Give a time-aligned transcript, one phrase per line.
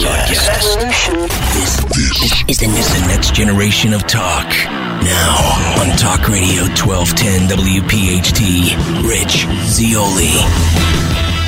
[0.00, 0.78] be broadcast.
[0.78, 4.48] This, this is, the, is the next generation of talk.
[5.02, 10.30] Now on Talk Radio 1210 WPHT, Rich Zeoli.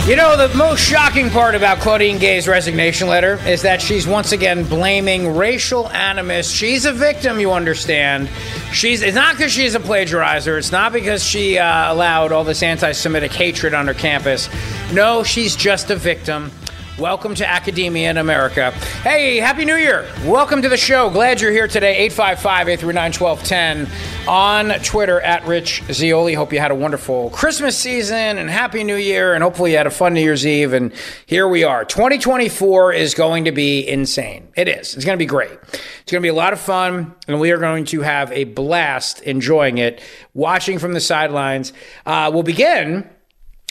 [0.09, 4.33] You know, the most shocking part about Claudine Gay's resignation letter is that she's once
[4.33, 6.51] again blaming racial animus.
[6.51, 8.29] She's a victim, you understand.
[8.73, 10.59] She's it's not because she's a plagiarizer.
[10.59, 14.49] It's not because she uh, allowed all this anti-Semitic hatred on her campus.
[14.93, 16.51] No, she's just a victim.
[16.99, 18.71] Welcome to Academia in America.
[19.03, 20.07] Hey, Happy New Year.
[20.27, 21.09] Welcome to the show.
[21.09, 21.97] Glad you're here today.
[21.97, 26.35] 855 839 1210 on Twitter at Rich Zeoli.
[26.35, 29.87] Hope you had a wonderful Christmas season and Happy New Year, and hopefully you had
[29.87, 30.75] a fun New Year's Eve.
[30.75, 30.93] And
[31.25, 31.87] here we are.
[31.87, 34.53] 2024 is going to be insane.
[34.55, 34.95] It is.
[34.95, 35.59] It's going to be great.
[35.73, 38.45] It's going to be a lot of fun, and we are going to have a
[38.45, 40.03] blast enjoying it,
[40.35, 41.73] watching from the sidelines.
[42.05, 43.09] Uh, we'll begin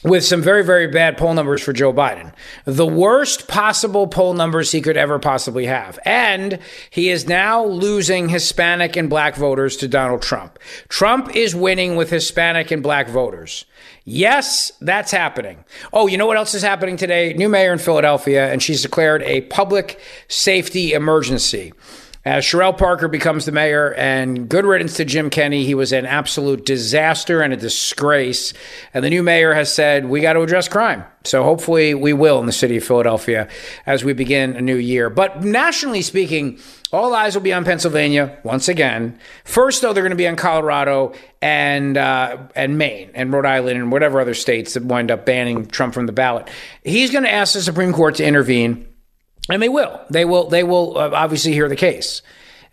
[0.03, 2.33] with some very, very bad poll numbers for Joe Biden.
[2.65, 5.99] The worst possible poll numbers he could ever possibly have.
[6.05, 10.57] And he is now losing Hispanic and black voters to Donald Trump.
[10.89, 13.65] Trump is winning with Hispanic and black voters.
[14.03, 15.63] Yes, that's happening.
[15.93, 17.33] Oh, you know what else is happening today?
[17.33, 21.71] New mayor in Philadelphia, and she's declared a public safety emergency
[22.23, 25.65] as Cherelle Parker becomes the mayor, and good riddance to Jim Kenney.
[25.65, 28.53] He was an absolute disaster and a disgrace.
[28.93, 31.03] And the new mayor has said, we got to address crime.
[31.23, 33.47] So hopefully we will in the city of Philadelphia
[33.85, 35.09] as we begin a new year.
[35.09, 36.59] But nationally speaking,
[36.91, 39.19] all eyes will be on Pennsylvania once again.
[39.43, 43.77] First, though, they're going to be on Colorado and uh, and Maine and Rhode Island
[43.79, 46.49] and whatever other states that wind up banning Trump from the ballot.
[46.83, 48.90] He's going to ask the Supreme Court to intervene
[49.49, 50.01] and they will.
[50.09, 50.49] They will.
[50.49, 52.21] They will uh, obviously hear the case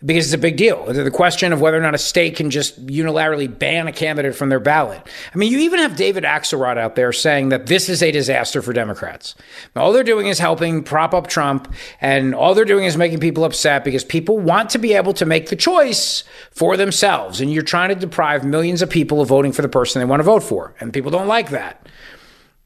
[0.05, 0.85] because it's a big deal.
[0.85, 4.47] The question of whether or not a state can just unilaterally ban a candidate from
[4.47, 5.05] their ballot.
[5.33, 8.61] I mean, you even have David Axelrod out there saying that this is a disaster
[8.61, 9.35] for Democrats.
[9.75, 13.43] All they're doing is helping prop up Trump, and all they're doing is making people
[13.43, 17.41] upset because people want to be able to make the choice for themselves.
[17.41, 20.21] And you're trying to deprive millions of people of voting for the person they want
[20.21, 20.75] to vote for.
[20.79, 21.89] And people don't like that.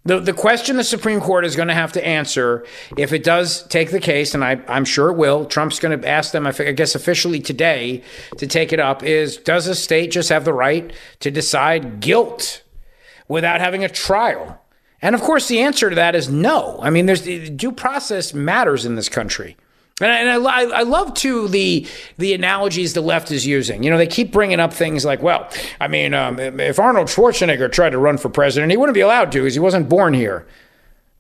[0.05, 2.65] The, the question the Supreme Court is going to have to answer,
[2.97, 6.07] if it does take the case, and I, I'm sure it will, Trump's going to
[6.07, 8.03] ask them, I guess officially today,
[8.37, 10.91] to take it up, is does a state just have the right
[11.21, 12.63] to decide guilt
[13.29, 14.61] without having a trial?
[15.01, 16.79] And of course, the answer to that is no.
[16.81, 19.55] I mean, there's due process matters in this country.
[20.01, 21.87] And, I, and I, I, love too the
[22.17, 23.83] the analogies the left is using.
[23.83, 25.47] You know, they keep bringing up things like, well,
[25.79, 29.31] I mean, um, if Arnold Schwarzenegger tried to run for president, he wouldn't be allowed
[29.33, 30.47] to because he wasn't born here.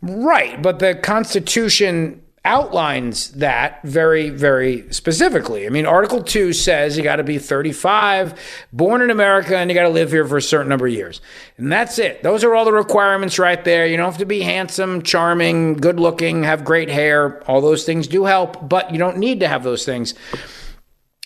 [0.01, 5.65] Right, but the Constitution outlines that very, very specifically.
[5.65, 8.37] I mean, Article 2 says you got to be 35,
[8.73, 11.21] born in America, and you got to live here for a certain number of years.
[11.57, 12.21] And that's it.
[12.21, 13.87] Those are all the requirements right there.
[13.87, 17.41] You don't have to be handsome, charming, good looking, have great hair.
[17.49, 20.13] All those things do help, but you don't need to have those things.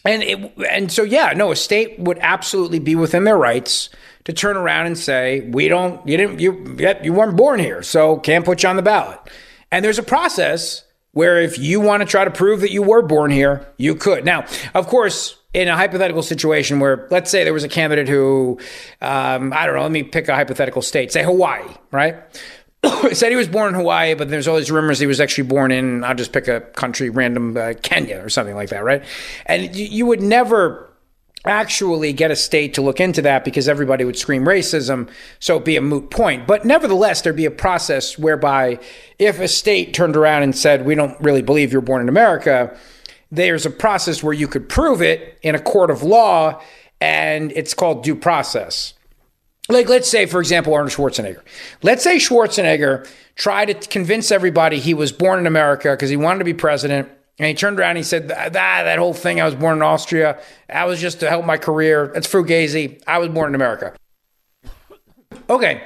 [0.06, 3.89] And it, and so yeah, no, a state would absolutely be within their rights
[4.25, 8.18] to turn around and say, "We don't you didn't you you weren't born here, so
[8.18, 9.19] can't put you on the ballot."
[9.69, 10.83] And there's a process
[11.17, 14.23] where if you want to try to prove that you were born here, you could.
[14.23, 18.59] Now, of course, in a hypothetical situation where, let's say, there was a candidate who,
[19.01, 22.17] um, I don't know, let me pick a hypothetical state, say Hawaii, right?
[23.13, 25.71] said he was born in Hawaii, but there's all these rumors he was actually born
[25.71, 29.03] in, I'll just pick a country, random uh, Kenya or something like that, right?
[29.47, 30.87] And you, you would never
[31.47, 35.09] actually get a state to look into that because everybody would scream racism,
[35.39, 36.47] so it'd be a moot point.
[36.47, 38.79] But nevertheless, there'd be a process whereby
[39.19, 42.77] if a state turned around and said, We don't really believe you're born in America,
[43.31, 46.61] there's a process where you could prove it in a court of law,
[47.01, 48.93] and it's called due process.
[49.69, 51.41] Like, let's say, for example, Arnold Schwarzenegger.
[51.83, 56.39] Let's say Schwarzenegger tried to convince everybody he was born in America because he wanted
[56.39, 57.09] to be president
[57.39, 59.84] and he turned around and he said, that, that whole thing, I was born in
[59.84, 60.39] Austria.
[60.69, 62.12] That was just to help my career.
[62.13, 63.01] That's fugazi.
[63.06, 63.94] I was born in America.
[65.50, 65.84] Okay.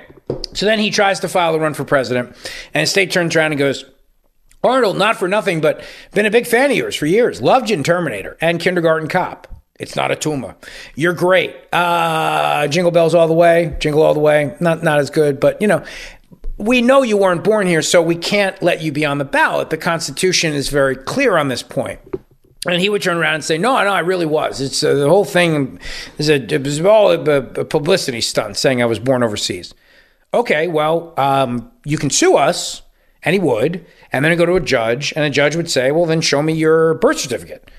[0.53, 2.35] So then he tries to file a run for president.
[2.73, 3.85] And the state turns around and goes,
[4.63, 5.83] Arnold, not for nothing, but
[6.13, 7.41] been a big fan of yours for years.
[7.41, 9.47] Loved you in Terminator and Kindergarten Cop.
[9.79, 10.55] It's not a Tuma.
[10.95, 11.55] You're great.
[11.73, 13.75] Uh, jingle bells all the way.
[13.79, 14.55] Jingle all the way.
[14.59, 15.83] Not not as good, but you know,
[16.61, 19.71] we know you weren't born here, so we can't let you be on the ballot.
[19.71, 21.99] The Constitution is very clear on this point.
[22.67, 24.61] And he would turn around and say, "No, no, I really was.
[24.61, 25.79] It's uh, the whole thing
[26.19, 29.73] is a it was all a, a, publicity stunt, saying I was born overseas."
[30.31, 32.83] Okay, well, um, you can sue us,
[33.23, 36.05] and he would, and then go to a judge, and a judge would say, "Well,
[36.05, 37.71] then show me your birth certificate."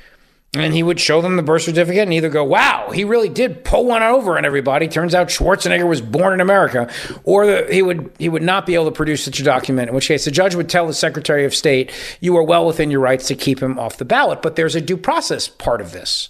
[0.54, 3.64] And he would show them the birth certificate and either go, wow, he really did
[3.64, 4.86] pull one over on everybody.
[4.86, 6.92] Turns out Schwarzenegger was born in America.
[7.24, 9.94] Or the, he would he would not be able to produce such a document, in
[9.94, 11.90] which case the judge would tell the Secretary of State,
[12.20, 14.42] you are well within your rights to keep him off the ballot.
[14.42, 16.28] But there's a due process part of this.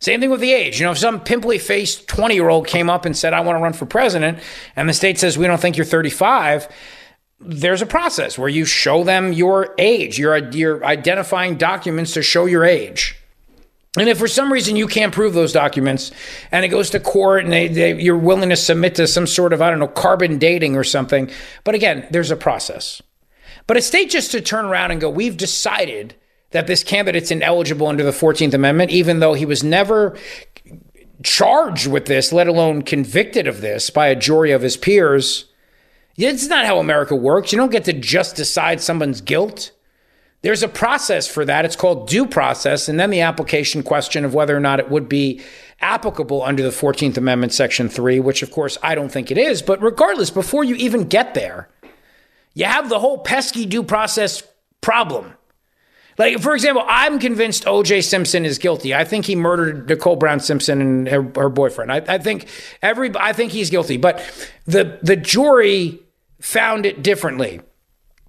[0.00, 0.78] Same thing with the age.
[0.78, 3.56] You know, if some pimply faced 20 year old came up and said, I want
[3.56, 4.38] to run for president,
[4.76, 6.68] and the state says, we don't think you're 35,
[7.40, 10.18] there's a process where you show them your age.
[10.18, 13.18] You're, you're identifying documents to show your age.
[13.96, 16.10] And if for some reason you can't prove those documents
[16.52, 19.52] and it goes to court and they, they, you're willing to submit to some sort
[19.52, 21.30] of, I don't know, carbon dating or something.
[21.64, 23.00] But again, there's a process.
[23.66, 26.14] But a state just to turn around and go, we've decided
[26.50, 30.16] that this candidate's ineligible under the 14th Amendment, even though he was never
[31.22, 35.46] charged with this, let alone convicted of this by a jury of his peers.
[36.16, 37.52] It's not how America works.
[37.52, 39.72] You don't get to just decide someone's guilt.
[40.46, 41.64] There's a process for that.
[41.64, 45.08] It's called due process, and then the application question of whether or not it would
[45.08, 45.40] be
[45.80, 49.60] applicable under the 14th Amendment, Section 3, which of course I don't think it is.
[49.60, 51.68] But regardless, before you even get there,
[52.54, 54.44] you have the whole pesky due process
[54.82, 55.34] problem.
[56.16, 58.94] Like, for example, I'm convinced OJ Simpson is guilty.
[58.94, 61.90] I think he murdered Nicole Brown Simpson and her, her boyfriend.
[61.90, 62.46] I, I, think
[62.82, 64.22] every I think he's guilty, but
[64.64, 65.98] the the jury
[66.40, 67.62] found it differently.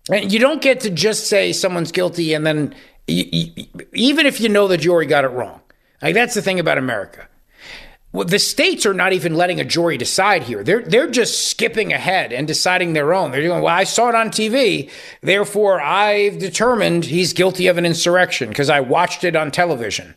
[0.10, 2.76] And you don't get to just say someone's guilty and then,
[3.08, 5.62] you, you, even if you know the jury got it wrong.
[6.02, 7.28] Like that's the thing about America.
[8.14, 10.64] Well, the states are not even letting a jury decide here.
[10.64, 13.32] They're they're just skipping ahead and deciding their own.
[13.32, 14.90] They're doing, well, I saw it on TV,
[15.22, 20.16] therefore I've determined he's guilty of an insurrection because I watched it on television.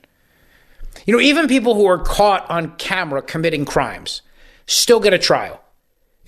[1.04, 4.22] You know, even people who are caught on camera committing crimes
[4.66, 5.59] still get a trial.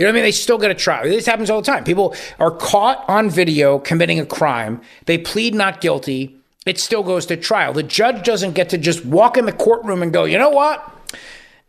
[0.03, 0.25] You know what I mean?
[0.25, 1.05] They still get a trial.
[1.05, 1.85] This happens all the time.
[1.85, 4.81] People are caught on video committing a crime.
[5.07, 6.35] They plead not guilty.
[6.67, 7.73] It still goes to trial.
[7.73, 10.85] The judge doesn't get to just walk in the courtroom and go, you know what?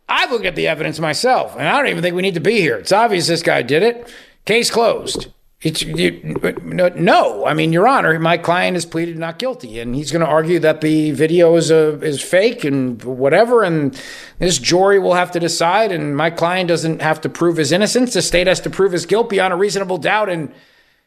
[0.08, 2.60] I've looked at the evidence myself, and I don't even think we need to be
[2.60, 2.76] here.
[2.76, 4.12] It's obvious this guy did it.
[4.46, 5.28] Case closed.
[5.64, 6.20] It's, you,
[6.62, 10.30] no, I mean, Your Honor, my client has pleaded not guilty, and he's going to
[10.30, 13.98] argue that the video is a, is fake and whatever, and
[14.38, 15.90] this jury will have to decide.
[15.90, 19.06] And my client doesn't have to prove his innocence; the state has to prove his
[19.06, 20.28] guilt beyond a reasonable doubt.
[20.28, 20.52] And I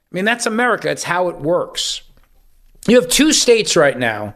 [0.09, 2.01] mean, that's America; it's how it works.
[2.87, 4.33] You have two states right now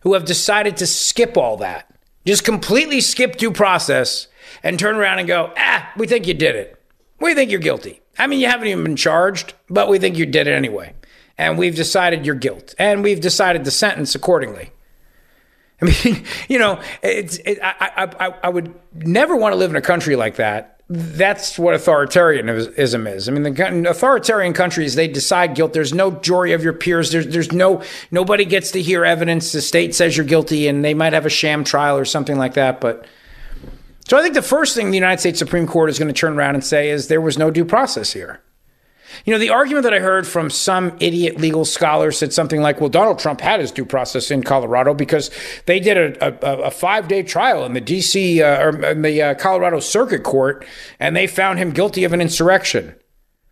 [0.00, 1.88] who have decided to skip all that,
[2.26, 4.28] just completely skip due process,
[4.62, 6.78] and turn around and go, "Ah, we think you did it.
[7.18, 10.26] We think you're guilty." I mean, you haven't even been charged, but we think you
[10.26, 10.94] did it anyway.
[11.36, 12.72] And we've decided your guilt.
[12.78, 14.70] And we've decided the sentence accordingly.
[15.80, 19.76] I mean, you know, it's, it, I, I, I would never want to live in
[19.76, 20.80] a country like that.
[20.88, 23.28] That's what authoritarianism is.
[23.28, 25.72] I mean, the authoritarian countries, they decide guilt.
[25.72, 27.10] There's no jury of your peers.
[27.10, 29.50] There's, there's no, nobody gets to hear evidence.
[29.50, 32.54] The state says you're guilty and they might have a sham trial or something like
[32.54, 32.80] that.
[32.80, 33.04] But
[34.08, 36.34] so I think the first thing the United States Supreme Court is going to turn
[36.34, 38.40] around and say is there was no due process here.
[39.24, 42.80] You know, the argument that I heard from some idiot legal scholar said something like,
[42.80, 45.30] well, Donald Trump had his due process in Colorado because
[45.66, 48.42] they did a, a, a five day trial in the D.C.
[48.42, 50.64] Uh, or in the uh, Colorado Circuit Court
[50.98, 52.94] and they found him guilty of an insurrection.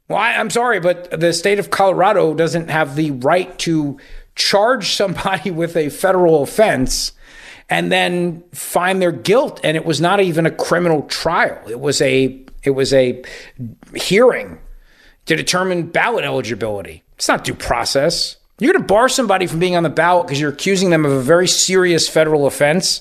[0.08, 3.98] Well, I, I'm sorry, but the state of Colorado doesn't have the right to
[4.34, 7.12] charge somebody with a federal offense
[7.70, 9.60] and then find their guilt.
[9.62, 11.58] And it was not even a criminal trial.
[11.68, 13.22] It was a it was a
[13.94, 14.58] hearing
[15.26, 17.02] to determine ballot eligibility.
[17.16, 18.36] It's not due process.
[18.58, 21.12] You're going to bar somebody from being on the ballot because you're accusing them of
[21.12, 23.00] a very serious federal offense.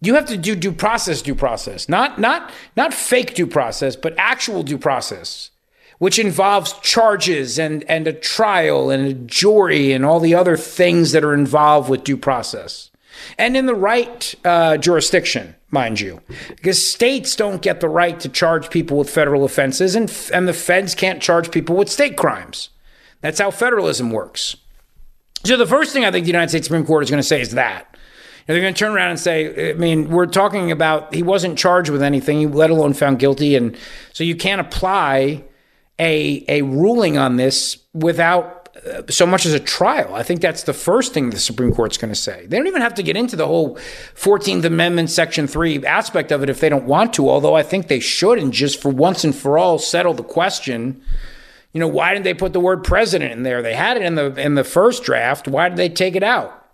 [0.00, 4.14] You have to do due process, due process, not not not fake due process, but
[4.16, 5.50] actual due process,
[5.98, 11.12] which involves charges and and a trial and a jury and all the other things
[11.12, 12.90] that are involved with due process,
[13.38, 18.28] and in the right uh, jurisdiction, mind you, because states don't get the right to
[18.28, 22.70] charge people with federal offenses, and and the feds can't charge people with state crimes.
[23.20, 24.56] That's how federalism works.
[25.44, 27.40] So the first thing I think the United States Supreme Court is going to say
[27.40, 27.94] is that
[28.46, 31.90] they're going to turn around and say, I mean, we're talking about he wasn't charged
[31.90, 33.76] with anything, let alone found guilty, and
[34.12, 35.44] so you can't apply
[35.98, 38.63] a a ruling on this without
[39.08, 40.14] so much as a trial.
[40.14, 42.46] I think that's the first thing the Supreme Court's going to say.
[42.46, 43.76] They don't even have to get into the whole
[44.14, 47.88] 14th Amendment, Section 3 aspect of it if they don't want to, although I think
[47.88, 51.02] they should and just for once and for all settle the question.
[51.72, 53.62] You know, why didn't they put the word president in there?
[53.62, 55.48] They had it in the in the first draft.
[55.48, 56.64] Why did they take it out?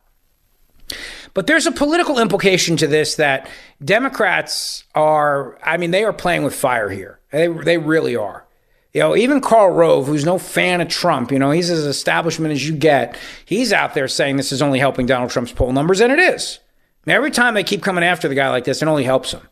[1.33, 3.49] But there's a political implication to this that
[3.85, 7.21] Democrats are, I mean, they are playing with fire here.
[7.31, 8.45] They, they really are.
[8.93, 12.53] You know, even Karl Rove, who's no fan of Trump, you know, he's as establishment
[12.53, 13.17] as you get.
[13.45, 16.59] He's out there saying this is only helping Donald Trump's poll numbers, and it is.
[17.07, 19.43] every time they keep coming after the guy like this, it only helps him.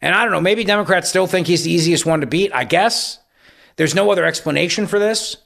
[0.00, 2.52] And I don't know, maybe Democrats still think he's the easiest one to beat.
[2.54, 3.18] I guess.
[3.76, 5.36] There's no other explanation for this.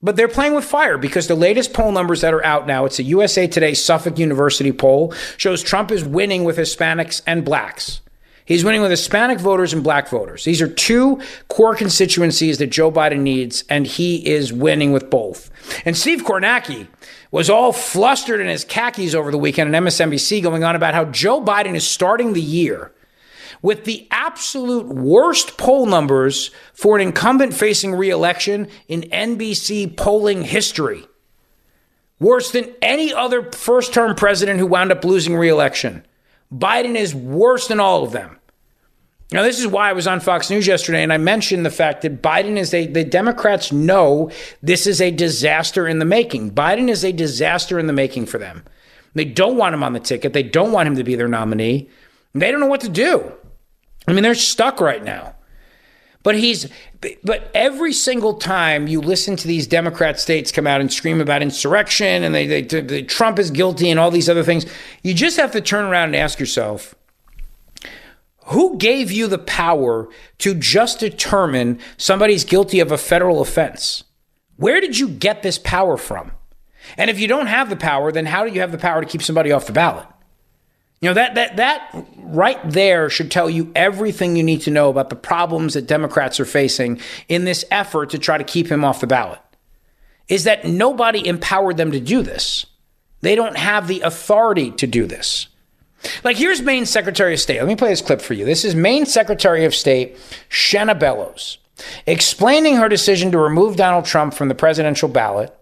[0.00, 2.98] But they're playing with fire because the latest poll numbers that are out now, it's
[2.98, 8.00] a USA Today Suffolk University poll, shows Trump is winning with Hispanics and blacks.
[8.48, 10.44] He's winning with Hispanic voters and black voters.
[10.44, 15.50] These are two core constituencies that Joe Biden needs, and he is winning with both.
[15.84, 16.88] And Steve Kornacki
[17.30, 21.04] was all flustered in his khakis over the weekend on MSNBC going on about how
[21.04, 22.90] Joe Biden is starting the year
[23.60, 31.04] with the absolute worst poll numbers for an incumbent facing reelection in NBC polling history.
[32.18, 36.06] Worse than any other first term president who wound up losing reelection.
[36.52, 38.38] Biden is worse than all of them.
[39.30, 42.00] Now, this is why I was on Fox News yesterday, and I mentioned the fact
[42.00, 44.30] that Biden is a, the Democrats know
[44.62, 46.52] this is a disaster in the making.
[46.52, 48.64] Biden is a disaster in the making for them.
[49.14, 50.32] They don't want him on the ticket.
[50.32, 51.90] They don't want him to be their nominee.
[52.32, 53.32] They don't know what to do.
[54.06, 55.34] I mean, they're stuck right now.
[56.22, 56.68] But he's,
[57.22, 61.42] but every single time you listen to these Democrat states come out and scream about
[61.42, 64.66] insurrection and they, they, they, Trump is guilty and all these other things,
[65.02, 66.94] you just have to turn around and ask yourself,
[68.46, 70.08] who gave you the power
[70.38, 74.04] to just determine somebody's guilty of a federal offense?
[74.56, 76.32] Where did you get this power from?
[76.96, 79.06] And if you don't have the power, then how do you have the power to
[79.06, 80.06] keep somebody off the ballot?
[81.00, 84.88] You know, that, that, that right there should tell you everything you need to know
[84.88, 88.84] about the problems that Democrats are facing in this effort to try to keep him
[88.84, 89.38] off the ballot.
[90.28, 92.66] Is that nobody empowered them to do this.
[93.20, 95.48] They don't have the authority to do this.
[96.22, 97.58] Like, here's Maine Secretary of State.
[97.58, 98.44] Let me play this clip for you.
[98.44, 100.16] This is Maine Secretary of State
[100.50, 101.58] Shenna Bellows
[102.06, 105.54] explaining her decision to remove Donald Trump from the presidential ballot.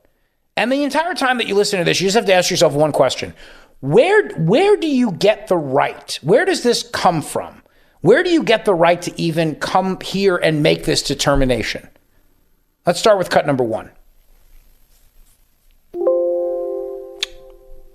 [0.57, 2.73] And the entire time that you listen to this, you just have to ask yourself
[2.73, 3.35] one question
[3.81, 6.19] where, where do you get the right?
[6.23, 7.63] Where does this come from?
[8.01, 11.89] Where do you get the right to even come here and make this determination?
[12.87, 13.91] Let's start with cut number one.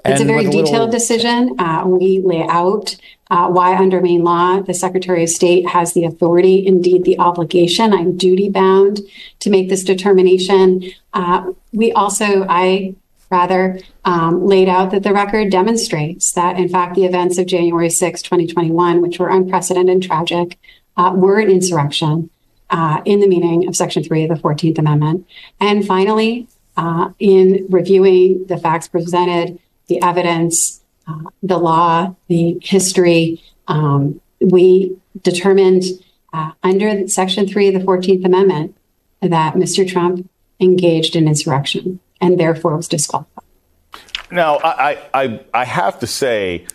[0.04, 0.90] It's a very detailed little...
[0.90, 1.60] decision.
[1.60, 2.96] Uh, we lay out
[3.30, 7.94] uh, why, under Maine law, the Secretary of State has the authority, indeed the obligation.
[7.94, 9.00] I'm duty bound
[9.40, 10.84] to make this determination.
[11.14, 12.96] Uh, we also, I
[13.32, 17.90] rather um, laid out that the record demonstrates that, in fact, the events of January
[17.90, 20.60] 6, 2021, which were unprecedented and tragic,
[20.98, 22.30] uh, were an insurrection
[22.70, 25.26] uh, in the meaning of Section 3 of the 14th Amendment.
[25.60, 33.42] And finally, uh, in reviewing the facts presented, the evidence, uh, the law, the history,
[33.68, 35.84] um, we determined
[36.34, 38.76] uh, under Section 3 of the 14th Amendment
[39.22, 39.88] that Mr.
[39.88, 43.44] Trump engaged in insurrection and therefore was disqualified.
[44.32, 46.66] Now, I, I, I have to say,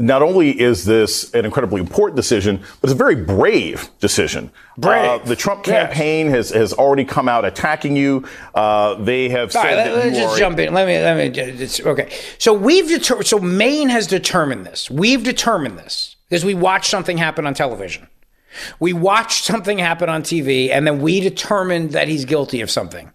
[0.00, 4.50] not only is this an incredibly important decision, but it's a very brave decision.
[4.78, 5.20] Brave.
[5.20, 6.34] Uh, the Trump campaign yes.
[6.34, 8.24] has, has already come out attacking you.
[8.54, 10.72] Uh, they have said right, let, us just jump in.
[10.72, 11.40] Let me let me.
[11.40, 12.10] It's, okay.
[12.38, 14.90] So we've deter- so Maine has determined this.
[14.90, 18.08] We've determined this because we watched something happen on television.
[18.80, 23.12] We watched something happen on TV, and then we determined that he's guilty of something,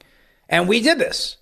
[0.47, 1.37] and we did this.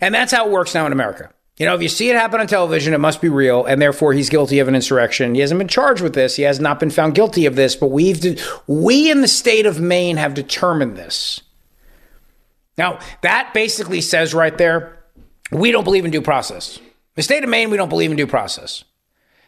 [0.00, 1.30] And that's how it works now in America.
[1.58, 4.14] You know, if you see it happen on television, it must be real, and therefore
[4.14, 5.34] he's guilty of an insurrection.
[5.34, 6.36] He hasn't been charged with this.
[6.36, 9.66] He has not been found guilty of this, but we've de- we in the state
[9.66, 11.42] of Maine have determined this.
[12.78, 15.04] Now, that basically says right there,
[15.52, 16.78] we don't believe in due process.
[17.16, 18.84] The state of Maine, we don't believe in due process.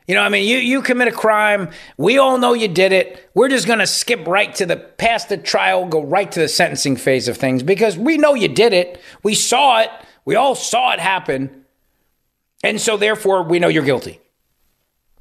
[0.07, 1.71] You know, I mean, you you commit a crime.
[1.97, 3.31] We all know you did it.
[3.35, 6.49] We're just going to skip right to the past the trial, go right to the
[6.49, 9.01] sentencing phase of things because we know you did it.
[9.23, 9.91] We saw it.
[10.25, 11.65] We all saw it happen.
[12.63, 14.21] And so therefore we know you're guilty.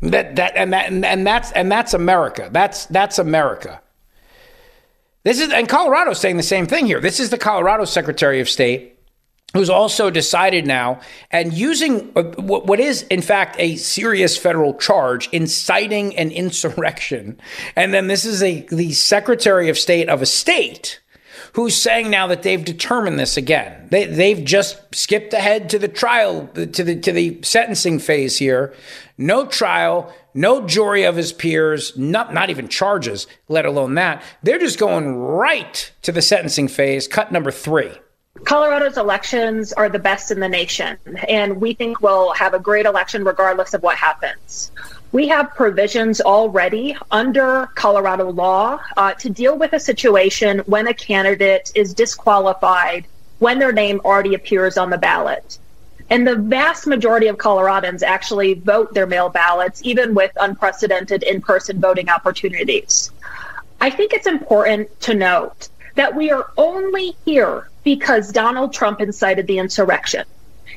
[0.01, 2.49] That that and that and, and that's and that's America.
[2.51, 3.81] That's that's America.
[5.23, 6.99] This is and Colorado's saying the same thing here.
[6.99, 8.97] This is the Colorado Secretary of State
[9.53, 15.27] who's also decided now and using uh, what is in fact a serious federal charge
[15.31, 17.39] inciting an insurrection
[17.75, 21.00] and then this is a the secretary of state of a state
[21.53, 23.87] who's saying now that they've determined this again?
[23.89, 28.73] They, they've just skipped ahead to the trial to the to the sentencing phase here.
[29.17, 34.23] No trial no jury of his peers not not even charges let alone that.
[34.43, 37.91] They're just going right to the sentencing phase cut number 3
[38.45, 40.97] Colorado's elections are the best in the nation,
[41.27, 44.71] and we think we'll have a great election regardless of what happens.
[45.11, 50.93] We have provisions already under Colorado law uh, to deal with a situation when a
[50.93, 53.05] candidate is disqualified
[53.39, 55.57] when their name already appears on the ballot.
[56.09, 61.41] And the vast majority of Coloradans actually vote their mail ballots, even with unprecedented in
[61.41, 63.11] person voting opportunities.
[63.79, 69.47] I think it's important to note that we are only here because Donald Trump incited
[69.47, 70.25] the insurrection.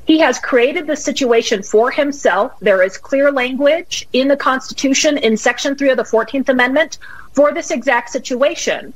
[0.07, 2.53] He has created the situation for himself.
[2.61, 6.99] There is clear language in the Constitution in Section 3 of the 14th Amendment
[7.33, 8.93] for this exact situation.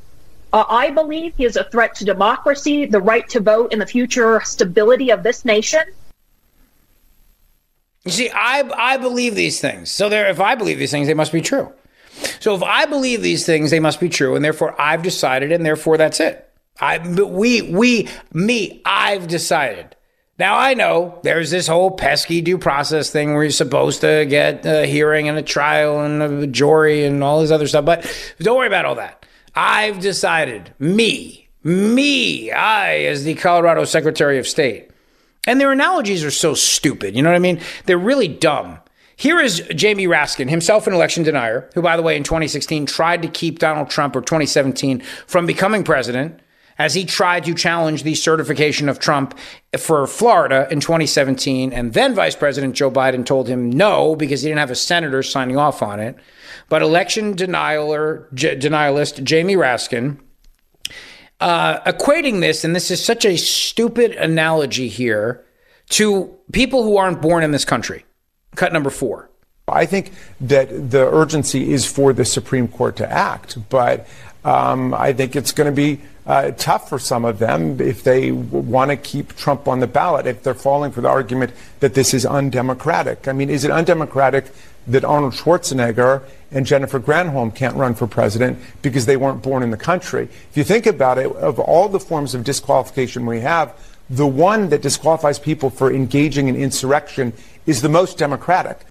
[0.51, 3.85] Uh, I believe he is a threat to democracy, the right to vote, and the
[3.85, 5.81] future stability of this nation.
[8.05, 9.91] You see, I, I believe these things.
[9.91, 11.71] So there, if I believe these things, they must be true.
[12.39, 15.65] So if I believe these things, they must be true, and therefore I've decided, and
[15.65, 16.48] therefore that's it.
[16.79, 19.95] I, we, we, me, I've decided.
[20.37, 24.65] Now I know there's this whole pesky due process thing where you're supposed to get
[24.65, 28.09] a hearing and a trial and a jury and all this other stuff, but
[28.39, 29.25] don't worry about all that.
[29.53, 34.89] I've decided, me, me, I, as the Colorado Secretary of State.
[35.45, 37.15] And their analogies are so stupid.
[37.15, 37.59] You know what I mean?
[37.85, 38.79] They're really dumb.
[39.17, 43.21] Here is Jamie Raskin, himself an election denier, who, by the way, in 2016 tried
[43.23, 46.39] to keep Donald Trump or 2017 from becoming president
[46.79, 49.37] as he tried to challenge the certification of Trump
[49.77, 51.73] for Florida in 2017.
[51.73, 55.21] And then Vice President Joe Biden told him no because he didn't have a senator
[55.21, 56.15] signing off on it.
[56.69, 60.19] But election denialer, j- denialist Jamie Raskin,
[61.41, 65.45] uh, equating this, and this is such a stupid analogy here,
[65.89, 68.05] to people who aren't born in this country.
[68.55, 69.29] Cut number four.
[69.67, 74.07] I think that the urgency is for the Supreme Court to act, but
[74.43, 78.31] um, I think it's going to be uh, tough for some of them if they
[78.31, 82.13] want to keep Trump on the ballot, if they're falling for the argument that this
[82.13, 83.27] is undemocratic.
[83.27, 84.45] I mean, is it undemocratic
[84.85, 89.71] that Arnold Schwarzenegger and Jennifer Granholm can't run for president because they weren't born in
[89.71, 90.29] the country?
[90.51, 93.75] If you think about it, of all the forms of disqualification we have,
[94.07, 97.33] the one that disqualifies people for engaging in insurrection
[97.65, 98.85] is the most democratic.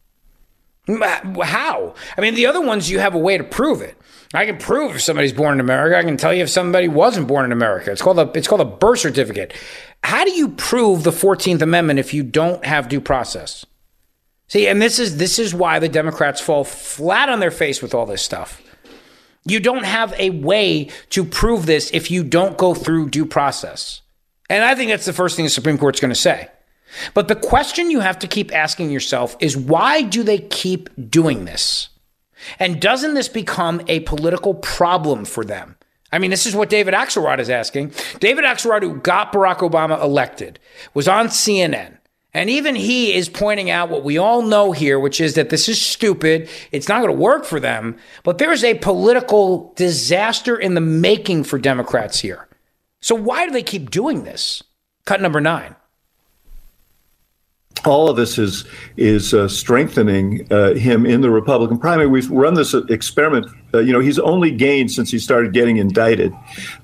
[0.89, 1.95] Uh, how?
[2.17, 3.97] I mean, the other ones you have a way to prove it.
[4.35, 5.97] I can prove if somebody's born in America.
[5.97, 7.91] I can tell you if somebody wasn't born in America.
[7.91, 9.55] It's called a it's called a birth certificate.
[10.03, 13.65] How do you prove the 14th Amendment if you don't have due process?
[14.49, 17.95] See, and this is this is why the Democrats fall flat on their face with
[17.95, 18.63] all this stuff.
[19.45, 24.03] You don't have a way to prove this if you don't go through due process.
[24.51, 26.49] And I think that's the first thing the Supreme Court's going to say.
[27.15, 31.45] But the question you have to keep asking yourself is why do they keep doing
[31.45, 31.89] this?
[32.59, 35.77] And doesn't this become a political problem for them?
[36.11, 37.93] I mean, this is what David Axelrod is asking.
[38.21, 40.59] David Axelrod, who got Barack Obama elected,
[40.95, 41.99] was on CNN.
[42.35, 45.69] And even he is pointing out what we all know here, which is that this
[45.69, 46.49] is stupid.
[46.73, 47.97] It's not going to work for them.
[48.23, 52.47] But there's a political disaster in the making for Democrats here.
[53.01, 54.63] So why do they keep doing this?
[55.05, 55.75] Cut number nine
[57.87, 58.65] all of this is
[58.97, 62.09] is uh, strengthening uh, him in the Republican primary.
[62.09, 63.47] We've run this experiment.
[63.75, 66.33] Uh, you know, he's only gained since he started getting indicted.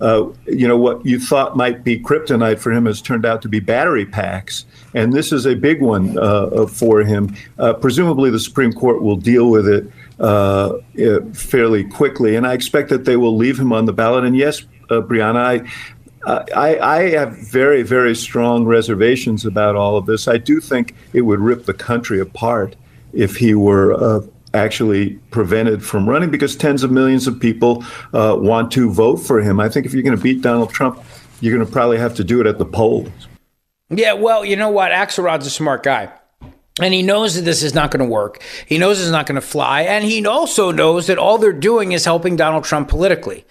[0.00, 3.48] Uh, you know, what you thought might be kryptonite for him has turned out to
[3.48, 7.34] be battery packs, and this is a big one uh, for him.
[7.58, 9.90] Uh, presumably, the Supreme Court will deal with it
[11.34, 14.24] fairly quickly, and I expect that they will leave him on the ballot.
[14.24, 15.70] And yes, Brianna, I,
[16.26, 20.26] I, I, have very, very strong reservations about all of this.
[20.26, 22.76] I do think it would rip the country apart
[23.12, 24.20] if he were uh,
[24.54, 29.40] actually prevented from running because tens of millions of people uh, want to vote for
[29.40, 29.60] him.
[29.60, 31.02] I think if you're going to beat Donald Trump,
[31.40, 33.10] you're going to probably have to do it at the polls.
[33.90, 34.92] Yeah, well, you know what?
[34.92, 36.10] Axelrod's a smart guy.
[36.80, 38.42] And he knows that this is not going to work.
[38.66, 39.82] He knows it's not going to fly.
[39.82, 43.44] And he also knows that all they're doing is helping Donald Trump politically.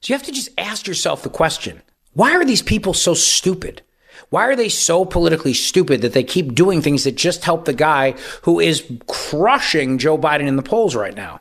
[0.00, 3.82] So you have to just ask yourself the question why are these people so stupid?
[4.30, 7.72] Why are they so politically stupid that they keep doing things that just help the
[7.72, 11.40] guy who is crushing Joe Biden in the polls right now?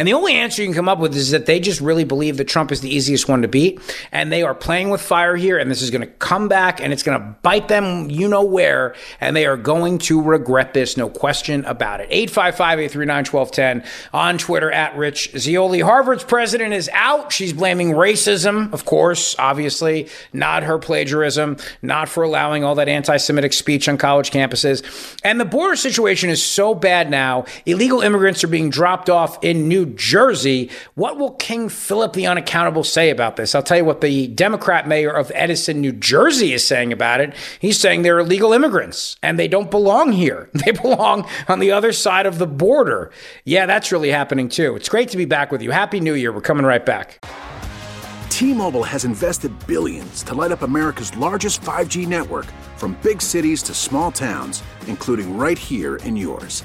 [0.00, 2.38] And the only answer you can come up with is that they just really believe
[2.38, 3.78] that Trump is the easiest one to beat.
[4.12, 5.58] And they are playing with fire here.
[5.58, 8.42] And this is going to come back and it's going to bite them, you know
[8.42, 8.94] where.
[9.20, 12.08] And they are going to regret this, no question about it.
[12.10, 15.80] 855 839 1210 on Twitter at Rich Zeoli.
[15.80, 17.30] Harvard's president is out.
[17.30, 23.18] She's blaming racism, of course, obviously, not her plagiarism, not for allowing all that anti
[23.18, 24.82] Semitic speech on college campuses.
[25.22, 27.44] And the border situation is so bad now.
[27.66, 30.70] Illegal immigrants are being dropped off in New Jersey.
[30.94, 33.54] What will King Philip the Unaccountable say about this?
[33.54, 37.34] I'll tell you what the Democrat mayor of Edison, New Jersey is saying about it.
[37.60, 40.48] He's saying they're illegal immigrants and they don't belong here.
[40.60, 43.10] They belong on the other side of the border.
[43.44, 44.76] Yeah, that's really happening too.
[44.76, 45.70] It's great to be back with you.
[45.70, 46.32] Happy New Year.
[46.32, 47.24] We're coming right back.
[48.28, 53.74] T-Mobile has invested billions to light up America's largest 5G network from big cities to
[53.74, 56.64] small towns, including right here in yours.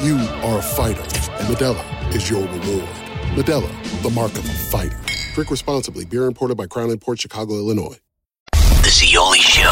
[0.00, 2.88] You are a fighter, and Modelo is your reward.
[3.36, 3.70] Modelo,
[4.02, 4.98] the mark of a fighter.
[5.34, 6.06] Drink responsibly.
[6.06, 7.98] Beer imported by Crown Port Chicago, Illinois.
[8.52, 9.68] The Zeoli Show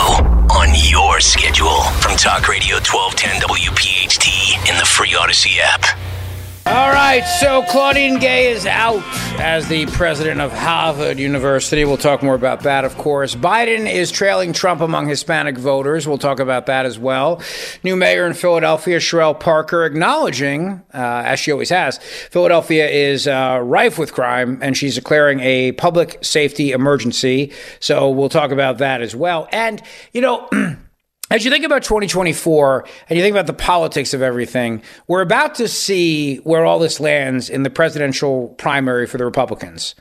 [0.51, 6.08] on your schedule from Talk Radio 1210 WPHT in the free Audacy app.
[6.69, 9.03] All right, so Claudine Gay is out
[9.41, 11.83] as the president of Harvard University.
[11.87, 13.35] We'll talk more about that, of course.
[13.35, 16.07] Biden is trailing Trump among Hispanic voters.
[16.07, 17.41] We'll talk about that as well.
[17.83, 21.97] New mayor in Philadelphia, Cherelle Parker, acknowledging, uh, as she always has,
[22.31, 27.51] Philadelphia is uh, rife with crime, and she's declaring a public safety emergency.
[27.81, 29.49] So we'll talk about that as well.
[29.53, 30.51] And, you know,
[31.31, 35.55] as you think about 2024 and you think about the politics of everything, we're about
[35.57, 39.95] to see where all this lands in the presidential primary for the Republicans.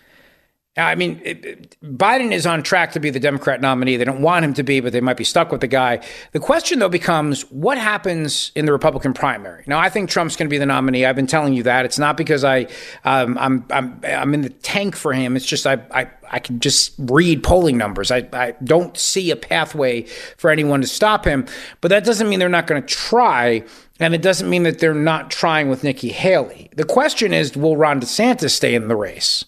[0.77, 3.97] I mean, it, Biden is on track to be the Democrat nominee.
[3.97, 6.05] They don't want him to be, but they might be stuck with the guy.
[6.33, 9.63] The question, though, becomes what happens in the Republican primary?
[9.65, 11.05] Now, I think Trump's going to be the nominee.
[11.05, 11.85] I've been telling you that.
[11.85, 12.67] It's not because I,
[13.05, 15.35] um, I'm, I'm, I'm in the tank for him.
[15.35, 18.11] It's just I, I, I can just read polling numbers.
[18.11, 20.03] I, I don't see a pathway
[20.37, 21.47] for anyone to stop him.
[21.81, 23.63] But that doesn't mean they're not going to try.
[23.99, 26.69] And it doesn't mean that they're not trying with Nikki Haley.
[26.75, 29.45] The question is, will Ron DeSantis stay in the race?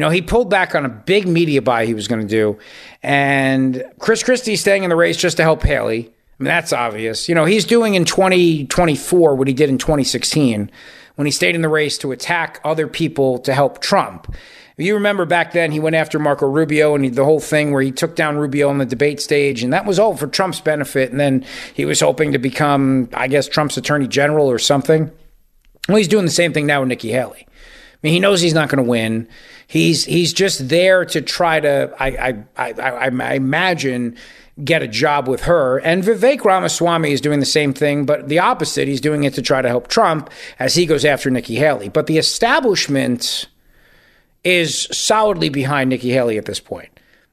[0.00, 2.58] You know, he pulled back on a big media buy he was going to do.
[3.02, 6.06] And Chris Christie staying in the race just to help Haley.
[6.06, 7.28] I mean, that's obvious.
[7.28, 10.70] You know, he's doing in 2024 what he did in 2016
[11.16, 14.34] when he stayed in the race to attack other people to help Trump.
[14.78, 17.70] If you remember back then, he went after Marco Rubio and he, the whole thing
[17.70, 20.62] where he took down Rubio on the debate stage, and that was all for Trump's
[20.62, 21.10] benefit.
[21.10, 25.10] And then he was hoping to become, I guess, Trump's attorney general or something.
[25.88, 27.46] Well, he's doing the same thing now with Nikki Haley.
[28.02, 29.28] I mean, he knows he's not going to win.
[29.66, 34.16] He's he's just there to try to, I I, I, I imagine,
[34.64, 35.78] get a job with her.
[35.78, 38.88] And Vivek Ramaswamy is doing the same thing, but the opposite.
[38.88, 41.90] He's doing it to try to help Trump as he goes after Nikki Haley.
[41.90, 43.48] But the establishment
[44.44, 46.88] is solidly behind Nikki Haley at this point.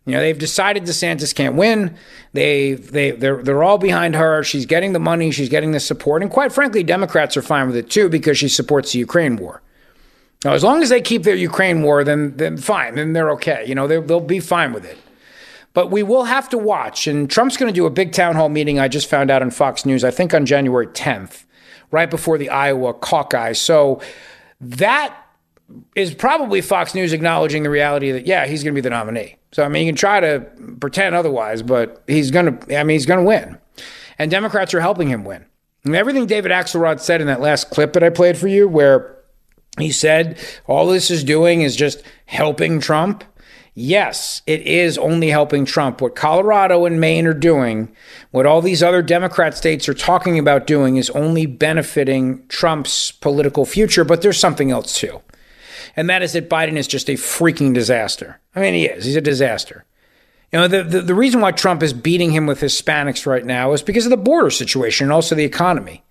[0.05, 1.95] You know, they've decided DeSantis can't win.
[2.31, 4.43] They they they're they're all behind her.
[4.43, 7.75] She's getting the money, she's getting the support, and quite frankly, Democrats are fine with
[7.75, 9.61] it too because she supports the Ukraine war.
[10.45, 13.63] Now, as long as they keep their Ukraine war, then then fine, then they're okay.
[13.65, 14.97] You know, they'll be fine with it.
[15.73, 17.05] But we will have to watch.
[17.07, 19.51] And Trump's going to do a big town hall meeting, I just found out on
[19.51, 21.45] Fox News, I think on January 10th,
[21.91, 23.61] right before the Iowa caucus.
[23.61, 24.01] So
[24.59, 25.15] that
[25.95, 29.35] is probably Fox News acknowledging the reality that, yeah, he's going to be the nominee.
[29.51, 30.47] So, I mean, you can try to
[30.79, 33.57] pretend otherwise, but he's going to, I mean, he's going to win.
[34.17, 35.45] And Democrats are helping him win.
[35.83, 39.16] And everything David Axelrod said in that last clip that I played for you, where
[39.77, 43.23] he said all this is doing is just helping Trump.
[43.73, 46.01] Yes, it is only helping Trump.
[46.01, 47.95] What Colorado and Maine are doing,
[48.31, 53.65] what all these other Democrat states are talking about doing, is only benefiting Trump's political
[53.65, 54.03] future.
[54.03, 55.21] But there's something else too.
[55.95, 58.39] And that is that Biden is just a freaking disaster.
[58.55, 59.05] I mean, he is.
[59.05, 59.85] He's a disaster.
[60.51, 63.73] You know, the, the, the reason why Trump is beating him with Hispanics right now
[63.73, 66.03] is because of the border situation and also the economy.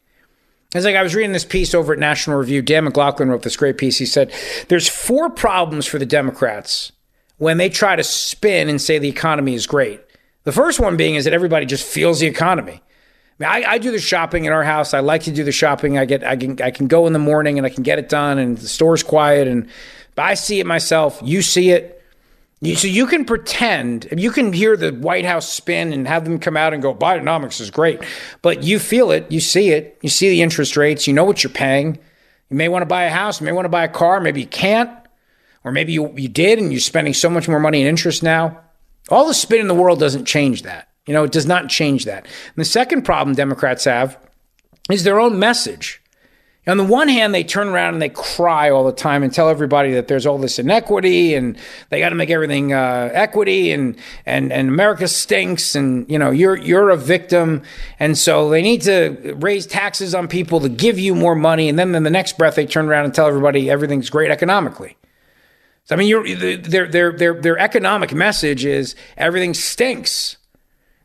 [0.77, 2.63] It's like I was reading this piece over at National Review.
[2.63, 3.99] Dan McLaughlin wrote this great piece.
[3.99, 4.33] He said,
[4.69, 6.93] There's four problems for the Democrats
[7.39, 10.01] when they try to spin and say the economy is great.
[10.45, 12.83] The first one being is that everybody just feels the economy.
[13.41, 14.95] I, I, do the shopping in our house.
[14.95, 15.99] I like to do the shopping.
[15.99, 18.09] I get, I can, I can go in the morning and I can get it
[18.09, 19.47] done, and the store's quiet.
[19.47, 19.69] And
[20.15, 21.21] but I see it myself.
[21.23, 21.96] You see it.
[22.75, 26.57] So you can pretend, you can hear the White House spin and have them come
[26.57, 28.03] out and go, Bidenomics is great,
[28.43, 31.45] but you feel it, you see it, you see the interest rates, you know what
[31.45, 31.99] you're paying.
[32.49, 34.41] You may want to buy a house, you may want to buy a car, maybe
[34.41, 34.91] you can't.
[35.65, 38.61] Or maybe you, you did and you're spending so much more money in interest now.
[39.11, 40.89] All the spin in the world doesn't change that.
[41.07, 42.25] You know, it does not change that.
[42.25, 44.17] And the second problem Democrats have
[44.91, 46.01] is their own message.
[46.69, 49.49] On the one hand, they turn around and they cry all the time and tell
[49.49, 51.57] everybody that there's all this inequity and
[51.91, 56.33] they got to make everything uh, equity and and and America stinks and you know
[56.33, 57.63] you're you're a victim
[58.01, 61.79] and so they need to raise taxes on people to give you more money and
[61.79, 64.97] then in the next breath they turn around and tell everybody everything's great economically.
[65.87, 70.37] So, I mean, their, their, their, their economic message is everything stinks.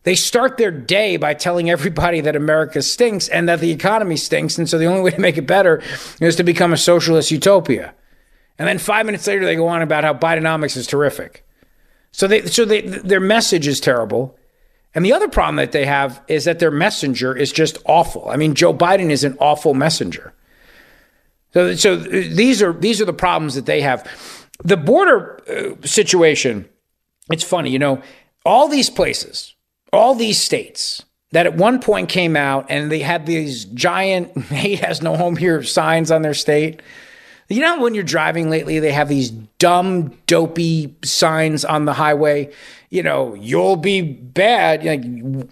[0.03, 4.57] They start their day by telling everybody that America stinks and that the economy stinks.
[4.57, 5.81] And so the only way to make it better
[6.19, 7.93] is to become a socialist utopia.
[8.57, 11.45] And then five minutes later, they go on about how Bidenomics is terrific.
[12.11, 14.37] So, they, so they, their message is terrible.
[14.93, 18.27] And the other problem that they have is that their messenger is just awful.
[18.27, 20.33] I mean, Joe Biden is an awful messenger.
[21.53, 24.09] So, so these are these are the problems that they have.
[24.63, 26.67] The border uh, situation,
[27.29, 28.01] it's funny, you know,
[28.45, 29.55] all these places,
[29.93, 34.80] all these states that at one point came out and they had these giant hate
[34.80, 36.82] has no home here signs on their state.
[37.49, 42.49] You know, when you're driving lately, they have these dumb, dopey signs on the highway.
[42.89, 45.01] You know, you'll be bad, like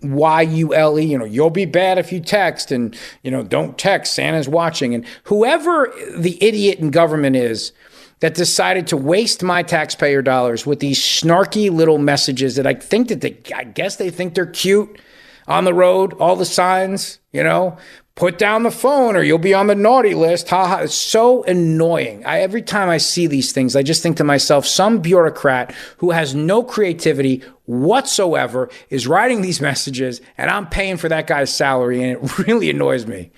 [0.01, 3.43] Y U L E, you know, you'll be bad if you text, and, you know,
[3.43, 4.93] don't text, Santa's watching.
[4.93, 7.73] And whoever the idiot in government is,
[8.19, 13.07] that decided to waste my taxpayer dollars with these snarky little messages that I think
[13.07, 14.99] that they, I guess they think they're cute
[15.47, 17.77] on the road, all the signs, you know,
[18.19, 20.49] put down the phone or you'll be on the naughty list.
[20.49, 20.77] Ha ha.
[20.79, 22.25] It's so annoying.
[22.25, 26.11] I, every time I see these things, I just think to myself, some bureaucrat who
[26.11, 32.03] has no creativity whatsoever is writing these messages and I'm paying for that guy's salary
[32.03, 33.31] and it really annoys me.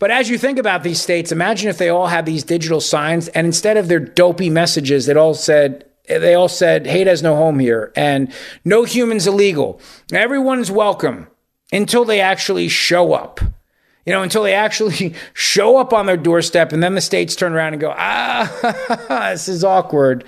[0.00, 3.28] But as you think about these states, imagine if they all had these digital signs
[3.28, 7.36] and instead of their dopey messages, it all said, they all said, hate has no
[7.36, 8.32] home here and
[8.64, 9.78] no humans illegal.
[10.10, 11.28] Everyone's welcome
[11.70, 13.40] until they actually show up.
[14.06, 17.52] You know, until they actually show up on their doorstep and then the states turn
[17.52, 20.24] around and go, ah, this is awkward.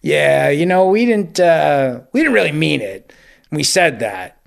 [0.00, 3.12] Yeah, you know, we didn't, uh, we didn't really mean it.
[3.52, 4.44] We said that.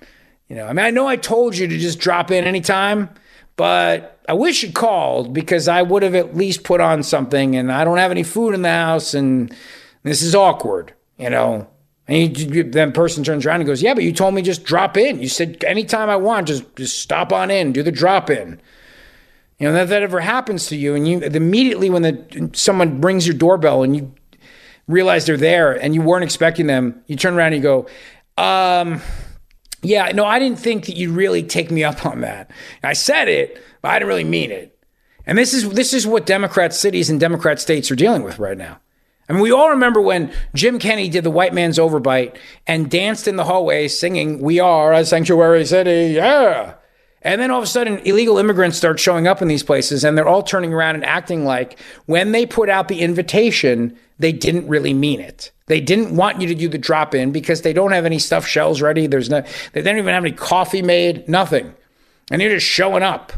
[0.48, 3.08] You know, I mean, I know I told you to just drop in anytime,
[3.56, 7.72] but I wish you called because I would have at least put on something and
[7.72, 9.54] I don't have any food in the house and
[10.02, 11.66] this is awkward, you know.
[12.08, 14.96] And you, then person turns around and goes, "Yeah, but you told me just drop
[14.96, 15.20] in.
[15.20, 18.60] You said anytime I want, just just stop on in, do the drop in."
[19.58, 23.26] You know that that ever happens to you, and you immediately when the someone rings
[23.26, 24.14] your doorbell and you
[24.86, 27.86] realize they're there and you weren't expecting them, you turn around and you go,
[28.38, 29.00] um,
[29.82, 32.50] "Yeah, no, I didn't think that you'd really take me up on that."
[32.82, 34.78] I said it, but I didn't really mean it.
[35.26, 38.56] And this is this is what Democrat cities and Democrat states are dealing with right
[38.56, 38.78] now.
[39.28, 42.36] I mean, we all remember when Jim Kenney did the white man's overbite
[42.66, 46.74] and danced in the hallway singing, We are a sanctuary city, yeah.
[47.26, 50.16] And then all of a sudden, illegal immigrants start showing up in these places and
[50.16, 54.68] they're all turning around and acting like when they put out the invitation, they didn't
[54.68, 55.50] really mean it.
[55.66, 58.48] They didn't want you to do the drop in because they don't have any stuffed
[58.48, 59.08] shells ready.
[59.08, 61.74] There's no, they don't even have any coffee made, nothing.
[62.30, 63.32] And you're just showing up.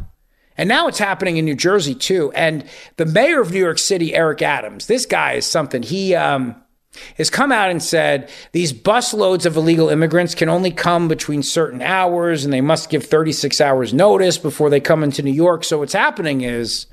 [0.58, 2.30] And now it's happening in New Jersey too.
[2.32, 2.66] And
[2.98, 5.82] the mayor of New York City, Eric Adams, this guy is something.
[5.82, 6.62] He um,
[7.16, 11.82] has come out and said these busloads of illegal immigrants can only come between certain
[11.82, 15.64] hours and they must give 36 hours notice before they come into New York.
[15.64, 16.86] So what's happening is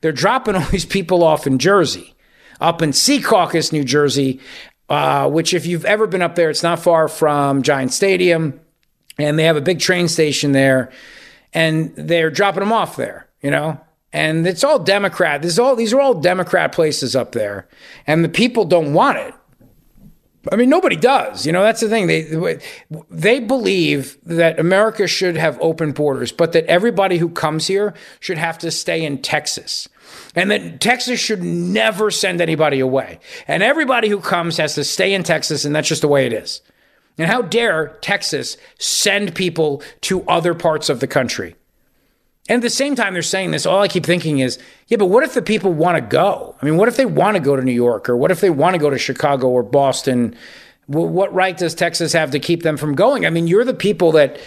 [0.00, 2.14] they're dropping all these people off in Jersey,
[2.60, 4.40] up in Secaucus, New Jersey,
[4.88, 8.60] uh, which if you've ever been up there, it's not far from Giant Stadium,
[9.18, 10.90] and they have a big train station there,
[11.52, 13.80] and they're dropping them off there, you know.
[14.12, 15.42] And it's all Democrat.
[15.42, 17.68] This is all these are all Democrat places up there,
[18.06, 19.32] and the people don't want it.
[20.50, 21.44] I mean, nobody does.
[21.44, 22.06] You know, that's the thing.
[22.06, 22.58] They
[23.10, 28.38] they believe that America should have open borders, but that everybody who comes here should
[28.38, 29.88] have to stay in Texas.
[30.34, 33.20] And that Texas should never send anybody away.
[33.46, 36.32] And everybody who comes has to stay in Texas, and that's just the way it
[36.32, 36.62] is.
[37.18, 41.54] And how dare Texas send people to other parts of the country?
[42.50, 43.64] And at the same time, they're saying this.
[43.64, 44.58] All I keep thinking is,
[44.88, 46.56] yeah, but what if the people want to go?
[46.60, 48.50] I mean, what if they want to go to New York or what if they
[48.50, 50.34] want to go to Chicago or Boston?
[50.86, 53.24] What right does Texas have to keep them from going?
[53.24, 54.40] I mean, you're the people that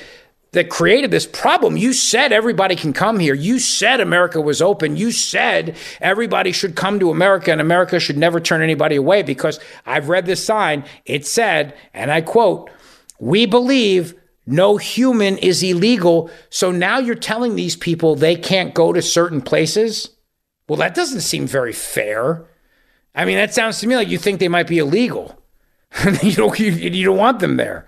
[0.51, 1.77] that created this problem.
[1.77, 3.33] You said everybody can come here.
[3.33, 4.97] You said America was open.
[4.97, 9.61] You said everybody should come to America and America should never turn anybody away because
[9.85, 10.83] I've read this sign.
[11.05, 12.69] It said, and I quote,
[13.17, 14.13] "We believe
[14.45, 16.29] no human is illegal.
[16.49, 20.09] So now you're telling these people they can't go to certain places?
[20.67, 22.45] Well, that doesn't seem very fair.
[23.15, 25.39] I mean, that sounds to me like you think they might be illegal.
[26.23, 27.87] you, don't, you, you don't want them there.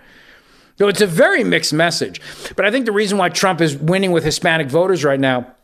[0.78, 2.22] So it's a very mixed message.
[2.56, 5.56] But I think the reason why Trump is winning with Hispanic voters right now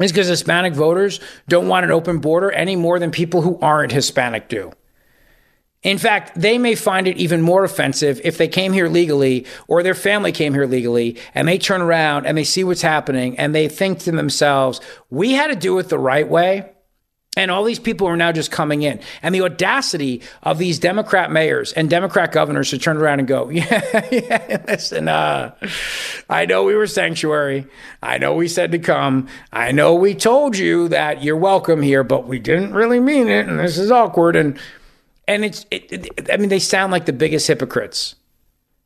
[0.00, 3.92] is because Hispanic voters don't want an open border any more than people who aren't
[3.92, 4.72] Hispanic do.
[5.84, 9.82] In fact, they may find it even more offensive if they came here legally or
[9.82, 13.54] their family came here legally and they turn around and they see what's happening and
[13.54, 16.70] they think to themselves, we had to do it the right way.
[17.36, 19.00] And all these people are now just coming in.
[19.20, 23.48] And the audacity of these Democrat mayors and Democrat governors to turn around and go,
[23.50, 25.54] yeah, yeah, listen, uh,
[26.30, 27.66] I know we were sanctuary.
[28.00, 29.26] I know we said to come.
[29.52, 33.48] I know we told you that you're welcome here, but we didn't really mean it.
[33.48, 34.36] And this is awkward.
[34.36, 34.56] And
[35.26, 38.16] and it's, it, it, I mean, they sound like the biggest hypocrites.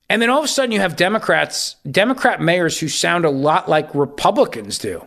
[0.09, 3.69] And then all of a sudden you have Democrats, Democrat mayors who sound a lot
[3.69, 5.05] like Republicans do.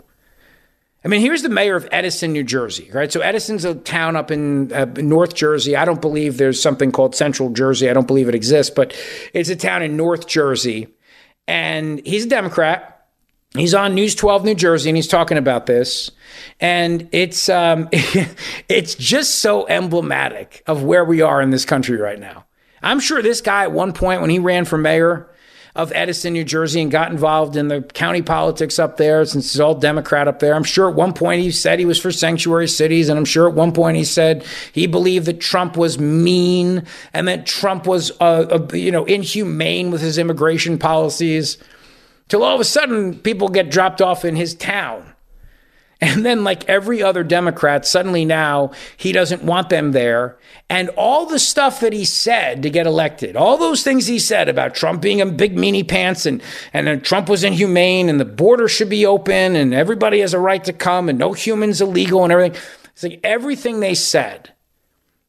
[1.04, 3.12] I mean, here's the mayor of Edison, New Jersey, right?
[3.12, 5.76] So Edison's a town up in uh, North Jersey.
[5.76, 7.90] I don't believe there's something called Central Jersey.
[7.90, 8.96] I don't believe it exists, but
[9.34, 10.90] it's a town in North Jersey.
[11.48, 13.01] And he's a Democrat.
[13.56, 16.12] He's on News 12 New Jersey and he's talking about this.
[16.62, 17.90] And it's um,
[18.70, 22.46] it's just so emblematic of where we are in this country right now.
[22.82, 25.28] I'm sure this guy at one point when he ran for mayor
[25.76, 29.60] of Edison, New Jersey, and got involved in the county politics up there, since it's
[29.60, 30.54] all Democrat up there.
[30.54, 33.48] I'm sure at one point he said he was for sanctuary cities, and I'm sure
[33.48, 38.12] at one point he said he believed that Trump was mean and that Trump was,
[38.20, 41.58] uh, uh, you know, inhumane with his immigration policies
[42.32, 45.06] till all of a sudden people get dropped off in his town.
[46.00, 50.38] And then, like every other Democrat, suddenly now he doesn't want them there.
[50.70, 54.48] And all the stuff that he said to get elected, all those things he said
[54.48, 56.42] about Trump being a big meanie pants and,
[56.72, 60.64] and Trump was inhumane and the border should be open and everybody has a right
[60.64, 62.62] to come and no humans illegal and everything.
[62.94, 64.54] It's like everything they said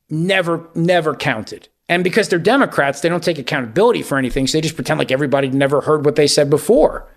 [0.09, 1.69] never, never counted.
[1.89, 4.47] And because they're Democrats, they don't take accountability for anything.
[4.47, 7.09] So they just pretend like everybody never heard what they said before.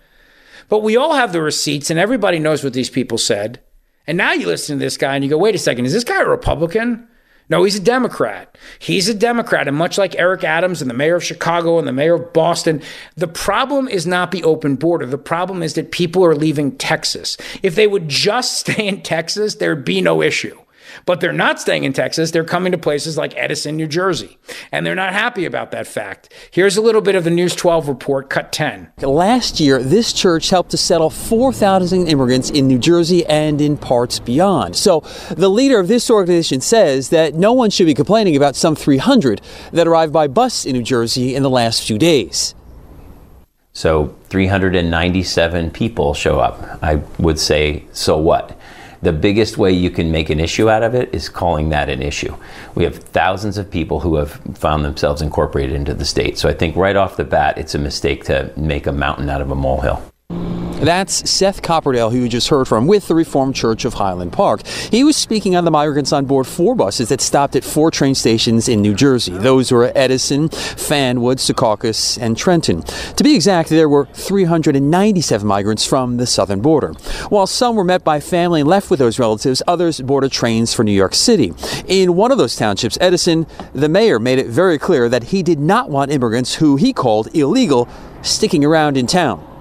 [0.68, 3.60] But we all have the receipts and everybody knows what these people said.
[4.06, 6.04] And now you listen to this guy and you go, wait a second, is this
[6.04, 7.08] guy a Republican?
[7.48, 8.58] No, he's a Democrat.
[8.80, 9.68] He's a Democrat.
[9.68, 12.82] And much like Eric Adams and the mayor of Chicago and the mayor of Boston,
[13.14, 15.06] the problem is not the open border.
[15.06, 17.36] The problem is that people are leaving Texas.
[17.62, 20.58] If they would just stay in Texas, there'd be no issue.
[21.06, 22.32] But they're not staying in Texas.
[22.32, 24.38] They're coming to places like Edison, New Jersey.
[24.72, 26.34] And they're not happy about that fact.
[26.50, 28.90] Here's a little bit of the News 12 report, cut 10.
[29.02, 34.18] Last year, this church helped to settle 4,000 immigrants in New Jersey and in parts
[34.18, 34.74] beyond.
[34.74, 38.74] So the leader of this organization says that no one should be complaining about some
[38.74, 39.40] 300
[39.72, 42.56] that arrived by bus in New Jersey in the last few days.
[43.72, 46.82] So 397 people show up.
[46.82, 48.58] I would say, so what?
[49.06, 52.02] The biggest way you can make an issue out of it is calling that an
[52.02, 52.34] issue.
[52.74, 56.38] We have thousands of people who have found themselves incorporated into the state.
[56.38, 59.40] So I think right off the bat, it's a mistake to make a mountain out
[59.40, 60.02] of a molehill.
[60.80, 64.64] That's Seth Kaper-Dale, who you just heard from, with the Reformed Church of Highland Park.
[64.66, 68.14] He was speaking on the migrants on board four buses that stopped at four train
[68.14, 69.32] stations in New Jersey.
[69.32, 72.82] Those were Edison, Fanwood, Secaucus, and Trenton.
[72.82, 76.92] To be exact, there were 397 migrants from the southern border.
[77.30, 80.84] While some were met by family and left with those relatives, others boarded trains for
[80.84, 81.54] New York City.
[81.88, 85.58] In one of those townships, Edison, the mayor made it very clear that he did
[85.58, 87.88] not want immigrants who he called illegal
[88.20, 89.55] sticking around in town.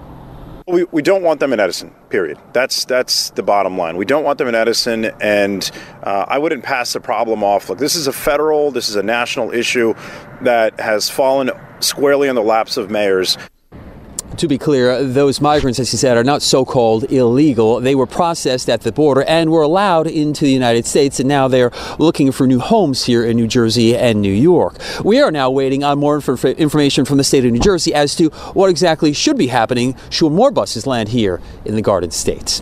[0.68, 1.92] We, we don't want them in Edison.
[2.10, 2.40] Period.
[2.52, 3.98] That's that's the bottom line.
[3.98, 5.70] We don't want them in Edison, and
[6.02, 7.70] uh, I wouldn't pass the problem off.
[7.70, 9.94] Look, this is a federal, this is a national issue
[10.42, 11.52] that has fallen
[11.82, 13.38] squarely in the laps of mayors.
[14.38, 17.80] To be clear, those migrants, as he said, are not so called illegal.
[17.80, 21.48] They were processed at the border and were allowed into the United States, and now
[21.48, 24.76] they're looking for new homes here in New Jersey and New York.
[25.06, 28.14] We are now waiting on more inf- information from the state of New Jersey as
[28.18, 32.62] to what exactly should be happening should more buses land here in the Garden States.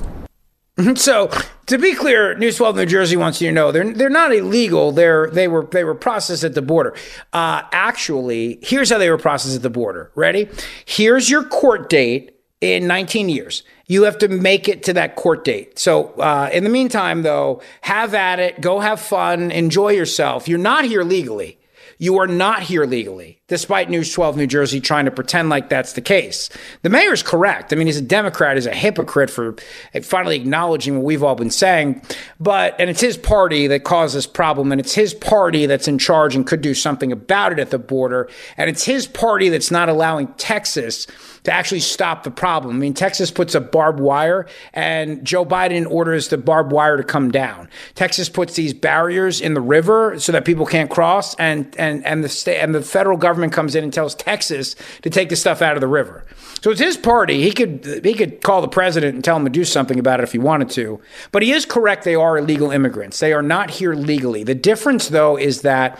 [0.95, 1.29] So,
[1.67, 4.91] to be clear, News 12 New Jersey wants you to know they're they're not illegal.
[4.91, 6.95] They're they were they were processed at the border.
[7.31, 10.11] Uh, actually, here's how they were processed at the border.
[10.15, 10.49] Ready?
[10.85, 13.63] Here's your court date in 19 years.
[13.85, 15.77] You have to make it to that court date.
[15.77, 18.59] So, uh, in the meantime, though, have at it.
[18.61, 19.51] Go have fun.
[19.51, 20.47] Enjoy yourself.
[20.47, 21.59] You're not here legally.
[21.99, 25.93] You are not here legally, despite News 12 New Jersey trying to pretend like that's
[25.93, 26.49] the case.
[26.81, 27.71] The mayor's correct.
[27.71, 29.55] I mean, he's a Democrat, he's a hypocrite for
[30.01, 32.01] finally acknowledging what we've all been saying.
[32.39, 35.99] But, and it's his party that caused this problem, and it's his party that's in
[35.99, 38.27] charge and could do something about it at the border.
[38.57, 41.05] And it's his party that's not allowing Texas
[41.43, 42.75] to actually stop the problem.
[42.75, 47.03] I mean, Texas puts a barbed wire and Joe Biden orders the barbed wire to
[47.03, 47.69] come down.
[47.95, 52.23] Texas puts these barriers in the river so that people can't cross and and and
[52.23, 55.61] the state and the federal government comes in and tells Texas to take the stuff
[55.61, 56.25] out of the river.
[56.61, 57.41] So it's his party.
[57.41, 60.23] He could he could call the president and tell him to do something about it
[60.23, 61.01] if he wanted to.
[61.31, 63.19] But he is correct they are illegal immigrants.
[63.19, 64.43] They are not here legally.
[64.43, 65.99] The difference though is that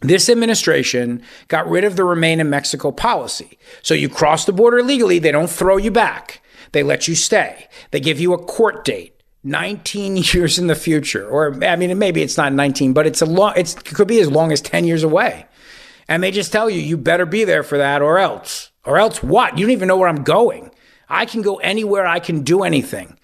[0.00, 3.58] this administration got rid of the remain in Mexico policy.
[3.82, 6.42] So you cross the border illegally, they don't throw you back.
[6.72, 7.68] They let you stay.
[7.90, 9.12] They give you a court date.
[9.44, 13.26] 19 years in the future or I mean maybe it's not 19 but it's a
[13.26, 15.46] long it could be as long as 10 years away.
[16.08, 18.70] And they just tell you you better be there for that or else.
[18.84, 19.58] Or else what?
[19.58, 20.70] You don't even know where I'm going.
[21.08, 23.18] I can go anywhere, I can do anything.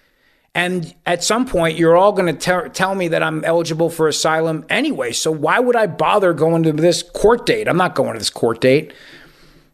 [0.55, 4.65] And at some point, you're all going to tell me that I'm eligible for asylum
[4.69, 5.11] anyway.
[5.11, 7.67] So why would I bother going to this court date?
[7.67, 8.93] I'm not going to this court date.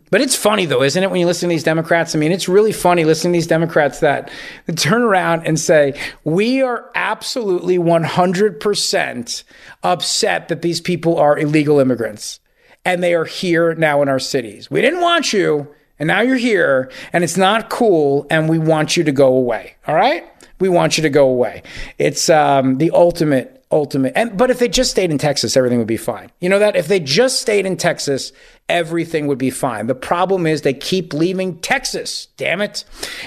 [0.09, 2.15] But it's funny though, isn't it, when you listen to these Democrats?
[2.15, 4.31] I mean, it's really funny listening to these Democrats that
[4.75, 9.43] turn around and say, we are absolutely 100%
[9.83, 12.39] upset that these people are illegal immigrants
[12.85, 14.69] and they are here now in our cities.
[14.71, 15.67] We didn't want you,
[15.97, 19.75] and now you're here, and it's not cool, and we want you to go away.
[19.87, 20.25] All right?
[20.59, 21.63] We want you to go away.
[21.97, 24.13] It's um, the ultimate ultimate.
[24.15, 26.31] And but if they just stayed in Texas, everything would be fine.
[26.39, 28.31] You know that if they just stayed in Texas,
[28.67, 29.87] everything would be fine.
[29.87, 32.27] The problem is they keep leaving Texas.
[32.37, 32.83] Damn it.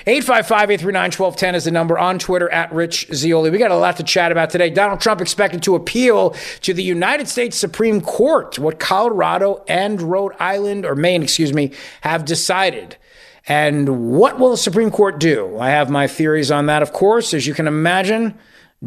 [0.06, 3.50] 855-839-1210 is the number on Twitter at Rich Zeoli.
[3.50, 4.70] We got a lot to chat about today.
[4.70, 6.30] Donald Trump expected to appeal
[6.62, 11.72] to the United States Supreme Court what Colorado and Rhode Island or Maine, excuse me,
[12.02, 12.96] have decided.
[13.46, 15.58] And what will the Supreme Court do?
[15.58, 17.34] I have my theories on that, of course.
[17.34, 18.38] As you can imagine,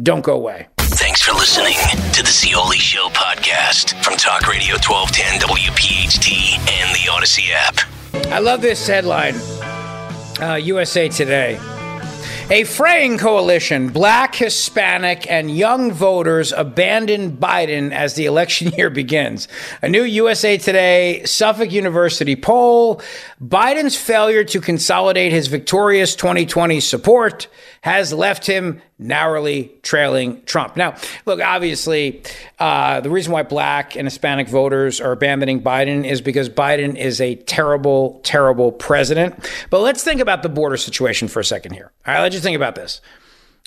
[0.02, 0.68] don't go away.
[0.98, 1.76] Thanks for listening
[2.14, 8.32] to the Zeoli Show podcast from Talk Radio 1210 WPHT and the Audacy app.
[8.32, 9.34] I love this headline
[10.40, 11.60] uh, USA Today.
[12.48, 19.48] A fraying coalition, black, Hispanic, and young voters abandon Biden as the election year begins.
[19.82, 23.02] A new USA Today Suffolk University poll
[23.42, 27.48] Biden's failure to consolidate his victorious 2020 support
[27.82, 30.76] has left him narrowly trailing Trump.
[30.76, 32.22] Now, look, obviously,
[32.58, 37.20] uh, the reason why black and Hispanic voters are abandoning Biden is because Biden is
[37.20, 39.50] a terrible, terrible president.
[39.70, 41.92] But let's think about the border situation for a second here.
[42.06, 43.00] All right, let's just think about this.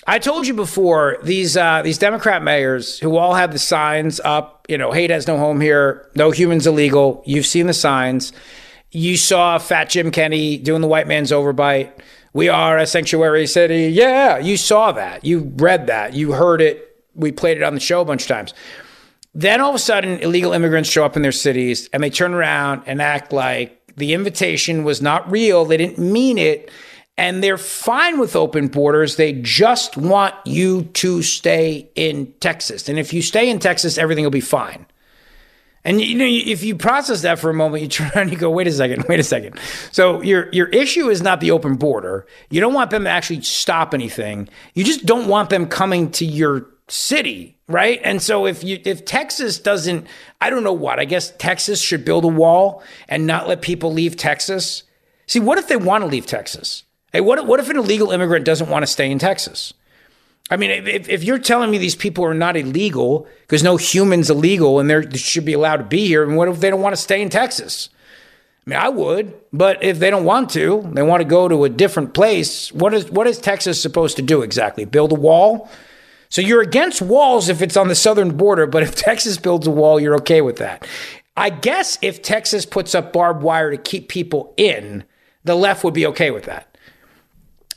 [0.06, 4.66] I told you before these uh, these Democrat mayors who all have the signs up,
[4.68, 7.22] you know, hate has no home here, no humans illegal.
[7.26, 8.32] You've seen the signs.
[8.90, 11.92] You saw Fat Jim Kenney doing the white man's overbite.
[12.32, 13.88] We are a sanctuary city.
[13.88, 15.24] Yeah, you saw that.
[15.24, 16.14] You read that.
[16.14, 17.04] You heard it.
[17.14, 18.54] We played it on the show a bunch of times.
[19.34, 22.34] Then all of a sudden, illegal immigrants show up in their cities and they turn
[22.34, 25.64] around and act like the invitation was not real.
[25.64, 26.70] They didn't mean it.
[27.16, 29.16] And they're fine with open borders.
[29.16, 32.88] They just want you to stay in Texas.
[32.88, 34.86] And if you stay in Texas, everything will be fine.
[35.84, 38.36] And you know, if you process that for a moment, you turn around and you
[38.36, 39.58] go, "Wait a second, wait a second.
[39.92, 42.26] So your your issue is not the open border.
[42.50, 44.48] You don't want them to actually stop anything.
[44.74, 48.00] You just don't want them coming to your city, right?
[48.04, 50.06] And so if you if Texas doesn't,
[50.40, 50.98] I don't know what.
[50.98, 54.82] I guess Texas should build a wall and not let people leave Texas.
[55.26, 56.82] See, what if they want to leave Texas?
[57.12, 59.72] Hey, what what if an illegal immigrant doesn't want to stay in Texas?
[60.50, 64.30] I mean, if, if you're telling me these people are not illegal because no human's
[64.30, 66.94] illegal and they should be allowed to be here, and what if they don't want
[66.94, 67.88] to stay in Texas?
[68.66, 71.64] I mean, I would, but if they don't want to, they want to go to
[71.64, 72.72] a different place.
[72.72, 74.84] What is what is Texas supposed to do exactly?
[74.84, 75.70] Build a wall?
[76.28, 79.70] So you're against walls if it's on the southern border, but if Texas builds a
[79.70, 80.86] wall, you're okay with that.
[81.36, 85.04] I guess if Texas puts up barbed wire to keep people in,
[85.44, 86.69] the left would be okay with that.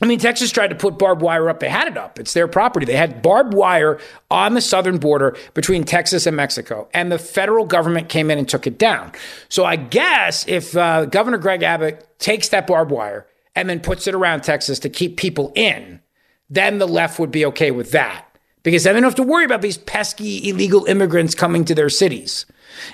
[0.03, 1.61] I mean, Texas tried to put barbed wire up.
[1.61, 2.19] They had it up.
[2.19, 2.85] It's their property.
[2.85, 7.65] They had barbed wire on the southern border between Texas and Mexico, and the federal
[7.65, 9.13] government came in and took it down.
[9.47, 14.05] So I guess if uh, Governor Greg Abbott takes that barbed wire and then puts
[14.05, 16.01] it around Texas to keep people in,
[16.49, 18.25] then the left would be okay with that
[18.61, 21.89] because then they don't have to worry about these pesky illegal immigrants coming to their
[21.89, 22.45] cities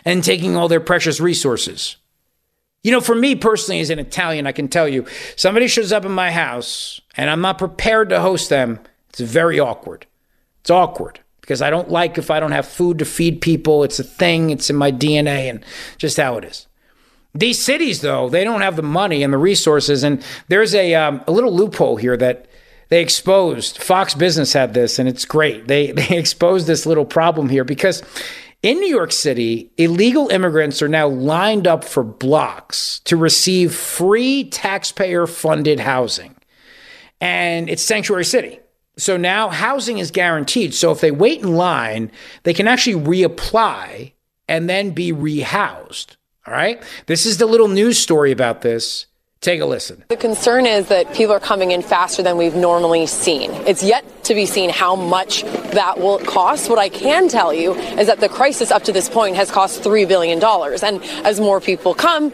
[0.06, 1.96] and taking all their precious resources.
[2.84, 5.06] You know, for me personally, as an Italian, I can tell you
[5.36, 8.80] somebody shows up in my house and I'm not prepared to host them.
[9.10, 10.06] It's very awkward.
[10.62, 13.84] It's awkward because I don't like if I don't have food to feed people.
[13.84, 15.66] It's a thing, it's in my DNA and
[15.98, 16.68] just how it is.
[17.36, 20.04] These cities, though, they don't have the money and the resources.
[20.04, 22.48] And there's a, um, a little loophole here that
[22.90, 23.78] they exposed.
[23.78, 25.68] Fox Business had this, and it's great.
[25.68, 28.02] They, they exposed this little problem here because
[28.62, 34.50] in New York City, illegal immigrants are now lined up for blocks to receive free
[34.50, 36.36] taxpayer funded housing.
[37.22, 38.60] And it's Sanctuary City.
[38.98, 40.74] So now housing is guaranteed.
[40.74, 42.12] So if they wait in line,
[42.44, 44.14] they can actually reapply
[44.48, 46.18] and then be rehoused.
[46.46, 46.84] All right.
[47.06, 49.06] This is the little news story about this.
[49.42, 50.04] Take a listen.
[50.10, 53.52] The concern is that people are coming in faster than we've normally seen.
[53.66, 56.70] It's yet to be seen how much that will cost.
[56.70, 59.82] What I can tell you is that the crisis up to this point has cost
[59.82, 60.44] $3 billion.
[60.44, 62.34] And as more people come,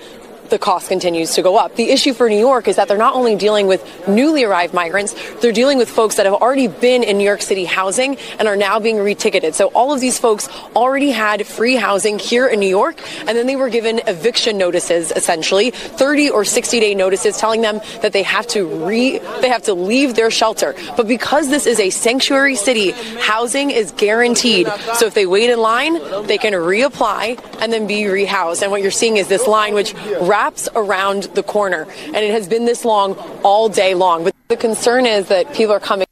[0.50, 1.76] the cost continues to go up.
[1.76, 5.16] The issue for New York is that they're not only dealing with newly arrived migrants,
[5.42, 8.56] they're dealing with folks that have already been in New York City housing and are
[8.56, 9.54] now being reticketed.
[9.54, 13.48] So all of these folks already had free housing here in New York, and then
[13.48, 18.24] they were given eviction notices, essentially 30 or 60 day notices, telling them that they
[18.24, 20.76] have to re they have to leave their shelter.
[20.98, 24.68] But because this is a sanctuary city, housing is guaranteed.
[24.96, 25.94] So if they wait in line,
[26.28, 28.62] they can reapply and then be rehoused.
[28.62, 29.94] And what you're seeing is this line, which
[30.36, 34.26] wraps around the corner, and it has been this long all day long.
[34.26, 36.06] But the concern is that people are coming.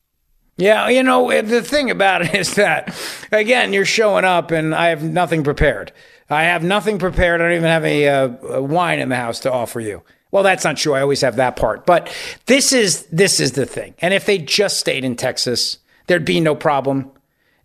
[0.55, 2.95] Yeah, you know, the thing about it is that,
[3.33, 5.91] again, you're showing up and I have nothing prepared.
[6.29, 7.41] I have nothing prepared.
[7.41, 8.27] I don't even have a, uh,
[8.59, 10.01] a wine in the house to offer you.
[10.31, 10.93] Well, that's not true.
[10.93, 11.85] I always have that part.
[11.85, 12.09] But
[12.45, 13.93] this is this is the thing.
[13.99, 17.11] And if they just stayed in Texas, there'd be no problem.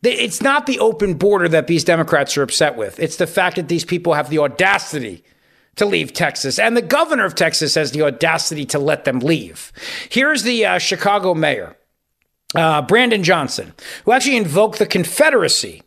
[0.03, 3.01] It's not the open border that these Democrats are upset with.
[3.01, 5.25] It's the fact that these people have the audacity
[5.79, 9.73] to leave Texas, and the governor of Texas has the audacity to let them leave.
[10.09, 11.77] Here's the uh, Chicago mayor,
[12.55, 13.73] uh, Brandon Johnson,
[14.05, 15.83] who actually invoked the Confederacy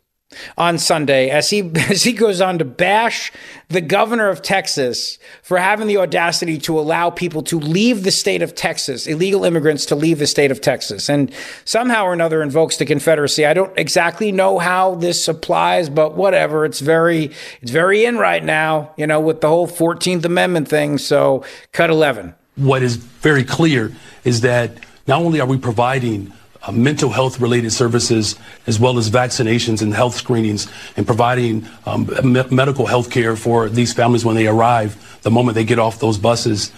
[0.57, 3.31] on Sunday as he as he goes on to bash
[3.69, 8.41] the governor of Texas for having the audacity to allow people to leave the state
[8.41, 11.31] of Texas, illegal immigrants to leave the state of Texas, and
[11.65, 13.45] somehow or another invokes the Confederacy.
[13.45, 16.65] I don't exactly know how this applies, but whatever.
[16.65, 20.97] It's very it's very in right now, you know, with the whole 14th Amendment thing.
[20.97, 22.35] So cut 11.
[22.55, 23.91] What is very clear
[24.23, 24.77] is that
[25.07, 28.35] not only are we providing uh, mental health related services
[28.67, 33.69] as well as vaccinations and health screenings and providing um, me- medical health care for
[33.69, 36.71] these families when they arrive the moment they get off those buses.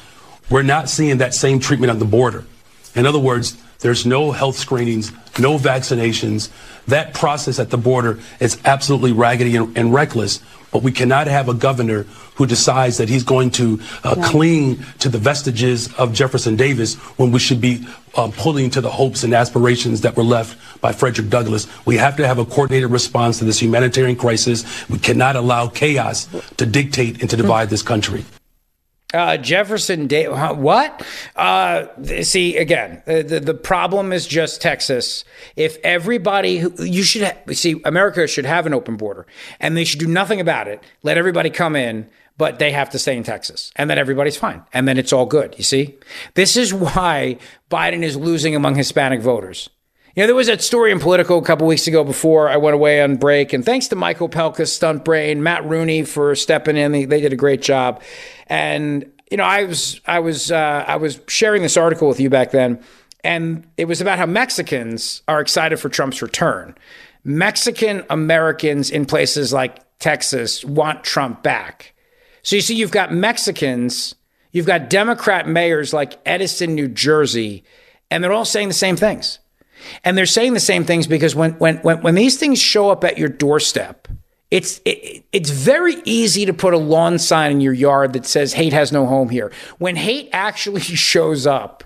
[0.50, 2.46] We're not seeing that same treatment at the border.
[2.96, 6.50] In other words, there's no health screenings, no vaccinations.
[6.88, 10.42] That process at the border is absolutely raggedy and, and reckless.
[10.72, 12.04] But we cannot have a governor
[12.36, 14.28] who decides that he's going to uh, yeah.
[14.28, 18.90] cling to the vestiges of Jefferson Davis when we should be uh, pulling to the
[18.90, 21.68] hopes and aspirations that were left by Frederick Douglass.
[21.86, 24.90] We have to have a coordinated response to this humanitarian crisis.
[24.90, 26.28] We cannot allow chaos
[26.58, 28.26] to dictate and to divide this country.
[29.14, 31.06] Uh, Jefferson Day, what?
[31.36, 31.86] Uh,
[32.24, 35.24] see, again, the, the problem is just Texas.
[35.56, 39.28] If everybody, who, you should ha- see, America should have an open border
[39.60, 40.84] and they should do nothing about it.
[41.04, 42.10] Let everybody come in,
[42.40, 44.64] but they have to stay in Texas and then everybody's fine.
[44.74, 45.54] And then it's all good.
[45.58, 45.96] You see,
[46.34, 47.38] this is why
[47.70, 49.70] Biden is losing among Hispanic voters.
[50.16, 52.76] You know, there was that story in Politico a couple weeks ago before I went
[52.76, 56.92] away on break, and thanks to Michael Pelka, stunt brain, Matt Rooney for stepping in.
[56.92, 58.00] They, they did a great job.
[58.46, 62.30] And you know, I was I was uh, I was sharing this article with you
[62.30, 62.80] back then,
[63.24, 66.76] and it was about how Mexicans are excited for Trump's return.
[67.24, 71.96] Mexican Americans in places like Texas want Trump back.
[72.44, 74.14] So you see, you've got Mexicans,
[74.52, 77.64] you've got Democrat mayors like Edison, New Jersey,
[78.12, 79.40] and they're all saying the same things.
[80.04, 83.04] And they're saying the same things because when when when, when these things show up
[83.04, 84.08] at your doorstep,
[84.52, 88.54] it's it, it's very easy to put a lawn sign in your yard that says
[88.54, 89.52] hate has no home here.
[89.78, 91.84] When hate actually shows up,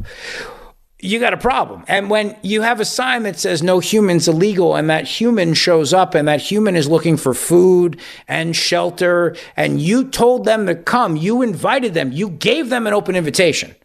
[0.99, 1.83] you got a problem.
[1.87, 5.93] And when you have a sign that says no humans illegal and that human shows
[5.93, 10.75] up and that human is looking for food and shelter and you told them to
[10.75, 13.75] come, you invited them, you gave them an open invitation.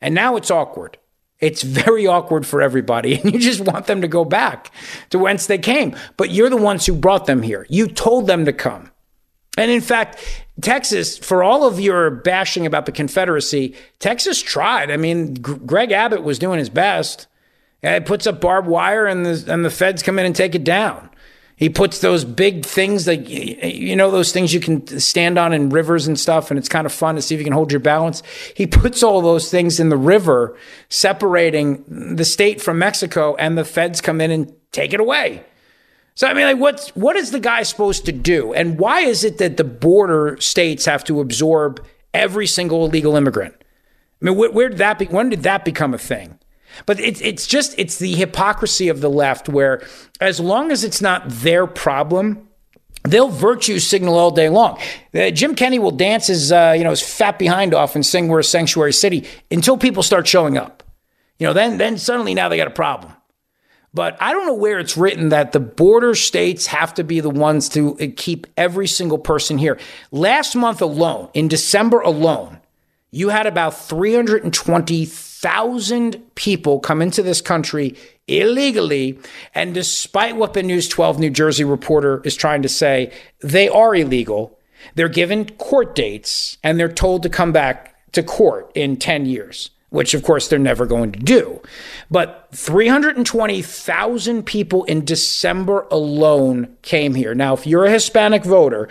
[0.00, 0.98] And now it's awkward.
[1.40, 4.70] It's very awkward for everybody, and you just want them to go back
[5.10, 5.96] to whence they came.
[6.16, 7.66] But you're the ones who brought them here.
[7.68, 8.90] You told them to come.
[9.56, 10.18] And in fact,
[10.60, 14.90] Texas, for all of your bashing about the Confederacy, Texas tried.
[14.90, 17.26] I mean, G- Greg Abbott was doing his best.
[17.82, 20.64] It puts up barbed wire, and the, and the feds come in and take it
[20.64, 21.09] down.
[21.60, 25.68] He puts those big things that you know those things you can stand on in
[25.68, 27.80] rivers and stuff, and it's kind of fun to see if you can hold your
[27.80, 28.22] balance.
[28.56, 30.56] He puts all those things in the river,
[30.88, 31.84] separating
[32.16, 35.44] the state from Mexico, and the feds come in and take it away.
[36.14, 39.22] So I mean, like, what's what is the guy supposed to do, and why is
[39.22, 41.84] it that the border states have to absorb
[42.14, 43.54] every single illegal immigrant?
[44.22, 45.04] I mean, where, where did that be?
[45.04, 46.38] When did that become a thing?
[46.86, 49.82] But it's it's just it's the hypocrisy of the left where
[50.20, 52.48] as long as it's not their problem,
[53.02, 54.78] they'll virtue signal all day long.
[55.14, 58.28] Uh, Jim Kenney will dance his uh, you know his fat behind off and sing
[58.28, 60.82] "We're a Sanctuary City" until people start showing up.
[61.38, 63.14] You know, then then suddenly now they got a problem.
[63.92, 67.30] But I don't know where it's written that the border states have to be the
[67.30, 69.78] ones to uh, keep every single person here.
[70.12, 72.60] Last month alone, in December alone,
[73.10, 75.29] you had about 320,000
[76.34, 79.18] people come into this country illegally.
[79.54, 83.94] And despite what the News 12 New Jersey reporter is trying to say, they are
[83.94, 84.58] illegal.
[84.94, 89.70] They're given court dates and they're told to come back to court in 10 years
[89.90, 91.60] which of course they're never going to do.
[92.10, 97.34] But 320,000 people in December alone came here.
[97.34, 98.88] Now, if you're a Hispanic voter,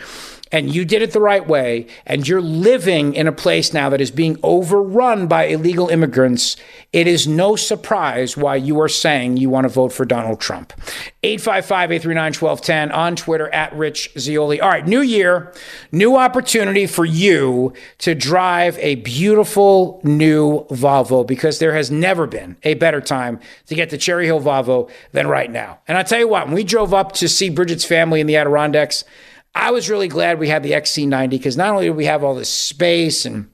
[0.52, 4.02] and you did it the right way, and you're living in a place now that
[4.02, 6.58] is being overrun by illegal immigrants,
[6.92, 10.74] it is no surprise why you are saying you want to vote for Donald Trump.
[11.22, 14.60] 855 839 1210 on Twitter at Rich Zeoli.
[14.60, 15.54] All right, new year,
[15.92, 22.58] new opportunity for you to drive a beautiful new Volvo because there has never been
[22.64, 25.80] a better time to get the Cherry Hill Volvo than right now.
[25.88, 28.36] And I tell you what, when we drove up to see Bridget's family in the
[28.36, 29.04] Adirondacks,
[29.60, 32.34] I was really glad we had the XC90 because not only did we have all
[32.34, 33.50] this space and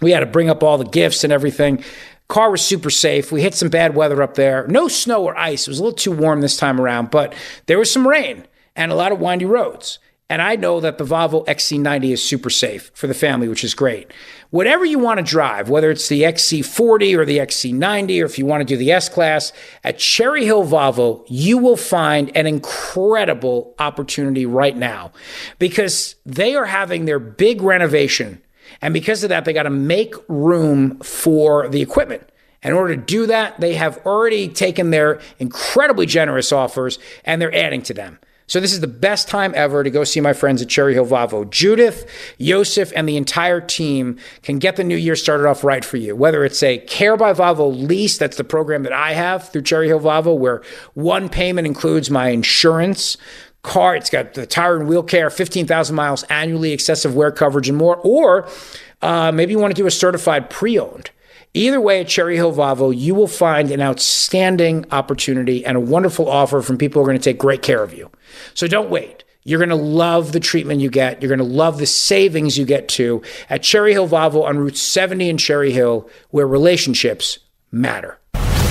[0.00, 1.82] we had to bring up all the gifts and everything,
[2.28, 3.32] car was super safe.
[3.32, 4.68] We hit some bad weather up there.
[4.68, 5.66] No snow or ice.
[5.66, 7.34] It was a little too warm this time around, but
[7.66, 8.46] there was some rain
[8.76, 9.98] and a lot of windy roads.
[10.30, 13.72] And I know that the Volvo XC90 is super safe for the family, which is
[13.72, 14.12] great.
[14.50, 18.44] Whatever you want to drive, whether it's the XC40 or the XC90, or if you
[18.44, 19.54] want to do the S Class,
[19.84, 25.12] at Cherry Hill Volvo, you will find an incredible opportunity right now
[25.58, 28.42] because they are having their big renovation.
[28.82, 32.28] And because of that, they got to make room for the equipment.
[32.62, 37.54] In order to do that, they have already taken their incredibly generous offers and they're
[37.54, 38.18] adding to them.
[38.48, 41.06] So this is the best time ever to go see my friends at Cherry Hill
[41.06, 41.48] Volvo.
[41.48, 45.98] Judith, Yosef, and the entire team can get the new year started off right for
[45.98, 46.16] you.
[46.16, 49.88] Whether it's a Care by Volvo lease, that's the program that I have through Cherry
[49.88, 50.62] Hill Volvo, where
[50.94, 53.18] one payment includes my insurance,
[53.62, 53.94] car.
[53.94, 57.96] It's got the tire and wheel care, 15,000 miles annually, excessive wear coverage, and more.
[57.98, 58.48] Or
[59.02, 61.10] uh, maybe you want to do a certified pre owned.
[61.54, 66.28] Either way, at Cherry Hill Volvo, you will find an outstanding opportunity and a wonderful
[66.28, 68.10] offer from people who are going to take great care of you.
[68.54, 69.24] So don't wait.
[69.44, 71.22] You're going to love the treatment you get.
[71.22, 74.76] You're going to love the savings you get too at Cherry Hill Volvo on Route
[74.76, 77.38] 70 in Cherry Hill, where relationships
[77.72, 78.18] matter.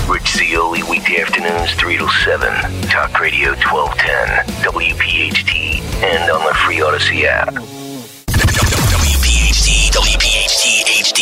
[0.08, 2.48] Rich Zeoli, weekday afternoons, 3 to 7.
[2.88, 7.77] Talk Radio 1210, WPHT, and on the free Audacy app.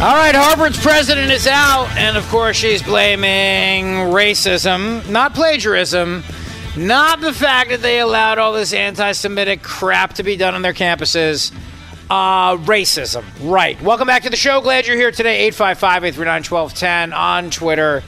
[0.00, 6.22] All right, Harvard's president is out, and of course, she's blaming racism, not plagiarism,
[6.76, 10.62] not the fact that they allowed all this anti Semitic crap to be done on
[10.62, 11.52] their campuses.
[12.08, 13.24] Uh, racism.
[13.42, 13.82] Right.
[13.82, 14.60] Welcome back to the show.
[14.60, 15.46] Glad you're here today.
[15.48, 18.04] 855 839 1210 on Twitter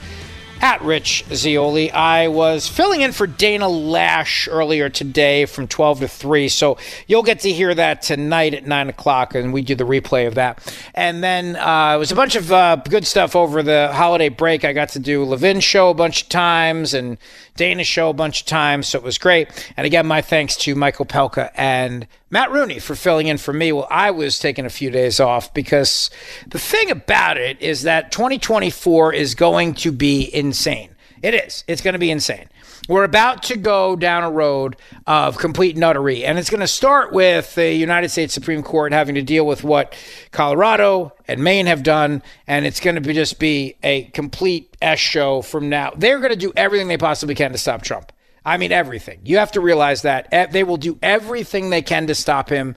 [0.61, 1.91] at Rich Zeoli.
[1.91, 7.23] I was filling in for Dana Loesch earlier today from 12 to 3, so you'll
[7.23, 10.75] get to hear that tonight at 9 o'clock, and we do the replay of that.
[10.93, 14.63] And then uh, it was a bunch of uh, good stuff over the holiday break.
[14.63, 17.17] I got to do Levin's show a bunch of times and
[17.55, 19.73] Dana's show a bunch of times, so it was great.
[19.75, 23.73] And again, my thanks to Michael Pelka and Matt Rooney for filling in for me.
[23.73, 26.09] Well, I was taking a few days off because
[26.47, 30.95] the thing about it is that 2024 is going to be insane.
[31.21, 31.65] It is.
[31.67, 32.47] It's going to be insane.
[32.87, 37.11] We're about to go down a road of complete nuttery, and it's going to start
[37.11, 39.93] with the United States Supreme Court having to deal with what
[40.31, 44.99] Colorado and Maine have done, and it's going to be just be a complete S
[44.99, 45.91] show from now.
[45.95, 48.11] They're going to do everything they possibly can to stop Trump.
[48.43, 49.19] I mean, everything.
[49.23, 52.75] You have to realize that eh, they will do everything they can to stop him,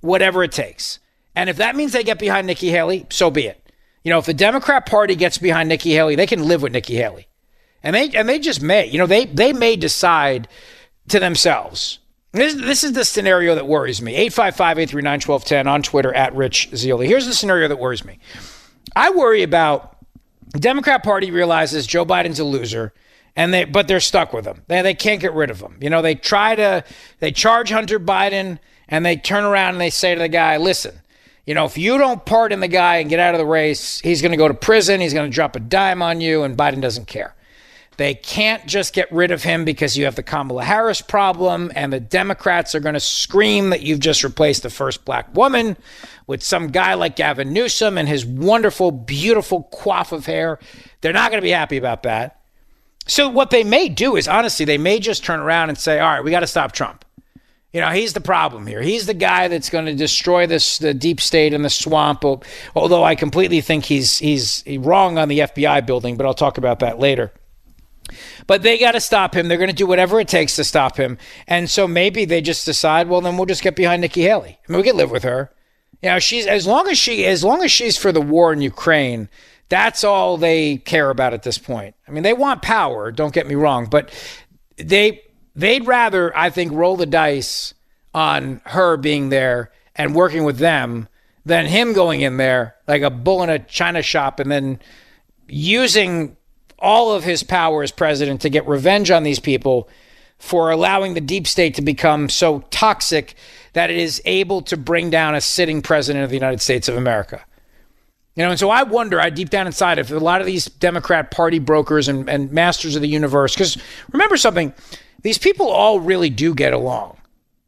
[0.00, 0.98] whatever it takes.
[1.34, 3.62] And if that means they get behind Nikki Haley, so be it.
[4.02, 6.96] You know, if the Democrat Party gets behind Nikki Haley, they can live with Nikki
[6.96, 7.28] Haley
[7.86, 10.48] and they and they just may, you know, they they may decide
[11.08, 12.00] to themselves.
[12.32, 14.28] This, this is the scenario that worries me.
[14.28, 17.06] 855-839-1210 on Twitter at Rich Zeoli.
[17.06, 18.18] Here's the scenario that worries me.
[18.94, 19.96] I worry about
[20.52, 22.92] the Democrat Party realizes Joe Biden's a loser
[23.36, 24.62] and they but they're stuck with them.
[24.66, 25.76] They they can't get rid of them.
[25.80, 26.84] You know, they try to
[27.20, 28.58] they charge Hunter Biden
[28.88, 31.00] and they turn around and they say to the guy, "Listen,
[31.44, 34.22] you know, if you don't pardon the guy and get out of the race, he's
[34.22, 36.80] going to go to prison, he's going to drop a dime on you and Biden
[36.80, 37.34] doesn't care."
[37.98, 41.90] They can't just get rid of him because you have the Kamala Harris problem, and
[41.90, 45.78] the Democrats are going to scream that you've just replaced the first black woman
[46.26, 50.58] with some guy like Gavin Newsom and his wonderful, beautiful coif of hair.
[51.00, 52.38] They're not going to be happy about that.
[53.06, 56.12] So, what they may do is honestly, they may just turn around and say, all
[56.12, 57.04] right, we got to stop Trump.
[57.72, 58.80] You know, he's the problem here.
[58.80, 62.24] He's the guy that's going to destroy this the deep state and the swamp.
[62.74, 66.78] Although I completely think he's he's wrong on the FBI building, but I'll talk about
[66.80, 67.32] that later.
[68.46, 69.48] But they got to stop him.
[69.48, 71.18] They're going to do whatever it takes to stop him.
[71.46, 74.58] And so maybe they just decide, well, then we'll just get behind Nikki Haley.
[74.66, 75.52] I mean, we can live with her.
[76.02, 78.60] You know, she's as long as she as long as she's for the war in
[78.60, 79.28] Ukraine,
[79.68, 81.94] that's all they care about at this point.
[82.06, 84.10] I mean, they want power, don't get me wrong, but
[84.76, 85.22] they
[85.54, 87.74] they'd rather, I think, roll the dice
[88.14, 91.08] on her being there and working with them
[91.44, 94.78] than him going in there like a bull in a china shop and then
[95.48, 96.36] using
[96.78, 99.88] all of his power as president to get revenge on these people
[100.38, 103.34] for allowing the deep state to become so toxic
[103.72, 106.96] that it is able to bring down a sitting president of the United States of
[106.96, 107.42] America.
[108.36, 110.66] You know, and so I wonder, I deep down inside, if a lot of these
[110.66, 113.78] Democrat Party brokers and, and masters of the universe, because
[114.12, 114.74] remember something,
[115.22, 117.16] these people all really do get along.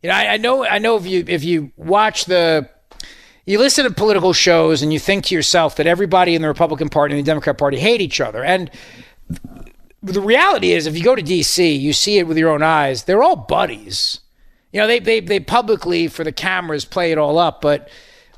[0.03, 2.69] You know, I, I know, I know if you if you watch the
[3.47, 6.91] you listen to political shows and you think to yourself that everybody in the Republican
[6.91, 8.45] Party and the Democrat Party hate each other.
[8.45, 8.71] And
[10.03, 13.05] the reality is, if you go to D.C., you see it with your own eyes.
[13.05, 14.21] They're all buddies.
[14.71, 17.63] You know, they, they, they publicly, for the cameras, play it all up.
[17.63, 17.89] But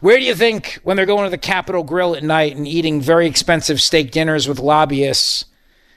[0.00, 3.00] where do you think when they're going to the Capitol Grill at night and eating
[3.00, 5.44] very expensive steak dinners with lobbyists?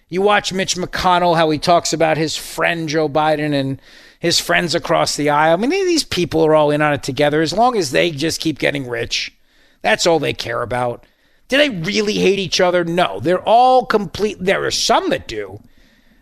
[0.09, 3.81] You watch Mitch McConnell, how he talks about his friend Joe Biden and
[4.19, 5.53] his friends across the aisle.
[5.53, 8.39] I mean, these people are all in on it together as long as they just
[8.39, 9.33] keep getting rich.
[9.81, 11.05] That's all they care about.
[11.47, 12.83] Do they really hate each other?
[12.83, 13.19] No.
[13.19, 14.37] They're all complete.
[14.39, 15.61] There are some that do.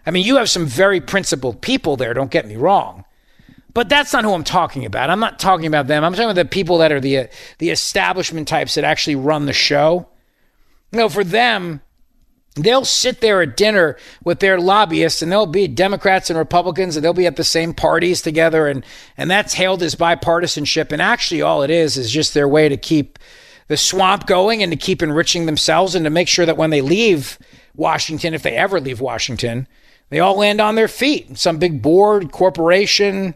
[0.05, 3.05] I mean, you have some very principled people there, don't get me wrong.
[3.73, 5.09] But that's not who I'm talking about.
[5.09, 6.03] I'm not talking about them.
[6.03, 7.27] I'm talking about the people that are the uh,
[7.59, 10.09] the establishment types that actually run the show.
[10.91, 11.81] You know, for them,
[12.55, 13.95] They'll sit there at dinner
[14.25, 17.73] with their lobbyists and they'll be Democrats and Republicans and they'll be at the same
[17.73, 22.33] parties together and and that's hailed as bipartisanship and actually all it is is just
[22.33, 23.17] their way to keep
[23.69, 26.81] the swamp going and to keep enriching themselves and to make sure that when they
[26.81, 27.39] leave
[27.73, 29.65] Washington if they ever leave Washington
[30.09, 33.33] they all land on their feet some big board corporation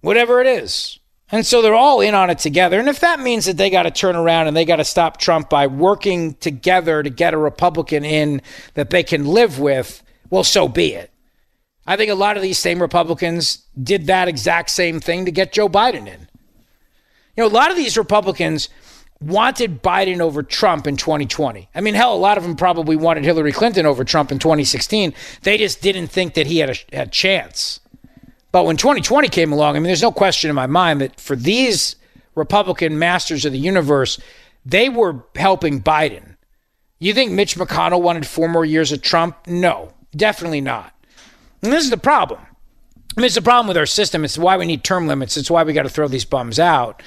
[0.00, 1.00] whatever it is
[1.32, 2.80] and so they're all in on it together.
[2.80, 5.18] And if that means that they got to turn around and they got to stop
[5.18, 8.42] Trump by working together to get a Republican in
[8.74, 11.10] that they can live with, well, so be it.
[11.86, 15.52] I think a lot of these same Republicans did that exact same thing to get
[15.52, 16.28] Joe Biden in.
[17.36, 18.68] You know, a lot of these Republicans
[19.20, 21.68] wanted Biden over Trump in 2020.
[21.74, 25.14] I mean, hell, a lot of them probably wanted Hillary Clinton over Trump in 2016.
[25.42, 27.80] They just didn't think that he had a, a chance.
[28.52, 31.36] But when 2020 came along, I mean, there's no question in my mind that for
[31.36, 31.96] these
[32.34, 34.18] Republican masters of the universe,
[34.64, 36.36] they were helping Biden.
[36.98, 39.36] You think Mitch McConnell wanted four more years of Trump?
[39.46, 40.92] No, definitely not.
[41.62, 42.40] And this is the problem.
[43.16, 44.24] I mean, it's the problem with our system.
[44.24, 45.36] It's why we need term limits.
[45.36, 47.02] It's why we got to throw these bums out.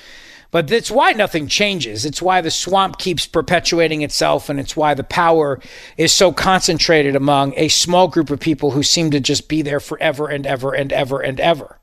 [0.53, 2.05] But it's why nothing changes.
[2.05, 5.59] It's why the swamp keeps perpetuating itself, and it's why the power
[5.97, 9.79] is so concentrated among a small group of people who seem to just be there
[9.79, 11.79] forever and ever and ever and ever.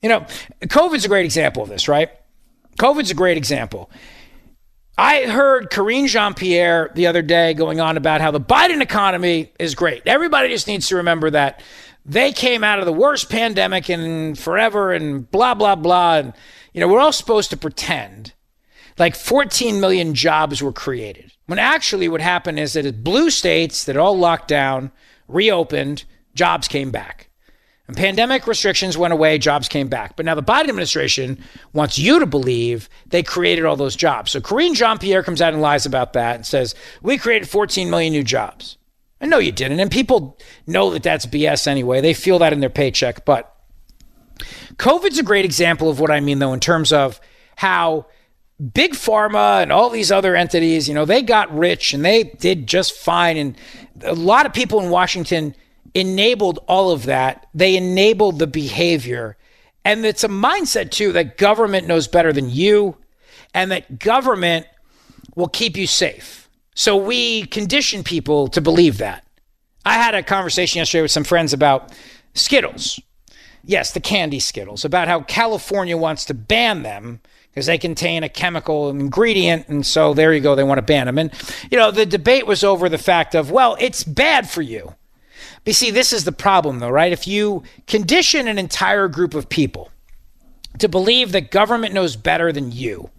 [0.00, 0.20] You know,
[0.62, 2.08] COVID's a great example of this, right?
[2.78, 3.90] COVID's a great example.
[4.96, 9.52] I heard Karine Jean Pierre the other day going on about how the Biden economy
[9.58, 10.04] is great.
[10.06, 11.62] Everybody just needs to remember that
[12.06, 16.16] they came out of the worst pandemic in forever and blah, blah, blah.
[16.16, 16.32] And
[16.72, 18.32] you know, we're all supposed to pretend
[18.98, 21.32] like 14 million jobs were created.
[21.46, 24.92] When actually what happened is that it blue states that all locked down,
[25.26, 26.04] reopened,
[26.34, 27.28] jobs came back.
[27.88, 30.14] And pandemic restrictions went away, jobs came back.
[30.14, 31.42] But now the Biden administration
[31.72, 34.30] wants you to believe they created all those jobs.
[34.30, 37.90] So Karine Jean Pierre comes out and lies about that and says, We created 14
[37.90, 38.78] million new jobs.
[39.20, 39.80] And no, you didn't.
[39.80, 42.00] And people know that that's BS anyway.
[42.00, 43.24] They feel that in their paycheck.
[43.24, 43.54] But
[44.76, 47.20] COVID's a great example of what I mean, though, in terms of
[47.56, 48.06] how
[48.74, 52.66] big pharma and all these other entities, you know, they got rich and they did
[52.66, 53.36] just fine.
[53.36, 53.56] And
[54.02, 55.54] a lot of people in Washington
[55.94, 57.46] enabled all of that.
[57.54, 59.36] They enabled the behavior.
[59.84, 62.96] And it's a mindset, too, that government knows better than you
[63.54, 64.66] and that government
[65.34, 66.48] will keep you safe.
[66.74, 69.26] So we condition people to believe that.
[69.84, 71.92] I had a conversation yesterday with some friends about
[72.34, 73.00] Skittles
[73.64, 78.28] yes, the candy Skittles, about how California wants to ban them because they contain a
[78.28, 79.68] chemical ingredient.
[79.68, 81.18] And so there you go, they want to ban them.
[81.18, 81.32] And,
[81.70, 84.94] you know, the debate was over the fact of, well, it's bad for you.
[85.64, 87.12] But see, this is the problem, though, right?
[87.12, 89.90] If you condition an entire group of people
[90.78, 93.10] to believe that government knows better than you,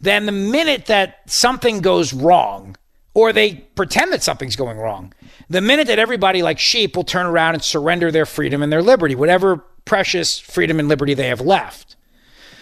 [0.00, 2.76] then the minute that something goes wrong,
[3.14, 5.12] or they pretend that something's going wrong,
[5.48, 8.82] the minute that everybody, like sheep, will turn around and surrender their freedom and their
[8.82, 11.96] liberty, whatever precious freedom and liberty they have left.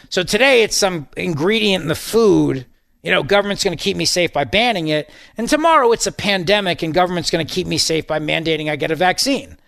[0.09, 2.67] So today it's some ingredient in the food.
[3.03, 5.11] You know, government's going to keep me safe by banning it.
[5.37, 8.77] And tomorrow it's a pandemic and government's going to keep me safe by mandating I
[8.77, 9.59] get a vaccine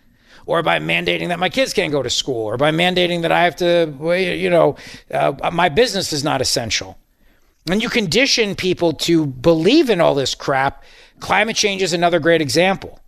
[0.45, 3.43] or by mandating that my kids can't go to school or by mandating that I
[3.43, 4.77] have to, you know,
[5.11, 6.97] uh, my business is not essential.
[7.69, 10.83] And you condition people to believe in all this crap.
[11.19, 12.99] Climate change is another great example.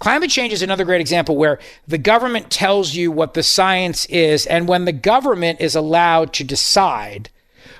[0.00, 4.46] Climate change is another great example where the government tells you what the science is,
[4.46, 7.30] and when the government is allowed to decide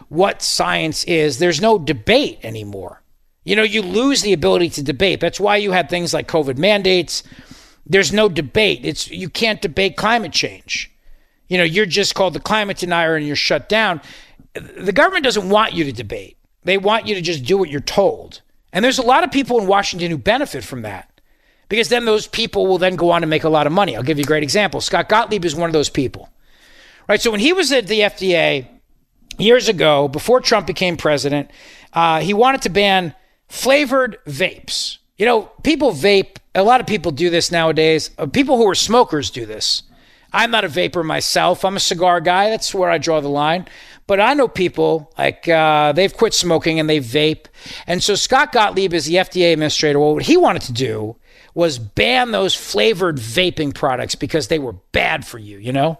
[0.09, 3.03] what science is, there's no debate anymore.
[3.45, 5.21] You know, you lose the ability to debate.
[5.21, 7.23] That's why you had things like COVID mandates.
[7.85, 8.81] There's no debate.
[8.85, 10.91] It's you can't debate climate change.
[11.49, 14.01] You know, you're just called the climate denier and you're shut down.
[14.55, 16.39] The government doesn't want you to debate.
[16.63, 18.41] They want you to just do what you're told.
[18.73, 21.14] And there's a lot of people in Washington who benefit from that
[21.69, 23.97] because then those people will then go on to make a lot of money.
[23.97, 24.81] I'll give you a great example.
[24.81, 26.29] Scott Gottlieb is one of those people.
[27.09, 27.21] Right?
[27.21, 28.67] So when he was at the FDA
[29.39, 31.51] years ago, before Trump became president,
[31.93, 33.15] uh, he wanted to ban
[33.49, 34.99] flavored vapes.
[35.17, 36.37] You know, people vape.
[36.55, 38.11] A lot of people do this nowadays.
[38.19, 39.83] Uh, people who are smokers do this.
[40.33, 41.65] I'm not a vapor myself.
[41.65, 42.51] I'm a cigar guy.
[42.51, 43.67] That's where I draw the line.
[44.07, 47.47] But I know people like uh, they've quit smoking and they vape.
[47.87, 50.01] And so Scott Gottlieb is the FDA administrator.
[50.01, 51.17] Well, what he wanted to do
[51.55, 55.99] was ban those flavored vaping products because they were bad for you, you know?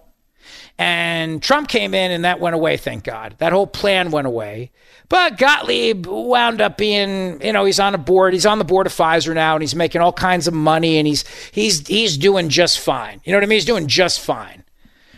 [0.77, 3.37] And Trump came in and that went away, thank God.
[3.39, 4.73] That whole plan went away.
[5.09, 8.33] But Gottlieb wound up being, you know, he's on a board.
[8.33, 11.07] He's on the board of Pfizer now and he's making all kinds of money and
[11.07, 13.21] he's he's he's doing just fine.
[13.25, 13.57] You know what I mean?
[13.57, 14.65] He's doing just fine.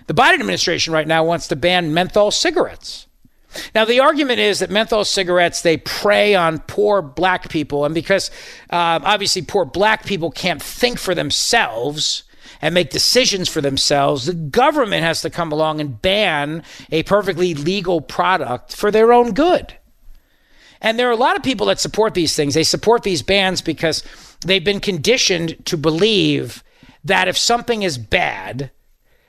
[0.07, 3.06] The Biden administration right now wants to ban menthol cigarettes.
[3.75, 7.85] Now, the argument is that menthol cigarettes, they prey on poor black people.
[7.85, 8.31] And because
[8.71, 12.25] uh, obviously poor black people can't think for themselves
[12.61, 17.55] and make decisions for themselves, the government has to come along and ban a perfectly
[17.55, 19.77] legal product for their own good.
[20.81, 22.55] And there are a lot of people that support these things.
[22.55, 24.03] They support these bans because
[24.45, 26.63] they've been conditioned to believe
[27.05, 28.71] that if something is bad,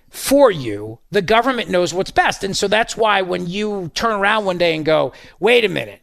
[0.09, 2.43] for you, the government knows what's best.
[2.43, 6.01] And so that's why when you turn around one day and go, wait a minute,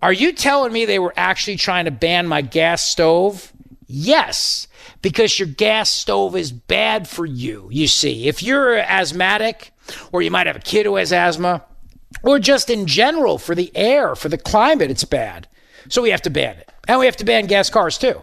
[0.00, 3.52] are you telling me they were actually trying to ban my gas stove?
[3.86, 4.66] Yes,
[5.02, 7.68] because your gas stove is bad for you.
[7.70, 9.72] You see, if you're asthmatic,
[10.12, 11.62] or you might have a kid who has asthma,
[12.22, 15.46] or just in general for the air, for the climate, it's bad.
[15.88, 16.70] So we have to ban it.
[16.88, 18.22] And we have to ban gas cars too.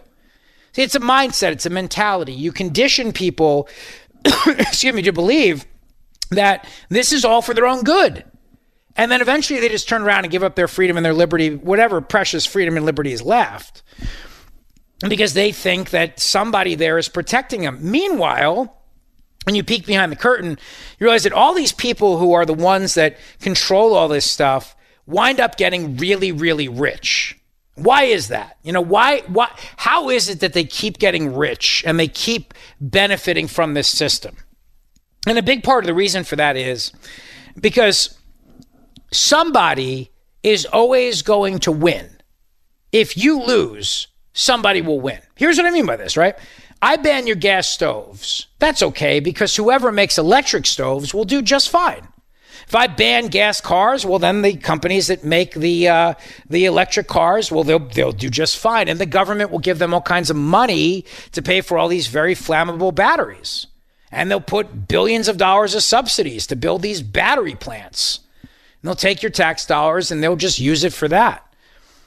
[0.72, 2.32] See, it's a mindset, it's a mentality.
[2.32, 3.68] You condition people
[4.46, 5.66] excuse me, to believe
[6.30, 8.24] that this is all for their own good.
[8.96, 11.54] And then eventually they just turn around and give up their freedom and their liberty,
[11.54, 13.82] whatever precious freedom and liberty is left,
[15.08, 17.78] because they think that somebody there is protecting them.
[17.80, 18.76] Meanwhile,
[19.44, 22.52] when you peek behind the curtain, you realize that all these people who are the
[22.52, 27.39] ones that control all this stuff wind up getting really, really rich.
[27.82, 28.58] Why is that?
[28.62, 32.54] You know, why why how is it that they keep getting rich and they keep
[32.80, 34.36] benefiting from this system?
[35.26, 36.92] And a big part of the reason for that is
[37.60, 38.18] because
[39.12, 40.10] somebody
[40.42, 42.08] is always going to win.
[42.92, 45.20] If you lose, somebody will win.
[45.34, 46.36] Here's what I mean by this, right?
[46.82, 48.46] I ban your gas stoves.
[48.58, 52.08] That's okay because whoever makes electric stoves will do just fine.
[52.70, 56.14] If I ban gas cars, well, then the companies that make the uh,
[56.48, 59.92] the electric cars, well, they'll they'll do just fine, and the government will give them
[59.92, 63.66] all kinds of money to pay for all these very flammable batteries,
[64.12, 68.20] and they'll put billions of dollars of subsidies to build these battery plants.
[68.40, 71.44] And they'll take your tax dollars and they'll just use it for that.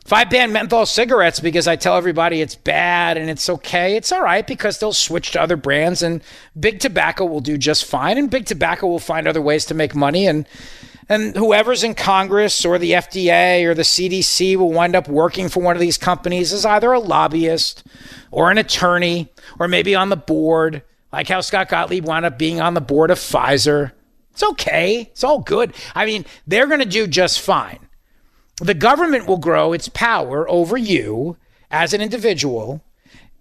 [0.05, 4.11] If I ban menthol cigarettes because I tell everybody it's bad and it's okay, it's
[4.11, 6.21] all right because they'll switch to other brands and
[6.59, 9.95] big tobacco will do just fine and big tobacco will find other ways to make
[9.95, 10.45] money and
[11.09, 15.61] and whoever's in Congress or the FDA or the CDC will wind up working for
[15.61, 17.83] one of these companies as either a lobbyist
[18.31, 20.81] or an attorney or maybe on the board,
[21.11, 23.91] like how Scott Gottlieb wound up being on the board of Pfizer.
[24.31, 25.01] It's okay.
[25.11, 25.73] It's all good.
[25.93, 27.79] I mean, they're going to do just fine
[28.57, 31.37] the government will grow its power over you
[31.71, 32.81] as an individual.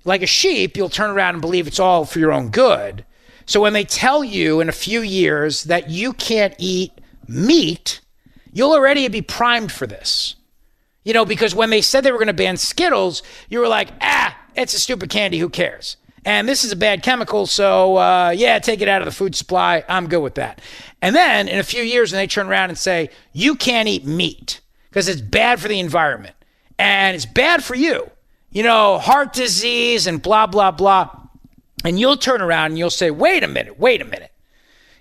[0.05, 3.05] Like a sheep, you'll turn around and believe it's all for your own good.
[3.47, 6.93] So when they tell you in a few years that you can't eat
[7.29, 8.01] meat,
[8.53, 10.37] you'll already be primed for this.
[11.05, 13.89] You know, because when they said they were going to ban Skittles, you were like,
[14.01, 15.39] ah, it's a stupid candy.
[15.39, 15.97] Who cares?
[16.25, 17.47] And this is a bad chemical.
[17.47, 19.83] So, uh, yeah, take it out of the food supply.
[19.89, 20.61] I'm good with that.
[21.01, 24.05] And then in a few years, when they turn around and say, you can't eat
[24.05, 24.61] meat,
[24.93, 26.35] because it's bad for the environment
[26.79, 28.11] and it's bad for you.
[28.51, 31.09] You know, heart disease and blah, blah, blah.
[31.83, 34.31] And you'll turn around and you'll say, wait a minute, wait a minute.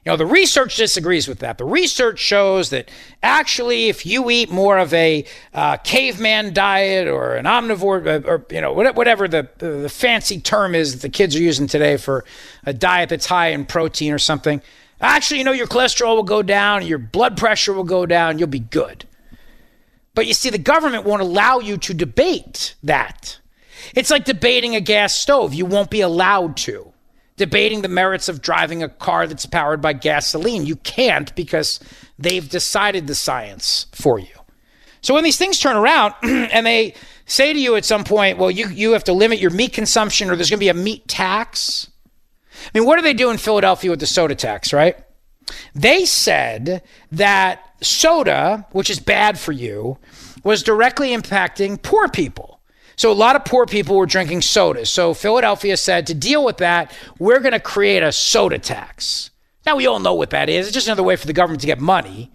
[0.06, 1.58] You know, the research disagrees with that.
[1.58, 2.90] The research shows that
[3.22, 8.46] actually, if you eat more of a uh, caveman diet or an omnivore, uh, or,
[8.50, 12.24] you know, whatever the, the fancy term is that the kids are using today for
[12.66, 14.62] a diet that's high in protein or something,
[15.02, 18.48] actually, you know, your cholesterol will go down, your blood pressure will go down, you'll
[18.48, 19.06] be good.
[20.14, 23.40] But you see, the government won't allow you to debate that.
[23.96, 25.54] It's like debating a gas stove.
[25.54, 26.92] You won't be allowed to.
[27.38, 30.66] Debating the merits of driving a car that's powered by gasoline.
[30.66, 31.80] You can't because
[32.20, 34.28] they've decided the science for you.
[35.02, 36.94] So when these things turn around and they
[37.26, 40.30] say to you at some point, well, you, you have to limit your meat consumption
[40.30, 41.90] or there's going to be a meat tax.
[42.54, 44.98] I mean, what do they do in Philadelphia with the soda tax, right?
[45.74, 49.98] They said that soda, which is bad for you,
[50.44, 52.60] was directly impacting poor people.
[52.96, 54.90] So a lot of poor people were drinking sodas.
[54.90, 59.32] So Philadelphia said to deal with that, we're going to create a soda tax.
[59.66, 60.68] Now we all know what that is.
[60.68, 62.32] It's just another way for the government to get money.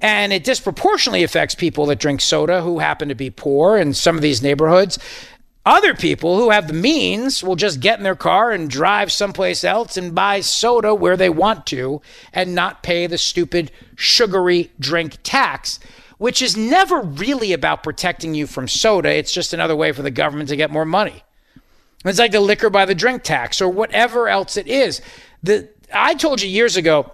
[0.00, 4.16] And it disproportionately affects people that drink soda who happen to be poor in some
[4.16, 4.98] of these neighborhoods.
[5.66, 9.62] Other people who have the means will just get in their car and drive someplace
[9.62, 12.00] else and buy soda where they want to
[12.32, 15.78] and not pay the stupid sugary drink tax,
[16.16, 19.10] which is never really about protecting you from soda.
[19.10, 21.22] It's just another way for the government to get more money.
[22.06, 25.02] It's like the liquor by the drink tax or whatever else it is.
[25.42, 27.12] The, I told you years ago,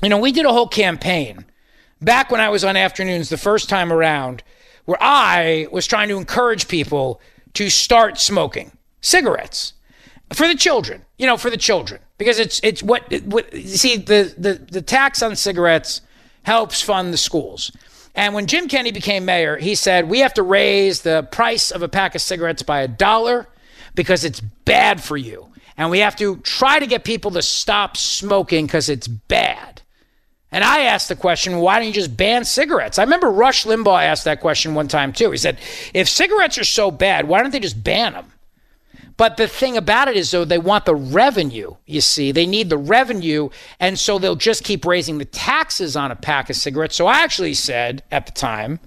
[0.00, 1.44] you know, we did a whole campaign
[2.00, 4.44] back when I was on afternoons the first time around
[4.84, 7.20] where I was trying to encourage people
[7.54, 9.74] to start smoking cigarettes
[10.32, 11.04] for the children.
[11.18, 15.22] You know, for the children because it's it's what, what see the, the the tax
[15.22, 16.02] on cigarettes
[16.42, 17.70] helps fund the schools.
[18.14, 21.82] And when Jim Kenney became mayor, he said we have to raise the price of
[21.82, 23.48] a pack of cigarettes by a dollar
[23.94, 25.46] because it's bad for you.
[25.76, 29.69] And we have to try to get people to stop smoking because it's bad.
[30.52, 32.98] And I asked the question, why don't you just ban cigarettes?
[32.98, 35.30] I remember Rush Limbaugh asked that question one time too.
[35.30, 35.58] He said,
[35.94, 38.32] if cigarettes are so bad, why don't they just ban them?
[39.16, 42.32] But the thing about it is, though, they want the revenue, you see.
[42.32, 43.50] They need the revenue.
[43.78, 46.96] And so they'll just keep raising the taxes on a pack of cigarettes.
[46.96, 48.80] So I actually said at the time,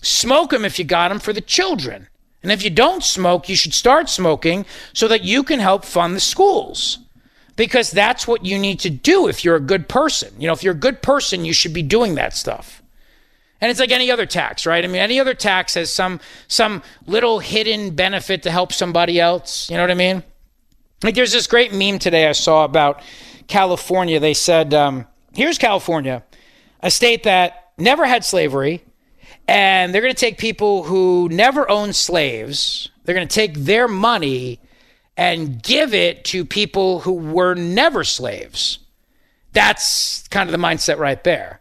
[0.00, 2.06] smoke them if you got them for the children.
[2.44, 6.14] And if you don't smoke, you should start smoking so that you can help fund
[6.14, 7.00] the schools
[7.56, 10.32] because that's what you need to do if you're a good person.
[10.38, 12.82] You know, if you're a good person, you should be doing that stuff.
[13.60, 14.84] And it's like any other tax, right?
[14.84, 19.70] I mean, any other tax has some some little hidden benefit to help somebody else.
[19.70, 20.24] You know what I mean?
[21.02, 23.02] Like there's this great meme today I saw about
[23.46, 24.18] California.
[24.18, 26.24] They said um, here's California,
[26.80, 28.84] a state that never had slavery,
[29.46, 33.86] and they're going to take people who never owned slaves, they're going to take their
[33.86, 34.60] money
[35.16, 38.78] and give it to people who were never slaves.
[39.52, 41.60] That's kind of the mindset right there.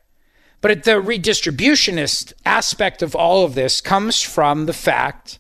[0.62, 5.40] But the redistributionist aspect of all of this comes from the fact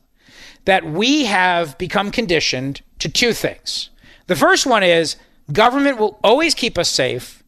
[0.65, 3.89] that we have become conditioned to two things.
[4.27, 5.15] The first one is
[5.51, 7.43] government will always keep us safe.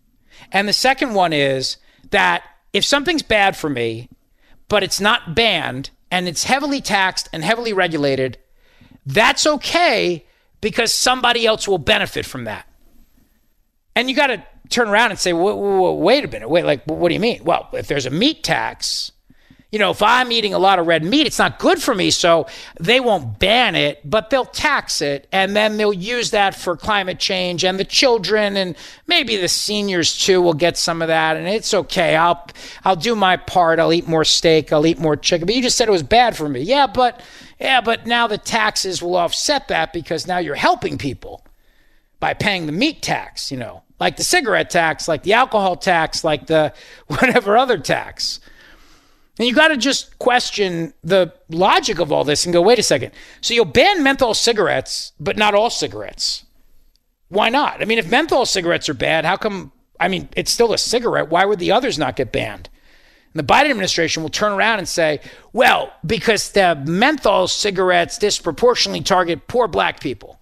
[0.51, 1.77] And the second one is
[2.11, 2.43] that
[2.73, 4.09] if something's bad for me,
[4.69, 8.37] but it's not banned and it's heavily taxed and heavily regulated,
[9.05, 10.25] that's okay
[10.63, 12.65] because somebody else will benefit from that.
[13.95, 17.13] And you got to turn around and say, wait a minute, wait, like, what do
[17.13, 17.43] you mean?
[17.43, 19.11] Well, if there's a meat tax,
[19.71, 22.11] you know, if I'm eating a lot of red meat, it's not good for me.
[22.11, 22.47] So
[22.79, 25.27] they won't ban it, but they'll tax it.
[25.33, 30.17] And then they'll use that for climate change and the children and maybe the seniors
[30.17, 31.35] too will get some of that.
[31.35, 32.15] And it's okay.
[32.15, 32.47] I'll,
[32.85, 33.79] I'll do my part.
[33.79, 34.71] I'll eat more steak.
[34.71, 35.45] I'll eat more chicken.
[35.45, 36.61] But you just said it was bad for me.
[36.61, 37.21] Yeah, but,
[37.59, 41.45] yeah, but now the taxes will offset that because now you're helping people
[42.19, 46.25] by paying the meat tax, you know like the cigarette tax, like the alcohol tax,
[46.25, 46.73] like the
[47.07, 48.41] whatever other tax.
[49.39, 52.83] And you got to just question the logic of all this and go, wait a
[52.83, 53.13] second.
[53.39, 56.43] So you'll ban menthol cigarettes, but not all cigarettes.
[57.29, 57.81] Why not?
[57.81, 59.71] I mean, if menthol cigarettes are bad, how come?
[59.99, 61.29] I mean, it's still a cigarette.
[61.29, 62.69] Why would the others not get banned?
[63.35, 65.19] The Biden administration will turn around and say,
[65.53, 70.39] well, because the menthol cigarettes disproportionately target poor black people.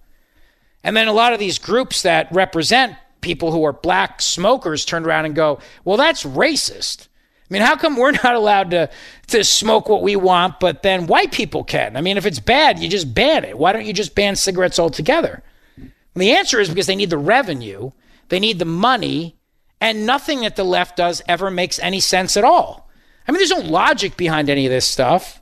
[0.83, 5.05] And then a lot of these groups that represent people who are black smokers turned
[5.05, 7.07] around and go, well, that's racist.
[7.49, 8.89] I mean, how come we're not allowed to,
[9.27, 11.95] to smoke what we want, but then white people can?
[11.95, 13.57] I mean, if it's bad, you just ban it.
[13.57, 15.43] Why don't you just ban cigarettes altogether?
[15.77, 17.91] And the answer is because they need the revenue,
[18.29, 19.37] they need the money,
[19.81, 22.89] and nothing that the left does ever makes any sense at all.
[23.27, 25.41] I mean, there's no logic behind any of this stuff,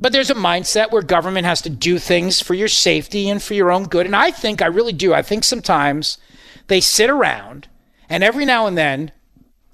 [0.00, 3.54] but there's a mindset where government has to do things for your safety and for
[3.54, 4.04] your own good.
[4.04, 6.18] And I think, I really do, I think sometimes
[6.66, 7.68] they sit around
[8.08, 9.12] and every now and then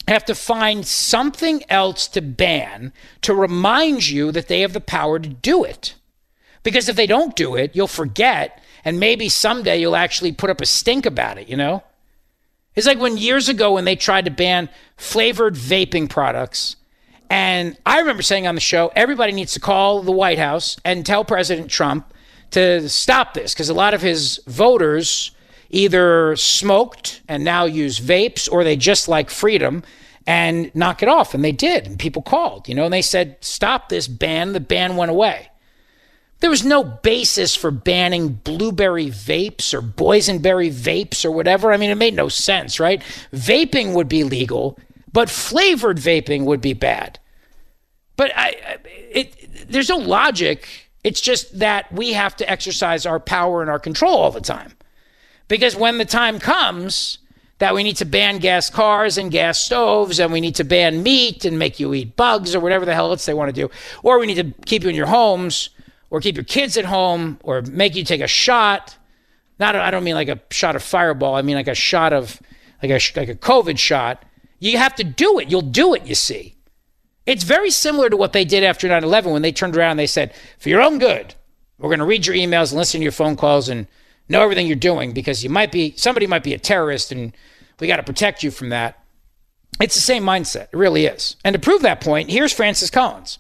[0.07, 5.19] have to find something else to ban to remind you that they have the power
[5.19, 5.95] to do it.
[6.63, 10.61] Because if they don't do it, you'll forget, and maybe someday you'll actually put up
[10.61, 11.83] a stink about it, you know?
[12.79, 16.77] It's like when years ago when they tried to ban flavored vaping products.
[17.29, 21.05] And I remember saying on the show, everybody needs to call the White House and
[21.05, 22.15] tell President Trump
[22.53, 25.33] to stop this because a lot of his voters
[25.71, 29.83] either smoked and now use vapes or they just like freedom
[30.25, 31.35] and knock it off.
[31.35, 31.85] And they did.
[31.85, 34.53] And people called, you know, and they said, stop this ban.
[34.53, 35.49] The ban went away.
[36.41, 41.73] There was no basis for banning blueberry vapes or boysenberry vapes or whatever.
[41.73, 43.03] I mean, it made no sense, right?
[43.33, 44.79] Vaping would be legal,
[45.13, 47.19] but flavored vaping would be bad.
[48.17, 48.79] But I,
[49.11, 50.69] it, there's no logic.
[51.03, 54.75] It's just that we have to exercise our power and our control all the time.
[55.49, 57.19] Because when the time comes
[57.59, 61.03] that we need to ban gas cars and gas stoves and we need to ban
[61.03, 63.69] meat and make you eat bugs or whatever the hell else they want to do,
[64.05, 65.71] or we need to keep you in your homes
[66.11, 68.97] or keep your kids at home or make you take a shot.
[69.59, 71.35] Not, I don't mean like a shot of fireball.
[71.35, 72.41] I mean like a shot of,
[72.83, 74.25] like a, like a COVID shot.
[74.59, 75.51] You have to do it.
[75.51, 76.55] You'll do it, you see.
[77.27, 80.01] It's very similar to what they did after 9 11 when they turned around and
[80.01, 81.35] they said, for your own good,
[81.79, 83.87] we're going to read your emails and listen to your phone calls and
[84.29, 87.37] know everything you're doing because you might be somebody might be a terrorist and
[87.81, 89.03] we got to protect you from that.
[89.81, 90.69] It's the same mindset.
[90.73, 91.37] It really is.
[91.45, 93.39] And to prove that point, here's Francis Collins.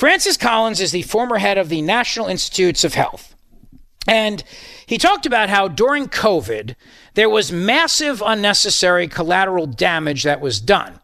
[0.00, 3.34] Francis Collins is the former head of the National Institutes of Health.
[4.08, 4.42] And
[4.86, 6.74] he talked about how during COVID,
[7.16, 10.98] there was massive unnecessary collateral damage that was done.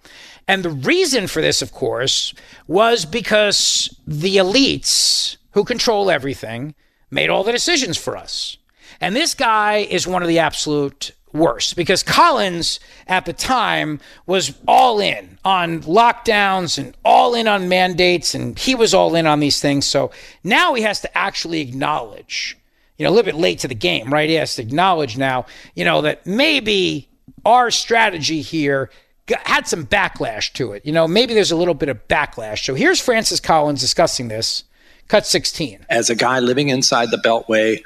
[0.49, 2.33] And the reason for this, of course,
[2.69, 6.75] was because the elites who control everything
[7.11, 8.57] made all the decisions for us.
[8.99, 14.55] And this guy is one of the absolute worst because Collins at the time was
[14.67, 19.41] all in on lockdowns and all in on mandates, and he was all in on
[19.41, 19.87] these things.
[19.87, 20.11] So
[20.43, 22.57] now he has to actually acknowledge,
[22.99, 24.29] you know, a little bit late to the game, right?
[24.29, 27.09] He has to acknowledge now, you know, that maybe
[27.45, 28.91] our strategy here
[29.29, 30.85] had some backlash to it.
[30.87, 32.65] You know, maybe there's a little bit of backlash.
[32.65, 34.65] So here's Francis Collins discussing this
[35.09, 35.87] Cut 16.
[35.89, 37.83] As a guy living inside the Beltway,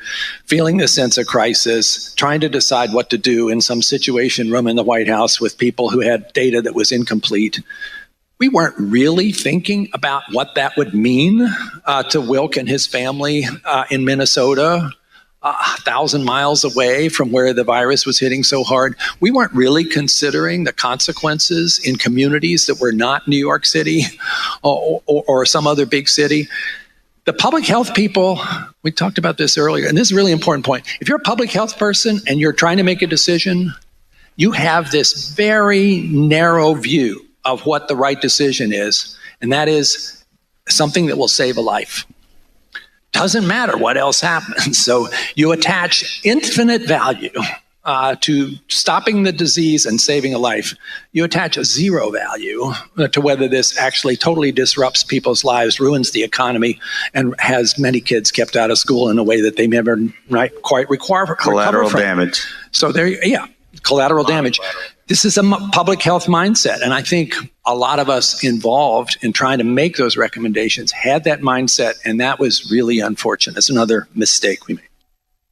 [0.47, 4.67] feeling the sense of crisis, trying to decide what to do in some situation room
[4.67, 7.61] in the White House with people who had data that was incomplete,
[8.39, 11.47] we weren't really thinking about what that would mean
[11.85, 14.91] uh, to Wilk and his family uh, in Minnesota
[15.43, 18.95] a thousand miles away from where the virus was hitting so hard.
[19.21, 24.03] We weren't really considering the consequences in communities that were not New York City
[24.63, 26.47] or, or, or some other big city.
[27.31, 28.41] The public health people,
[28.83, 30.85] we talked about this earlier, and this is a really important point.
[31.01, 33.73] If you're a public health person and you're trying to make a decision,
[34.35, 40.25] you have this very narrow view of what the right decision is, and that is
[40.69, 42.05] something that will save a life.
[43.13, 44.77] Doesn't matter what else happens.
[44.85, 47.31] So you attach infinite value
[47.85, 50.75] uh, to stopping the disease and saving a life.
[51.13, 52.73] You attach a zero value
[53.11, 56.79] to whether this actually totally disrupts people's lives, ruins the economy,
[57.15, 59.99] and has many kids kept out of school in a way that they never
[60.63, 62.47] quite require Collateral damage.
[62.73, 63.47] So there, yeah,
[63.83, 64.61] collateral damage.
[65.07, 67.35] This is a m- public health mindset, and I think
[67.67, 72.21] a lot of us involved in trying to make those recommendations had that mindset, and
[72.21, 73.57] that was really unfortunate.
[73.57, 74.85] It's another mistake we made.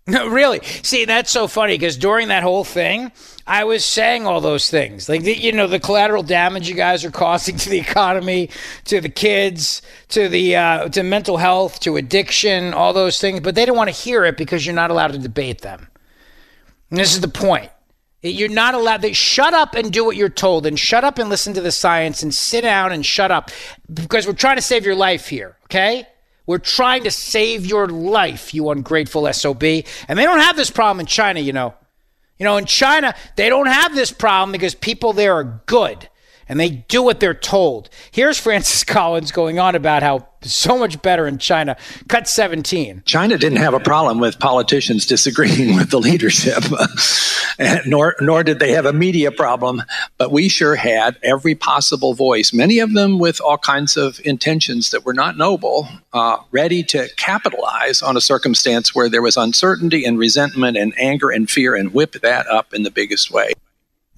[0.19, 0.61] No, really.
[0.83, 3.13] See, that's so funny because during that whole thing,
[3.47, 5.07] I was saying all those things.
[5.07, 8.49] Like, the, you know, the collateral damage you guys are causing to the economy,
[8.85, 13.41] to the kids, to the uh, to mental health, to addiction, all those things.
[13.41, 15.89] But they don't want to hear it because you're not allowed to debate them.
[16.89, 17.71] And this is the point.
[18.23, 21.29] You're not allowed to shut up and do what you're told, and shut up and
[21.29, 23.51] listen to the science, and sit down and shut up
[23.93, 26.07] because we're trying to save your life here, okay?
[26.49, 29.63] We're trying to save your life, you ungrateful SOB.
[29.63, 31.75] And they don't have this problem in China, you know.
[32.39, 36.09] You know, in China, they don't have this problem because people there are good
[36.49, 37.91] and they do what they're told.
[38.11, 41.77] Here's Francis Collins going on about how so much better in China.
[42.09, 43.03] Cut 17.
[43.05, 46.63] China didn't have a problem with politicians disagreeing with the leadership,
[47.87, 49.83] nor nor did they have a media problem.
[50.17, 54.91] But we sure had every possible voice, many of them with all kinds of intentions
[54.91, 60.05] that were not noble, uh, ready to capitalize on a circumstance where there was uncertainty
[60.05, 63.53] and resentment and anger and fear, and whip that up in the biggest way.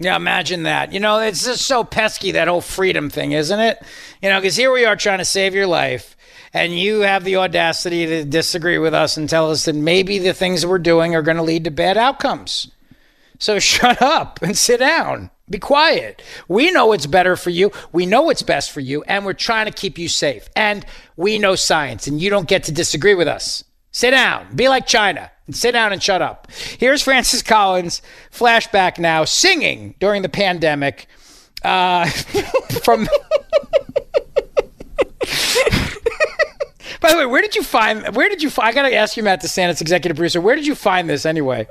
[0.03, 0.95] Yeah, imagine that.
[0.95, 3.83] You know, it's just so pesky, that whole freedom thing, isn't it?
[4.23, 6.17] You know, because here we are trying to save your life,
[6.55, 10.33] and you have the audacity to disagree with us and tell us that maybe the
[10.33, 12.71] things we're doing are going to lead to bad outcomes.
[13.39, 15.31] So shut up and sit down.
[15.51, 16.23] Be quiet.
[16.49, 17.71] We know what's better for you.
[17.93, 20.49] We know what's best for you, and we're trying to keep you safe.
[20.57, 20.87] And
[21.17, 23.65] we know science, and you don't get to disagree with us.
[23.93, 24.55] Sit down.
[24.55, 26.47] Be like China and sit down and shut up.
[26.79, 28.03] Here's Francis Collins,
[28.33, 31.07] flashback now, singing during the pandemic
[31.65, 32.07] uh,
[32.85, 33.09] from.
[37.01, 38.15] By the way, where did you find?
[38.15, 38.51] Where did you?
[38.51, 40.41] Find, I gotta ask you, Matt the DeSantis, executive producer.
[40.41, 41.67] Where did you find this anyway?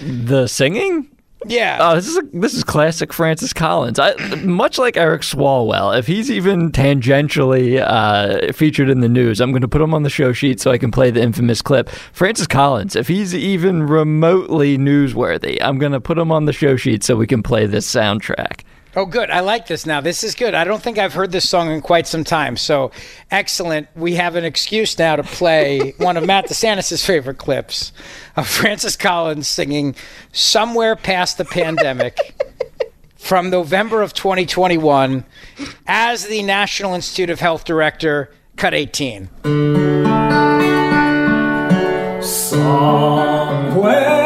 [0.00, 1.13] The singing?
[1.46, 1.78] Yeah.
[1.80, 3.98] Oh, this is a, this is classic Francis Collins.
[3.98, 9.52] I, much like Eric Swalwell, if he's even tangentially uh, featured in the news, I'm
[9.52, 11.88] going to put him on the show sheet so I can play the infamous clip.
[11.88, 16.76] Francis Collins, if he's even remotely newsworthy, I'm going to put him on the show
[16.76, 18.63] sheet so we can play this soundtrack.
[18.96, 19.28] Oh, good.
[19.28, 20.00] I like this now.
[20.00, 20.54] This is good.
[20.54, 22.56] I don't think I've heard this song in quite some time.
[22.56, 22.92] So
[23.28, 23.88] excellent.
[23.96, 27.92] We have an excuse now to play one of Matt DeSantis' favorite clips
[28.36, 29.96] of Francis Collins singing
[30.32, 32.40] Somewhere Past the Pandemic
[33.16, 35.24] from November of 2021
[35.88, 39.28] as the National Institute of Health Director, cut 18.
[42.22, 44.23] Somewhere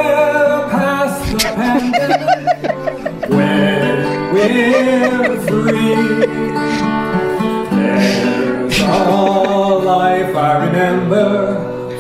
[5.47, 5.95] free,
[7.71, 8.83] there's a
[9.85, 11.29] life I remember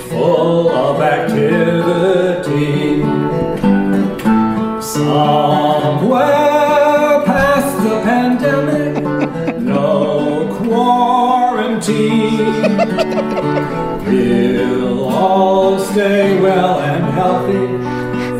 [0.08, 3.02] full of activity.
[4.80, 6.22] Somewhere
[7.26, 9.02] past the pandemic,
[9.60, 12.38] no quarantine.
[14.06, 17.66] We'll all stay well and healthy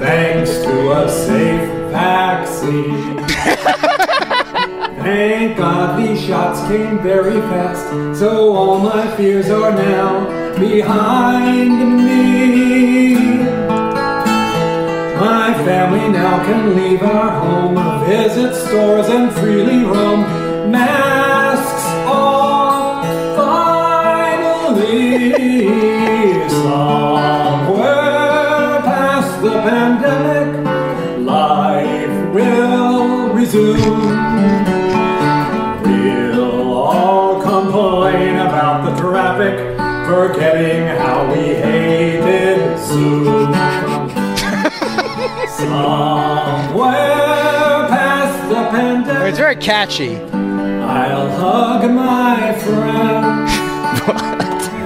[0.00, 2.97] thanks to a safe vaccine.
[5.08, 10.26] Thank God these shots came very fast, so all my fears are now
[10.58, 13.14] behind me.
[15.16, 20.20] My family now can leave our home, visit stores, and freely roam.
[20.70, 21.27] Masks
[40.08, 43.52] forgetting how we hated Zoom.
[45.58, 46.88] Somewhere
[47.92, 49.28] past the pandemic.
[49.28, 50.16] It's very catchy.
[50.16, 53.48] I'll hug my friend.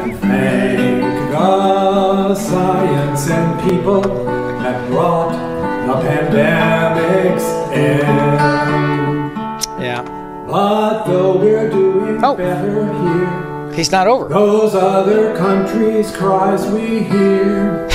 [0.02, 5.30] and thank the science and people that brought
[5.86, 8.40] the pandemic's end.
[9.80, 10.02] Yeah.
[10.48, 12.34] But though we're doing oh.
[12.34, 14.28] better here, He's not over.
[14.28, 17.88] those other countries' cries we hear,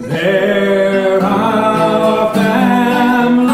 [0.00, 3.50] they're our family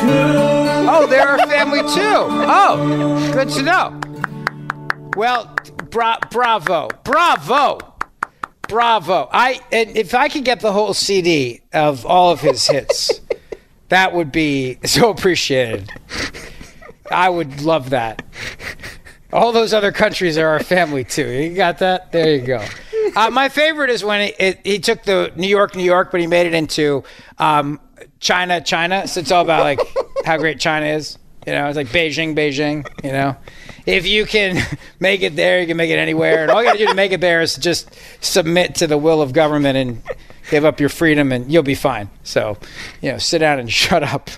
[0.00, 0.88] too.
[0.90, 1.86] Oh, they're our family too.
[2.00, 4.00] Oh, good to know.
[5.16, 5.54] Well,
[5.90, 7.78] bra- bravo, bravo,
[8.68, 9.28] bravo.
[9.32, 13.20] I and if I could get the whole CD of all of his hits,
[13.90, 15.88] that would be so appreciated.
[17.10, 18.22] I would love that.
[19.32, 21.28] All those other countries are our family too.
[21.28, 22.12] You got that?
[22.12, 22.64] There you go.
[23.14, 24.32] Uh, my favorite is when
[24.64, 27.04] he took the New York, New York, but he made it into
[27.38, 27.80] um,
[28.20, 29.06] China, China.
[29.06, 29.80] So it's all about like
[30.24, 31.18] how great China is.
[31.46, 32.86] You know, it's like Beijing, Beijing.
[33.02, 33.36] You know,
[33.86, 34.62] if you can
[35.00, 36.42] make it there, you can make it anywhere.
[36.42, 37.90] And all you got to do to make it there is just
[38.20, 40.02] submit to the will of government and
[40.50, 42.10] give up your freedom, and you'll be fine.
[42.22, 42.56] So,
[43.00, 44.30] you know, sit down and shut up.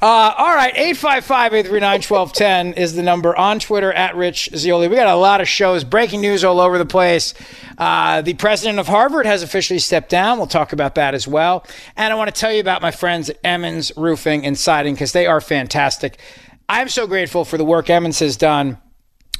[0.00, 4.88] Uh, all right, 855 839 1210 is the number on Twitter at Rich Zeoli.
[4.88, 7.34] We got a lot of shows, breaking news all over the place.
[7.78, 10.38] Uh, the president of Harvard has officially stepped down.
[10.38, 11.66] We'll talk about that as well.
[11.96, 15.12] And I want to tell you about my friends at Emmons Roofing and Siding because
[15.12, 16.18] they are fantastic.
[16.68, 18.78] I'm so grateful for the work Emmons has done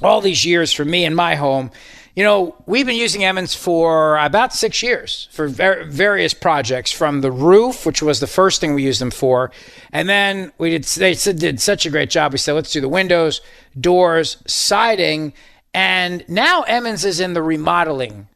[0.02, 1.70] all these years for me and my home.
[2.16, 7.20] You know, we've been using Emmons for about six years for ver- various projects, from
[7.20, 9.52] the roof, which was the first thing we used them for,
[9.92, 10.84] and then we did.
[10.84, 12.32] They did such a great job.
[12.32, 13.42] We said, let's do the windows,
[13.78, 15.34] doors, siding,
[15.74, 18.28] and now Emmons is in the remodeling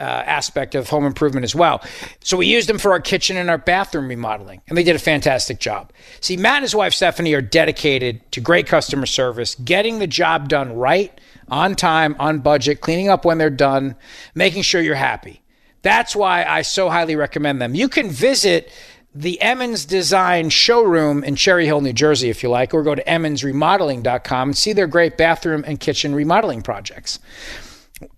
[0.00, 1.82] uh, aspect of home improvement as well.
[2.24, 5.00] So we used them for our kitchen and our bathroom remodeling, and they did a
[5.00, 5.92] fantastic job.
[6.20, 10.48] See, Matt and his wife Stephanie are dedicated to great customer service, getting the job
[10.48, 13.96] done right, on time, on budget, cleaning up when they're done,
[14.34, 15.42] making sure you're happy.
[15.82, 17.74] That's why I so highly recommend them.
[17.74, 18.70] You can visit
[19.14, 23.02] the Emmons Design showroom in Cherry Hill, New Jersey, if you like, or go to
[23.04, 27.18] emmonsremodeling.com and see their great bathroom and kitchen remodeling projects.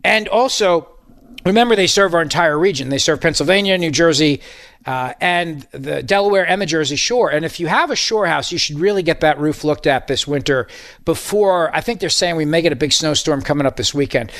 [0.05, 0.89] And also,
[1.47, 2.89] remember they serve our entire region.
[2.89, 4.40] They serve Pennsylvania, New Jersey,
[4.90, 7.30] uh, and the Delaware and the Jersey Shore.
[7.30, 10.08] And if you have a shore house, you should really get that roof looked at
[10.08, 10.66] this winter
[11.04, 11.72] before.
[11.72, 14.32] I think they're saying we may get a big snowstorm coming up this weekend.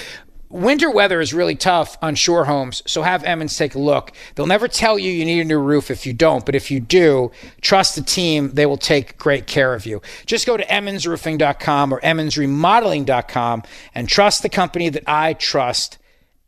[0.49, 4.11] Winter weather is really tough on shore homes, so have Emmons take a look.
[4.35, 6.81] They'll never tell you you need a new roof if you don't, but if you
[6.81, 8.51] do, trust the team.
[8.55, 10.03] They will take great care of you.
[10.27, 13.63] Just go to emmonsroofing.com or emmonsremodeling.com
[13.95, 15.99] and trust the company that I trust,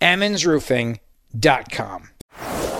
[0.00, 2.08] emmonsroofing.com.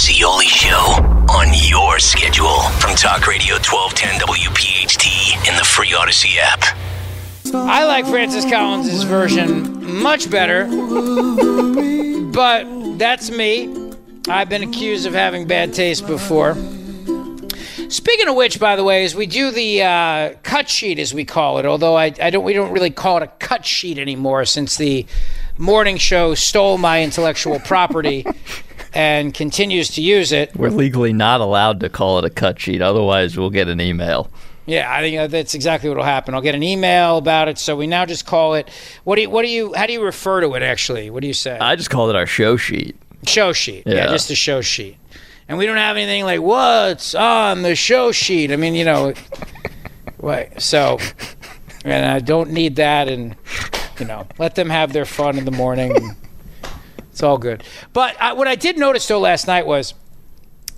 [0.00, 0.76] The Zeoli Show
[1.28, 6.64] on your schedule from Talk Radio 1210 WPHT in the free Audacy app.
[7.52, 10.64] I like Francis Collins' version much better,
[12.32, 13.92] but that's me.
[14.26, 16.54] I've been accused of having bad taste before.
[17.90, 21.26] Speaking of which, by the way, as we do the uh, cut sheet, as we
[21.26, 24.46] call it, although I, I don't, we don't really call it a cut sheet anymore
[24.46, 25.04] since the
[25.58, 28.24] morning show stole my intellectual property
[28.92, 30.54] and continues to use it.
[30.56, 34.30] We're legally not allowed to call it a cut sheet, otherwise we'll get an email.
[34.66, 36.34] Yeah, I think uh, that's exactly what will happen.
[36.34, 38.68] I'll get an email about it, so we now just call it.
[39.04, 39.30] What do you?
[39.30, 39.72] What do you?
[39.74, 40.62] How do you refer to it?
[40.62, 41.58] Actually, what do you say?
[41.58, 42.96] I just call it our show sheet.
[43.26, 43.84] Show sheet.
[43.86, 43.94] Yeah.
[43.94, 44.06] Yeah.
[44.06, 44.96] just a show sheet.
[45.48, 48.52] And we don't have anything like what's on the show sheet.
[48.52, 49.14] I mean, you know,
[50.18, 50.60] right.
[50.62, 50.98] So,
[51.84, 53.08] and I don't need that.
[53.08, 53.34] And
[53.98, 56.16] you know, let them have their fun in the morning.
[57.10, 57.62] It's all good.
[57.92, 59.94] But I, what I did notice though last night was,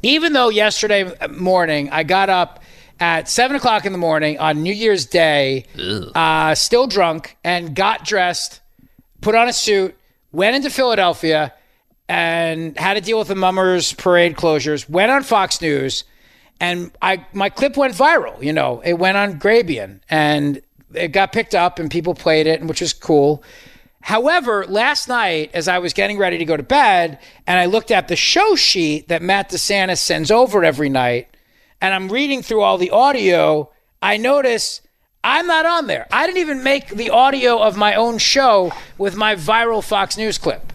[0.02, 2.62] even though yesterday morning I got up
[2.98, 5.66] at seven o'clock in the morning on New Year's Day,
[6.14, 8.60] uh, still drunk, and got dressed,
[9.20, 9.96] put on a suit,
[10.30, 11.52] went into Philadelphia,
[12.08, 14.88] and had to deal with the Mummers parade closures.
[14.88, 16.04] Went on Fox News,
[16.60, 18.42] and I my clip went viral.
[18.42, 20.60] You know, it went on Grabien, and
[20.94, 23.42] it got picked up, and people played it, which was cool.
[24.02, 27.90] However, last night, as I was getting ready to go to bed, and I looked
[27.90, 31.28] at the show sheet that Matt DeSantis sends over every night,
[31.80, 33.70] and I'm reading through all the audio,
[34.02, 34.80] I notice
[35.24, 36.08] I'm not on there.
[36.10, 40.36] I didn't even make the audio of my own show with my viral Fox News
[40.36, 40.72] clip.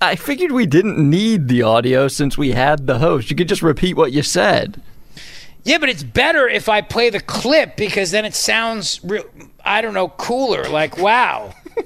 [0.00, 3.30] I figured we didn't need the audio since we had the host.
[3.30, 4.80] You could just repeat what you said.
[5.64, 9.24] Yeah, but it's better if I play the clip because then it sounds real.
[9.64, 10.68] I don't know, cooler.
[10.68, 11.52] Like wow.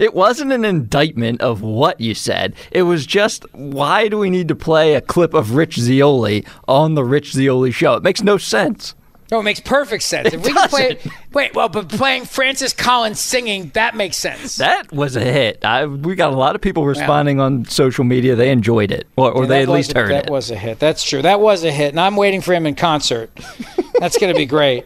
[0.00, 2.54] It wasn't an indictment of what you said.
[2.70, 6.94] It was just why do we need to play a clip of Rich Zeoli on
[6.94, 7.94] the Rich Zeoli show?
[7.94, 8.94] It makes no sense.
[9.30, 10.32] No, it makes perfect sense.
[10.32, 10.98] If we can play
[11.32, 14.56] wait, well, but playing Francis Collins singing that makes sense.
[14.56, 15.64] That was a hit.
[15.64, 18.34] I, we got a lot of people responding on social media.
[18.36, 20.24] They enjoyed it, or, or Yeah, they at least a- heard that it.
[20.26, 20.78] That was a hit.
[20.78, 21.22] That's true.
[21.22, 23.30] That was a hit, and I'm waiting for him in concert.
[24.00, 24.84] That's going to be great.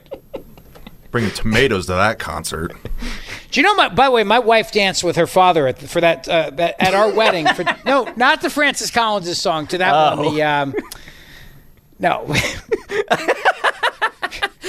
[1.11, 2.73] Bringing tomatoes to that concert.
[3.51, 3.74] Do you know?
[3.74, 6.77] My, by the way, my wife danced with her father at, for that uh, that
[6.78, 7.47] at our wedding.
[7.49, 9.66] For no, not the Francis Collins' song.
[9.69, 10.31] To that one, Oh.
[10.32, 10.74] the um,
[11.99, 12.27] no.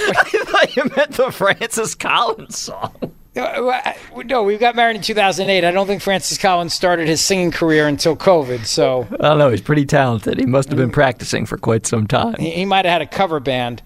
[0.04, 3.14] I thought you meant the Francis Collins song.
[3.34, 5.64] No, we got married in 2008.
[5.64, 8.66] I don't think Francis Collins started his singing career until COVID.
[8.66, 9.50] So I don't know.
[9.50, 10.38] He's pretty talented.
[10.38, 12.36] He must have been practicing for quite some time.
[12.40, 13.82] he, he might have had a cover band.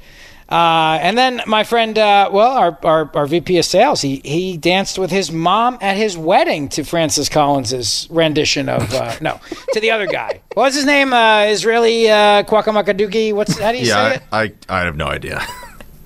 [0.48, 4.58] Uh, and then my friend, uh, well, our, our, our VP of sales, he, he
[4.58, 9.40] danced with his mom at his wedding to Francis Collins's rendition of, uh, no,
[9.74, 10.42] to the other guy.
[10.54, 11.14] What was his name?
[11.14, 13.34] Uh, Israeli uh, Kwakamakaduki?
[13.34, 14.24] What's, how do you say yeah, it?
[14.32, 15.42] I, I I have no idea.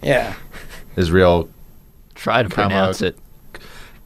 [0.01, 0.33] Yeah.
[0.95, 1.49] Israel.
[2.15, 3.17] Try to pronounce it.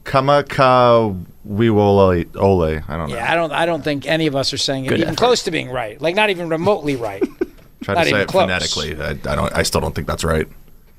[0.06, 2.82] Kamaka Wiwole Ole.
[2.88, 3.16] I don't know.
[3.16, 5.18] Yeah, I don't, I don't think any of us are saying it Good even effort.
[5.20, 6.02] close to being right.
[6.02, 7.24] Like, not even remotely right.
[7.84, 8.44] Try not to say it close.
[8.44, 8.96] phonetically.
[9.02, 9.54] I, I don't.
[9.54, 10.48] I still don't think that's right.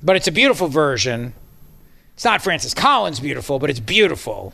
[0.03, 1.35] but it's a beautiful version.
[2.15, 4.53] It's not Francis Collins beautiful, but it's beautiful.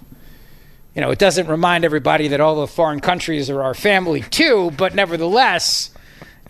[0.94, 4.72] You know, it doesn't remind everybody that all the foreign countries are our family too,
[4.76, 5.90] but nevertheless,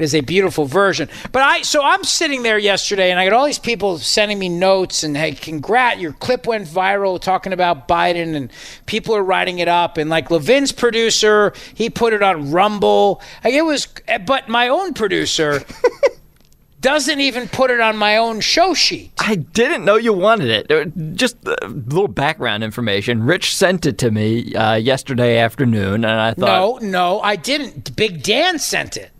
[0.01, 1.11] it is a beautiful version.
[1.31, 4.49] But I, so I'm sitting there yesterday, and I got all these people sending me
[4.49, 8.51] notes and hey, congrat, your clip went viral talking about Biden, and
[8.87, 13.21] people are writing it up, and like Levin's producer, he put it on Rumble.
[13.45, 13.89] Like it was,
[14.25, 15.63] but my own producer.
[16.81, 19.13] doesn't even put it on my own show sheet.
[19.19, 20.71] I didn't know you wanted it.
[20.71, 23.23] Uh, Just a little background information.
[23.23, 27.95] Rich sent it to me uh, yesterday afternoon, and I thought No, no, I didn't.
[27.97, 29.11] Big Dan sent it.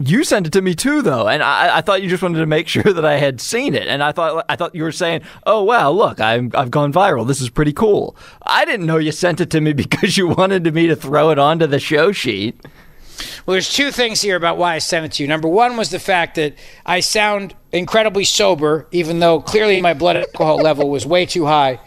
[0.00, 2.46] You sent it to me too, though, and I, I thought you just wanted to
[2.46, 3.86] make sure that I had seen it.
[3.86, 7.26] And I thought I thought you were saying, "Oh wow, look, I'm, I've gone viral.
[7.26, 10.72] This is pretty cool." I didn't know you sent it to me because you wanted
[10.74, 12.60] me to throw it onto the show sheet.
[13.44, 15.28] Well, there's two things here about why I sent it to you.
[15.28, 16.54] Number one was the fact that
[16.86, 21.80] I sound incredibly sober, even though clearly my blood alcohol level was way too high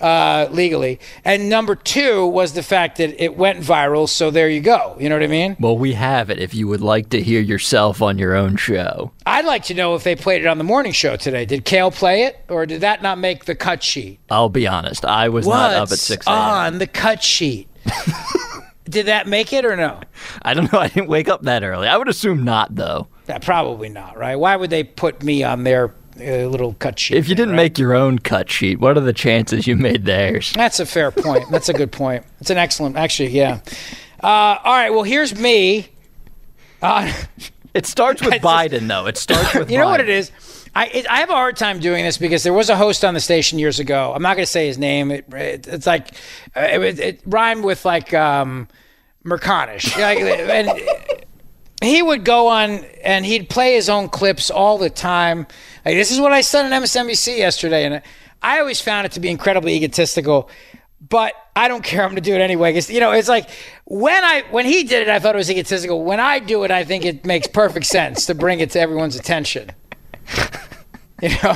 [0.00, 0.98] uh, legally.
[1.24, 4.08] And number two was the fact that it went viral.
[4.08, 4.96] So there you go.
[4.98, 5.56] You know what I mean?
[5.60, 6.38] Well, we have it.
[6.38, 9.94] If you would like to hear yourself on your own show, I'd like to know
[9.94, 11.44] if they played it on the morning show today.
[11.44, 14.18] Did Kale play it, or did that not make the cut sheet?
[14.30, 15.04] I'll be honest.
[15.04, 16.36] I was not up at six a.m.
[16.36, 17.68] on the cut sheet?
[18.84, 20.00] did that make it or no?
[20.42, 20.78] I don't know.
[20.78, 21.88] I didn't wake up that early.
[21.88, 23.08] I would assume not, though.
[23.28, 24.36] Yeah, probably not, right?
[24.36, 27.16] Why would they put me on their uh, little cut sheet?
[27.16, 30.52] If you didn't make your own cut sheet, what are the chances you made theirs?
[30.56, 31.50] That's a fair point.
[31.50, 32.24] That's a good point.
[32.40, 33.60] It's an excellent, actually, yeah.
[34.22, 35.88] Uh, all right, well, here's me.
[36.82, 37.12] Uh,
[37.74, 39.06] it starts with Biden, though.
[39.06, 40.30] It starts with you know what it is?
[40.74, 43.14] I, it, I have a hard time doing this because there was a host on
[43.14, 44.12] the station years ago.
[44.14, 45.10] I'm not going to say his name.
[45.10, 46.14] It, it, it's like
[46.56, 48.68] uh, it, it rhymed with like um,
[49.24, 50.70] Merconish, Like, and
[51.82, 55.46] he would go on and he'd play his own clips all the time.
[55.84, 58.02] Like, this is what I said on MSNBC yesterday, and
[58.42, 60.50] I always found it to be incredibly egotistical.
[61.08, 62.02] But I don't care.
[62.02, 62.74] I'm going to do it anyway.
[62.74, 63.48] 'Cause, you know, it's like
[63.86, 66.04] when I when he did it, I thought it was egotistical.
[66.04, 69.16] When I do it, I think it makes perfect sense to bring it to everyone's
[69.16, 69.70] attention.
[71.22, 71.54] You know,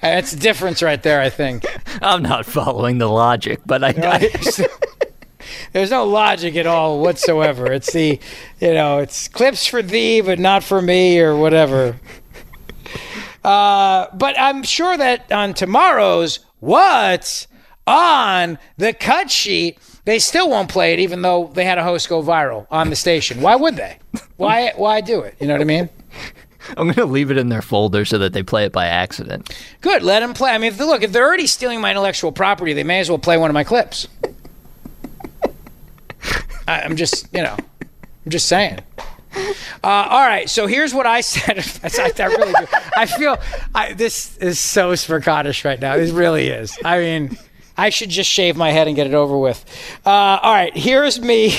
[0.00, 1.20] that's the difference right there.
[1.20, 1.64] I think.
[2.00, 3.88] I'm not following the logic, but I.
[3.88, 4.30] I
[5.72, 7.72] There's no logic at all whatsoever.
[7.72, 8.20] It's the,
[8.60, 11.96] you know, it's clips for thee, but not for me, or whatever.
[13.42, 17.48] Uh, but I'm sure that on tomorrow's What's
[17.86, 22.08] on the cut sheet, they still won't play it, even though they had a host
[22.08, 23.40] go viral on the station.
[23.40, 23.98] Why would they?
[24.36, 24.72] Why?
[24.76, 25.36] Why do it?
[25.40, 25.88] You know what I mean?
[26.76, 29.50] I'm going to leave it in their folder so that they play it by accident.
[29.80, 30.02] Good.
[30.02, 30.50] Let them play.
[30.50, 33.08] I mean, if they, look, if they're already stealing my intellectual property, they may as
[33.08, 34.06] well play one of my clips.
[36.68, 38.80] I, I'm just, you know, I'm just saying.
[39.82, 41.58] Uh, all right, so here's what I said.
[41.82, 42.66] I, I really do.
[42.94, 43.38] I feel
[43.74, 45.94] I, this is so Scottish right now.
[45.96, 46.76] It really is.
[46.84, 47.38] I mean,
[47.78, 49.64] I should just shave my head and get it over with.
[50.04, 51.54] Uh, all right, here's me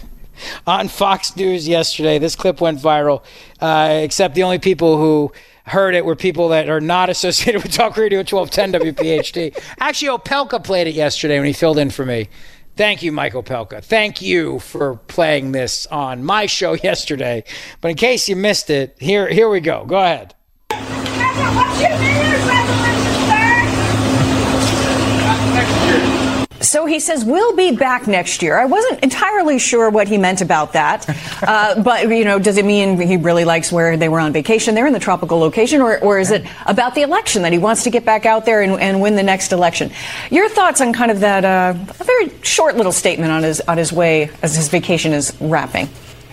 [0.66, 2.18] on Fox News yesterday.
[2.18, 3.22] This clip went viral,
[3.60, 5.30] uh, except the only people who
[5.66, 9.62] heard it were people that are not associated with Talk Radio 1210 WPHT.
[9.78, 12.28] Actually, Opelka played it yesterday when he filled in for me.
[12.80, 13.84] Thank you, Michael Opelka.
[13.84, 17.44] Thank you for playing this on my show yesterday.
[17.82, 19.84] But in case you missed it, here here we go.
[19.84, 20.34] Go ahead.
[26.60, 28.58] So he says we'll be back next year.
[28.58, 31.08] I wasn't entirely sure what he meant about that,
[31.42, 34.74] uh, but you know, does it mean he really likes where they were on vacation?
[34.74, 37.84] They're in the tropical location, or, or is it about the election that he wants
[37.84, 39.90] to get back out there and, and win the next election?
[40.30, 43.78] Your thoughts on kind of that uh, a very short little statement on his on
[43.78, 45.88] his way as his vacation is wrapping?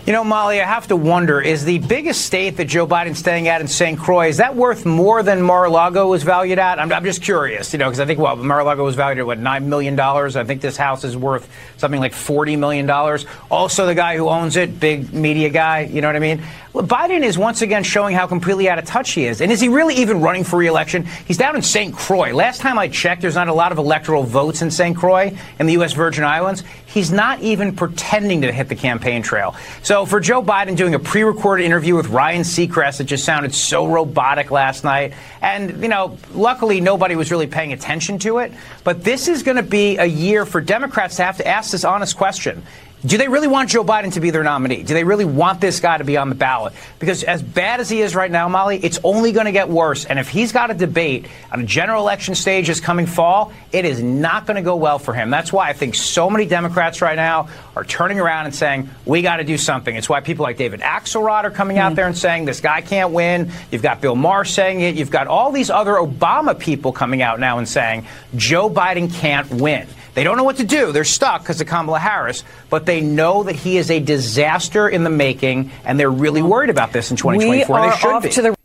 [0.07, 3.49] You know, Molly, I have to wonder: is the biggest state that Joe Biden's staying
[3.49, 3.99] at in St.
[3.99, 6.79] Croix is that worth more than Mar-a-Lago was valued at?
[6.79, 9.37] I'm, I'm just curious, you know, because I think well, Mar-a-Lago was valued at what
[9.37, 10.37] nine million dollars.
[10.37, 13.25] I think this house is worth something like forty million dollars.
[13.51, 16.41] Also, the guy who owns it, big media guy, you know what I mean?
[16.77, 19.41] Well, Biden is once again showing how completely out of touch he is.
[19.41, 21.07] And is he really even running for re-election?
[21.25, 21.91] He's down in St.
[21.91, 22.35] Croix.
[22.35, 24.95] Last time I checked, there's not a lot of electoral votes in St.
[24.95, 25.93] Croix in the U.S.
[25.93, 26.63] Virgin Islands.
[26.85, 29.55] He's not even pretending to hit the campaign trail.
[29.81, 33.87] So for Joe Biden doing a pre-recorded interview with Ryan Seacrest, it just sounded so
[33.87, 35.13] robotic last night.
[35.41, 38.53] And, you know, luckily nobody was really paying attention to it.
[38.83, 41.83] But this is going to be a year for Democrats to have to ask this
[41.83, 42.61] honest question.
[43.05, 44.81] Do they really want Joe Biden to be their nominee?
[44.81, 46.73] Do they really want this guy to be on the ballot?
[46.97, 50.05] Because as bad as he is right now, Molly, it's only going to get worse.
[50.05, 53.85] And if he's got a debate on a general election stage this coming fall, it
[53.85, 55.29] is not going to go well for him.
[55.29, 59.21] That's why I think so many Democrats right now are turning around and saying, we
[59.21, 59.95] got to do something.
[59.95, 61.97] It's why people like David Axelrod are coming out mm.
[61.97, 63.51] there and saying, this guy can't win.
[63.71, 64.95] You've got Bill Maher saying it.
[64.95, 69.47] You've got all these other Obama people coming out now and saying, Joe Biden can't
[69.51, 69.87] win.
[70.17, 70.91] They don't know what to do.
[70.91, 75.03] They're stuck because of Kamala Harris, but they know that he is a disaster in
[75.03, 77.75] the making, and they're really worried about this in 2024.
[77.75, 78.29] We are they should off be.
[78.29, 78.55] to the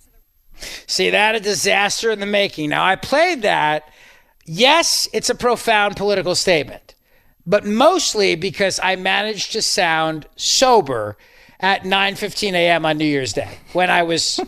[0.86, 2.70] See that a disaster in the making.
[2.70, 3.86] Now I played that.
[4.46, 6.94] Yes, it's a profound political statement,
[7.46, 11.18] but mostly because I managed to sound sober
[11.60, 12.86] at 9:15 a.m.
[12.86, 14.40] on New Year's Day when I was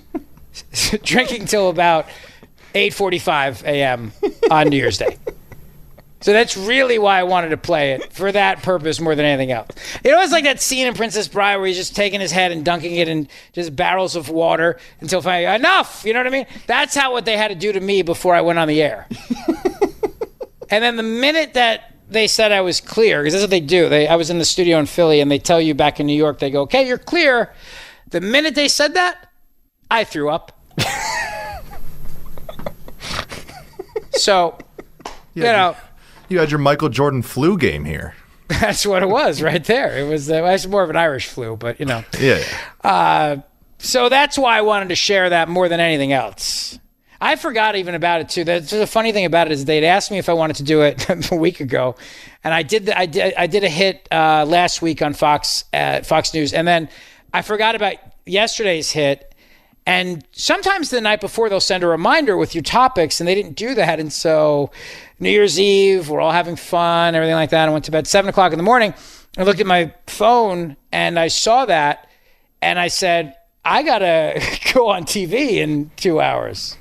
[1.03, 2.07] drinking till about
[2.75, 4.13] 8:45 a.m.
[4.51, 5.19] on New Year's Day.
[6.25, 9.53] So that's really why I wanted to play it for that purpose more than anything
[9.53, 9.69] else.
[10.03, 12.65] Know, it's like that scene in Princess Bride where he's just taking his head and
[12.65, 16.03] dunking it in just barrels of water until finally enough.
[16.03, 16.47] You know what I mean?
[16.67, 19.07] That's how what they had to do to me before I went on the air.
[20.71, 23.91] and then the minute that they said I was clear, because that's what they do.
[23.91, 26.17] They, I was in the studio in Philly, and they tell you back in New
[26.17, 27.53] York, they go, "Okay, you're clear."
[28.09, 29.31] The minute they said that,
[29.91, 30.59] I threw up.
[34.13, 34.57] so,
[35.35, 35.77] you know.
[36.29, 38.15] You had your Michael Jordan flu game here.
[38.49, 39.99] That's what it was right there.
[39.99, 42.05] It was, uh, it was more of an Irish flu, but you know.
[42.21, 42.43] Yeah.
[42.83, 43.37] Uh,
[43.79, 46.79] so that's why I wanted to share that more than anything else.
[47.21, 48.45] I forgot even about it too.
[48.45, 50.83] That's the funny thing about it is they'd asked me if I wanted to do
[50.83, 51.97] it a week ago,
[52.43, 52.87] and I did.
[52.87, 53.35] The, I did.
[53.35, 56.89] I did a hit uh, last week on Fox uh, Fox News, and then
[57.33, 57.97] I forgot about
[58.27, 59.34] yesterday's hit.
[59.87, 63.57] And sometimes the night before they'll send a reminder with your topics, and they didn't
[63.57, 64.01] do that.
[64.01, 64.71] And so
[65.21, 67.69] New Year's Eve, we're all having fun, everything like that.
[67.69, 68.95] I went to bed seven o'clock in the morning.
[69.37, 72.09] I looked at my phone and I saw that,
[72.63, 73.35] and I said,
[73.65, 74.41] I gotta
[74.75, 76.79] go on TV in two hours.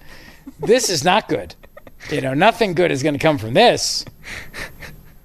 [0.60, 1.56] This is not good.
[2.10, 4.06] You know, nothing good is going to come from this.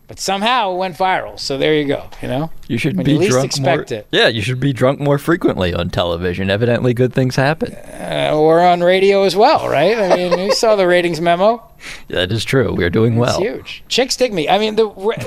[0.08, 1.38] But somehow it went viral.
[1.38, 2.08] So there you go.
[2.22, 3.98] You know, You should when be you least drunk expect more.
[4.00, 4.06] it.
[4.10, 6.48] Yeah, you should be drunk more frequently on television.
[6.48, 7.74] Evidently, good things happen.
[7.74, 9.98] Uh, or on radio as well, right?
[9.98, 11.62] I mean, you saw the ratings memo.
[12.08, 12.72] That is true.
[12.74, 13.38] We are doing It's well.
[13.40, 13.84] huge.
[13.86, 14.48] Chicks dig me.
[14.48, 15.26] I mean, the what?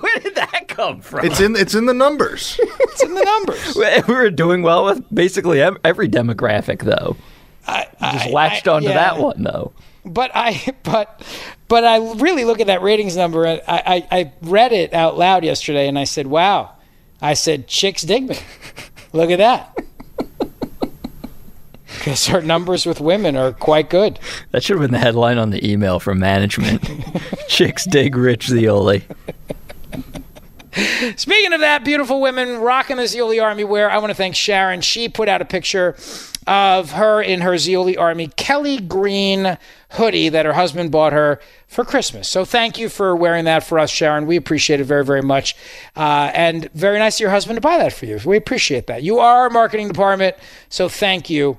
[0.00, 1.24] Where did that come from?
[1.24, 2.60] It's in it's in the numbers.
[2.62, 3.74] it's in the numbers.
[4.08, 7.16] We were doing well with basically every demographic, though.
[7.66, 8.94] I, Just latched onto yeah.
[8.94, 9.72] that one, though.
[10.08, 11.22] But I, but,
[11.68, 13.44] but I really look at that ratings number.
[13.44, 16.72] And I, I, I read it out loud yesterday, and I said, "Wow!"
[17.20, 18.38] I said, "Chicks dig me."
[19.12, 19.76] Look at that.
[21.98, 24.20] Because our numbers with women are quite good.
[24.52, 26.88] That should have been the headline on the email from management.
[27.48, 29.04] Chicks dig Rich Zeoli.
[31.16, 33.90] Speaking of that, beautiful women rocking the Zeoli Army wear.
[33.90, 34.80] I want to thank Sharon.
[34.80, 35.96] She put out a picture
[36.48, 39.58] of her in her Zeoli Army Kelly Green
[39.92, 42.28] hoodie that her husband bought her for Christmas.
[42.28, 44.26] So thank you for wearing that for us, Sharon.
[44.26, 45.54] We appreciate it very, very much.
[45.94, 48.18] Uh, and very nice of your husband to buy that for you.
[48.24, 49.02] We appreciate that.
[49.02, 50.36] You are our marketing department,
[50.68, 51.58] so thank you.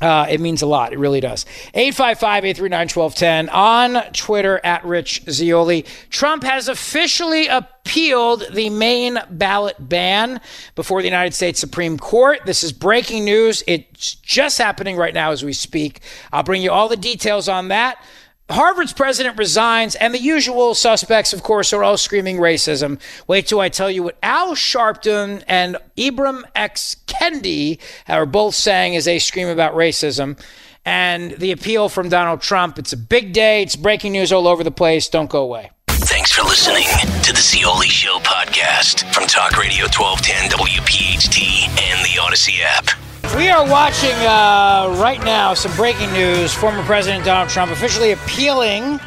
[0.00, 0.92] Uh, it means a lot.
[0.92, 1.44] It really does.
[1.74, 5.84] 855 839 1210 on Twitter at Rich Zeoli.
[6.08, 10.40] Trump has officially appealed the Maine ballot ban
[10.74, 12.40] before the United States Supreme Court.
[12.46, 13.62] This is breaking news.
[13.66, 16.00] It's just happening right now as we speak.
[16.32, 18.02] I'll bring you all the details on that.
[18.50, 23.00] Harvard's president resigns, and the usual suspects, of course, are all screaming racism.
[23.26, 26.96] Wait till I tell you what Al Sharpton and Ibram X.
[27.06, 27.78] Kendi
[28.08, 30.38] are both saying as they scream about racism.
[30.84, 32.78] And the appeal from Donald Trump.
[32.78, 33.62] It's a big day.
[33.62, 35.08] It's breaking news all over the place.
[35.08, 35.70] Don't go away.
[35.88, 36.86] Thanks for listening
[37.22, 42.99] to the Zeoli Show podcast from Talk Radio 1210 WPHT and the Audacy app.
[43.36, 46.52] We are watching uh, right now some breaking news.
[46.52, 48.98] Former President Donald Trump officially appealing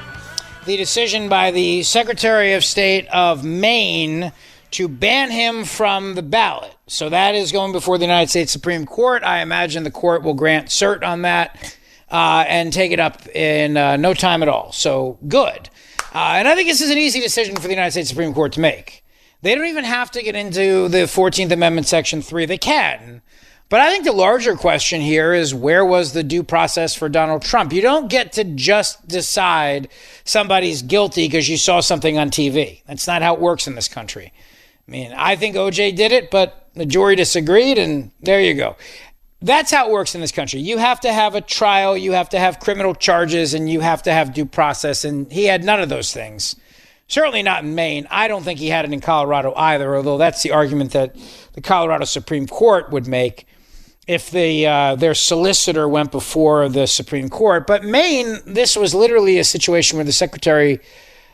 [0.65, 4.31] the decision by the Secretary of State of Maine
[4.71, 6.73] to ban him from the ballot.
[6.87, 9.23] So that is going before the United States Supreme Court.
[9.23, 11.77] I imagine the court will grant cert on that
[12.09, 14.71] uh, and take it up in uh, no time at all.
[14.71, 15.69] So good.
[16.15, 18.53] Uh, and I think this is an easy decision for the United States Supreme Court
[18.53, 19.03] to make.
[19.41, 22.45] They don't even have to get into the 14th Amendment, Section 3.
[22.45, 23.21] They can.
[23.73, 27.41] But I think the larger question here is where was the due process for Donald
[27.41, 27.73] Trump?
[27.73, 29.89] You don't get to just decide
[30.25, 32.83] somebody's guilty because you saw something on TV.
[32.85, 34.31] That's not how it works in this country.
[34.87, 38.75] I mean, I think OJ did it, but the jury disagreed, and there you go.
[39.41, 40.59] That's how it works in this country.
[40.59, 44.03] You have to have a trial, you have to have criminal charges, and you have
[44.03, 45.03] to have due process.
[45.03, 46.55] And he had none of those things.
[47.07, 48.05] Certainly not in Maine.
[48.11, 51.15] I don't think he had it in Colorado either, although that's the argument that
[51.53, 53.47] the Colorado Supreme Court would make
[54.07, 57.65] if the uh, their solicitor went before the Supreme Court.
[57.67, 60.79] But Maine, this was literally a situation where the Secretary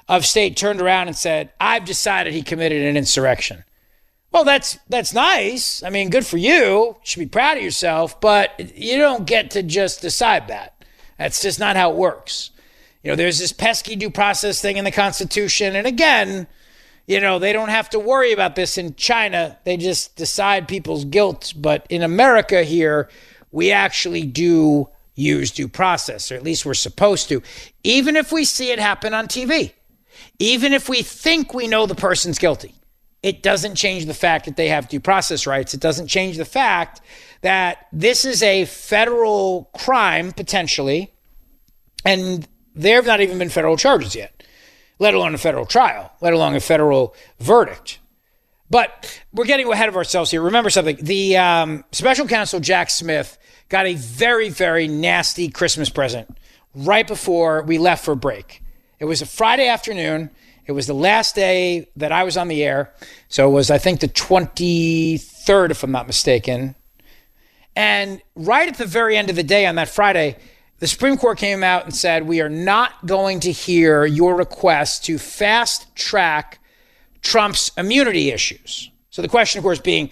[0.07, 3.63] of State turned around and said, "I've decided he committed an insurrection."
[4.31, 5.81] Well, that's that's nice.
[5.83, 6.51] I mean, good for you.
[6.51, 6.97] you.
[7.03, 10.83] Should be proud of yourself, but you don't get to just decide that.
[11.17, 12.51] That's just not how it works.
[13.03, 16.47] You know, there's this pesky due process thing in the Constitution, and again,
[17.09, 19.57] you know, they don't have to worry about this in China.
[19.63, 21.53] They just decide people's guilt.
[21.55, 23.09] But in America here,
[23.51, 27.41] we actually do use due process, or at least we're supposed to,
[27.83, 29.73] even if we see it happen on TV,
[30.37, 32.75] even if we think we know the person's guilty.
[33.23, 35.73] It doesn't change the fact that they have due process rights.
[35.73, 37.01] It doesn't change the fact
[37.41, 41.11] that this is a federal crime, potentially,
[42.05, 44.38] and there have not even been federal charges yet
[44.99, 47.99] let alone a federal trial, let alone a federal verdict.
[48.69, 50.41] But we're getting ahead of ourselves here.
[50.41, 53.37] Remember something the um, special counsel Jack Smith
[53.69, 56.37] got a very, very nasty Christmas present
[56.75, 58.61] right before we left for break.
[58.99, 60.29] It was a Friday afternoon.
[60.65, 62.93] It was the last day that I was on the air.
[63.27, 66.75] So it was, I think, the 23rd, if I'm not mistaken.
[67.75, 70.37] And right at the very end of the day on that Friday,
[70.79, 75.05] the Supreme Court came out and said, We are not going to hear your request
[75.05, 76.59] to fast track
[77.21, 78.89] Trump's immunity issues.
[79.09, 80.09] So the question, of course, being,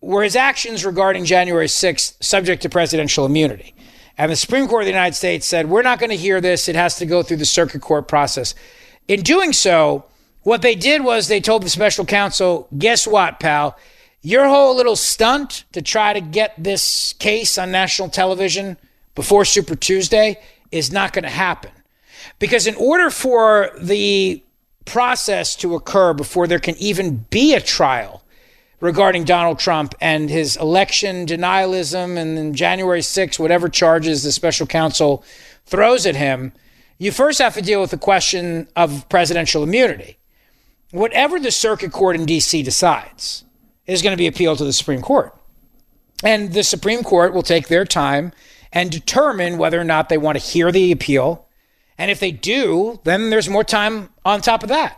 [0.00, 3.74] were his actions regarding January 6th subject to presidential immunity?
[4.18, 6.68] And the Supreme Court of the United States said, We're not going to hear this.
[6.68, 8.54] It has to go through the circuit court process.
[9.06, 10.04] In doing so,
[10.42, 13.78] what they did was they told the special counsel, Guess what, pal?
[14.22, 18.76] Your whole little stunt to try to get this case on national television
[19.14, 21.70] before Super Tuesday is not going to happen.
[22.38, 24.42] Because in order for the
[24.84, 28.22] process to occur before there can even be a trial
[28.80, 34.66] regarding Donald Trump and his election denialism and then January 6th, whatever charges the special
[34.66, 35.22] counsel
[35.66, 36.52] throws at him,
[36.98, 40.18] you first have to deal with the question of presidential immunity.
[40.90, 42.62] Whatever the circuit court in D.C.
[42.62, 43.44] decides
[43.86, 45.34] is going to be appealed to the Supreme Court.
[46.22, 48.32] And the Supreme Court will take their time
[48.72, 51.46] and determine whether or not they want to hear the appeal.
[51.98, 54.96] And if they do, then there's more time on top of that.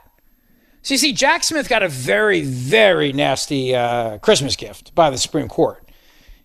[0.83, 5.19] So you see, Jack Smith got a very, very nasty uh, Christmas gift by the
[5.19, 5.83] Supreme Court.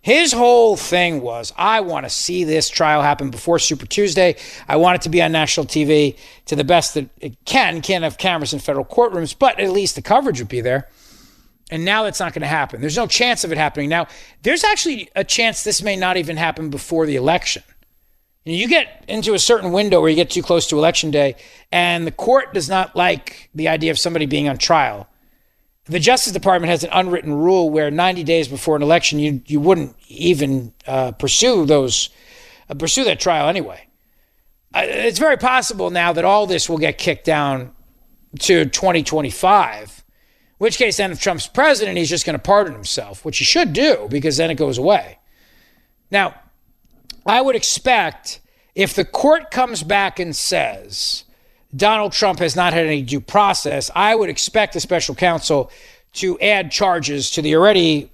[0.00, 4.36] His whole thing was, I want to see this trial happen before Super Tuesday.
[4.68, 7.82] I want it to be on national TV to the best that it can.
[7.82, 10.88] Can't have cameras in federal courtrooms, but at least the coverage would be there.
[11.70, 12.80] And now that's not going to happen.
[12.80, 13.88] There's no chance of it happening.
[13.88, 14.06] Now,
[14.42, 17.62] there's actually a chance this may not even happen before the election.
[18.44, 21.36] You get into a certain window where you get too close to election day,
[21.70, 25.06] and the court does not like the idea of somebody being on trial.
[25.84, 29.60] The Justice Department has an unwritten rule where 90 days before an election, you you
[29.60, 32.08] wouldn't even uh, pursue those
[32.70, 33.86] uh, pursue that trial anyway.
[34.74, 37.72] Uh, it's very possible now that all this will get kicked down
[38.40, 39.97] to 2025
[40.58, 43.72] which case, then, if Trump's president, he's just going to pardon himself, which he should
[43.72, 45.18] do because then it goes away.
[46.10, 46.34] Now,
[47.26, 48.40] I would expect
[48.74, 51.24] if the court comes back and says
[51.74, 55.70] Donald Trump has not had any due process, I would expect the special counsel
[56.14, 58.10] to add charges to the already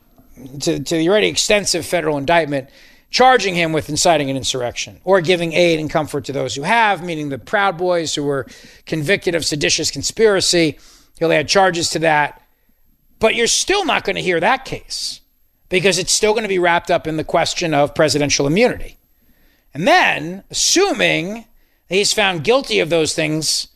[0.61, 2.69] to, to the already extensive federal indictment
[3.15, 7.05] charging him with inciting an insurrection or giving aid and comfort to those who have,
[7.05, 8.45] meaning the Proud Boys who were
[8.87, 10.77] convicted of seditious conspiracy.
[11.19, 12.41] He'll add charges to that.
[13.19, 15.21] But you're still not going to hear that case
[15.69, 18.97] because it's still going to be wrapped up in the question of presidential immunity.
[19.73, 21.47] And then, assuming
[21.89, 23.69] he's found guilty of those things,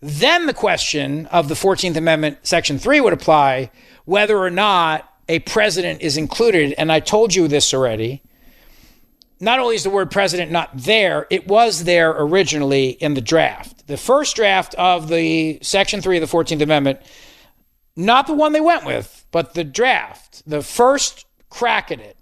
[0.00, 3.70] then the question of the 14th Amendment, Section 3 would apply
[4.04, 6.74] whether or not a president is included.
[6.78, 8.22] And I told you this already.
[9.42, 13.86] Not only is the word president not there, it was there originally in the draft.
[13.86, 17.00] The first draft of the Section 3 of the 14th Amendment,
[17.96, 22.18] not the one they went with, but the draft, the first crack at it,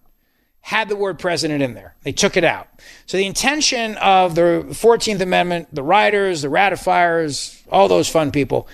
[0.61, 1.97] had the word president in there.
[2.03, 2.69] They took it out.
[3.07, 8.69] So the intention of the 14th Amendment, the writers, the ratifiers, all those fun people,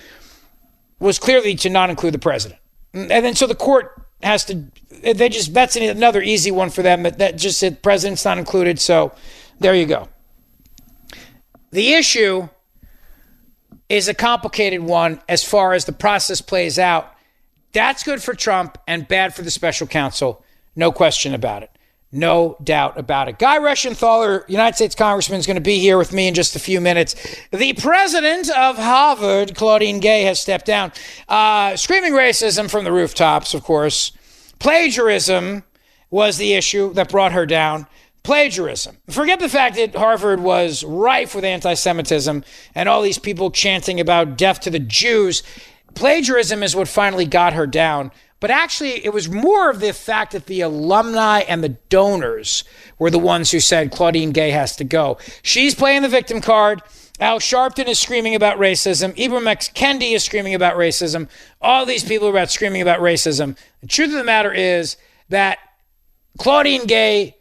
[0.99, 2.59] was clearly to not include the president.
[2.93, 4.65] And then so the court has to,
[5.01, 8.79] they just, that's another easy one for them that, that just said president's not included.
[8.79, 9.13] So
[9.59, 10.09] there you go.
[11.71, 12.47] The issue
[13.89, 17.13] is a complicated one as far as the process plays out.
[17.73, 20.43] That's good for Trump and bad for the special counsel.
[20.75, 21.71] No question about it.
[22.15, 23.37] No doubt about it.
[23.37, 26.59] Guy Reschenthaler, United States Congressman, is going to be here with me in just a
[26.59, 27.13] few minutes.
[27.51, 30.93] The president of Harvard, Claudine Gay, has stepped down.
[31.27, 34.13] Uh, screaming racism from the rooftops, of course.
[34.59, 35.63] Plagiarism
[36.09, 37.85] was the issue that brought her down.
[38.23, 38.97] Plagiarism.
[39.09, 43.99] Forget the fact that Harvard was rife with anti Semitism and all these people chanting
[43.99, 45.43] about death to the Jews.
[45.95, 48.13] Plagiarism is what finally got her down.
[48.39, 52.63] But actually, it was more of the fact that the alumni and the donors
[52.99, 55.17] were the ones who said Claudine Gay has to go.
[55.41, 56.81] She's playing the victim card.
[57.19, 59.15] Al Sharpton is screaming about racism.
[59.15, 59.69] Ibram X.
[59.69, 61.29] Kendi is screaming about racism.
[61.61, 63.57] All these people are about screaming about racism.
[63.81, 64.97] The truth of the matter is
[65.29, 65.59] that
[66.37, 67.37] Claudine Gay,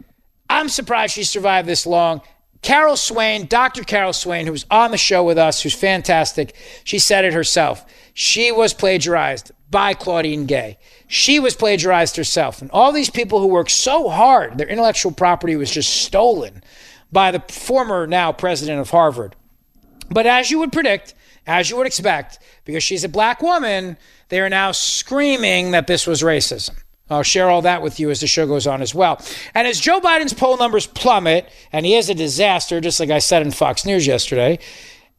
[0.48, 2.20] I'm surprised she survived this long.
[2.62, 3.82] Carol Swain, Dr.
[3.82, 6.54] Carol Swain, who's on the show with us, who's fantastic,
[6.84, 7.84] she said it herself.
[8.14, 10.78] She was plagiarized by Claudine Gay.
[11.08, 12.62] She was plagiarized herself.
[12.62, 16.62] And all these people who worked so hard, their intellectual property was just stolen
[17.10, 19.34] by the former now president of Harvard.
[20.08, 21.14] But as you would predict,
[21.44, 23.96] as you would expect, because she's a black woman,
[24.28, 26.80] they are now screaming that this was racism.
[27.10, 29.20] I'll share all that with you as the show goes on as well.
[29.54, 33.18] And as Joe Biden's poll numbers plummet, and he is a disaster, just like I
[33.18, 34.60] said in Fox News yesterday,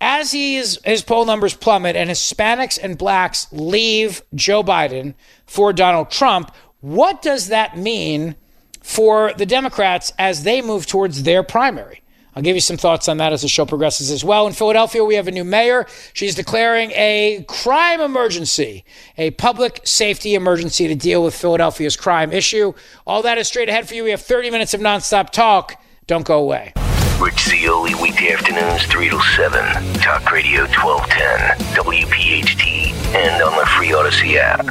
[0.02, 5.14] as he is, his poll numbers plummet and Hispanics and blacks leave Joe Biden
[5.46, 8.36] for Donald Trump, what does that mean
[8.82, 12.02] for the Democrats as they move towards their primary?
[12.36, 14.46] I'll give you some thoughts on that as the show progresses as well.
[14.46, 15.88] In Philadelphia, we have a new mayor.
[16.14, 18.84] She's declaring a crime emergency,
[19.18, 22.74] a public safety emergency to deal with Philadelphia's crime issue.
[23.08, 24.04] All that is straight ahead for you.
[24.04, 25.82] We have 30 minutes of nonstop talk.
[26.08, 26.74] Don't go away.
[27.20, 29.60] Rich Zeoli, weekday afternoons 3 to 7.
[30.02, 34.66] Talk Radio 1210, WPHT, and on the free Audacy app.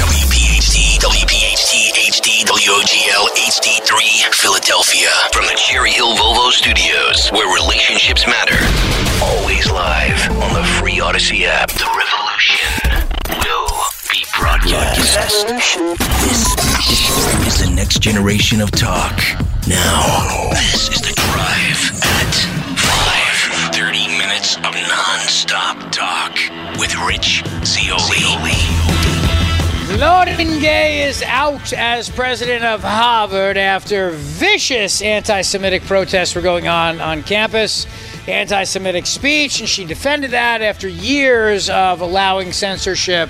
[0.00, 5.10] WPHT, WPHT, HD, WOGL, HD3, Philadelphia.
[5.32, 8.56] From the Cherry Hill Volvo Studios, where relationships matter.
[9.22, 11.68] Always live on the free Audacy app.
[11.72, 13.04] The revolution
[13.44, 13.71] will
[14.38, 15.48] broadcast.
[15.48, 16.46] This
[17.46, 19.18] is the next generation of talk.
[19.66, 22.34] Now, this is the drive at
[22.78, 23.12] 5.
[23.74, 26.36] 30 minutes of non-stop talk
[26.78, 28.22] with Rich Zeoli.
[29.96, 36.68] Claudine Gay is out as president of Harvard after vicious anti Semitic protests were going
[36.68, 37.86] on on campus,
[38.26, 43.28] anti Semitic speech, and she defended that after years of allowing censorship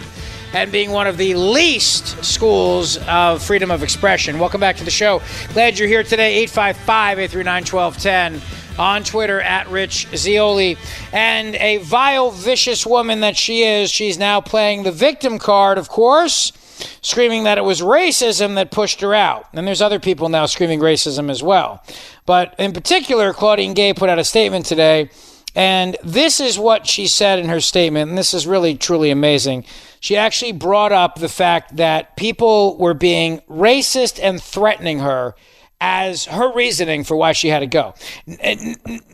[0.52, 4.38] and being one of the least schools of freedom of expression.
[4.38, 5.22] Welcome back to the show.
[5.52, 6.34] Glad you're here today.
[6.42, 10.76] 855 839 1210 on Twitter at Rich Zeoli.
[11.12, 15.88] And a vile, vicious woman that she is, she's now playing the victim card, of
[15.88, 16.52] course,
[17.00, 19.48] screaming that it was racism that pushed her out.
[19.52, 21.82] And there's other people now screaming racism as well.
[22.26, 25.10] But in particular, Claudine Gay put out a statement today.
[25.54, 29.66] And this is what she said in her statement, and this is really truly amazing.
[30.02, 35.36] She actually brought up the fact that people were being racist and threatening her
[35.80, 37.94] as her reasoning for why she had to go.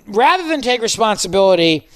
[0.07, 1.87] Rather than take responsibility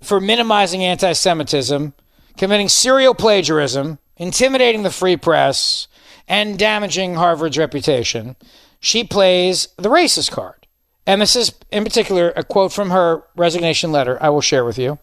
[0.00, 1.92] for minimizing anti Semitism,
[2.36, 5.88] committing serial plagiarism, intimidating the free press,
[6.28, 8.36] and damaging Harvard's reputation,
[8.78, 10.68] she plays the racist card.
[11.04, 14.78] And this is, in particular, a quote from her resignation letter I will share with
[14.78, 15.00] you.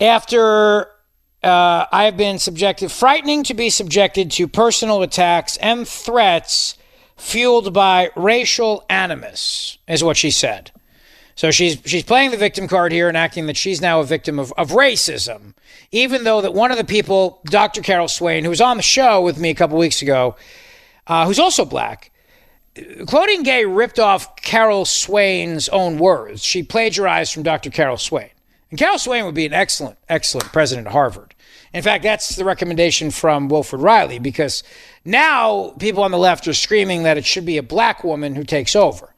[0.00, 0.86] After
[1.42, 6.78] uh, I have been subjected, frightening to be subjected to personal attacks and threats
[7.16, 10.70] fueled by racial animus, is what she said.
[11.34, 14.38] So she's she's playing the victim card here and acting that she's now a victim
[14.38, 15.54] of, of racism,
[15.90, 17.80] even though that one of the people, Dr.
[17.80, 20.36] Carol Swain, who was on the show with me a couple weeks ago,
[21.06, 22.10] uh, who's also black,
[23.06, 26.44] Claudine Gay ripped off Carol Swain's own words.
[26.44, 27.70] She plagiarized from Dr.
[27.70, 28.30] Carol Swain.
[28.70, 31.34] And Carol Swain would be an excellent, excellent president of Harvard.
[31.72, 34.62] In fact, that's the recommendation from Wilfred Reilly because
[35.04, 38.44] now people on the left are screaming that it should be a black woman who
[38.44, 39.14] takes over.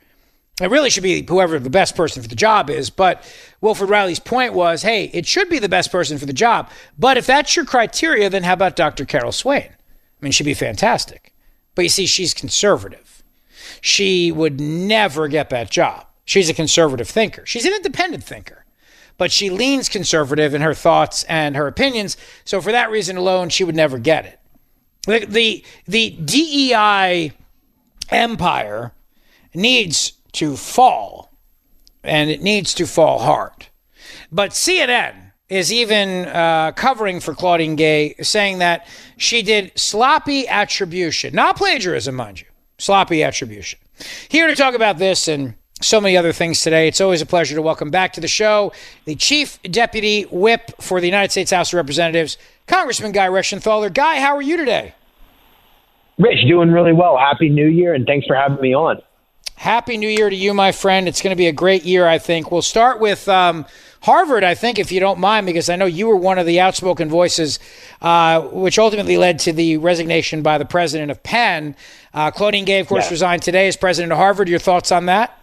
[0.60, 2.90] It really should be whoever the best person for the job is.
[2.90, 3.24] But
[3.60, 6.70] Wilfred Reilly's point was hey, it should be the best person for the job.
[6.98, 9.04] But if that's your criteria, then how about Dr.
[9.04, 9.68] Carol Swain?
[9.68, 11.32] I mean, she'd be fantastic.
[11.74, 13.22] But you see, she's conservative.
[13.80, 16.06] She would never get that job.
[16.24, 18.61] She's a conservative thinker, she's an independent thinker
[19.22, 22.16] but she leans conservative in her thoughts and her opinions.
[22.44, 24.40] So for that reason alone, she would never get it.
[25.06, 27.30] The the, the DEI
[28.10, 28.90] empire
[29.54, 31.32] needs to fall,
[32.02, 33.68] and it needs to fall hard.
[34.32, 38.88] But CNN is even uh, covering for Claudine Gay, saying that
[39.18, 43.78] she did sloppy attribution, not plagiarism, mind you, sloppy attribution.
[44.28, 46.88] Here to talk about this and so many other things today.
[46.88, 48.72] It's always a pleasure to welcome back to the show
[49.04, 53.92] the Chief Deputy Whip for the United States House of Representatives, Congressman Guy Reschenthaler.
[53.92, 54.94] Guy, how are you today?
[56.18, 57.18] Rich, doing really well.
[57.18, 59.00] Happy New Year, and thanks for having me on.
[59.56, 61.08] Happy New Year to you, my friend.
[61.08, 62.50] It's going to be a great year, I think.
[62.50, 63.64] We'll start with um,
[64.02, 66.60] Harvard, I think, if you don't mind, because I know you were one of the
[66.60, 67.58] outspoken voices,
[68.00, 71.76] uh, which ultimately led to the resignation by the president of Penn.
[72.12, 73.10] Uh, Claudine Gay, of course, yeah.
[73.10, 74.48] resigned today as president of Harvard.
[74.48, 75.38] Your thoughts on that?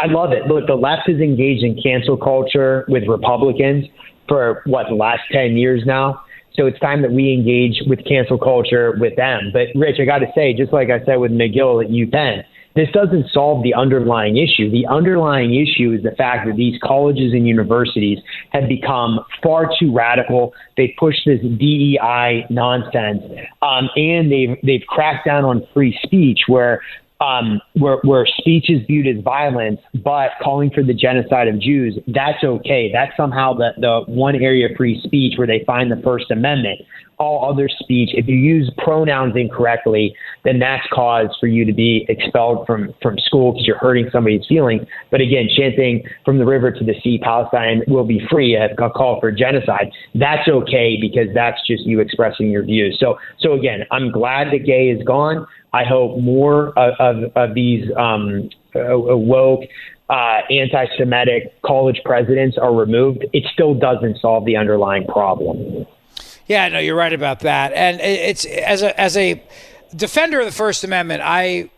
[0.00, 0.46] I love it.
[0.46, 3.84] Look, the left is engaged in cancel culture with Republicans
[4.28, 6.22] for what the last ten years now.
[6.54, 9.50] So it's time that we engage with cancel culture with them.
[9.52, 12.42] But Rich, I got to say, just like I said with Magill at UPenn,
[12.74, 14.70] this doesn't solve the underlying issue.
[14.70, 18.18] The underlying issue is the fact that these colleges and universities
[18.50, 20.54] have become far too radical.
[20.76, 23.22] They've pushed this DEI nonsense,
[23.60, 26.80] um, and they've they've cracked down on free speech, where
[27.20, 31.98] um, where, where speech is viewed as violence, but calling for the genocide of Jews,
[32.06, 32.90] that's okay.
[32.92, 36.80] That's somehow the, the one area of free speech where they find the First Amendment.
[37.18, 42.06] All other speech, if you use pronouns incorrectly, then that's cause for you to be
[42.08, 44.86] expelled from, from school because you're hurting somebody's feelings.
[45.10, 49.20] But again, chanting from the river to the sea, Palestine will be free, a, call
[49.20, 52.96] for genocide, that's okay because that's just you expressing your views.
[52.98, 55.46] So, so again, I'm glad that Gay is gone.
[55.72, 59.64] I hope more of, of, of these um, uh, woke,
[60.08, 63.24] uh, anti-Semitic college presidents are removed.
[63.32, 65.86] It still doesn't solve the underlying problem.
[66.46, 67.72] Yeah, no, you're right about that.
[67.72, 69.40] And it's as a as a
[69.94, 71.70] defender of the First Amendment, I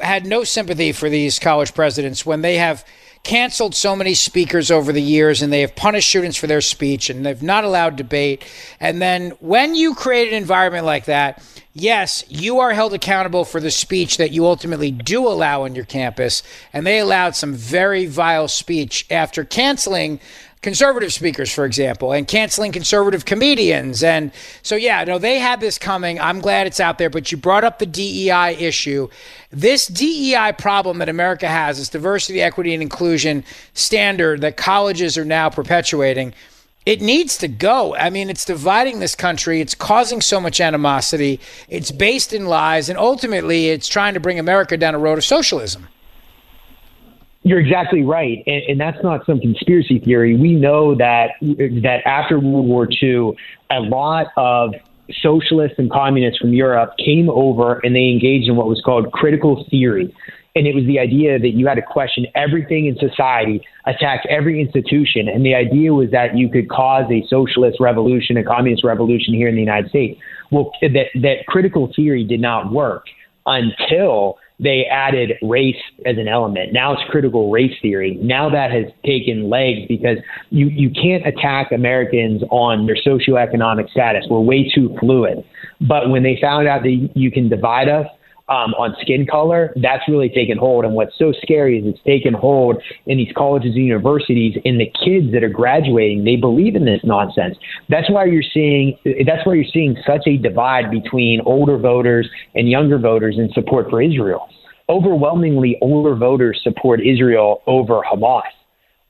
[0.00, 2.84] had no sympathy for these college presidents when they have
[3.22, 7.08] canceled so many speakers over the years and they have punished students for their speech
[7.08, 8.44] and they've not allowed debate.
[8.80, 11.42] And then when you create an environment like that,
[11.72, 15.84] yes, you are held accountable for the speech that you ultimately do allow on your
[15.84, 16.42] campus.
[16.72, 20.18] And they allowed some very vile speech after canceling
[20.62, 24.02] conservative speakers, for example, and canceling conservative comedians.
[24.02, 24.32] And
[24.62, 26.20] so, yeah, no, they had this coming.
[26.20, 27.10] I'm glad it's out there.
[27.10, 29.08] But you brought up the DEI issue.
[29.50, 33.44] This DEI problem that America has, this diversity, equity, and inclusion
[33.74, 36.32] standard that colleges are now perpetuating.
[36.86, 37.94] It needs to go.
[37.94, 39.60] I mean, it's dividing this country.
[39.60, 41.38] It's causing so much animosity.
[41.68, 42.88] It's based in lies.
[42.88, 45.88] And ultimately, it's trying to bring America down a road of socialism.
[47.44, 50.36] You're exactly right, and, and, that's not some conspiracy theory.
[50.36, 53.32] We know that that after World War II,
[53.68, 54.74] a lot of
[55.20, 59.66] socialists and communists from Europe came over and they engaged in what was called critical
[59.70, 60.14] theory.
[60.54, 64.60] And it was the idea that you had to question everything in society, attack every
[64.60, 65.28] institution.
[65.28, 69.48] And the idea was that you could cause a socialist revolution, a communist revolution here
[69.48, 70.20] in the United States.
[70.50, 73.06] Well, that, that critical theory did not work
[73.46, 75.76] until they added race
[76.06, 76.72] as an element.
[76.72, 78.16] Now it's critical race theory.
[78.22, 80.18] Now that has taken legs because
[80.50, 84.24] you, you can't attack Americans on their socioeconomic status.
[84.30, 85.44] We're way too fluid.
[85.80, 88.06] But when they found out that you can divide us
[88.52, 90.84] um, on skin color, that's really taken hold.
[90.84, 94.92] And what's so scary is it's taken hold in these colleges and universities, and the
[95.04, 97.56] kids that are graduating, they believe in this nonsense.
[97.88, 102.68] That's why you're seeing that's why you're seeing such a divide between older voters and
[102.68, 104.48] younger voters in support for Israel.
[104.88, 108.42] Overwhelmingly, older voters support Israel over Hamas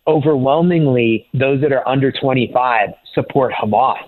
[0.06, 3.98] overwhelmingly those that are under 25 support Hamas.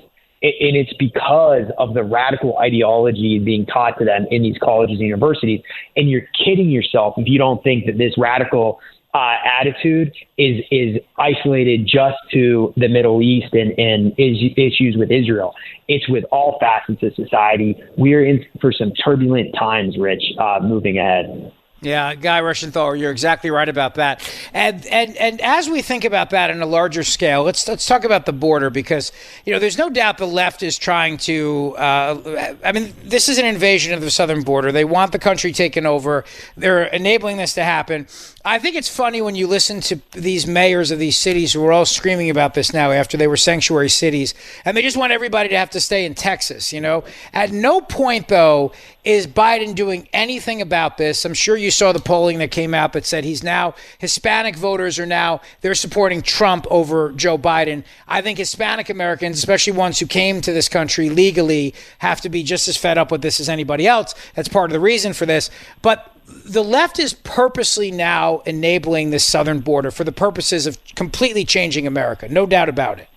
[0.45, 5.07] And it's because of the radical ideology being taught to them in these colleges and
[5.07, 5.63] universities.
[5.97, 8.79] And you're kidding yourself if you don't think that this radical
[9.15, 15.11] uh, attitude is is isolated just to the Middle East and, and is, issues with
[15.11, 15.55] Israel.
[15.89, 17.81] It's with all facets of society.
[17.97, 21.53] We're in for some turbulent times, Rich, uh, moving ahead.
[21.85, 24.27] Yeah, Guy Reschenthaler, you're exactly right about that.
[24.55, 28.05] And and and as we think about that in a larger scale, let's let's talk
[28.05, 29.13] about the border because
[29.45, 31.75] you know there's no doubt the left is trying to.
[31.77, 34.73] Uh, I mean, this is an invasion of the southern border.
[34.73, 36.25] They want the country taken over.
[36.57, 38.07] They're enabling this to happen.
[38.47, 41.73] I think it's funny when you listen to these mayors of these cities who are
[41.73, 44.35] all screaming about this now after they were sanctuary cities,
[44.67, 46.71] and they just want everybody to have to stay in Texas.
[46.71, 48.73] You know, at no point though
[49.03, 51.25] is Biden doing anything about this.
[51.25, 54.99] I'm sure you saw the polling that came out that said he's now Hispanic voters
[54.99, 57.83] are now they're supporting Trump over Joe Biden.
[58.07, 62.43] I think Hispanic Americans, especially ones who came to this country legally, have to be
[62.43, 64.15] just as fed up with this as anybody else.
[64.35, 65.49] That's part of the reason for this.
[65.81, 71.45] But the left is purposely now enabling this southern border for the purposes of completely
[71.45, 72.29] changing America.
[72.29, 73.09] No doubt about it.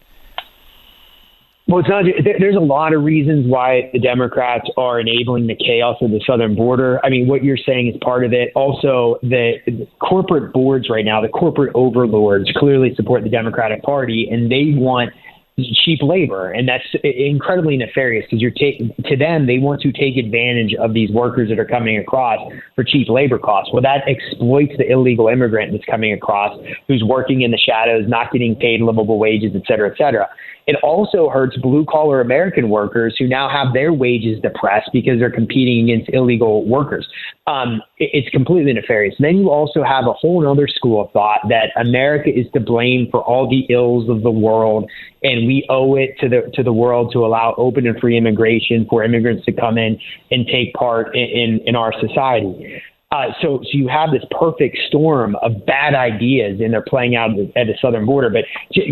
[1.69, 2.05] Well, it's not.
[2.39, 6.55] There's a lot of reasons why the Democrats are enabling the chaos of the southern
[6.55, 7.01] border.
[7.03, 8.53] I mean, what you're saying is part of it.
[8.55, 14.49] Also, the corporate boards right now, the corporate overlords, clearly support the Democratic Party, and
[14.49, 15.11] they want
[15.57, 20.15] cheap labor, and that's incredibly nefarious because you're taking to them they want to take
[20.15, 22.39] advantage of these workers that are coming across
[22.75, 23.73] for cheap labor costs.
[23.73, 28.31] Well, that exploits the illegal immigrant that's coming across, who's working in the shadows, not
[28.31, 30.27] getting paid livable wages, et cetera, et cetera.
[30.67, 35.31] It also hurts blue collar American workers who now have their wages depressed because they're
[35.31, 37.07] competing against illegal workers.
[37.47, 39.15] Um, it, it's completely nefarious.
[39.17, 42.59] And then you also have a whole other school of thought that America is to
[42.59, 44.89] blame for all the ills of the world,
[45.23, 48.85] and we owe it to the to the world to allow open and free immigration
[48.89, 49.97] for immigrants to come in
[50.31, 52.81] and take part in, in, in our society.
[53.09, 57.29] Uh, so, so you have this perfect storm of bad ideas, and they're playing out
[57.29, 58.29] at the, at the southern border.
[58.29, 58.43] But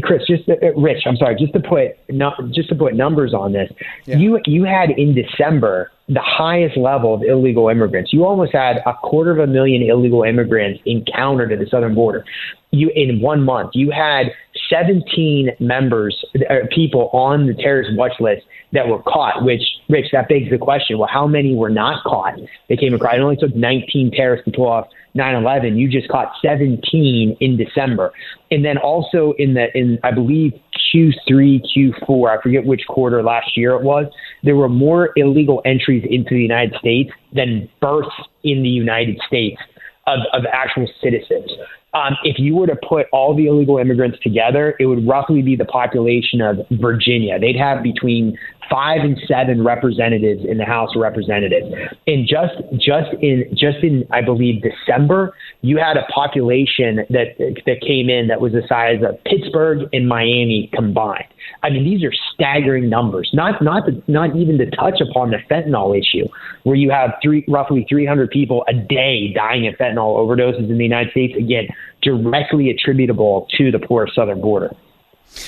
[0.04, 3.34] Chris, just uh, uh, Rich, I'm sorry, just to put no, just to put numbers
[3.34, 3.70] on this,
[4.06, 4.16] yeah.
[4.16, 8.14] you you had in December the highest level of illegal immigrants.
[8.14, 12.24] You almost had a quarter of a million illegal immigrants encountered at the southern border.
[12.72, 14.28] You in one month, you had
[14.70, 18.44] 17 members, uh, people on the terrorist watch list
[18.74, 22.34] that were caught, which, Rich, that begs the question well, how many were not caught?
[22.70, 23.16] They came across.
[23.16, 25.78] It only took 19 terrorists to pull off 9 11.
[25.78, 28.12] You just caught 17 in December.
[28.52, 30.54] And then also in the, in, I believe,
[30.94, 34.06] Q3, Q4, I forget which quarter last year it was,
[34.44, 39.62] there were more illegal entries into the United States than births in the United States
[40.08, 41.50] of, of actual citizens.
[41.96, 45.56] Um, if you were to put all the illegal immigrants together, it would roughly be
[45.56, 47.40] the population of Virginia.
[47.40, 48.38] They'd have between
[48.70, 51.68] five and seven representatives in the House of Representatives.
[52.06, 57.82] And just just in just in I believe December, you had a population that that
[57.82, 61.26] came in that was the size of Pittsburgh and Miami combined.
[61.66, 63.32] I mean, these are staggering numbers.
[63.34, 66.28] Not not not even to touch upon the fentanyl issue,
[66.62, 70.84] where you have three roughly 300 people a day dying of fentanyl overdoses in the
[70.84, 71.34] United States.
[71.36, 71.68] Again,
[72.04, 74.76] directly attributable to the poor southern border.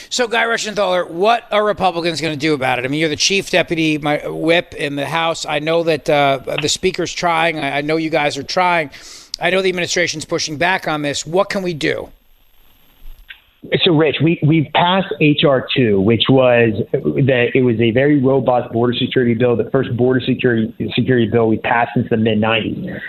[0.09, 2.85] So, Guy Reschenthaler, what are Republicans going to do about it?
[2.85, 5.45] I mean, you're the chief deputy whip in the House.
[5.45, 7.59] I know that uh, the speaker's trying.
[7.59, 8.89] I know you guys are trying.
[9.39, 11.27] I know the administration's pushing back on this.
[11.27, 12.11] What can we do?
[13.83, 18.71] So, Rich, we we've passed HR two, which was that it was a very robust
[18.71, 22.99] border security bill, the first border security security bill we passed since the mid '90s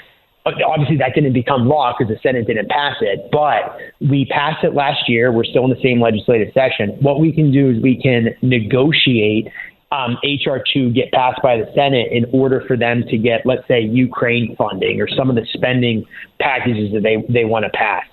[0.66, 4.74] obviously that didn't become law because the Senate didn't pass it, but we passed it
[4.74, 5.32] last year.
[5.32, 6.96] We're still in the same legislative session.
[7.00, 9.48] What we can do is we can negotiate
[9.90, 13.66] um, HR two get passed by the Senate in order for them to get, let's
[13.66, 16.04] say, Ukraine funding or some of the spending
[16.40, 18.04] packages that they they want to pass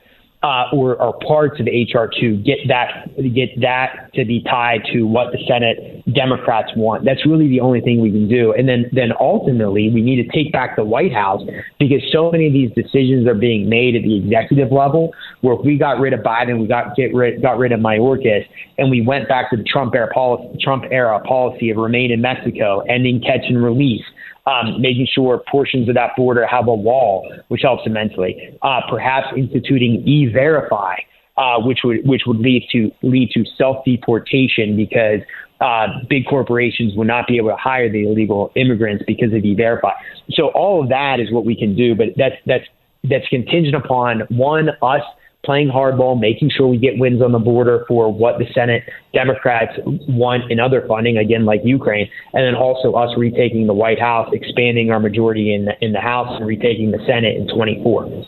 [0.44, 5.32] uh, or, or parts of HR2 get that get that to be tied to what
[5.32, 7.04] the Senate Democrats want.
[7.04, 8.54] That's really the only thing we can do.
[8.54, 11.42] And then then ultimately we need to take back the White House
[11.80, 15.14] because so many of these decisions are being made at the executive level.
[15.42, 18.46] Where if we got rid of Biden, we got get rid got rid of Mayorkas,
[18.78, 22.22] and we went back to the Trump era policy Trump era policy of remain in
[22.22, 24.04] Mexico, ending catch and release
[24.48, 28.58] um, making sure portions of that border have a wall, which helps immensely.
[28.62, 30.96] Uh, perhaps instituting e-verify,
[31.38, 35.22] uh, which would which would lead to lead to self deportation because
[35.62, 39.94] uh, big corporations would not be able to hire the illegal immigrants because of e-verify.
[40.32, 42.66] So all of that is what we can do, but that's that's
[43.04, 45.02] that's contingent upon one us
[45.46, 49.74] playing hardball, making sure we get wins on the border for what the Senate Democrats
[49.86, 54.30] want in other funding, again, like Ukraine, and then also us retaking the White House,
[54.34, 58.26] expanding our majority in the, in the House, and retaking the Senate in 24.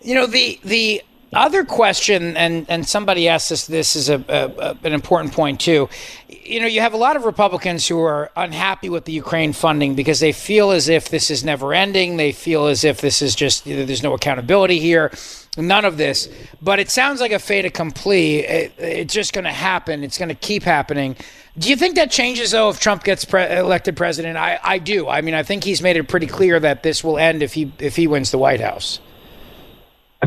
[0.00, 1.02] You know the the
[1.32, 5.60] other question, and, and somebody asked us this is a, a, a, an important point
[5.60, 5.88] too.
[6.28, 9.94] You know, you have a lot of Republicans who are unhappy with the Ukraine funding
[9.94, 12.16] because they feel as if this is never ending.
[12.16, 15.12] They feel as if this is just you know, there's no accountability here,
[15.58, 16.30] none of this.
[16.62, 18.38] But it sounds like a fait accompli.
[18.38, 20.02] It, it's just going to happen.
[20.04, 21.14] It's going to keep happening.
[21.58, 24.38] Do you think that changes though if Trump gets pre- elected president?
[24.38, 25.08] I, I do.
[25.08, 27.70] I mean, I think he's made it pretty clear that this will end if he
[27.78, 29.00] if he wins the White House.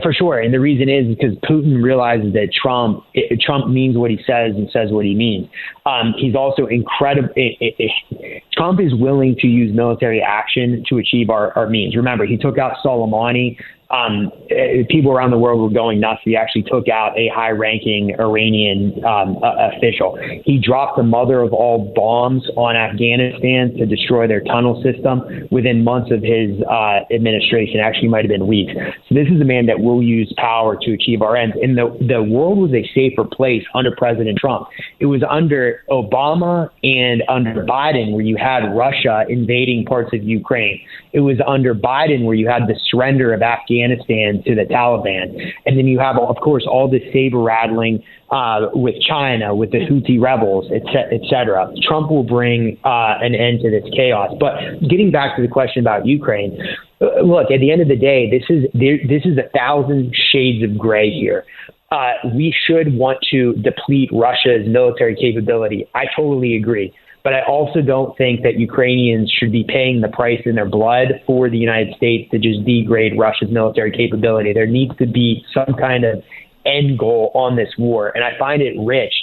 [0.02, 4.10] For sure, and the reason is because Putin realizes that Trump it, Trump means what
[4.10, 5.50] he says and says what he means.
[5.86, 7.28] Um, he's also incredible.
[7.36, 11.98] Eh, eh, eh, Trump is willing to use military action to achieve our, our means.
[11.98, 13.58] Remember, he took out Soleimani
[13.92, 16.22] um, eh, people around the world were going nuts.
[16.24, 20.18] He actually took out a high ranking Iranian um, official.
[20.46, 25.84] He dropped the mother of all bombs on Afghanistan to destroy their tunnel system within
[25.84, 27.80] months of his uh, administration.
[27.80, 28.74] Actually, might have been weeks.
[29.10, 31.56] So, this is a man that will use power to achieve our ends.
[31.62, 34.68] And the, the world was a safer place under President Trump.
[35.00, 40.82] It was under Obama and under Biden where you had Russia invading parts of Ukraine.
[41.14, 45.54] It was under Biden where you had the surrender of Afghanistan to the Taliban.
[45.66, 49.80] And then you have, of course, all this saber rattling uh, with China, with the
[49.80, 51.70] Houthi rebels, et, et cetera.
[51.88, 54.32] Trump will bring uh, an end to this chaos.
[54.40, 54.56] But
[54.88, 56.58] getting back to the question about Ukraine,
[57.02, 60.64] uh, look, at the end of the day, this is this is a thousand shades
[60.64, 61.44] of gray here.
[61.92, 65.90] Uh, we should want to deplete Russia's military capability.
[65.94, 66.94] I totally agree.
[67.24, 71.22] But I also don't think that Ukrainians should be paying the price in their blood
[71.28, 74.54] for the United States to just degrade Russia's military capability.
[74.54, 76.24] There needs to be some kind of
[76.66, 78.12] end goal on this war.
[78.16, 79.14] And I find it rich,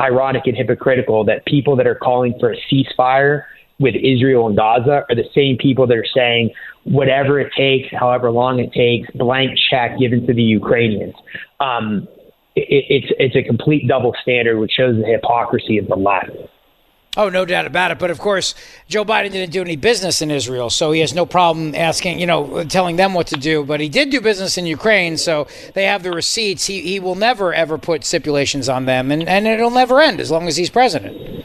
[0.00, 3.44] ironic, and hypocritical that people that are calling for a ceasefire
[3.80, 6.50] with Israel and Gaza are the same people that are saying
[6.84, 11.14] whatever it takes, however long it takes, blank check given to the Ukrainians.
[11.60, 12.08] Um,
[12.56, 16.30] it, it's it's a complete double standard, which shows the hypocrisy of the left.
[17.18, 17.98] Oh, no doubt about it.
[17.98, 18.54] But of course,
[18.86, 22.26] Joe Biden didn't do any business in Israel, so he has no problem asking, you
[22.26, 23.64] know, telling them what to do.
[23.64, 26.66] But he did do business in Ukraine, so they have the receipts.
[26.66, 30.30] He, he will never, ever put stipulations on them, and, and it'll never end as
[30.30, 31.44] long as he's president.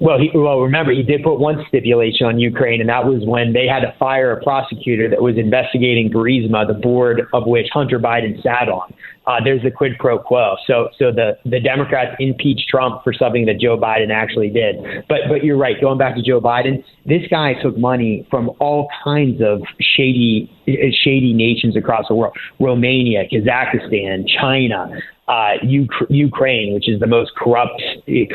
[0.00, 3.54] Well, he, well, remember he did put one stipulation on Ukraine, and that was when
[3.54, 7.98] they had to fire a prosecutor that was investigating Burisma, the board of which Hunter
[7.98, 8.92] Biden sat on.
[9.26, 10.56] Uh, there's the quid pro quo.
[10.66, 14.76] So, so the the Democrats impeached Trump for something that Joe Biden actually did.
[15.08, 15.80] But, but you're right.
[15.80, 21.32] Going back to Joe Biden, this guy took money from all kinds of shady shady
[21.32, 24.90] nations across the world: Romania, Kazakhstan, China
[25.26, 27.80] uh, Ukraine, which is the most corrupt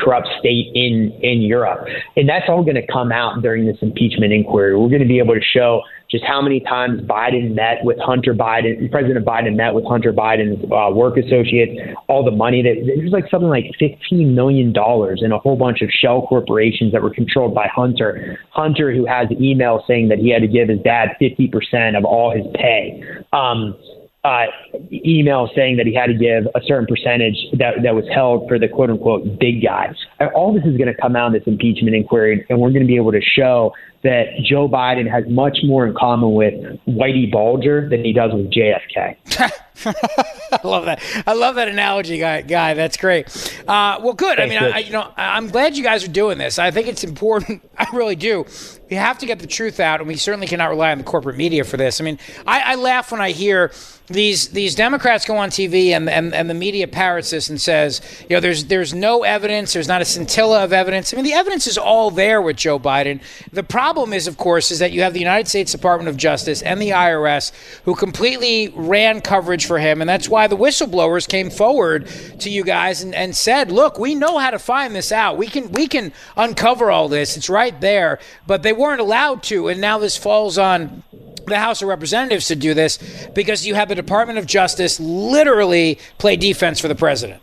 [0.02, 1.86] corrupt state in in Europe,
[2.16, 4.76] and that's all going to come out during this impeachment inquiry.
[4.76, 8.34] We're going to be able to show just how many times Biden met with Hunter
[8.34, 13.02] Biden, President Biden met with Hunter Biden's uh, work associates, all the money that it
[13.02, 17.02] was like something like fifteen million dollars in a whole bunch of shell corporations that
[17.02, 18.38] were controlled by Hunter.
[18.50, 22.04] Hunter, who has email saying that he had to give his dad fifty percent of
[22.04, 23.02] all his pay.
[23.32, 23.76] Um,
[24.22, 24.44] uh,
[24.92, 28.58] email saying that he had to give a certain percentage that, that was held for
[28.58, 29.94] the quote unquote big guys.
[30.34, 32.86] All this is going to come out in this impeachment inquiry, and we're going to
[32.86, 33.72] be able to show
[34.02, 36.54] that Joe Biden has much more in common with
[36.86, 39.16] Whitey Bulger than he does with JFK.
[39.84, 41.02] I love that.
[41.26, 42.42] I love that analogy, guy.
[42.42, 43.28] Guy, that's great.
[43.68, 44.36] Uh, well, good.
[44.36, 46.58] Thanks, I mean, I, I, you know, I'm glad you guys are doing this.
[46.58, 47.62] I think it's important.
[47.78, 48.46] I really do.
[48.90, 51.36] We have to get the truth out, and we certainly cannot rely on the corporate
[51.36, 52.00] media for this.
[52.00, 53.70] I mean, I, I laugh when I hear
[54.08, 58.00] these these Democrats go on TV and, and and the media parrots this and says,
[58.28, 61.14] you know, there's there's no evidence, there's not a scintilla of evidence.
[61.14, 63.20] I mean, the evidence is all there with Joe Biden.
[63.52, 66.62] The problem is, of course, is that you have the United States Department of Justice
[66.62, 67.52] and the IRS
[67.84, 72.06] who completely ran coverage for him, and that's why the whistleblowers came forward
[72.38, 75.36] to you guys and, and said, look, we know how to find this out.
[75.36, 77.36] We can we can uncover all this.
[77.36, 81.02] It's right there, but they weren't allowed to, and now this falls on
[81.46, 82.98] the House of Representatives to do this
[83.34, 87.42] because you have the Department of Justice literally play defense for the president.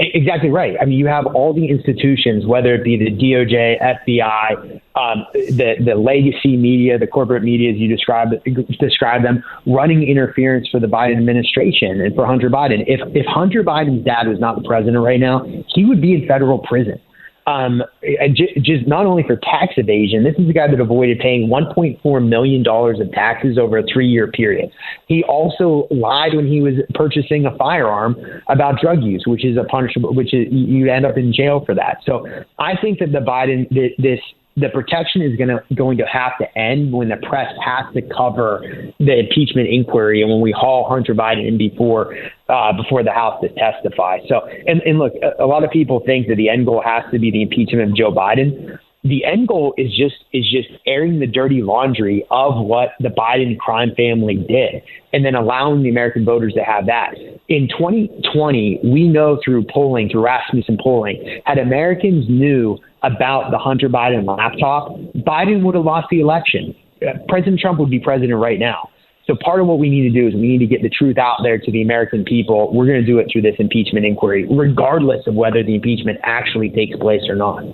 [0.00, 0.76] Exactly right.
[0.80, 5.74] I mean, you have all the institutions, whether it be the DOJ, FBI, um, the
[5.84, 8.30] the legacy media, the corporate media, as you describe
[8.80, 12.82] describe them, running interference for the Biden administration and for Hunter Biden.
[12.88, 16.26] If if Hunter Biden's dad was not the president right now, he would be in
[16.26, 17.00] federal prison.
[17.46, 17.82] Um,
[18.32, 22.62] just not only for tax evasion, this is a guy that avoided paying 1.4 million
[22.62, 24.70] dollars of taxes over a three-year period.
[25.08, 28.16] He also lied when he was purchasing a firearm
[28.48, 31.74] about drug use, which is a punishable, which is you end up in jail for
[31.74, 31.98] that.
[32.06, 32.26] So
[32.58, 33.68] I think that the Biden
[33.98, 34.20] this
[34.56, 38.02] the protection is going to going to have to end when the press has to
[38.02, 38.60] cover
[39.00, 42.14] the impeachment inquiry and when we haul Hunter Biden in before
[42.48, 44.18] uh, before the House to testify.
[44.28, 47.02] So, and, and look, a, a lot of people think that the end goal has
[47.12, 48.78] to be the impeachment of Joe Biden.
[49.02, 53.58] The end goal is just is just airing the dirty laundry of what the Biden
[53.58, 54.82] crime family did,
[55.12, 57.14] and then allowing the American voters to have that.
[57.48, 63.88] In 2020, we know through polling, through Rasmussen polling, had Americans knew about the Hunter
[63.88, 66.74] Biden laptop, Biden would have lost the election.
[67.02, 68.90] Uh, president Trump would be president right now.
[69.26, 71.16] So part of what we need to do is we need to get the truth
[71.16, 72.72] out there to the American people.
[72.72, 76.68] We're going to do it through this impeachment inquiry, regardless of whether the impeachment actually
[76.70, 77.64] takes place or not.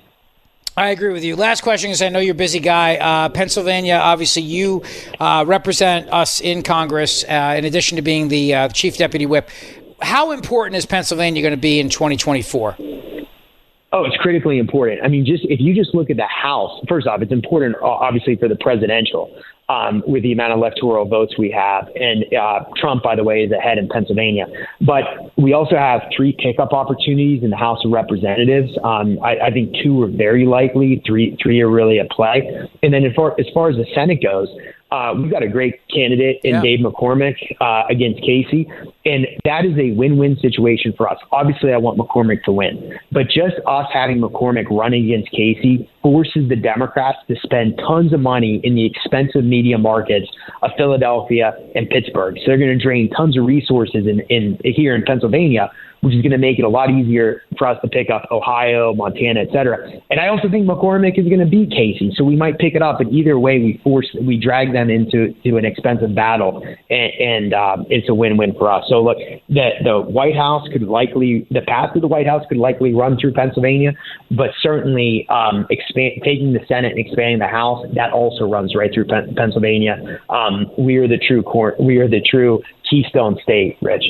[0.76, 1.34] I agree with you.
[1.34, 2.96] Last question, because I know you're a busy guy.
[2.96, 4.84] Uh, Pennsylvania, obviously, you
[5.18, 9.50] uh, represent us in Congress, uh, in addition to being the uh, chief deputy whip.
[10.00, 12.76] How important is Pennsylvania going to be in 2024?
[13.92, 15.00] Oh, it's critically important.
[15.02, 18.36] I mean, just if you just look at the House, first off, it's important, obviously,
[18.36, 19.34] for the presidential
[19.68, 21.88] um, with the amount of electoral votes we have.
[21.96, 24.46] And uh, Trump, by the way, is ahead in Pennsylvania.
[24.80, 28.70] But we also have three pickup opportunities in the House of Representatives.
[28.84, 32.42] Um, I, I, think two are very likely, three three are really at play.
[32.82, 34.48] And then as far, as far as the Senate goes,
[34.90, 36.62] uh, we've got a great candidate in yeah.
[36.62, 38.68] Dave McCormick uh, against Casey,
[39.04, 41.18] and that is a win-win situation for us.
[41.30, 46.48] Obviously, I want McCormick to win, but just us having McCormick running against Casey forces
[46.48, 50.26] the Democrats to spend tons of money in the expensive media markets
[50.62, 52.36] of Philadelphia and Pittsburgh.
[52.38, 56.22] So they're going to drain tons of resources in, in here in Pennsylvania which is
[56.22, 59.48] going to make it a lot easier for us to pick up Ohio, Montana, et
[59.52, 59.88] cetera.
[60.10, 62.82] And I also think McCormick is going to beat Casey, so we might pick it
[62.82, 62.98] up.
[62.98, 67.54] But either way, we force we drag them into to an expensive battle, and, and
[67.54, 68.84] um, it's a win-win for us.
[68.88, 69.18] So look,
[69.48, 73.18] the the White House could likely the path to the White House could likely run
[73.18, 73.92] through Pennsylvania,
[74.30, 78.90] but certainly um, expand, taking the Senate and expanding the House that also runs right
[78.92, 79.06] through
[79.36, 80.20] Pennsylvania.
[80.30, 81.44] Um, we are the true.
[81.78, 84.04] We are the true Keystone State, Rich.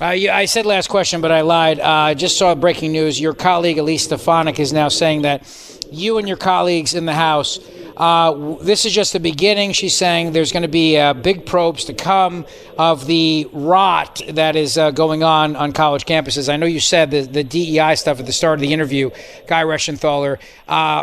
[0.00, 1.78] Uh, yeah, I said last question, but I lied.
[1.78, 3.20] Uh, I just saw breaking news.
[3.20, 5.46] Your colleague Elise Stefanik is now saying that
[5.92, 7.58] you and your colleagues in the House,
[7.98, 9.72] uh, this is just the beginning.
[9.72, 12.46] She's saying there's going to be uh, big probes to come
[12.78, 16.50] of the rot that is uh, going on on college campuses.
[16.50, 19.10] I know you said the, the DEI stuff at the start of the interview,
[19.48, 20.38] Guy Reschenthaler.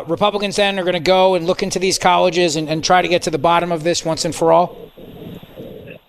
[0.09, 3.07] Republicans then are going to go and look into these colleges and, and try to
[3.07, 4.91] get to the bottom of this once and for all?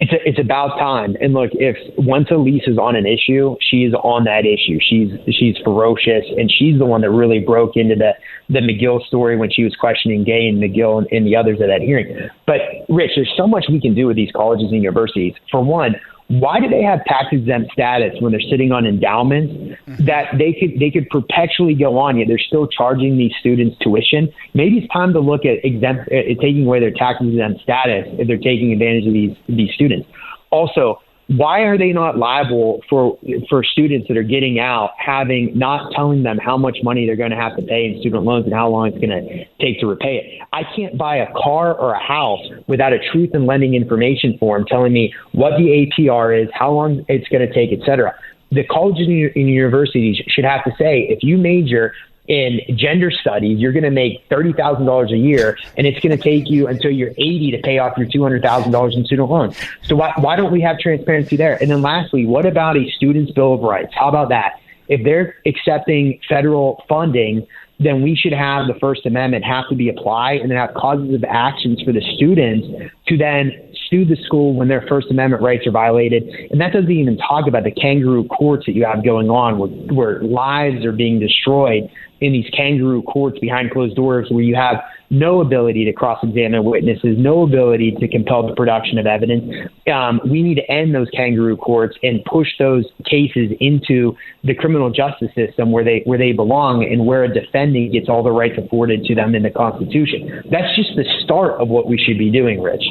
[0.00, 1.16] It's a, it's about time.
[1.20, 4.78] And look, if once Elise is on an issue, she's on that issue.
[4.80, 8.12] She's she's ferocious, and she's the one that really broke into the
[8.48, 11.66] the Magill story when she was questioning Gay and Magill and, and the others at
[11.66, 12.16] that hearing.
[12.46, 15.34] But Rich, there's so much we can do with these colleges and universities.
[15.50, 15.96] For one,
[16.28, 20.04] why do they have tax exempt status when they're sitting on endowments mm-hmm.
[20.04, 24.30] that they could they could perpetually go on yet they're still charging these students tuition
[24.52, 28.28] maybe it's time to look at exempt uh, taking away their tax exempt status if
[28.28, 30.06] they're taking advantage of these these students
[30.50, 33.18] also why are they not liable for
[33.50, 37.30] for students that are getting out having not telling them how much money they're going
[37.30, 39.86] to have to pay in student loans and how long it's going to take to
[39.86, 40.48] repay it?
[40.54, 44.64] I can't buy a car or a house without a truth in lending information form
[44.66, 48.14] telling me what the apr is how long it's going to take et cetera.
[48.50, 51.92] The colleges and universities should have to say if you major
[52.28, 56.16] in gender studies, you're going to make thirty thousand dollars a year, and it's going
[56.16, 59.04] to take you until you're eighty to pay off your two hundred thousand dollars in
[59.06, 59.56] student loans.
[59.82, 61.60] So why why don't we have transparency there?
[61.60, 63.92] And then lastly, what about a student's bill of rights?
[63.94, 64.60] How about that?
[64.88, 67.46] If they're accepting federal funding,
[67.80, 71.14] then we should have the First Amendment have to be applied and then have causes
[71.14, 72.66] of actions for the students
[73.06, 73.52] to then
[73.88, 76.28] sue the school when their First Amendment rights are violated.
[76.50, 79.68] And that doesn't even talk about the kangaroo courts that you have going on where,
[79.68, 84.76] where lives are being destroyed in these kangaroo courts behind closed doors where you have
[85.10, 89.70] no ability to cross examine witnesses, no ability to compel the production of evidence.
[89.92, 94.90] Um, we need to end those kangaroo courts and push those cases into the criminal
[94.90, 98.58] justice system where they where they belong and where a defendant gets all the rights
[98.58, 100.42] afforded to them in the Constitution.
[100.50, 102.84] That's just the start of what we should be doing, Rich.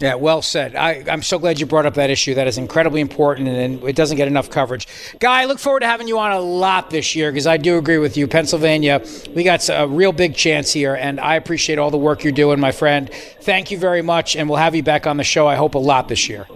[0.00, 0.74] Yeah, well said.
[0.74, 2.34] I, am so glad you brought up that issue.
[2.34, 4.88] That is incredibly important, and it doesn't get enough coverage.
[5.20, 7.78] Guy, I look forward to having you on a lot this year because I do
[7.78, 8.26] agree with you.
[8.26, 9.04] Pennsylvania,
[9.34, 12.58] we got a real big chance here, and I appreciate all the work you're doing,
[12.58, 13.08] my friend.
[13.42, 15.78] Thank you very much, and we'll have you back on the show, I hope, a
[15.78, 16.48] lot this year.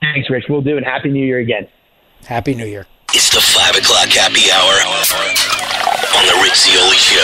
[0.00, 0.44] Thanks, Rich.
[0.50, 0.84] We'll do it.
[0.84, 1.66] Happy New Year again.
[2.26, 2.86] Happy New Year.
[3.14, 5.83] It's the 5 o'clock happy hour on
[6.24, 7.20] The Zeoli Show.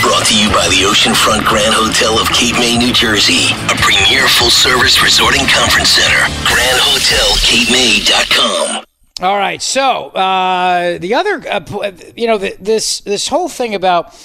[0.00, 4.26] Brought to you by the Oceanfront Grand Hotel of Cape May, New Jersey, a premier
[4.26, 6.16] full service resort and conference center.
[6.48, 8.84] GrandHotelCapeMay.com.
[9.20, 9.60] All right.
[9.60, 14.18] So uh, the other, uh, you know, the, this this whole thing about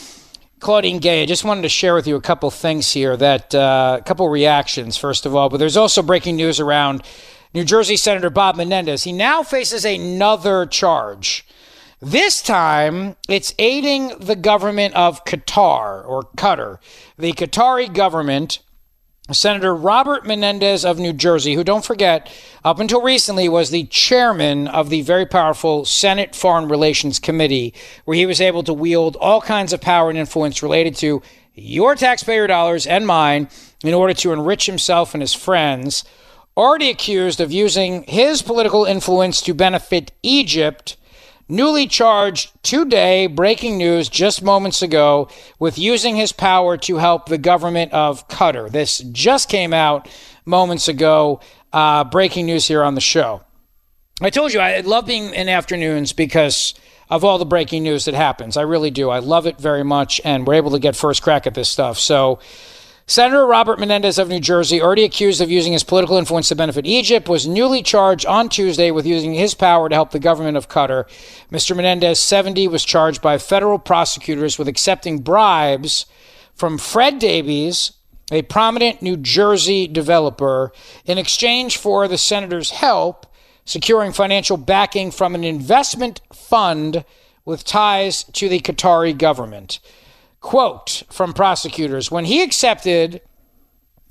[0.61, 1.23] Claudine Gay.
[1.23, 3.17] I just wanted to share with you a couple things here.
[3.17, 5.49] That uh, a couple reactions, first of all.
[5.49, 7.03] But there's also breaking news around
[7.53, 9.03] New Jersey Senator Bob Menendez.
[9.03, 11.43] He now faces another charge.
[11.99, 16.77] This time, it's aiding the government of Qatar or Qatar,
[17.17, 18.59] the Qatari government.
[19.31, 22.31] Senator Robert Menendez of New Jersey, who don't forget,
[22.63, 27.73] up until recently was the chairman of the very powerful Senate Foreign Relations Committee,
[28.05, 31.21] where he was able to wield all kinds of power and influence related to
[31.55, 33.49] your taxpayer dollars and mine
[33.83, 36.05] in order to enrich himself and his friends,
[36.55, 40.95] already accused of using his political influence to benefit Egypt
[41.47, 45.29] newly charged today, breaking news just moments ago,
[45.59, 48.69] with using his power to help the government of Qatar.
[48.69, 50.09] This just came out
[50.45, 51.39] moments ago.
[51.73, 53.41] Uh, breaking news here on the show.
[54.21, 56.73] I told you I love being in afternoons because
[57.09, 58.57] of all the breaking news that happens.
[58.57, 59.09] I really do.
[59.09, 61.99] I love it very much, and we're able to get first crack at this stuff.
[61.99, 62.39] So,
[63.09, 66.85] Senator Robert Menendez of New Jersey, already accused of using his political influence to benefit
[66.85, 70.67] Egypt, was newly charged on Tuesday with using his power to help the government of
[70.67, 71.05] Qatar.
[71.49, 71.73] Mr.
[71.73, 76.05] Menendez, 70, was charged by federal prosecutors with accepting bribes
[76.53, 77.93] from Fred Daibes,
[78.29, 80.73] a prominent New Jersey developer,
[81.05, 83.25] in exchange for the senator's help
[83.63, 87.05] securing financial backing from an investment fund
[87.45, 89.79] with ties to the Qatari government.
[90.47, 93.19] Quote from prosecutors When he accepted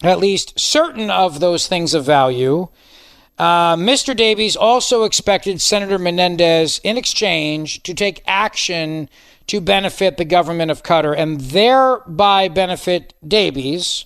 [0.02, 2.68] at least certain of those things of value,
[3.38, 4.14] uh, Mr.
[4.14, 9.08] Daibes also expected Senator Menendez, in exchange, to take action
[9.46, 14.04] to benefit the government of Qatar and thereby benefit Daibes,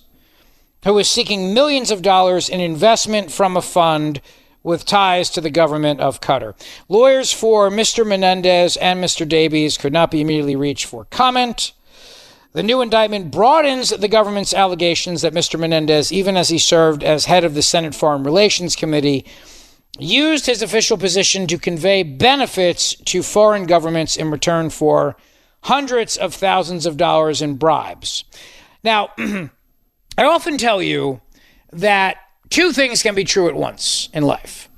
[0.85, 4.21] who is seeking millions of dollars in investment from a fund
[4.63, 6.53] with ties to the government of Qatar.
[6.87, 8.07] Lawyers for Mr.
[8.07, 9.27] Menendez and Mr.
[9.27, 11.73] Daibes could not be immediately reached for comment.
[12.53, 15.57] The new indictment broadens the government's allegations that Mr.
[15.57, 19.25] Menendez, even as he served as head of the Senate Foreign Relations Committee,
[19.97, 25.15] used his official position to convey benefits to foreign governments in return for
[25.63, 28.25] hundreds of thousands of dollars in bribes.
[28.83, 29.49] Now, I
[30.23, 31.21] often tell you
[31.71, 32.17] that
[32.49, 34.69] two things can be true at once in life.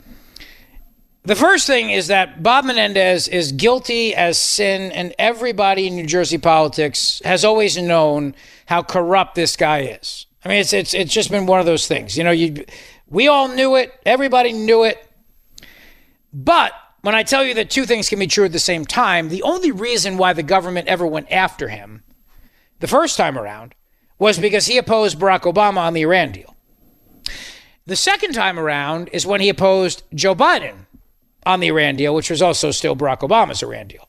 [1.25, 6.05] The first thing is that Bob Menendez is guilty as sin, and everybody in New
[6.05, 8.35] Jersey politics has always known
[8.65, 10.25] how corrupt this guy is.
[10.43, 12.17] I mean, it's it's it's just been one of those things.
[12.17, 12.65] You know, you
[13.07, 14.97] we all knew it, everybody knew it.
[16.33, 16.73] But
[17.03, 19.43] when I tell you that two things can be true at the same time, the
[19.43, 22.03] only reason why the government ever went after him
[22.79, 23.75] the first time around
[24.19, 26.53] was because he opposed Barack Obama on the Iran deal.
[27.85, 30.82] The second time around is when he opposed Joe Biden
[31.45, 34.07] on the Iran deal, which was also still Barack Obama's Iran deal.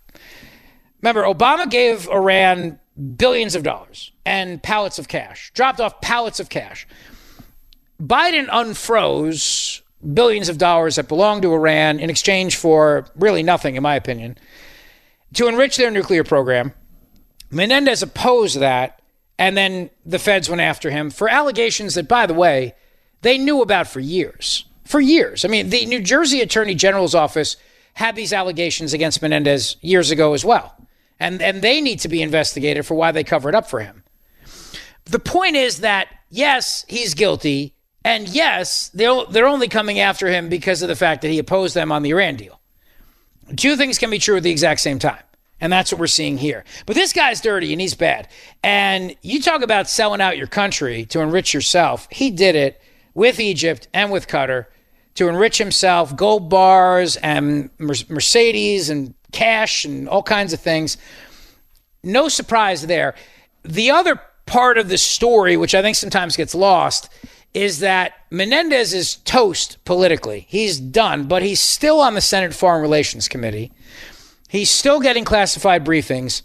[1.03, 2.79] Remember, Obama gave Iran
[3.17, 6.87] billions of dollars and pallets of cash, dropped off pallets of cash.
[8.01, 9.83] Biden unfroze
[10.13, 14.37] billions of dollars that belonged to Iran in exchange for really nothing, in my opinion,
[15.35, 16.73] to enrich their nuclear program.
[17.51, 19.01] Menendez opposed that,
[19.39, 22.75] and then the feds went after him for allegations that, by the way,
[23.23, 24.67] they knew about for years.
[24.95, 25.45] For years.
[25.45, 27.57] I mean, the New Jersey Attorney General's office
[27.95, 30.77] had these allegations against Menendez years ago as well.
[31.19, 34.05] And, and they need to be investigated for why they covered up for him.
[35.07, 37.75] The point is that, yes, he's guilty.
[38.05, 41.75] And yes, they're, they're only coming after him because of the fact that he opposed
[41.75, 42.61] them on the Iran deal.
[43.57, 45.25] Two things can be true at the exact same time.
[45.61, 46.63] And that's what we're seeing here.
[46.87, 48.29] But this guy's dirty and he's bad.
[48.63, 52.07] And you talk about selling out your country to enrich yourself.
[52.13, 52.81] He did it
[53.13, 54.67] with Egypt and with Qatar
[55.15, 60.97] to enrich himself, gold bars and Mercedes and cash and all kinds of things.
[62.03, 63.15] No surprise there.
[63.63, 67.09] The other part of the story, which I think sometimes gets lost,
[67.55, 70.47] is that Menendez is toast politically.
[70.49, 73.73] He's done, but he's still on the Senate Foreign Relations Committee.
[74.49, 76.43] He's still getting classified briefings.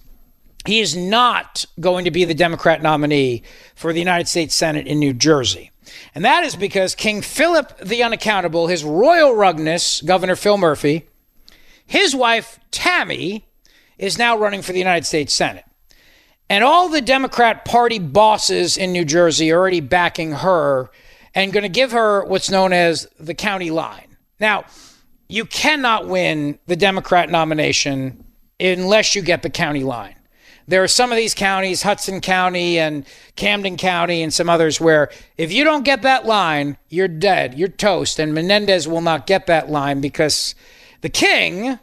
[0.65, 3.43] He is not going to be the Democrat nominee
[3.75, 5.71] for the United States Senate in New Jersey.
[6.15, 11.07] And that is because King Philip the Unaccountable, his royal rugness, Governor Phil Murphy,
[11.85, 13.45] his wife Tammy,
[13.97, 15.65] is now running for the United States Senate.
[16.49, 20.89] And all the Democrat Party bosses in New Jersey are already backing her
[21.35, 24.17] and going to give her what's known as the county line.
[24.39, 24.65] Now,
[25.27, 28.25] you cannot win the Democrat nomination
[28.59, 30.15] unless you get the county line.
[30.69, 33.03] There are some of these counties, Hudson County and
[33.35, 37.69] Camden County and some others, where if you don't get that line, you're dead, you're
[37.69, 38.19] toast.
[38.19, 40.53] And Menendez will not get that line because
[41.01, 41.79] the king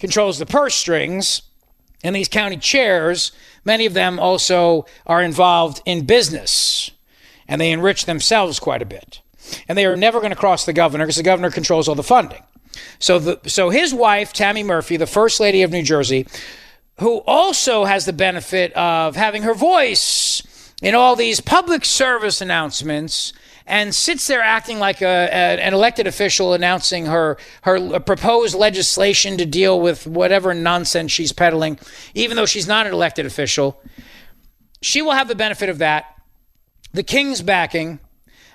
[0.00, 1.42] controls the purse strings,
[2.02, 3.30] and these county chairs,
[3.64, 6.90] many of them also are involved in business,
[7.46, 9.20] and they enrich themselves quite a bit.
[9.68, 12.02] And they are never going to cross the governor because the governor controls all the
[12.02, 12.42] funding.
[12.98, 16.26] So, the, so his wife, Tammy Murphy, the first lady of New Jersey,
[17.00, 20.42] who also has the benefit of having her voice
[20.82, 23.32] in all these public service announcements
[23.66, 29.36] and sits there acting like a, a, an elected official announcing her her proposed legislation
[29.36, 31.78] to deal with whatever nonsense she's peddling,
[32.14, 33.80] even though she's not an elected official.
[34.80, 36.06] She will have the benefit of that.
[36.92, 38.00] The king's backing.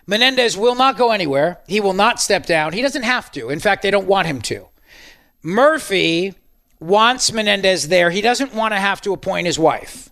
[0.07, 1.61] Menendez will not go anywhere.
[1.68, 2.74] He will not step down.
[2.74, 3.49] He doesn't have to.
[3.49, 4.68] In fact, they don't want him to.
[5.44, 6.34] Murphy
[6.84, 8.10] wants Menendez there.
[8.10, 10.10] He doesn't want to have to appoint his wife.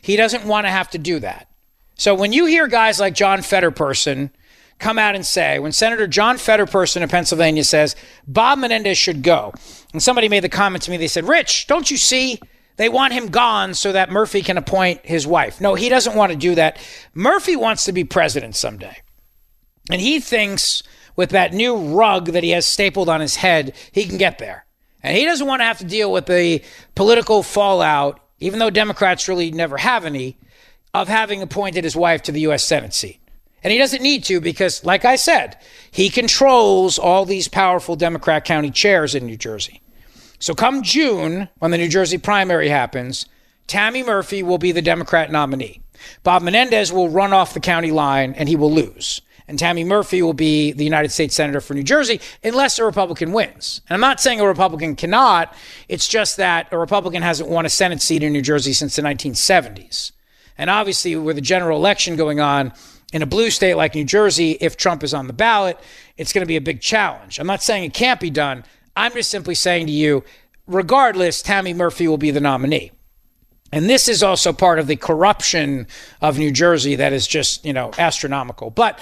[0.00, 1.48] He doesn't want to have to do that.
[1.96, 4.30] So when you hear guys like John Fetterperson
[4.78, 7.94] come out and say, when Senator John Fetterperson of Pennsylvania says
[8.26, 9.52] Bob Menendez should go,
[9.92, 12.40] and somebody made the comment to me, they said, Rich, don't you see?
[12.76, 15.60] They want him gone so that Murphy can appoint his wife.
[15.60, 16.78] No, he doesn't want to do that.
[17.14, 18.96] Murphy wants to be president someday.
[19.92, 20.82] And he thinks
[21.14, 24.63] with that new rug that he has stapled on his head, he can get there.
[25.04, 26.62] And he doesn't want to have to deal with the
[26.94, 30.38] political fallout, even though Democrats really never have any,
[30.94, 32.64] of having appointed his wife to the U.S.
[32.64, 33.20] Senate seat.
[33.62, 35.58] And he doesn't need to because, like I said,
[35.90, 39.82] he controls all these powerful Democrat county chairs in New Jersey.
[40.38, 43.26] So come June, when the New Jersey primary happens,
[43.66, 45.82] Tammy Murphy will be the Democrat nominee.
[46.22, 50.22] Bob Menendez will run off the county line and he will lose and Tammy Murphy
[50.22, 53.82] will be the United States Senator for New Jersey unless a Republican wins.
[53.88, 55.54] And I'm not saying a Republican cannot,
[55.88, 59.02] it's just that a Republican hasn't won a Senate seat in New Jersey since the
[59.02, 60.12] 1970s.
[60.56, 62.72] And obviously, with a general election going on
[63.12, 65.78] in a blue state like New Jersey, if Trump is on the ballot,
[66.16, 67.38] it's going to be a big challenge.
[67.38, 68.64] I'm not saying it can't be done.
[68.96, 70.24] I'm just simply saying to you,
[70.66, 72.92] regardless, Tammy Murphy will be the nominee.
[73.72, 75.88] And this is also part of the corruption
[76.20, 78.70] of New Jersey that is just, you know, astronomical.
[78.70, 79.00] But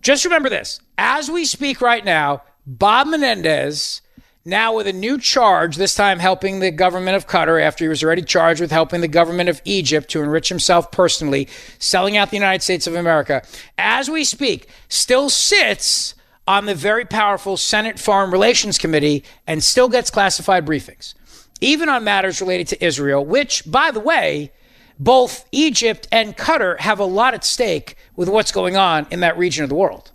[0.00, 0.80] just remember this.
[0.98, 4.02] As we speak right now, Bob Menendez,
[4.44, 8.02] now with a new charge, this time helping the government of Qatar after he was
[8.02, 11.48] already charged with helping the government of Egypt to enrich himself personally,
[11.78, 13.42] selling out the United States of America,
[13.76, 16.14] as we speak, still sits
[16.46, 21.14] on the very powerful Senate Foreign Relations Committee and still gets classified briefings,
[21.60, 24.52] even on matters related to Israel, which, by the way,
[24.98, 29.36] both Egypt and Qatar have a lot at stake with what's going on in that
[29.36, 30.12] region of the world.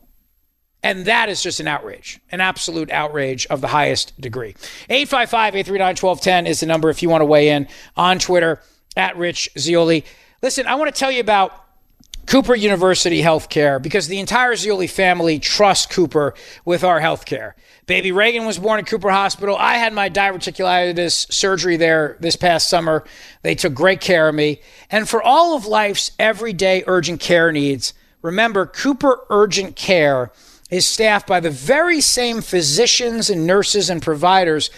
[0.83, 4.55] And that is just an outrage, an absolute outrage of the highest degree.
[4.89, 8.59] 855 839 1210 is the number if you want to weigh in on Twitter
[8.97, 10.03] at Rich Zeoli.
[10.41, 11.60] Listen, I want to tell you about
[12.31, 16.33] Cooper University Healthcare because the entire Zeoli family trusts Cooper
[16.63, 17.55] with our healthcare.
[17.87, 19.57] Baby Reagan was born at Cooper Hospital.
[19.57, 23.03] I had my diverticulitis surgery there this past summer.
[23.41, 24.61] They took great care of me.
[24.89, 30.31] And for all of life's everyday urgent care needs, remember Cooper Urgent Care
[30.69, 34.69] is staffed by the very same physicians and nurses and providers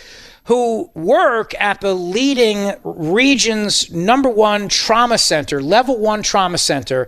[0.45, 7.07] who work at the leading region's number one trauma center, level one trauma center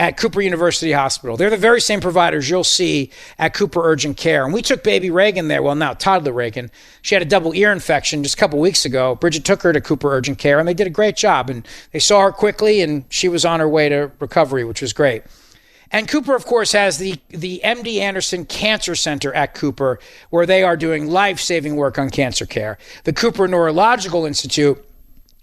[0.00, 1.36] at Cooper University Hospital.
[1.36, 4.46] They're the very same providers you'll see at Cooper Urgent Care.
[4.46, 6.70] And we took baby Reagan there, well, now toddler Reagan.
[7.02, 9.14] She had a double ear infection just a couple weeks ago.
[9.16, 11.50] Bridget took her to Cooper Urgent Care, and they did a great job.
[11.50, 14.94] And they saw her quickly, and she was on her way to recovery, which was
[14.94, 15.22] great.
[15.90, 19.98] And Cooper, of course, has the, the MD Anderson Cancer Center at Cooper,
[20.30, 22.78] where they are doing life saving work on cancer care.
[23.04, 24.82] The Cooper Neurological Institute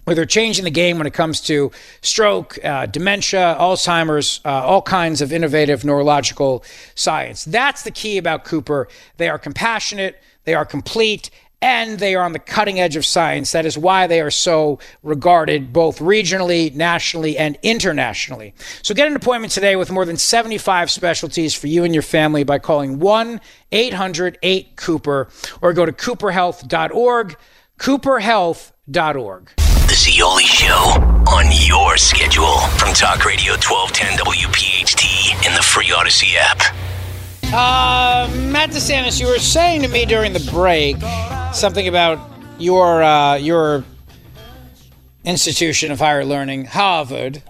[0.08, 1.70] where they're changing the game when it comes to
[2.00, 6.64] stroke, uh, dementia, Alzheimer's, uh, all kinds of innovative neurological
[6.96, 7.44] science.
[7.44, 8.88] That's the key about Cooper.
[9.18, 11.30] They are compassionate, they are complete,
[11.62, 13.52] and they are on the cutting edge of science.
[13.52, 18.54] That is why they are so regarded both regionally, nationally, and internationally.
[18.84, 22.46] So get an appointment today with more than 75 specialties for you and your family
[22.46, 23.42] by calling 1
[23.74, 25.28] 800 8 Cooper
[25.62, 27.36] or go to cooperhealth.org.
[27.78, 29.66] Cooperhealth.org.
[29.88, 30.73] The Zeoli Show
[31.31, 36.76] on your schedule from Talk Radio 1210 WPHT in the free Audacy app.
[37.45, 40.97] Uh, Matt DeSantis, you were saying to me during the break
[41.53, 42.19] something about
[42.59, 43.85] your uh, your
[45.23, 47.41] institution of higher learning, Harvard,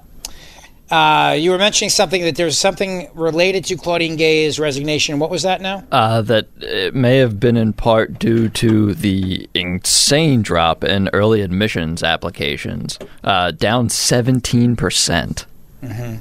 [0.89, 5.19] Uh, you were mentioning something that there's something related to Claudine Gay's resignation.
[5.19, 5.84] What was that now?
[5.91, 11.41] Uh, that it may have been in part due to the insane drop in early
[11.41, 14.77] admissions applications, uh, down 17%.
[14.77, 15.45] percent
[15.84, 16.19] Mhm.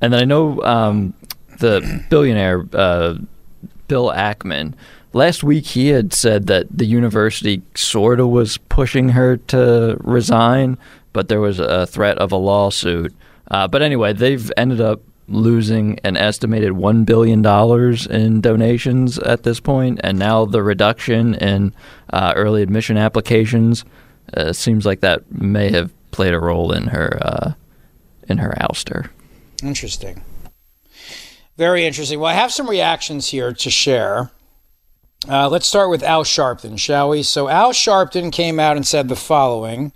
[0.00, 1.14] And then I know um,
[1.58, 3.14] the billionaire uh,
[3.88, 4.74] Bill Ackman.
[5.12, 10.76] Last week, he had said that the university sort of was pushing her to resign,
[11.12, 13.14] but there was a threat of a lawsuit.
[13.50, 17.44] Uh, but anyway, they've ended up losing an estimated $1 billion
[18.10, 21.74] in donations at this point, and now the reduction in
[22.12, 23.84] uh, early admission applications
[24.34, 27.52] uh, seems like that may have played a role in her uh,
[28.28, 29.10] in her ouster.
[29.62, 30.22] Interesting.
[31.56, 32.18] Very interesting.
[32.18, 34.30] Well, I have some reactions here to share.
[35.28, 37.22] Uh, let's start with Al Sharpton, shall we?
[37.22, 39.92] So, Al Sharpton came out and said the following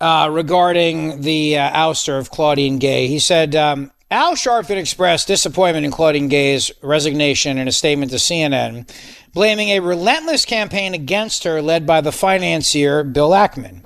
[0.00, 3.06] uh, regarding the uh, ouster of Claudine Gay.
[3.06, 8.16] He said, um, Al Sharpton expressed disappointment in Claudine Gay's resignation in a statement to
[8.16, 8.90] CNN,
[9.32, 13.84] blaming a relentless campaign against her led by the financier Bill Ackman.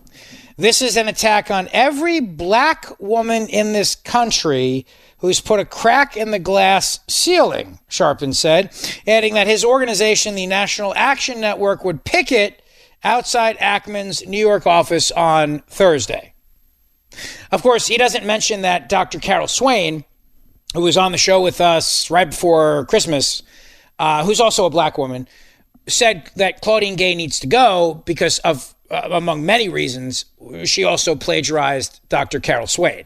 [0.56, 4.86] This is an attack on every black woman in this country
[5.18, 8.70] who's put a crack in the glass ceiling, Sharpton said,
[9.06, 12.62] adding that his organization, the National Action Network, would picket
[13.04, 16.34] outside Ackman's New York office on Thursday.
[17.52, 19.20] Of course, he doesn't mention that Dr.
[19.20, 20.04] Carol Swain,
[20.74, 23.42] who was on the show with us right before Christmas,
[23.98, 25.28] uh, who's also a black woman,
[25.86, 30.24] said that Claudine Gay needs to go because of, uh, among many reasons,
[30.64, 32.40] she also plagiarized Dr.
[32.40, 33.04] Carol Swain.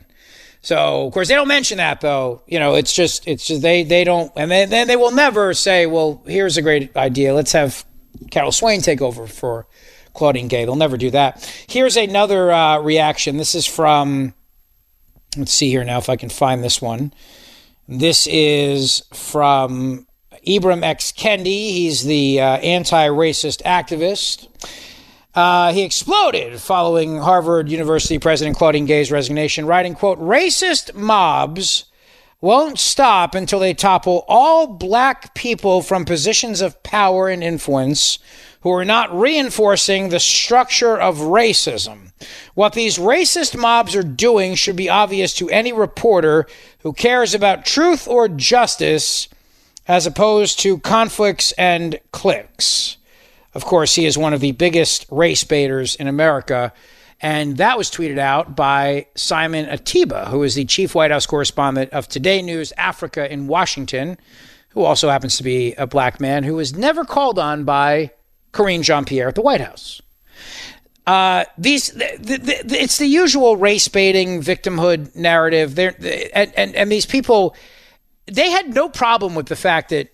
[0.61, 2.43] So of course they don't mention that though.
[2.47, 5.55] You know, it's just it's just they they don't and then they, they will never
[5.55, 7.33] say, well, here's a great idea.
[7.33, 7.85] Let's have
[8.31, 9.67] Carol Swain take over for
[10.19, 10.65] Claudine Gay.
[10.65, 11.49] They'll never do that.
[11.69, 13.37] Here's another uh, reaction.
[13.37, 14.35] This is from
[15.37, 17.13] let's see here now if I can find this one.
[17.87, 20.07] This is from
[20.47, 21.13] Ibram X.
[21.13, 21.71] Kendi.
[21.73, 24.49] He's the uh, anti-racist activist.
[25.35, 31.85] Uh, he exploded following Harvard University President Claudine Gay's resignation, writing, quote, racist mobs
[32.41, 38.19] won't stop until they topple all black people from positions of power and influence
[38.63, 42.13] who are not reinforcing the structure of racism.
[42.55, 46.47] What these racist mobs are doing should be obvious to any reporter
[46.81, 49.29] who cares about truth or justice
[49.87, 52.97] as opposed to conflicts and cliques.
[53.55, 56.73] Of course, he is one of the biggest race baiters in America.
[57.21, 61.93] And that was tweeted out by Simon Ateba, who is the chief White House correspondent
[61.93, 64.19] of Today News Africa in Washington,
[64.71, 68.13] who also happens to be a black man who was never called on by
[68.59, 70.03] Karine Jean Pierre at the White House.
[71.07, 75.77] Uh, these, the, the, the, it's the usual race baiting, victimhood narrative.
[75.77, 75.95] They're,
[76.35, 77.55] and, and, and these people,
[78.27, 80.13] they had no problem with the fact that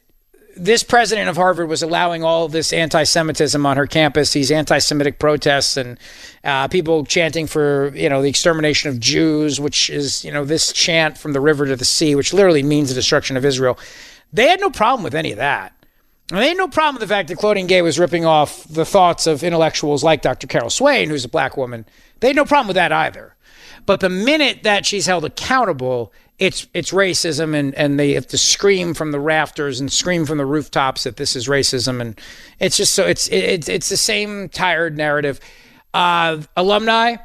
[0.57, 5.77] this president of Harvard was allowing all this anti-Semitism on her campus, these anti-Semitic protests,
[5.77, 5.99] and
[6.45, 10.73] uh, people chanting for you know the extermination of Jews, which is you know this
[10.73, 13.79] chant from the river to the sea, which literally means the destruction of Israel.
[14.33, 15.74] They had no problem with any of that.
[16.29, 19.27] They had no problem with the fact that Claudine Gay was ripping off the thoughts
[19.27, 20.47] of intellectuals like Dr.
[20.47, 21.85] Carol Swain, who's a black woman.
[22.21, 23.37] They had no problem with that either.
[23.85, 28.39] But the minute that she's held accountable, it's it's racism and, and they have to
[28.39, 32.19] scream from the rafters and scream from the rooftops that this is racism and
[32.59, 35.39] it's just so it's it's it's the same tired narrative.
[35.93, 37.17] Uh, alumni,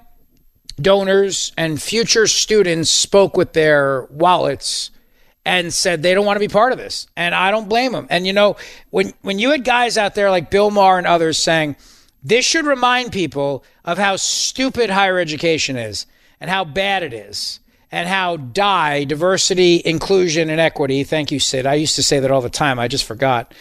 [0.80, 4.92] donors, and future students spoke with their wallets
[5.50, 8.06] and said they don't want to be part of this, and I don't blame them.
[8.12, 8.56] And you know
[8.92, 11.76] when when you had guys out there like Bill Maher and others saying
[12.22, 16.06] this should remind people of how stupid higher education is
[16.40, 17.62] and how bad it is
[17.92, 21.66] and how die diversity inclusion and equity thank you sid.
[21.66, 22.78] I used to say that all the time.
[22.78, 23.52] I just forgot.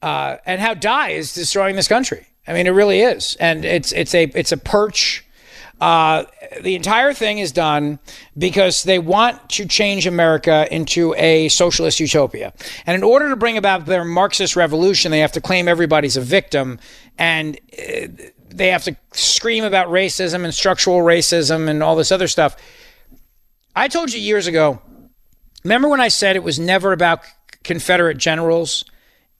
[0.00, 2.26] Uh, and how die is destroying this country.
[2.48, 3.36] I mean it really is.
[3.38, 5.22] And it's it's a it's a perch
[5.80, 6.24] uh,
[6.62, 7.98] the entire thing is done
[8.36, 12.54] because they want to change America into a socialist utopia.
[12.86, 16.22] And in order to bring about their Marxist revolution, they have to claim everybody's a
[16.22, 16.78] victim
[17.18, 18.06] and uh,
[18.48, 22.56] they have to scream about racism and structural racism and all this other stuff.
[23.74, 24.80] I told you years ago,
[25.62, 27.20] remember when I said it was never about
[27.64, 28.86] Confederate generals?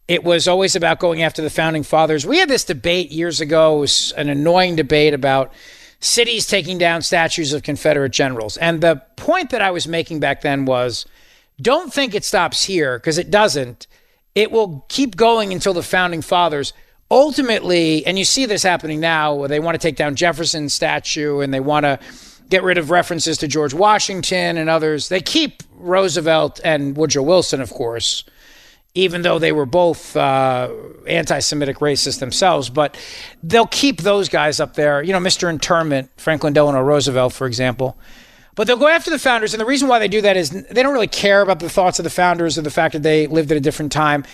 [0.06, 2.26] It was always about going after the founding fathers.
[2.26, 3.78] We had this debate years ago.
[3.78, 5.52] It was an annoying debate about
[6.00, 8.56] cities taking down statues of Confederate generals.
[8.56, 11.06] And the point that I was making back then was
[11.60, 13.86] don't think it stops here because it doesn't.
[14.34, 16.72] It will keep going until the founding fathers
[17.10, 21.40] ultimately, and you see this happening now, where they want to take down Jefferson's statue
[21.40, 21.98] and they want to
[22.48, 25.08] get rid of references to George Washington and others.
[25.08, 28.24] They keep Roosevelt and Woodrow Wilson, of course,
[28.96, 30.70] even though they were both uh,
[31.06, 32.70] anti Semitic racists themselves.
[32.70, 32.98] But
[33.42, 35.02] they'll keep those guys up there.
[35.02, 35.50] You know, Mr.
[35.50, 37.98] Internment, Franklin Delano Roosevelt, for example.
[38.54, 39.52] But they'll go after the founders.
[39.52, 41.98] And the reason why they do that is they don't really care about the thoughts
[41.98, 44.24] of the founders or the fact that they lived at a different time.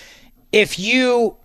[0.52, 1.36] If you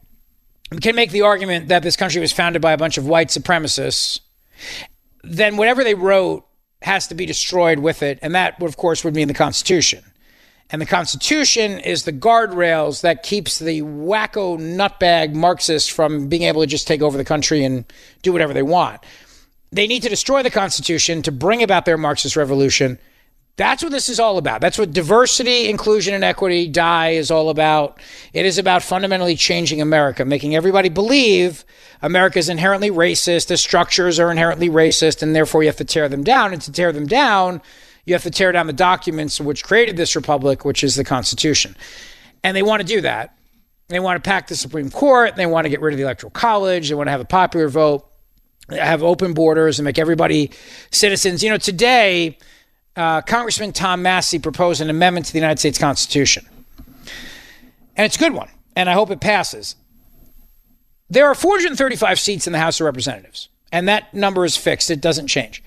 [0.80, 4.19] can make the argument that this country was founded by a bunch of white supremacists,
[5.23, 6.45] then whatever they wrote
[6.84, 8.19] has to be destroyed with it.
[8.22, 10.03] And that, of course, would mean the Constitution.
[10.69, 16.61] And the Constitution is the guardrails that keeps the wacko nutbag Marxists from being able
[16.61, 17.85] to just take over the country and
[18.22, 19.02] do whatever they want.
[19.72, 22.99] They need to destroy the Constitution to bring about their Marxist revolution.
[23.56, 24.61] That's what this is all about.
[24.61, 27.99] That's what diversity, inclusion, and equity, DIE, is all about.
[28.31, 31.65] It is about fundamentally changing America, making everybody believe
[32.02, 36.07] America is inherently racist, the structures are inherently racist, and therefore you have to tear
[36.07, 36.53] them down.
[36.53, 37.61] And to tear them down,
[38.07, 41.75] you have to tear down the documents which created this republic, which is the Constitution.
[42.41, 43.38] And they want to do that.
[43.89, 45.35] They want to pack the Supreme Court.
[45.35, 46.88] They want to get rid of the Electoral College.
[46.88, 48.07] They want to have a popular vote,
[48.69, 50.51] have open borders, and make everybody
[50.89, 51.43] citizens.
[51.43, 52.38] You know, today,
[52.95, 56.47] uh, Congressman Tom Massie proposed an amendment to the United States Constitution.
[57.97, 58.49] And it's a good one.
[58.77, 59.75] And I hope it passes.
[61.09, 64.89] There are 435 seats in the House of Representatives, and that number is fixed.
[64.89, 65.61] It doesn't change.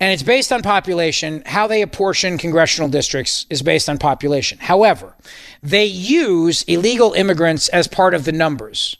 [0.00, 1.42] And it's based on population.
[1.44, 4.58] How they apportion congressional districts is based on population.
[4.58, 5.14] However,
[5.62, 8.96] they use illegal immigrants as part of the numbers.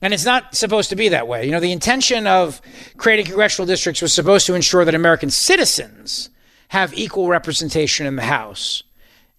[0.00, 1.44] And it's not supposed to be that way.
[1.44, 2.62] You know, the intention of
[2.96, 6.30] creating congressional districts was supposed to ensure that American citizens
[6.68, 8.84] have equal representation in the House,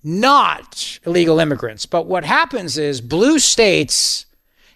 [0.04, 1.86] not illegal immigrants.
[1.86, 4.26] But what happens is blue states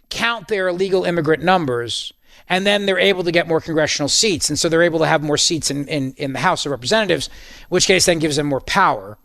[0.10, 2.14] count their illegal immigrant numbers
[2.49, 4.49] and then they're able to get more congressional seats.
[4.49, 7.30] And so they're able to have more seats in, in, in the House of Representatives,
[7.69, 9.17] which case then gives them more power.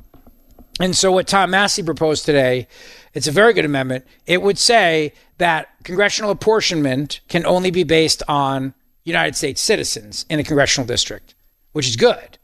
[0.81, 2.67] And so what Tom Massie proposed today,
[3.13, 4.07] it's a very good amendment.
[4.27, 8.73] It would say that congressional apportionment can only be based on
[9.05, 11.35] United States citizens in a congressional district,
[11.73, 12.39] which is good.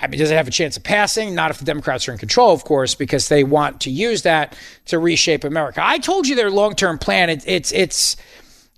[0.00, 1.34] I mean, does it have a chance of passing?
[1.34, 4.56] Not if the Democrats are in control, of course, because they want to use that
[4.86, 5.80] to reshape America.
[5.82, 7.28] I told you their long-term plan.
[7.28, 8.16] It, it's it's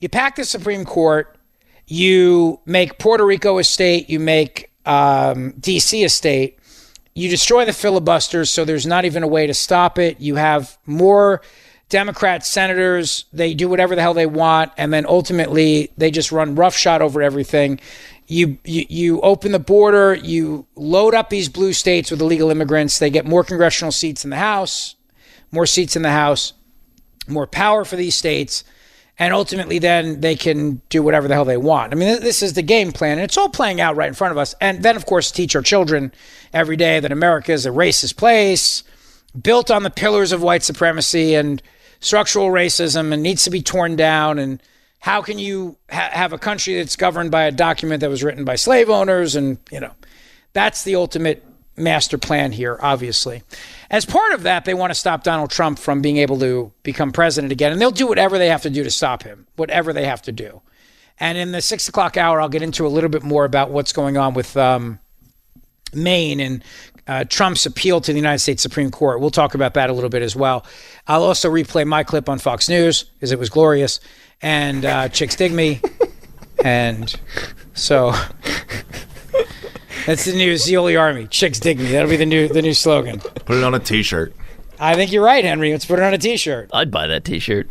[0.01, 1.37] you pack the Supreme Court,
[1.87, 6.03] you make Puerto Rico a state, you make um, D.C.
[6.05, 6.59] a state,
[7.15, 10.21] you destroy the filibusters, so there's not even a way to stop it.
[10.21, 11.43] You have more
[11.91, 16.55] Democrat senators, they do whatever the hell they want, and then ultimately they just run
[16.55, 17.81] roughshod over everything.
[18.29, 23.01] You, you you open the border, you load up these blue states with illegal immigrants.
[23.01, 24.95] They get more congressional seats in the House,
[25.51, 26.53] more seats in the House,
[27.27, 28.63] more power for these states,
[29.21, 31.93] and ultimately then they can do whatever the hell they want.
[31.93, 34.33] I mean, this is the game plan, and it's all playing out right in front
[34.33, 34.55] of us.
[34.63, 36.11] And then, of course, teach our children
[36.55, 38.83] every day that America is a racist place,
[39.41, 41.63] built on the pillars of white supremacy and
[42.01, 44.39] structural racism, and needs to be torn down.
[44.39, 44.61] And
[45.01, 48.47] how can you ha- have a country that's governed by a document that was written
[48.47, 49.37] by slave owners?
[49.37, 49.93] And, you know,
[50.55, 51.45] that's the ultimate
[51.81, 53.43] master plan here, obviously.
[53.91, 57.13] As part of that, they want to stop Donald Trump from being able to become
[57.13, 57.73] president again.
[57.73, 60.33] And they'll do whatever they have to do to stop him, whatever they have to
[60.33, 60.63] do.
[61.19, 63.93] And in the six o'clock hour, I'll get into a little bit more about what's
[63.93, 64.99] going on with um,
[65.93, 66.65] Maine and
[67.07, 69.21] uh, Trump's appeal to the United States Supreme Court.
[69.21, 70.65] We'll talk about that a little bit as well.
[71.07, 74.01] I'll also replay my clip on Fox News because it was glorious.
[74.41, 75.81] And uh, Chicks Dig Me.
[76.65, 77.15] and
[77.75, 78.15] so
[80.07, 81.27] that's the new Zeoli Army.
[81.27, 81.93] Chicks Dig Me.
[81.93, 83.21] That'll be the new the new slogan.
[83.21, 84.35] Put it on a T-shirt.
[84.79, 85.73] I think you're right, Henry.
[85.73, 86.71] Let's put it on a T-shirt.
[86.73, 87.69] I'd buy that T-shirt.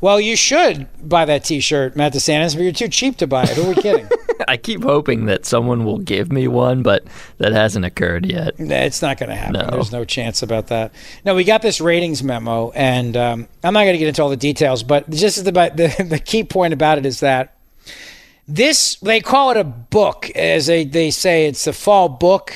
[0.00, 3.50] Well, you should buy that T-shirt, Matt DeSantis, but you're too cheap to buy it.
[3.50, 4.08] Who are we kidding?
[4.48, 7.04] I keep hoping that someone will give me one, but
[7.38, 8.58] that hasn't occurred yet.
[8.58, 9.60] Nah, it's not going to happen.
[9.60, 9.70] No.
[9.70, 10.92] There's no chance about that.
[11.24, 14.28] No, we got this ratings memo, and um, I'm not going to get into all
[14.28, 17.54] the details, but just the, the the key point about it is that
[18.48, 22.54] this they call it a book, as they they say it's the fall book.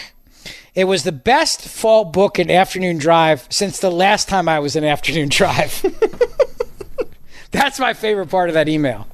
[0.74, 4.76] It was the best fall book in afternoon drive since the last time I was
[4.76, 5.82] in afternoon drive.
[7.50, 9.06] That's my favorite part of that email.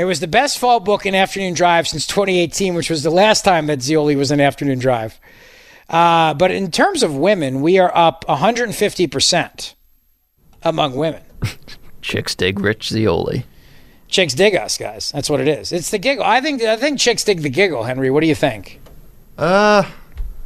[0.00, 3.44] It was the best fall book in afternoon drive since 2018, which was the last
[3.44, 5.20] time that Zeoli was in afternoon drive.
[5.90, 9.74] Uh, but in terms of women, we are up 150%
[10.62, 11.22] among women.
[12.02, 13.44] Chicks dig Rich Zeoli.
[14.10, 15.12] Chicks dig us, guys.
[15.12, 15.70] That's what it is.
[15.72, 16.24] It's the giggle.
[16.24, 18.10] I think I think chicks dig the giggle, Henry.
[18.10, 18.80] What do you think?
[19.38, 19.84] Uh,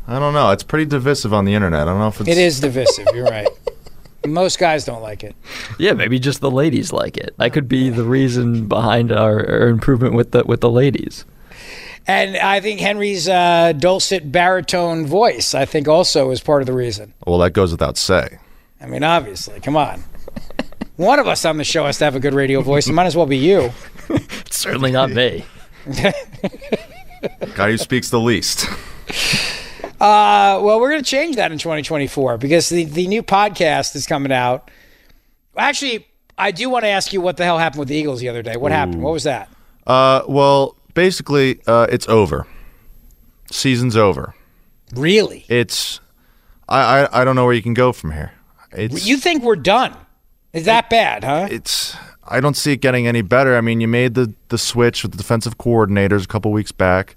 [0.07, 0.51] I don't know.
[0.51, 1.83] It's pretty divisive on the internet.
[1.83, 2.29] I don't know if it's.
[2.29, 3.07] It is divisive.
[3.15, 3.49] You're right.
[4.27, 5.35] Most guys don't like it.
[5.79, 7.35] Yeah, maybe just the ladies like it.
[7.39, 11.25] That could be the reason behind our, our improvement with the with the ladies.
[12.07, 16.75] And I think Henry's uh, dulcet baritone voice, I think, also is part of the
[16.75, 17.15] reason.
[17.27, 18.39] Well, that goes without say.
[18.79, 20.05] I mean, obviously, come on.
[20.97, 22.87] One of us on the show has to have a good radio voice.
[22.87, 23.73] It might as well be you.
[24.09, 25.45] It's certainly not me.
[27.55, 28.69] Guy who speaks the least.
[30.01, 34.07] Uh, well, we're going to change that in 2024 because the, the new podcast is
[34.07, 34.71] coming out.
[35.57, 36.07] Actually,
[36.39, 38.43] I do want to ask you what the hell happened with the Eagles the other
[38.43, 38.57] day.
[38.57, 39.03] What happened?
[39.03, 39.49] What was that?
[39.87, 42.47] Uh, well, basically, uh, it's over.
[43.51, 44.35] Season's over.
[44.95, 45.45] Really?
[45.49, 46.01] It's.
[46.69, 48.33] I, I I don't know where you can go from here.
[48.73, 49.07] It's.
[49.07, 49.95] You think we're done?
[50.55, 51.49] Is that bad, huh?
[51.51, 51.97] It's.
[52.27, 53.55] I don't see it getting any better.
[53.57, 57.17] I mean, you made the the switch with the defensive coordinators a couple weeks back.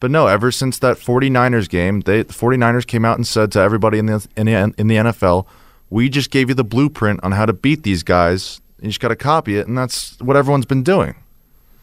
[0.00, 3.58] But no, ever since that 49ers game, they the 49ers came out and said to
[3.58, 5.46] everybody in the in the, in the NFL,
[5.90, 8.60] "We just gave you the blueprint on how to beat these guys.
[8.80, 11.16] You just got to copy it." And that's what everyone's been doing.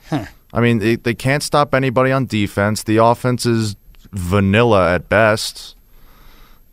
[0.09, 0.25] Huh.
[0.53, 2.83] I mean, they, they can't stop anybody on defense.
[2.83, 3.75] The offense is
[4.13, 5.75] vanilla at best.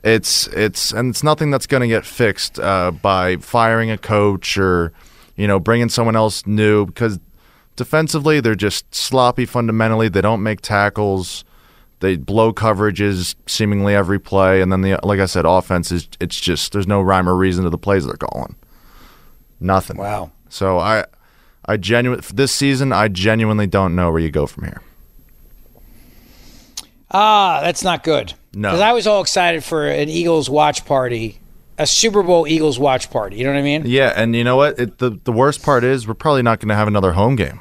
[0.02, 4.58] It's it's and it's nothing that's going to get fixed uh, by firing a coach
[4.58, 4.92] or
[5.36, 7.20] you know bringing someone else new because
[7.76, 10.08] defensively they're just sloppy fundamentally.
[10.08, 11.44] They don't make tackles.
[12.00, 16.40] They blow coverages seemingly every play, and then the like I said, offense is it's
[16.40, 18.56] just there's no rhyme or reason to the plays they're calling.
[19.60, 19.98] Nothing.
[19.98, 20.32] Wow.
[20.48, 21.05] So I
[21.66, 24.82] I genuine this season I genuinely don't know where you go from here.
[27.12, 28.34] Ah, that's not good.
[28.55, 28.70] No.
[28.70, 31.39] Because I was all excited for an Eagles watch party,
[31.78, 33.36] a Super Bowl Eagles watch party.
[33.36, 33.84] You know what I mean?
[33.86, 34.78] Yeah, and you know what?
[34.78, 37.60] It, the the worst part is we're probably not going to have another home game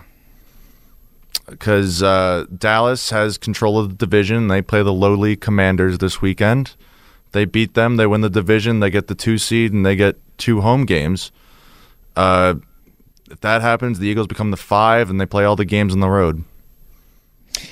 [1.49, 4.47] because uh, Dallas has control of the division.
[4.47, 6.75] They play the lowly Commanders this weekend.
[7.33, 7.97] They beat them.
[7.97, 8.79] They win the division.
[8.79, 11.31] They get the two seed, and they get two home games.
[12.15, 12.55] Uh,
[13.29, 15.99] if that happens, the Eagles become the five, and they play all the games on
[16.01, 16.43] the road.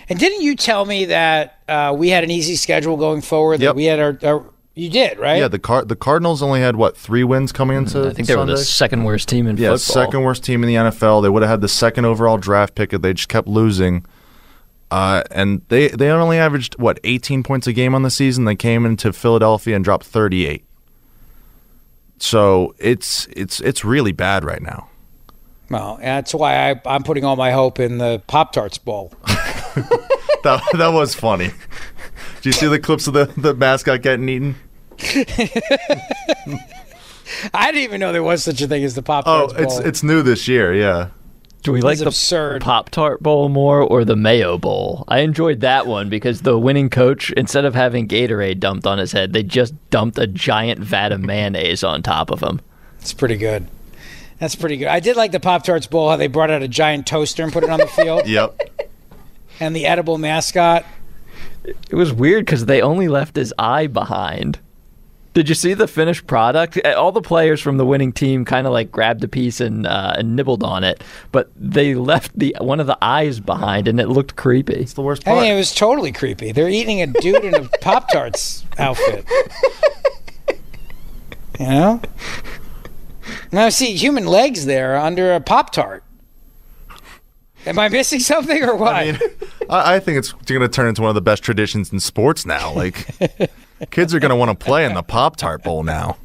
[0.10, 3.60] And didn't you tell me that uh, we had an easy schedule going forward?
[3.60, 3.76] That Yep.
[3.76, 5.40] we had our, our you did right?
[5.40, 8.08] Yeah, the Car- the Cardinals only had what three wins coming into.
[8.08, 9.78] I think they were the second worst team in yeah, football.
[10.06, 11.22] second worst team in the NFL.
[11.22, 14.06] They would have had the second overall draft pick if they just kept losing.
[14.92, 18.46] Uh, and they they only averaged what 18 points a game on the season.
[18.46, 20.64] They came into Philadelphia and dropped 38.
[22.20, 24.90] So it's it's it's really bad right now.
[25.70, 29.14] Well, that's why I, I'm putting all my hope in the Pop Tarts Bowl.
[30.44, 31.50] That that was funny.
[32.42, 34.56] Do you see the clips of the, the mascot getting eaten?
[37.54, 39.52] I didn't even know there was such a thing as the Pop Tart.
[39.52, 39.80] Oh, Tarts Bowl.
[39.80, 40.74] it's it's new this year.
[40.74, 41.10] Yeah.
[41.62, 42.62] Do we like It's the absurd.
[42.62, 45.04] Pop Tart Bowl more or the Mayo Bowl?
[45.10, 49.12] I enjoyed that one because the winning coach, instead of having Gatorade dumped on his
[49.12, 52.62] head, they just dumped a giant vat of mayonnaise on top of him.
[53.02, 53.68] It's pretty good.
[54.40, 54.88] That's pretty good.
[54.88, 57.52] I did like the Pop Tarts Bowl how they brought out a giant toaster and
[57.52, 58.89] put it on the field, Yep.
[59.60, 60.86] And the edible mascot.
[61.64, 64.60] It was weird because they only left his eye behind.
[65.34, 66.84] Did you see the finished product?
[66.86, 70.16] All the players from the winning team kind of like grabbed a piece and, uh,
[70.18, 74.08] and nibbled on it, but they left the one of the eyes behind, and it
[74.08, 74.74] looked creepy.
[74.74, 76.52] It's the worst I mean, it was totally creepy.
[76.52, 79.26] They're eating a dude in a Pop Tarts outfit.
[81.60, 82.02] You know?
[83.52, 86.04] Now I see human legs there under a Pop Tart.
[87.66, 88.94] Am I missing something or what?
[88.94, 89.20] I,
[89.70, 92.74] I think it's going to turn into one of the best traditions in sports now.
[92.74, 93.08] Like,
[93.92, 96.18] kids are going to want to play in the Pop Tart Bowl now.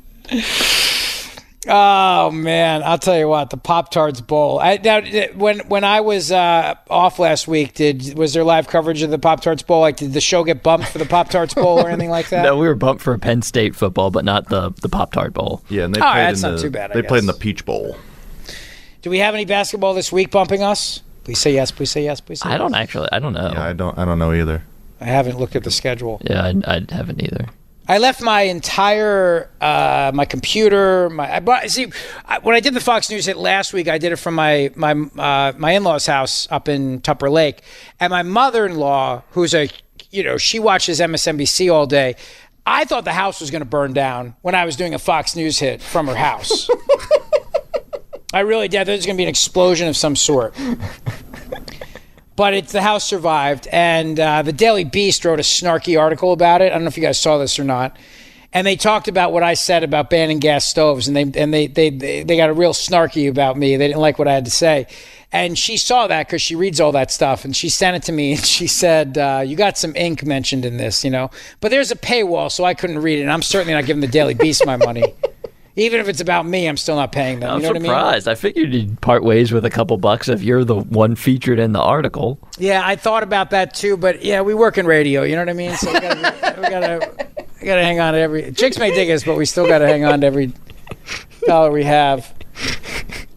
[1.67, 4.59] Oh man, I'll tell you what, the Pop Tarts Bowl.
[4.59, 5.01] I, now,
[5.35, 9.19] when when I was uh, off last week, did was there live coverage of the
[9.19, 9.81] Pop Tarts Bowl?
[9.81, 12.43] Like, did the show get bumped for the Pop Tarts Bowl or anything like that?
[12.45, 15.63] No, we were bumped for Penn State football, but not the the Pop Tart Bowl.
[15.71, 17.27] Yeah, and they All played that's in not the, too bad, I They played in
[17.27, 17.33] the.
[17.33, 17.97] Peach Bowl.
[19.01, 21.01] Do we have any basketball this week bumping us?
[21.25, 21.71] Please say yes.
[21.71, 22.21] Please say yes.
[22.21, 22.55] Please say yes.
[22.55, 23.09] I don't actually.
[23.11, 23.51] I don't know.
[23.53, 23.99] Yeah, I don't.
[23.99, 24.63] I don't know either.
[25.01, 26.21] I haven't looked at the schedule.
[26.25, 27.49] Yeah, I, I haven't either.
[27.87, 31.11] I left my entire uh, my computer.
[31.11, 31.93] My I brought, see
[32.25, 33.89] I, when I did the Fox News hit last week.
[33.89, 37.63] I did it from my my uh, my in laws' house up in Tupper Lake,
[38.01, 39.69] and my mother in law, who's a
[40.11, 42.17] you know she watches MSNBC all day.
[42.67, 45.37] I thought the house was going to burn down when I was doing a Fox
[45.37, 46.71] News hit from her house.
[48.35, 48.87] I really did.
[48.87, 50.55] There's going to be an explosion of some sort.
[52.37, 56.63] But it's the house survived, and uh, the Daily Beast wrote a snarky article about
[56.63, 56.67] it.
[56.67, 57.97] I don't know if you guys saw this or not.
[58.53, 61.67] And they talked about what I said about banning gas stoves, and they and they
[61.67, 63.77] they they, they got a real snarky about me.
[63.77, 64.87] They didn't like what I had to say,
[65.33, 68.13] and she saw that because she reads all that stuff, and she sent it to
[68.13, 71.31] me, and she said, uh, "You got some ink mentioned in this, you know."
[71.61, 73.23] But there's a paywall, so I couldn't read it.
[73.23, 75.05] And I'm certainly not giving the Daily Beast my money.
[75.77, 77.51] Even if it's about me, I'm still not paying them.
[77.51, 77.91] I'm you know what I mean?
[77.91, 78.29] surprised.
[78.29, 81.73] I, figured you'd part ways with a couple bucks if you're the one featured in
[81.73, 82.39] the article.
[82.59, 85.23] Yeah, I thought about that too, but yeah, we work in radio.
[85.23, 85.75] You know what I mean?
[85.75, 87.27] So we gotta, we gotta,
[87.61, 88.53] we gotta hang on to every.
[88.53, 90.53] Chicks may dig us, but we still gotta hang on to every
[91.45, 92.33] dollar we have.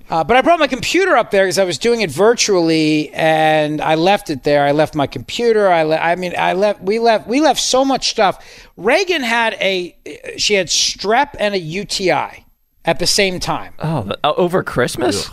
[0.09, 3.81] Uh, but I brought my computer up there because I was doing it virtually, and
[3.81, 4.63] I left it there.
[4.63, 5.67] I left my computer.
[5.69, 6.81] I, le- I mean, I left.
[6.81, 7.27] We left.
[7.27, 8.67] We left so much stuff.
[8.77, 9.95] Reagan had a.
[10.37, 12.45] She had strep and a UTI
[12.85, 13.73] at the same time.
[13.79, 15.29] Oh, uh, over Christmas?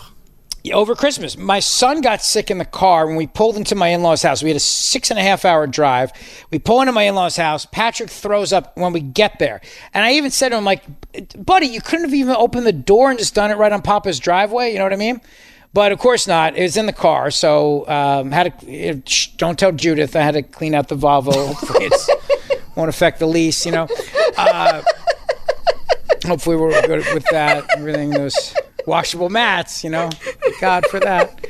[0.73, 4.01] Over Christmas, my son got sick in the car when we pulled into my in
[4.03, 4.41] law's house.
[4.41, 6.11] We had a six and a half hour drive.
[6.51, 7.65] We pull into my in law's house.
[7.65, 9.61] Patrick throws up when we get there.
[9.93, 10.83] And I even said to him, like,
[11.37, 14.19] buddy, you couldn't have even opened the door and just done it right on Papa's
[14.19, 14.71] driveway.
[14.71, 15.21] You know what I mean?
[15.73, 16.57] But of course not.
[16.57, 17.31] It was in the car.
[17.31, 20.15] So um, had to, it, shh, don't tell Judith.
[20.15, 21.33] I had to clean out the Volvo.
[21.53, 22.09] Hopefully it's
[22.75, 23.87] won't affect the lease, you know.
[24.37, 24.81] Uh,
[26.25, 27.65] hopefully we're good with that.
[27.77, 28.53] Everything those
[28.87, 30.09] washable mats, you know.
[30.11, 31.47] Thank God for that.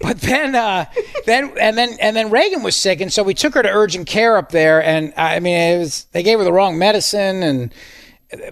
[0.00, 0.84] But then, uh,
[1.24, 4.06] then and then and then Reagan was sick, and so we took her to urgent
[4.06, 4.82] care up there.
[4.82, 7.74] And I mean, it was they gave her the wrong medicine, and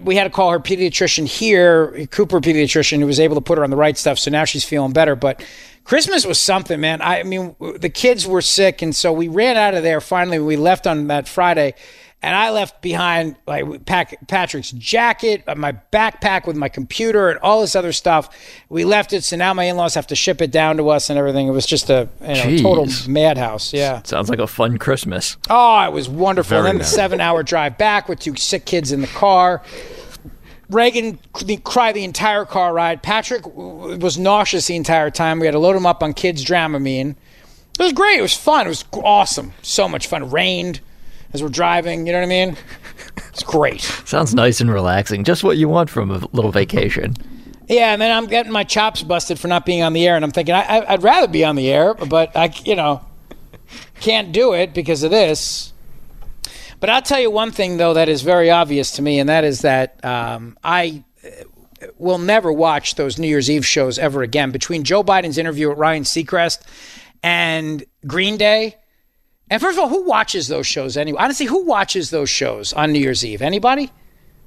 [0.00, 3.64] we had to call her pediatrician here, Cooper pediatrician, who was able to put her
[3.64, 4.18] on the right stuff.
[4.18, 5.14] So now she's feeling better.
[5.16, 5.44] But
[5.84, 7.02] Christmas was something, man.
[7.02, 10.00] I mean, the kids were sick, and so we ran out of there.
[10.00, 11.74] Finally, we left on that Friday,
[12.22, 17.60] and I left behind like Patrick's jacket, uh, my backpack with my computer, and all
[17.60, 18.34] this other stuff.
[18.68, 21.18] We left it, so now my in-laws have to ship it down to us and
[21.18, 21.48] everything.
[21.48, 23.72] It was just a you know, total madhouse.
[23.72, 24.02] Yeah.
[24.04, 25.36] Sounds like a fun Christmas.
[25.50, 26.50] Oh, it was wonderful.
[26.50, 29.62] Very and then the seven hour drive back with two sick kids in the car.
[30.70, 31.18] Reagan
[31.64, 33.02] cried the entire car ride.
[33.02, 35.38] Patrick was nauseous the entire time.
[35.40, 37.16] We had to load him up on kids' Dramamine.
[37.78, 38.18] It was great.
[38.18, 38.66] It was fun.
[38.66, 39.52] It was awesome.
[39.60, 40.22] So much fun.
[40.22, 40.80] It rained
[41.32, 42.06] as we're driving.
[42.06, 42.56] You know what I mean?
[43.28, 43.80] It's great.
[43.80, 45.24] Sounds nice and relaxing.
[45.24, 47.14] Just what you want from a little vacation.
[47.68, 50.24] Yeah, and then I'm getting my chops busted for not being on the air, and
[50.24, 53.00] I'm thinking I, I, I'd rather be on the air, but I, you know,
[54.00, 55.72] can't do it because of this.
[56.80, 59.44] But I'll tell you one thing though that is very obvious to me, and that
[59.44, 61.28] is that um, I uh,
[61.96, 64.50] will never watch those New Year's Eve shows ever again.
[64.50, 66.62] Between Joe Biden's interview with Ryan Seacrest
[67.22, 68.76] and Green Day,
[69.52, 71.20] and first of all, who watches those shows anyway?
[71.20, 73.42] Honestly, who watches those shows on New Year's Eve?
[73.42, 73.90] Anybody?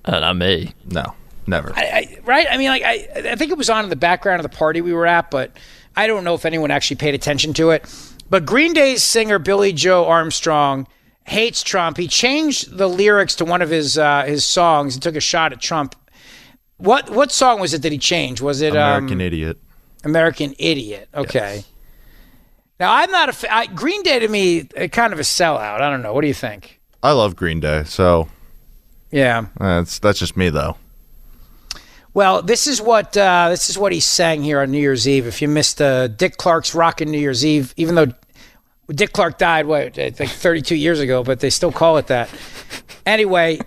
[0.04, 0.74] Uh, not me.
[0.84, 1.14] No,
[1.46, 1.72] never.
[1.76, 2.48] I, I, right?
[2.50, 4.82] I mean, like, I, I think it was on in the background of the party
[4.82, 5.56] we were at, but
[5.96, 7.86] I don't know if anyone actually paid attention to it.
[8.32, 10.88] But Green Day's singer Billie Joe Armstrong
[11.26, 11.98] hates Trump.
[11.98, 15.54] He changed the lyrics to one of his uh, his songs and took a shot
[15.54, 15.96] at Trump.
[16.78, 18.42] What what song was it that he changed?
[18.42, 19.60] Was it American um, Idiot.
[20.04, 21.10] American Idiot?
[21.14, 21.64] Okay.
[22.80, 25.80] Now I'm not a fa- I, Green Day to me uh, kind of a sellout.
[25.82, 26.14] I don't know.
[26.14, 26.80] What do you think?
[27.02, 28.28] I love Green Day, so
[29.12, 29.46] Yeah.
[29.60, 30.78] that's that's just me though.
[32.14, 35.28] Well, this is what uh, this is what he sang here on New Year's Eve.
[35.28, 38.08] If you missed uh, Dick Clark's Rockin' New Year's Eve, even though
[38.90, 42.30] Dick Clark died, what I think 32 years ago, but they still call it that.
[43.06, 43.60] Anyway,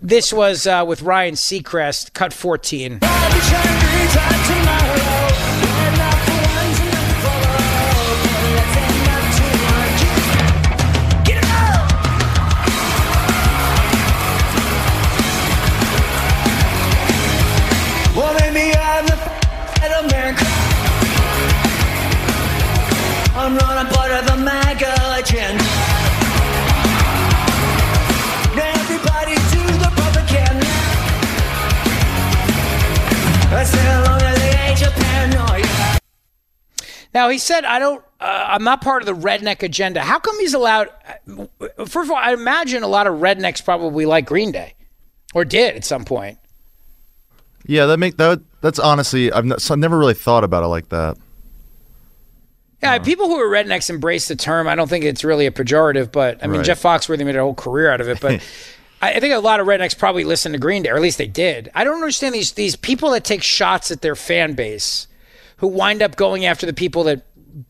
[0.00, 3.00] this was uh, with Ryan Seacrest, cut 14.
[37.14, 38.04] Now he said, "I don't.
[38.20, 40.88] Uh, I'm not part of the redneck agenda." How come he's allowed?
[41.28, 41.46] uh,
[41.86, 44.74] First of all, I imagine a lot of rednecks probably like Green Day,
[45.34, 46.38] or did at some point.
[47.66, 50.66] Yeah, that make that that's honestly I've, not, so I've never really thought about it
[50.68, 51.16] like that.
[52.82, 54.68] Yeah, people who are rednecks embrace the term.
[54.68, 56.66] I don't think it's really a pejorative, but I mean, Right.
[56.66, 58.20] Jeff Foxworthy made a whole career out of it.
[58.20, 58.42] But
[59.00, 61.16] I I think a lot of rednecks probably listen to Green Day, or at least
[61.16, 61.70] they did.
[61.74, 65.06] I don't understand these these people that take shots at their fan base,
[65.58, 67.24] who wind up going after the people that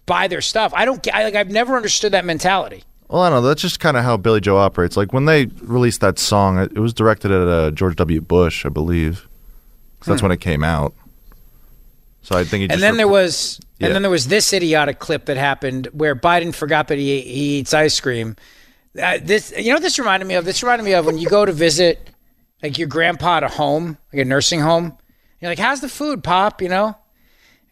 [0.06, 0.72] buy their stuff.
[0.74, 1.02] I don't.
[1.02, 2.84] get- I, like I've never understood that mentality.
[3.08, 3.48] Well, I don't know.
[3.48, 4.96] That's just kind of how Billie Joe operates.
[4.96, 8.20] Like when they released that song, it, it was directed at uh, George W.
[8.20, 9.28] Bush, I believe,
[10.06, 10.26] that's Hmm.
[10.26, 10.94] when it came out.
[12.22, 13.88] So I think he just and then there was Yeah.
[13.88, 17.58] and then there was this idiotic clip that happened where Biden forgot that he, he
[17.58, 18.36] eats ice cream.
[19.00, 20.44] Uh, this you know this reminded me of?
[20.46, 22.08] This reminded me of when you go to visit
[22.62, 24.96] like your grandpa at a home, like a nursing home.
[25.40, 26.96] You're like, "How's the food, Pop?" You know.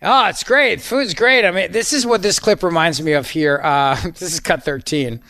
[0.02, 0.80] Oh, it's great.
[0.80, 1.44] Food's great.
[1.44, 3.60] I mean, this is what this clip reminds me of here.
[3.62, 5.20] Uh, this is cut 13.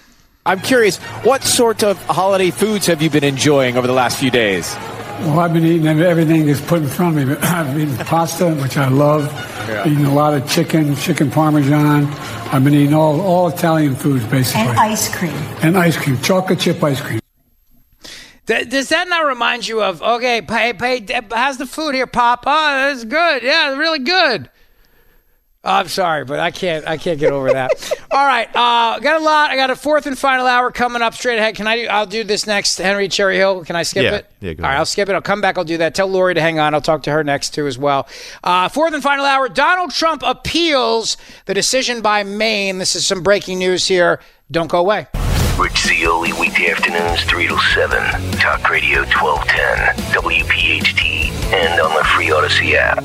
[0.44, 4.30] I'm curious, what sort of holiday foods have you been enjoying over the last few
[4.30, 4.74] days?
[5.20, 7.34] Well, I've been eating everything that's put in front of me.
[7.42, 9.30] I've eaten pasta, which I love.
[9.68, 9.86] Yeah.
[9.86, 12.06] Eating a lot of chicken, chicken parmesan.
[12.52, 14.62] I've been eating all, all Italian foods, basically.
[14.62, 15.30] And ice cream.
[15.62, 17.20] And ice cream, chocolate chip ice cream.
[18.46, 20.42] Th- Does that not remind you of okay?
[20.42, 21.06] Pay, pay.
[21.30, 22.42] How's the food here, Pop?
[22.44, 23.44] Oh, that's good.
[23.44, 24.50] Yeah, really good.
[25.64, 26.88] I'm sorry, but I can't.
[26.88, 27.70] I can't get over that.
[28.10, 29.50] All right, uh, got a lot.
[29.52, 31.54] I got a fourth and final hour coming up straight ahead.
[31.54, 31.76] Can I?
[31.76, 32.78] Do, I'll do this next.
[32.78, 33.64] Henry Cherry Hill.
[33.64, 34.14] Can I skip Yeah.
[34.16, 34.26] it?
[34.40, 34.78] Yeah, go All right, ahead.
[34.80, 35.12] I'll skip it.
[35.14, 35.56] I'll come back.
[35.56, 35.94] I'll do that.
[35.94, 36.74] Tell Lori to hang on.
[36.74, 38.08] I'll talk to her next too as well.
[38.42, 39.48] Uh, fourth and final hour.
[39.48, 41.16] Donald Trump appeals
[41.46, 42.78] the decision by Maine.
[42.78, 44.18] This is some breaking news here.
[44.50, 45.06] Don't go away.
[45.58, 48.32] Rich Zeoli, weekday afternoons, 3 to 7.
[48.32, 53.04] Talk Radio 1210, WPHT, and on the free Audacy app.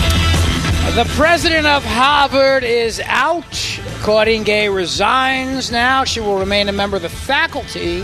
[0.89, 3.45] The president of Harvard is out.
[4.01, 6.03] Claudine Gay resigns now.
[6.03, 8.01] She will remain a member of the faculty,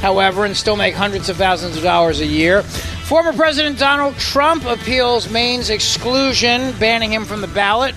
[0.00, 2.62] however, and still make hundreds of thousands of dollars a year.
[2.62, 7.94] Former President Donald Trump appeals Maine's exclusion, banning him from the ballot.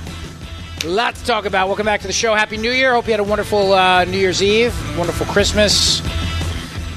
[0.83, 1.67] A lot to talk about.
[1.67, 2.35] Welcome back to the show.
[2.35, 2.93] Happy New Year.
[2.93, 6.01] Hope you had a wonderful uh, New Year's Eve, wonderful Christmas.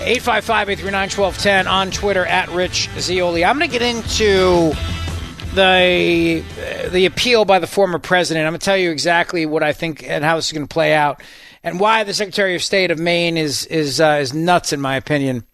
[0.01, 3.45] 855 839 1210 on Twitter at Rich Zeoli.
[3.45, 4.73] I'm going to get into
[5.55, 6.45] the
[6.91, 8.47] the appeal by the former president.
[8.47, 10.73] I'm going to tell you exactly what I think and how this is going to
[10.73, 11.23] play out,
[11.63, 14.97] and why the Secretary of State of Maine is is uh, is nuts in my
[14.97, 15.45] opinion.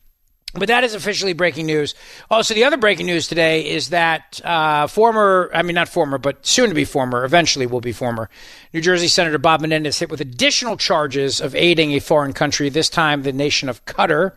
[0.57, 1.97] But that is officially breaking news.
[2.31, 6.47] Also, the other breaking news today is that uh, former, I mean, not former, but
[6.47, 8.31] soon to be former, eventually will be former,
[8.73, 12.89] New Jersey Senator Bob Menendez hit with additional charges of aiding a foreign country, this
[12.89, 14.33] time the nation of Qatar.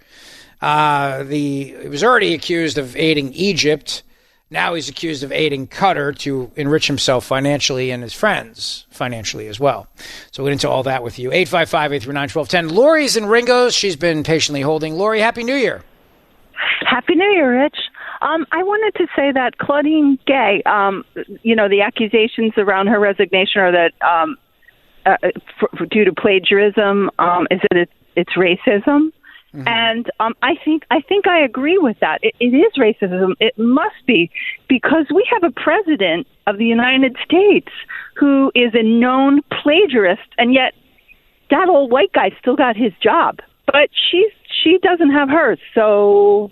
[0.60, 4.02] Uh, the He was already accused of aiding Egypt.
[4.50, 9.59] Now he's accused of aiding Qatar to enrich himself financially and his friends financially as
[9.59, 9.88] well.
[10.32, 11.32] So we'll get into all that with you.
[11.32, 12.76] 855 839 1210.
[12.76, 13.76] Lori's in Ringoes.
[13.76, 14.95] She's been patiently holding.
[14.95, 15.84] Lori, Happy New Year.
[16.82, 17.77] Happy New Year, Rich.
[18.22, 21.03] Um, I wanted to say that Claudine Gay, um,
[21.43, 24.38] you know, the accusations around her resignation are that um,
[25.06, 25.17] uh,
[25.59, 29.11] for, due to plagiarism, um, is it, it's racism.
[29.53, 32.19] And um, I think I think I agree with that.
[32.22, 33.34] It, it is racism.
[33.40, 34.30] It must be
[34.67, 37.69] because we have a president of the United States
[38.16, 40.74] who is a known plagiarist, and yet
[41.50, 44.32] that old white guy still got his job, but she's
[44.64, 45.59] she doesn't have hers.
[45.74, 46.51] So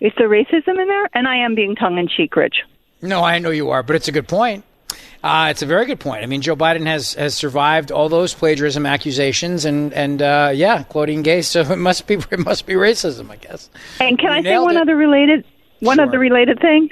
[0.00, 1.08] is there racism in there?
[1.14, 2.62] And I am being tongue in cheek, Rich.
[3.00, 4.64] No, I know you are, but it's a good point.
[5.22, 6.22] Uh, it's a very good point.
[6.22, 10.84] I mean, Joe Biden has, has survived all those plagiarism accusations, and and uh, yeah,
[10.84, 11.42] Claudine Gay.
[11.42, 13.68] So it must be it must be racism, I guess.
[14.00, 14.80] And can You I say one it.
[14.80, 15.44] other related
[15.80, 16.06] one Sure.
[16.06, 16.90] other related thing?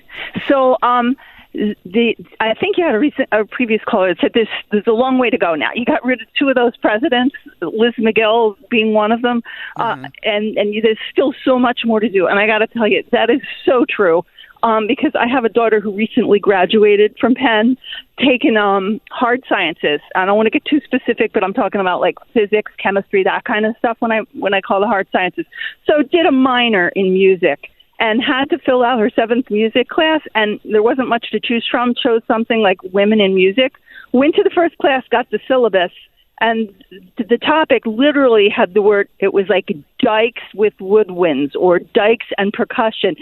[0.48, 1.16] So um
[1.54, 4.92] the I think you had a recent a previous caller that said there's there's a
[4.92, 5.70] long way to go now.
[5.74, 9.42] You got rid of two of those presidents, Liz Magill being one of them,
[9.78, 10.04] Mm-hmm.
[10.04, 12.26] uh, and and there's still so much more to do.
[12.26, 14.24] And I got to tell you, that is so true.
[14.66, 17.76] Um, because I have a daughter who recently graduated from Penn,
[18.18, 20.00] taken um, hard sciences.
[20.16, 23.44] I don't want to get too specific, but I'm talking about like physics, chemistry, that
[23.44, 23.96] kind of stuff.
[24.00, 25.46] When I when I call the hard sciences,
[25.86, 27.70] so did a minor in music
[28.00, 31.64] and had to fill out her seventh music class and there wasn't much to choose
[31.70, 33.74] from chose something like women in music
[34.12, 35.92] went to the first class got the syllabus
[36.40, 41.78] and th- the topic literally had the word it was like dikes with woodwinds or
[41.78, 43.16] dikes and percussion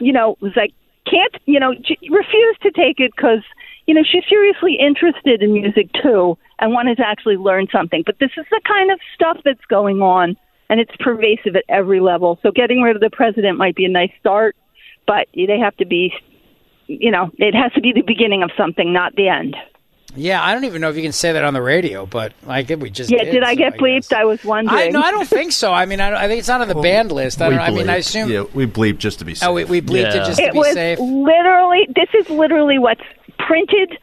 [0.00, 0.72] you know it was like
[1.10, 1.70] can't you know
[2.10, 3.42] refused to take it because
[3.86, 8.18] you know she's seriously interested in music too and wanted to actually learn something but
[8.18, 10.36] this is the kind of stuff that's going on
[10.68, 12.38] and it's pervasive at every level.
[12.42, 14.56] So getting rid of the president might be a nice start,
[15.06, 16.12] but they have to be,
[16.86, 19.56] you know, it has to be the beginning of something, not the end.
[20.16, 22.68] Yeah, I don't even know if you can say that on the radio, but like
[22.70, 24.12] we just yeah, did, did I so get bleeped?
[24.12, 24.78] I was wondering.
[24.78, 25.72] I no, I don't think so.
[25.72, 27.42] I mean, I, I think it's not on the band list.
[27.42, 27.98] I, don't, I mean, I bleep.
[27.98, 28.30] assume.
[28.30, 29.48] Yeah, we bleep just to be safe.
[29.48, 30.48] Oh, we, we bleeped it just to be safe.
[30.48, 30.98] it be was safe.
[30.98, 31.88] literally.
[31.94, 33.02] This is literally what's
[33.38, 33.98] printed.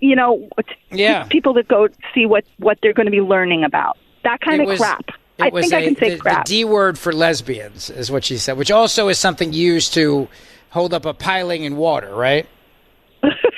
[0.00, 0.48] You know,
[0.90, 1.24] Yeah.
[1.24, 3.98] people that go see what what they're going to be learning about.
[4.24, 5.08] That kind It of was- crap.
[5.38, 6.46] It I was think I a- can say the, crap.
[6.46, 10.28] The D word for lesbians is what she said, which also is something used to
[10.70, 12.46] hold up a piling in water, right?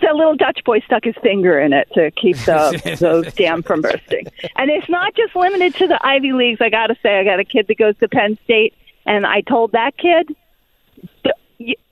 [0.00, 3.82] that little Dutch boy stuck his finger in it to keep the those dam from
[3.82, 4.26] bursting.
[4.56, 6.60] And it's not just limited to the Ivy Leagues.
[6.60, 8.74] I got to say, I got a kid that goes to Penn State,
[9.06, 10.34] and I told that kid,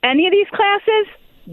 [0.03, 1.07] any of these classes,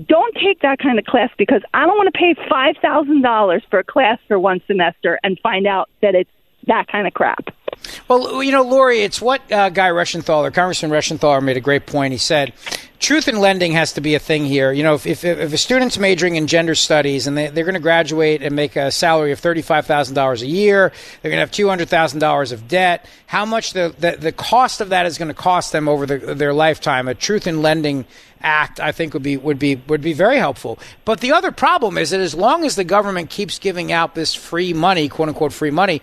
[0.06, 3.62] don't take that kind of class because I don't want to pay five thousand dollars
[3.70, 6.30] for a class for one semester and find out that it's
[6.68, 7.50] that kind of crap.
[8.08, 12.12] Well, you know, Lori, it's what uh, Guy Reschenthaler, Congressman Reschenthaler, made a great point.
[12.12, 12.52] He said,
[12.98, 14.72] truth in lending has to be a thing here.
[14.72, 17.74] You know, if, if, if a student's majoring in gender studies and they, they're going
[17.74, 22.52] to graduate and make a salary of $35,000 a year, they're going to have $200,000
[22.52, 25.88] of debt, how much the, the, the cost of that is going to cost them
[25.88, 28.04] over the, their lifetime, a truth in lending
[28.40, 30.78] act I think would be would be would be very helpful.
[31.04, 34.32] But the other problem is that as long as the government keeps giving out this
[34.32, 36.02] free money, quote unquote free money,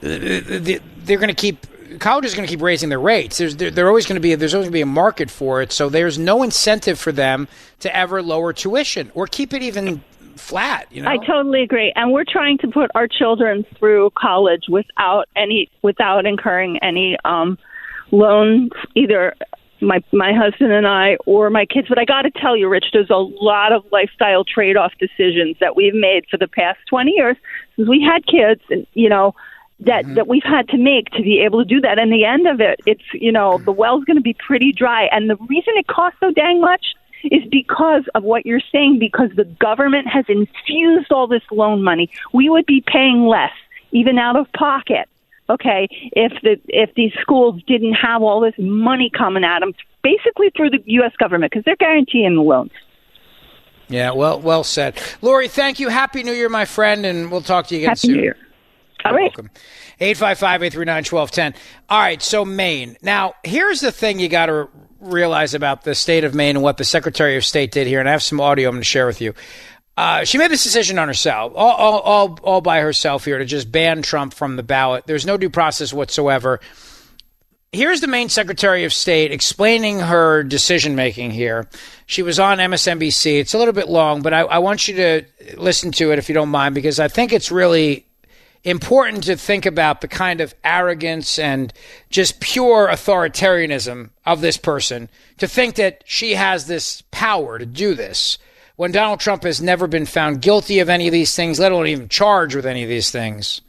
[0.00, 1.66] they're going to keep
[1.98, 3.38] college is going to keep raising their rates.
[3.38, 5.72] There's they're always going to be there's always going to be a market for it.
[5.72, 7.48] So there's no incentive for them
[7.80, 10.02] to ever lower tuition or keep it even
[10.36, 10.86] flat.
[10.90, 15.28] You know, I totally agree, and we're trying to put our children through college without
[15.36, 17.58] any without incurring any um,
[18.10, 19.34] loans, either
[19.80, 21.88] my my husband and I or my kids.
[21.88, 25.56] But I got to tell you, Rich, there's a lot of lifestyle trade off decisions
[25.60, 27.36] that we've made for the past 20 years
[27.76, 29.34] since we had kids, and you know
[29.80, 30.14] that mm-hmm.
[30.14, 31.98] that we've had to make to be able to do that.
[31.98, 35.08] And the end of it, it's you know the well's going to be pretty dry.
[35.10, 36.94] And the reason it costs so dang much
[37.24, 38.98] is because of what you're saying.
[38.98, 43.52] Because the government has infused all this loan money, we would be paying less,
[43.92, 45.08] even out of pocket.
[45.50, 50.50] Okay, if the if these schools didn't have all this money coming at them, basically
[50.56, 51.12] through the U.S.
[51.18, 52.70] government, because they're guaranteeing the loans.
[53.88, 55.48] Yeah, well, well said, Lori.
[55.48, 55.88] Thank you.
[55.88, 58.16] Happy New Year, my friend, and we'll talk to you again Happy soon.
[58.16, 58.36] New Year.
[59.04, 59.36] All right.
[59.36, 59.50] Welcome.
[60.00, 61.54] 855-839-1210.
[61.88, 62.96] All right, so Maine.
[63.02, 64.68] Now, here's the thing you got to
[65.00, 68.08] realize about the state of Maine and what the Secretary of State did here, and
[68.08, 69.34] I have some audio I'm going to share with you.
[69.96, 73.44] Uh, she made this decision on herself, all, all, all, all by herself here, to
[73.44, 75.04] just ban Trump from the ballot.
[75.06, 76.60] There's no due process whatsoever.
[77.70, 81.68] Here's the Maine Secretary of State explaining her decision making here.
[82.06, 83.40] She was on MSNBC.
[83.40, 85.22] It's a little bit long, but I, I want you to
[85.56, 88.06] listen to it if you don't mind, because I think it's really
[88.64, 91.72] important to think about the kind of arrogance and
[92.10, 97.94] just pure authoritarianism of this person to think that she has this power to do
[97.94, 98.38] this
[98.76, 101.86] when Donald Trump has never been found guilty of any of these things, let alone
[101.86, 103.60] even charged with any of these things.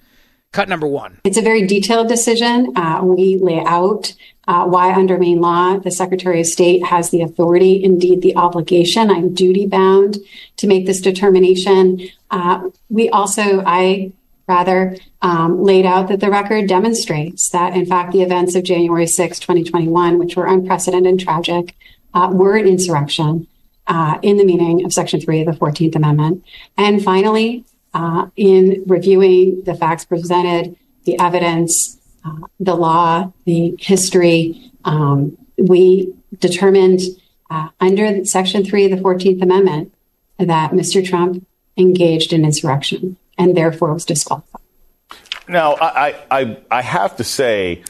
[0.52, 1.20] Cut number one.
[1.26, 2.76] It's a very detailed decision.
[2.78, 4.14] Uh, we lay out
[4.48, 9.10] uh, why, under Maine law, the Secretary of State has the authority, indeed the obligation.
[9.12, 10.18] I'm duty bound
[10.58, 12.08] to make this determination.
[12.32, 14.12] Uh, we also, I
[14.48, 19.08] rather um, laid out that the record demonstrates that, in fact, the events of January
[19.08, 21.76] 6, 2021, which were unprecedented and tragic,
[22.14, 23.48] uh, were an insurrection
[23.88, 26.44] uh, in the meaning of Section 3 of the 14th Amendment.
[26.78, 30.76] And finally, uh, in reviewing the facts presented,
[31.06, 37.02] the evidence, uh, the law, the history, um, we determined
[37.50, 39.94] uh, under Section 3 of the 14th Amendment
[40.38, 41.06] that Mr.
[41.06, 41.46] Trump
[41.78, 44.62] engaged in insurrection and therefore was disqualified.
[45.48, 47.84] Now, I, I, I have to say,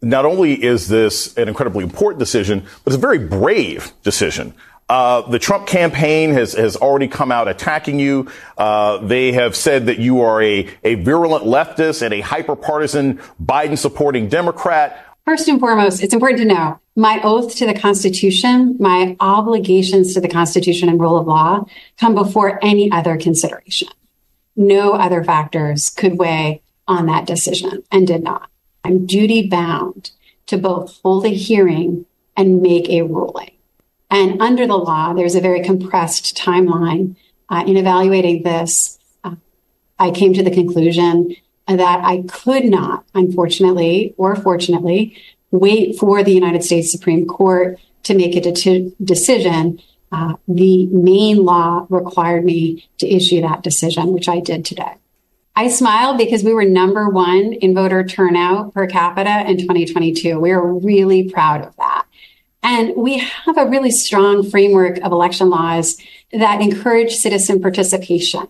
[0.00, 4.54] not only is this an incredibly important decision, but it's a very brave decision.
[4.88, 8.28] Uh, the Trump campaign has, has already come out attacking you.
[8.58, 13.20] Uh, they have said that you are a, a virulent leftist and a hyper partisan
[13.40, 15.06] Biden supporting Democrat.
[15.26, 20.20] First and foremost, it's important to know my oath to the Constitution, my obligations to
[20.20, 21.66] the Constitution and rule of law
[21.98, 23.88] come before any other consideration
[24.56, 28.50] no other factors could weigh on that decision and did not.
[28.84, 30.10] I'm duty bound
[30.46, 32.06] to both hold a hearing
[32.36, 33.52] and make a ruling.
[34.10, 37.16] And under the law, there's a very compressed timeline.
[37.48, 39.36] Uh, in evaluating this, uh,
[39.98, 41.36] I came to the conclusion
[41.68, 45.16] that I could not, unfortunately or fortunately,
[45.50, 49.80] wait for the United States Supreme Court to make a de- decision
[50.12, 54.94] uh, the Maine law required me to issue that decision, which I did today.
[55.56, 60.38] I smile because we were number one in voter turnout per capita in 2022.
[60.38, 62.06] We are really proud of that.
[62.62, 65.96] And we have a really strong framework of election laws
[66.32, 68.46] that encourage citizen participation.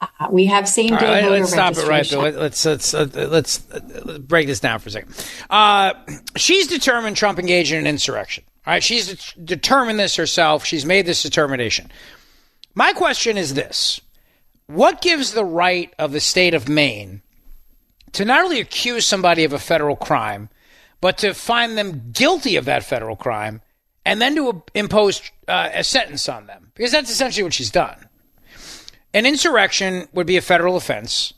[0.00, 2.32] Uh, we have same day right, voter Let's stop it right there.
[2.32, 5.26] Let's let's uh, let's, uh, break this down for a second.
[5.50, 5.92] Uh,
[6.36, 8.44] she's determined Trump engaged in an insurrection.
[8.66, 10.64] All right, she's determined this herself.
[10.64, 11.90] She's made this determination.
[12.74, 14.00] My question is this
[14.66, 17.22] What gives the right of the state of Maine
[18.12, 20.50] to not only accuse somebody of a federal crime,
[21.00, 23.62] but to find them guilty of that federal crime
[24.04, 26.72] and then to impose uh, a sentence on them?
[26.74, 28.08] Because that's essentially what she's done.
[29.12, 31.32] An insurrection would be a federal offense.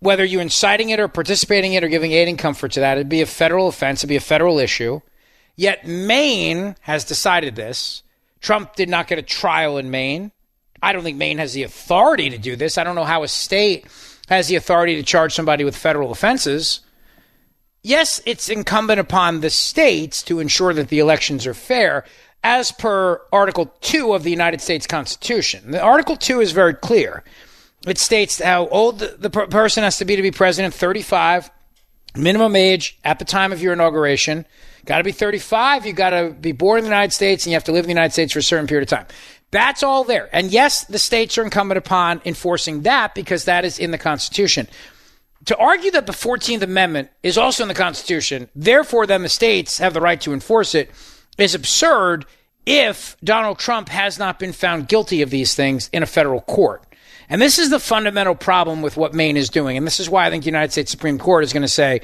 [0.00, 2.98] Whether you're inciting it or participating in it or giving aid and comfort to that,
[2.98, 5.00] it'd be a federal offense, it'd be a federal issue.
[5.58, 8.04] Yet Maine has decided this
[8.40, 10.30] Trump did not get a trial in Maine.
[10.80, 12.78] I don't think Maine has the authority to do this.
[12.78, 13.84] I don't know how a state
[14.28, 16.80] has the authority to charge somebody with federal offenses.
[17.82, 22.04] Yes, it's incumbent upon the states to ensure that the elections are fair,
[22.44, 25.72] as per Article 2 of the United States Constitution.
[25.72, 27.24] The Article 2 is very clear.
[27.84, 31.50] It states how old the, per- person has to be to be president 35,
[32.14, 34.46] minimum age at the time of your inauguration.
[34.88, 35.84] Got to be 35.
[35.84, 37.88] You got to be born in the United States and you have to live in
[37.88, 39.06] the United States for a certain period of time.
[39.50, 40.30] That's all there.
[40.32, 44.66] And yes, the states are incumbent upon enforcing that because that is in the Constitution.
[45.44, 49.76] To argue that the 14th Amendment is also in the Constitution, therefore, then the states
[49.76, 50.90] have the right to enforce it,
[51.36, 52.24] is absurd
[52.64, 56.82] if Donald Trump has not been found guilty of these things in a federal court.
[57.28, 59.76] And this is the fundamental problem with what Maine is doing.
[59.76, 62.00] And this is why I think the United States Supreme Court is going to say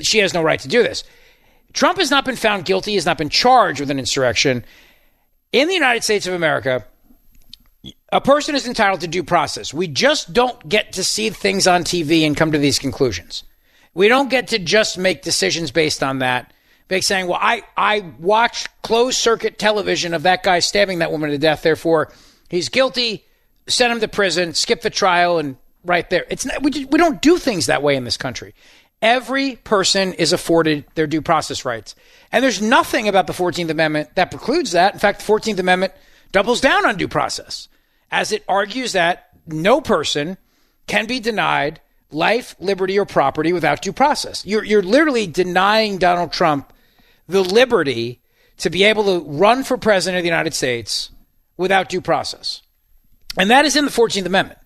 [0.00, 1.04] she has no right to do this.
[1.76, 4.64] Trump has not been found guilty, has not been charged with an insurrection.
[5.52, 6.86] In the United States of America,
[8.10, 9.74] a person is entitled to due process.
[9.74, 13.44] We just don't get to see things on TV and come to these conclusions.
[13.92, 16.50] We don't get to just make decisions based on that.
[16.88, 21.30] Like saying, well, I, I watched closed circuit television of that guy stabbing that woman
[21.30, 22.10] to death, therefore
[22.48, 23.26] he's guilty,
[23.66, 26.24] send him to prison, skip the trial, and right there.
[26.30, 28.54] It's not, we, we don't do things that way in this country.
[29.02, 31.94] Every person is afforded their due process rights.
[32.32, 34.94] And there's nothing about the 14th Amendment that precludes that.
[34.94, 35.92] In fact, the 14th Amendment
[36.32, 37.68] doubles down on due process
[38.10, 40.38] as it argues that no person
[40.86, 44.44] can be denied life, liberty, or property without due process.
[44.46, 46.72] You're, you're literally denying Donald Trump
[47.28, 48.20] the liberty
[48.58, 51.10] to be able to run for president of the United States
[51.56, 52.62] without due process.
[53.38, 54.58] And that is in the 14th Amendment.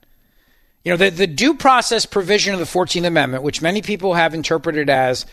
[0.85, 4.33] You know, the, the due process provision of the 14th Amendment, which many people have
[4.33, 5.27] interpreted as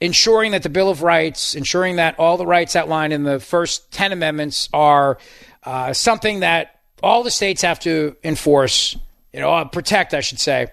[0.00, 3.90] ensuring that the Bill of Rights, ensuring that all the rights outlined in the first
[3.92, 5.18] 10 amendments are
[5.64, 8.96] uh, something that all the states have to enforce,
[9.32, 10.68] you know, uh, protect, I should say.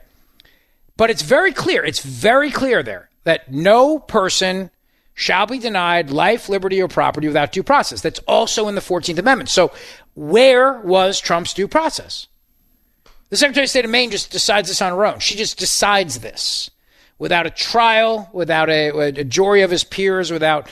[0.98, 4.72] But it's very clear, it's very clear there that no person
[5.14, 8.02] shall be denied life, liberty, or property without due process.
[8.02, 9.50] That's also in the 14th Amendment.
[9.50, 9.72] So,
[10.14, 12.28] where was Trump's due process?
[13.30, 15.20] The Secretary of State of Maine just decides this on her own.
[15.20, 16.70] She just decides this
[17.18, 20.70] without a trial, without a, a jury of his peers, without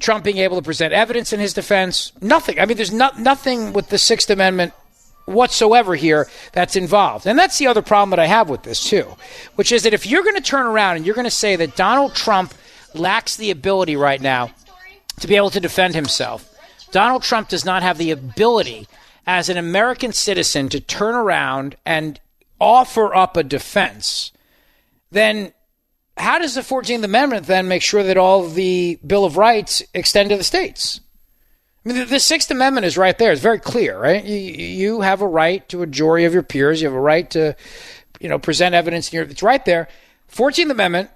[0.00, 2.12] Trump being able to present evidence in his defense.
[2.20, 2.58] Nothing.
[2.58, 4.72] I mean, there's not, nothing with the Sixth Amendment
[5.26, 7.26] whatsoever here that's involved.
[7.26, 9.16] And that's the other problem that I have with this, too,
[9.54, 11.76] which is that if you're going to turn around and you're going to say that
[11.76, 12.52] Donald Trump
[12.94, 14.50] lacks the ability right now
[15.20, 16.50] to be able to defend himself,
[16.90, 18.86] Donald Trump does not have the ability
[19.26, 22.20] as an American citizen to turn around and
[22.60, 24.32] offer up a defense,
[25.10, 25.52] then
[26.16, 30.30] how does the 14th Amendment then make sure that all the Bill of Rights extend
[30.30, 31.00] to the states?
[31.84, 33.32] I mean, the, the Sixth Amendment is right there.
[33.32, 34.24] It's very clear, right?
[34.24, 36.80] You, you have a right to a jury of your peers.
[36.80, 37.56] You have a right to,
[38.20, 39.12] you know, present evidence.
[39.12, 39.88] In your, it's right there.
[40.32, 41.10] 14th Amendment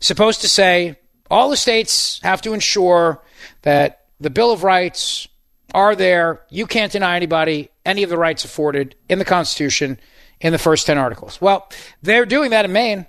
[0.00, 0.96] supposed to say
[1.30, 3.22] all the states have to ensure
[3.62, 5.28] that the Bill of Rights
[5.74, 6.40] are there.
[6.48, 9.98] You can't deny anybody any of the rights afforded in the Constitution
[10.40, 11.40] in the first 10 articles.
[11.40, 11.68] Well,
[12.02, 13.06] they're doing that in Maine.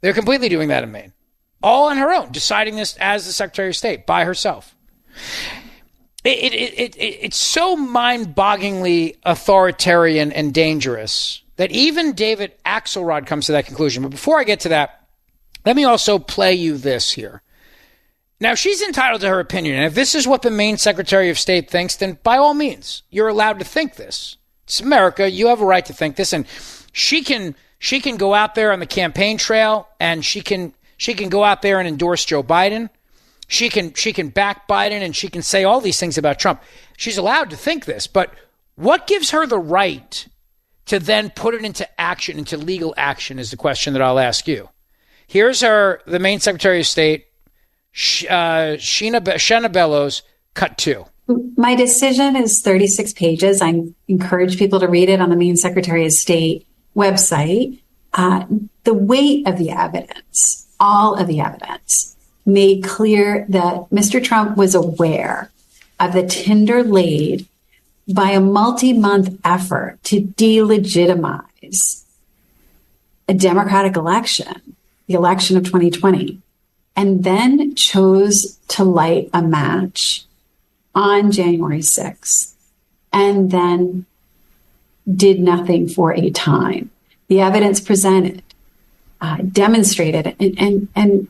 [0.00, 1.12] They're completely doing that in Maine.
[1.62, 4.74] All on her own, deciding this as the Secretary of State by herself.
[6.24, 13.46] It, it, it, it's so mind bogglingly authoritarian and dangerous that even David Axelrod comes
[13.46, 14.02] to that conclusion.
[14.02, 15.08] But before I get to that,
[15.64, 17.42] let me also play you this here.
[18.40, 19.76] Now, she's entitled to her opinion.
[19.76, 23.02] And if this is what the Maine Secretary of State thinks, then by all means,
[23.10, 24.36] you're allowed to think this.
[24.64, 25.30] It's America.
[25.30, 26.32] You have a right to think this.
[26.32, 26.46] And
[26.92, 31.14] she can she can go out there on the campaign trail and she can she
[31.14, 32.90] can go out there and endorse Joe Biden.
[33.46, 36.62] She can she can back Biden and she can say all these things about Trump.
[36.96, 38.34] She's allowed to think this, but
[38.74, 40.26] what gives her the right
[40.86, 44.46] to then put it into action, into legal action, is the question that I'll ask
[44.48, 44.68] you.
[45.26, 47.26] Here's her, the Maine Secretary of State,
[48.28, 50.22] uh, Shenna, Bellows,
[50.54, 51.04] cut two.
[51.56, 53.60] My decision is 36 pages.
[53.60, 57.78] I encourage people to read it on the Maine Secretary of State website.
[58.14, 58.46] Uh,
[58.84, 64.22] the weight of the evidence, all of the evidence, made clear that Mr.
[64.22, 65.50] Trump was aware
[66.00, 67.46] of the tinder laid
[68.08, 72.04] by a multi month effort to delegitimize
[73.28, 74.74] a Democratic election,
[75.06, 76.40] the election of 2020,
[76.98, 80.24] and then chose to light a match
[80.96, 82.54] on January 6th
[83.12, 84.04] and then
[85.14, 86.90] did nothing for a time.
[87.28, 88.42] The evidence presented
[89.20, 91.28] uh, demonstrated and, and, and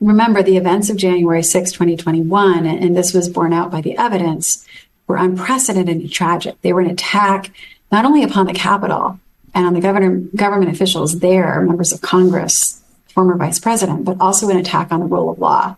[0.00, 4.66] remember the events of January 6, 2021, and this was borne out by the evidence,
[5.06, 6.58] were unprecedented and tragic.
[6.62, 7.52] They were an attack
[7.92, 9.20] not only upon the Capitol
[9.54, 12.79] and on the governor, government officials there, members of Congress,
[13.10, 15.76] former vice president, but also an attack on the rule of law.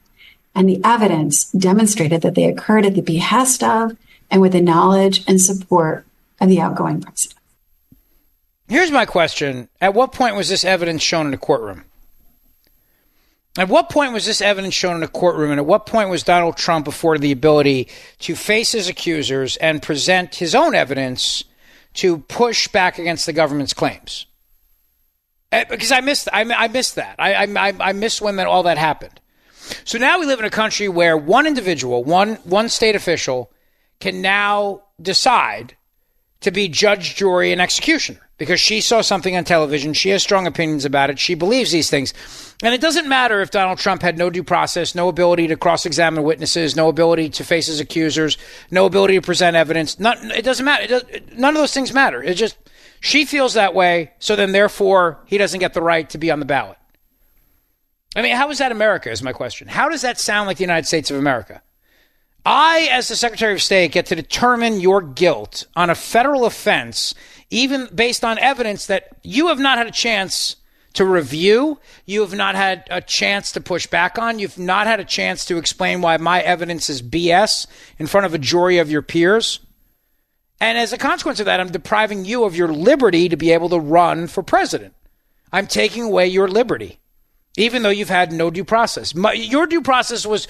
[0.54, 3.96] And the evidence demonstrated that they occurred at the behest of
[4.30, 6.06] and with the knowledge and support
[6.40, 7.38] of the outgoing president.
[8.68, 11.84] Here's my question At what point was this evidence shown in a courtroom?
[13.58, 15.50] At what point was this evidence shown in a courtroom?
[15.50, 17.88] And at what point was Donald Trump afforded the ability
[18.20, 21.44] to face his accusers and present his own evidence
[21.94, 24.24] to push back against the government's claims?
[25.52, 27.14] Eh, because I missed, I, I missed that.
[27.18, 29.20] I, I, I missed when that, all that happened.
[29.84, 33.52] So now we live in a country where one individual, one, one state official,
[34.00, 35.76] can now decide
[36.40, 39.92] to be judge, jury, and executioner because she saw something on television.
[39.92, 41.18] She has strong opinions about it.
[41.20, 42.12] She believes these things.
[42.60, 45.86] And it doesn't matter if Donald Trump had no due process, no ability to cross
[45.86, 48.36] examine witnesses, no ability to face his accusers,
[48.70, 50.00] no ability to present evidence.
[50.00, 50.82] Not, it doesn't matter.
[50.82, 51.04] It does,
[51.38, 52.20] none of those things matter.
[52.20, 52.56] It just,
[53.02, 54.12] she feels that way.
[54.20, 56.78] So then, therefore, he doesn't get the right to be on the ballot.
[58.14, 59.66] I mean, how is that America, is my question.
[59.66, 61.62] How does that sound like the United States of America?
[62.46, 67.12] I, as the Secretary of State, get to determine your guilt on a federal offense,
[67.50, 70.56] even based on evidence that you have not had a chance
[70.92, 71.80] to review.
[72.06, 74.38] You have not had a chance to push back on.
[74.38, 77.66] You've not had a chance to explain why my evidence is BS
[77.98, 79.58] in front of a jury of your peers.
[80.62, 83.68] And as a consequence of that, I'm depriving you of your liberty to be able
[83.70, 84.94] to run for president.
[85.52, 87.00] I'm taking away your liberty,
[87.56, 89.12] even though you've had no due process.
[89.12, 90.46] My, your due process was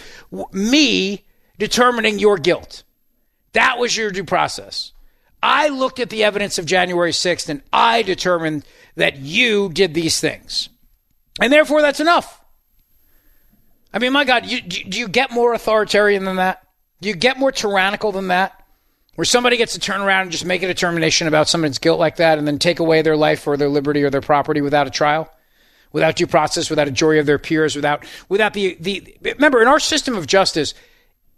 [0.52, 1.24] me
[1.58, 2.82] determining your guilt.
[3.54, 4.92] That was your due process.
[5.42, 8.66] I looked at the evidence of January 6th and I determined
[8.96, 10.68] that you did these things.
[11.40, 12.44] And therefore, that's enough.
[13.94, 16.66] I mean, my God, you, do you get more authoritarian than that?
[17.00, 18.61] Do you get more tyrannical than that?
[19.14, 22.16] Where somebody gets to turn around and just make a determination about someone's guilt like
[22.16, 24.90] that and then take away their life or their liberty or their property without a
[24.90, 25.30] trial?
[25.92, 29.68] Without due process, without a jury of their peers, without without the the remember in
[29.68, 30.72] our system of justice,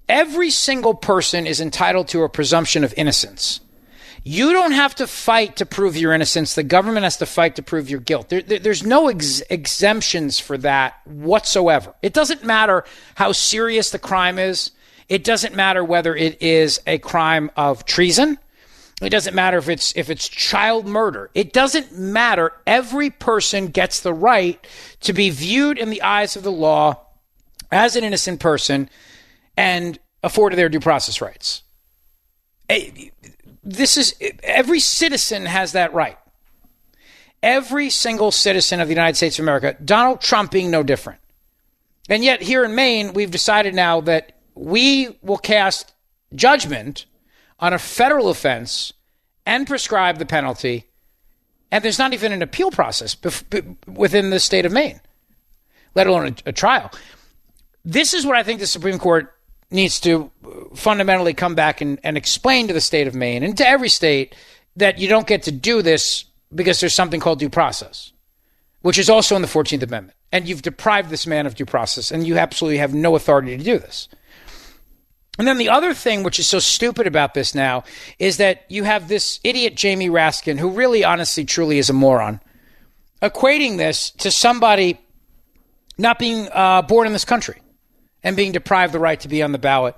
[0.09, 3.61] Every single person is entitled to a presumption of innocence.
[4.23, 6.55] You don't have to fight to prove your innocence.
[6.55, 8.28] The government has to fight to prove your guilt.
[8.28, 11.94] There, there, there's no ex- exemptions for that whatsoever.
[12.03, 14.70] It doesn't matter how serious the crime is.
[15.08, 18.39] It doesn't matter whether it is a crime of treason.
[19.02, 21.31] It doesn't matter if it's if it's child murder.
[21.34, 22.52] It doesn't matter.
[22.66, 24.65] Every person gets the right
[25.00, 27.00] to be viewed in the eyes of the law
[27.70, 28.89] as an innocent person
[29.57, 31.62] and afforded their due process rights.
[32.70, 33.08] Eh,
[33.62, 36.18] this is every citizen has that right.
[37.42, 41.20] Every single citizen of the United States of America, Donald Trump being no different.
[42.08, 45.92] And yet, here in Maine, we've decided now that we will cast
[46.34, 47.07] judgment
[47.58, 48.92] on a federal offense
[49.47, 50.84] and prescribe the penalty.
[51.70, 53.16] And there's not even an appeal process
[53.86, 55.00] within the state of Maine,
[55.94, 56.91] let alone a, a trial.
[57.84, 59.34] This is what I think the Supreme Court
[59.70, 63.57] needs to uh, fundamentally come back and, and explain to the state of Maine and
[63.58, 64.34] to every state
[64.76, 66.24] that you don't get to do this
[66.55, 68.12] because there's something called due process,
[68.83, 70.16] which is also in the 14th Amendment.
[70.33, 73.62] And you've deprived this man of due process, and you absolutely have no authority to
[73.62, 74.08] do this.
[75.39, 77.85] And then the other thing, which is so stupid about this now,
[78.19, 82.41] is that you have this idiot Jamie Raskin, who really, honestly, truly is a moron,
[83.21, 85.01] equating this to somebody
[85.99, 87.61] not being uh, born in this country
[88.23, 89.97] and being deprived the right to be on the ballot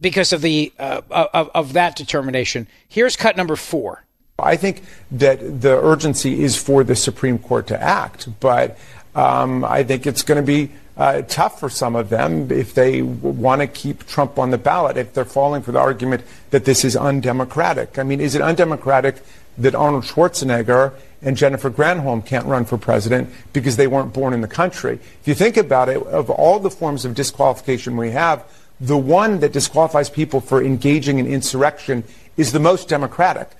[0.00, 2.66] because of the uh, of, of that determination.
[2.88, 4.04] Here's cut number four.
[4.38, 8.78] I think that the urgency is for the Supreme Court to act, but
[9.14, 13.02] um, I think it's going to be uh, tough for some of them if they
[13.02, 16.84] want to keep Trump on the ballot, if they're falling for the argument that this
[16.84, 17.98] is undemocratic.
[17.98, 19.22] I mean, is it undemocratic
[19.56, 24.40] that Arnold Schwarzenegger and Jennifer Granholm can't run for president because they weren't born in
[24.40, 25.00] the country.
[25.20, 28.44] If you think about it, of all the forms of disqualification we have,
[28.80, 32.04] the one that disqualifies people for engaging in insurrection
[32.36, 33.50] is the most democratic.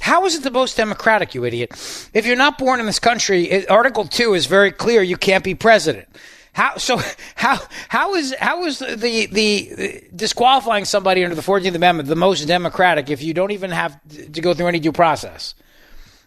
[0.00, 1.72] How is it the most democratic, you idiot?
[2.14, 5.54] If you're not born in this country, Article 2 is very clear you can't be
[5.54, 6.08] president.
[6.52, 7.00] How so?
[7.34, 12.16] How how is how is the, the, the disqualifying somebody under the Fourteenth Amendment the
[12.16, 13.98] most democratic if you don't even have
[14.32, 15.54] to go through any due process?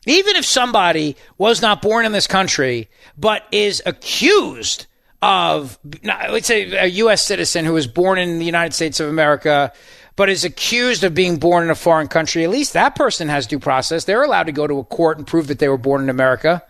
[0.05, 4.87] Even if somebody was not born in this country, but is accused
[5.21, 7.25] of, let's say, a U.S.
[7.25, 9.71] citizen who was born in the United States of America,
[10.17, 13.47] but is accused of being born in a foreign country, at least that person has
[13.47, 14.03] due process.
[14.03, 16.61] They're allowed to go to a court and prove that they were born in America.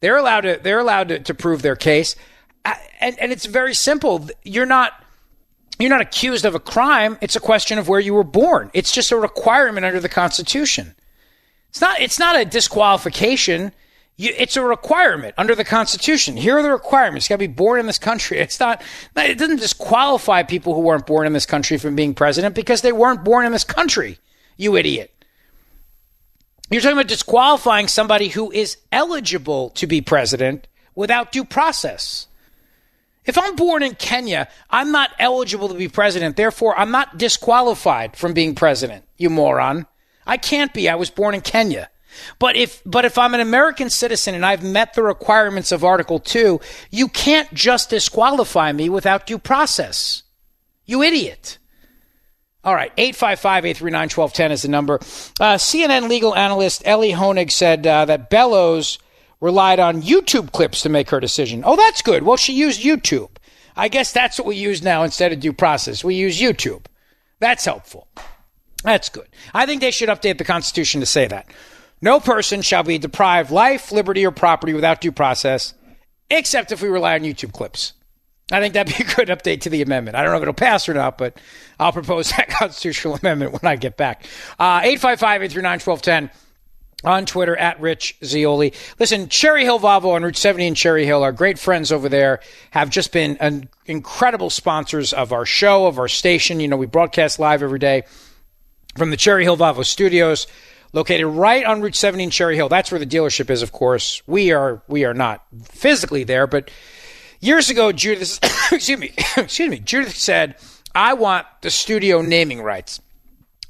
[0.00, 0.58] They're allowed to.
[0.60, 2.16] They're allowed to, to prove their case.
[2.64, 4.28] And and it's very simple.
[4.44, 4.92] You're not
[5.78, 7.18] you're not accused of a crime.
[7.20, 8.70] It's a question of where you were born.
[8.72, 10.94] It's just a requirement under the Constitution.
[11.70, 12.00] It's not.
[12.00, 13.72] It's not a disqualification.
[14.16, 16.36] You, it's a requirement under the Constitution.
[16.36, 17.26] Here are the requirements.
[17.26, 18.38] You got to be born in this country.
[18.38, 18.82] It's not.
[19.16, 22.92] It doesn't disqualify people who weren't born in this country from being president because they
[22.92, 24.18] weren't born in this country.
[24.56, 25.10] You idiot.
[26.70, 32.28] You're talking about disqualifying somebody who is eligible to be president without due process.
[33.24, 36.36] If I'm born in Kenya, I'm not eligible to be president.
[36.36, 39.86] Therefore, I'm not disqualified from being president, you moron.
[40.26, 40.88] I can't be.
[40.88, 41.88] I was born in Kenya.
[42.38, 46.18] But if but if I'm an American citizen and I've met the requirements of Article
[46.18, 46.60] 2,
[46.90, 50.22] you can't just disqualify me without due process.
[50.84, 51.58] You idiot.
[52.64, 54.96] All right, 855-839-1210 is the number.
[55.40, 59.00] Uh, CNN legal analyst Elie Honig said uh, that Bellows
[59.42, 61.64] relied on YouTube clips to make her decision.
[61.66, 62.22] Oh, that's good.
[62.22, 63.30] Well, she used YouTube.
[63.76, 66.04] I guess that's what we use now instead of due process.
[66.04, 66.84] We use YouTube.
[67.40, 68.06] That's helpful.
[68.84, 69.28] That's good.
[69.52, 71.48] I think they should update the Constitution to say that.
[72.00, 75.74] No person shall be deprived life, liberty, or property without due process,
[76.30, 77.94] except if we rely on YouTube clips.
[78.52, 80.16] I think that'd be a good update to the amendment.
[80.16, 81.40] I don't know if it'll pass or not, but
[81.80, 84.24] I'll propose that constitutional amendment when I get back.
[84.58, 86.30] Uh, 855 839 1210
[87.04, 88.72] on Twitter at Rich Zeoli.
[88.98, 92.40] Listen, Cherry Hill Volvo on Route 70 in Cherry Hill, our great friends over there
[92.70, 96.60] have just been an incredible sponsors of our show, of our station.
[96.60, 98.04] You know, we broadcast live every day
[98.96, 100.46] from the Cherry Hill Volvo studios,
[100.92, 102.68] located right on Route 70 in Cherry Hill.
[102.68, 104.22] That's where the dealership is, of course.
[104.26, 106.70] We are we are not physically there, but
[107.40, 108.38] years ago, Judith,
[108.72, 110.56] excuse me, excuse me, Judith said,
[110.94, 113.00] "I want the studio naming rights."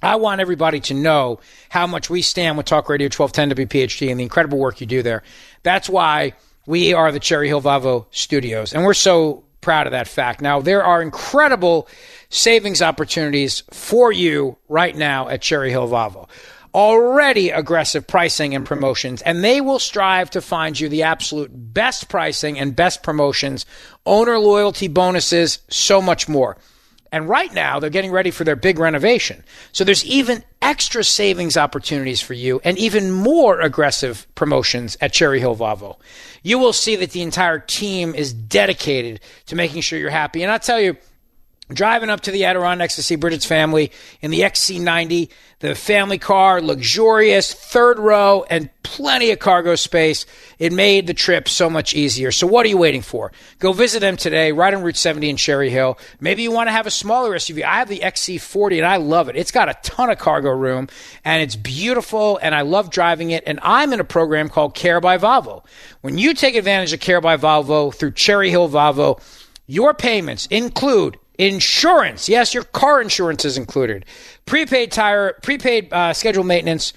[0.03, 4.19] I want everybody to know how much we stand with Talk Radio 1210 WPHT and
[4.19, 5.23] the incredible work you do there.
[5.63, 6.35] That's why
[6.67, 10.41] we are the Cherry Hill Volvo Studios, and we're so proud of that fact.
[10.41, 11.89] Now, there are incredible
[12.29, 16.29] savings opportunities for you right now at Cherry Hill Volvo
[16.75, 22.09] Already aggressive pricing and promotions, and they will strive to find you the absolute best
[22.09, 23.67] pricing and best promotions,
[24.07, 26.57] owner loyalty bonuses, so much more.
[27.13, 29.45] And right now, they're getting ready for their big renovation.
[29.71, 35.39] So there's even extra savings opportunities for you and even more aggressive promotions at Cherry
[35.39, 35.99] Hill Volvo.
[36.43, 40.43] You will see that the entire team is dedicated to making sure you're happy.
[40.43, 40.97] And I'll tell you,
[41.75, 46.61] driving up to the Adirondacks to see Bridget's family in the XC90, the family car,
[46.61, 50.27] luxurious, third row, and plenty of cargo space.
[50.59, 52.33] It made the trip so much easier.
[52.33, 53.33] So what are you waiting for?
[53.59, 55.99] Go visit them today, right on Route 70 in Cherry Hill.
[56.21, 57.63] Maybe you want to have a smaller SUV.
[57.63, 59.37] I have the XC40 and I love it.
[59.37, 60.89] It's got a ton of cargo room
[61.25, 63.45] and it's beautiful and I love driving it.
[63.47, 65.65] And I'm in a program called Care by Volvo.
[66.01, 69.23] When you take advantage of Care by Volvo through Cherry Hill Volvo,
[69.67, 72.29] your payments include Insurance.
[72.29, 74.05] Yes, your car insurance is included.
[74.47, 76.93] Prepaid tire, prepaid uh, scheduled maintenance,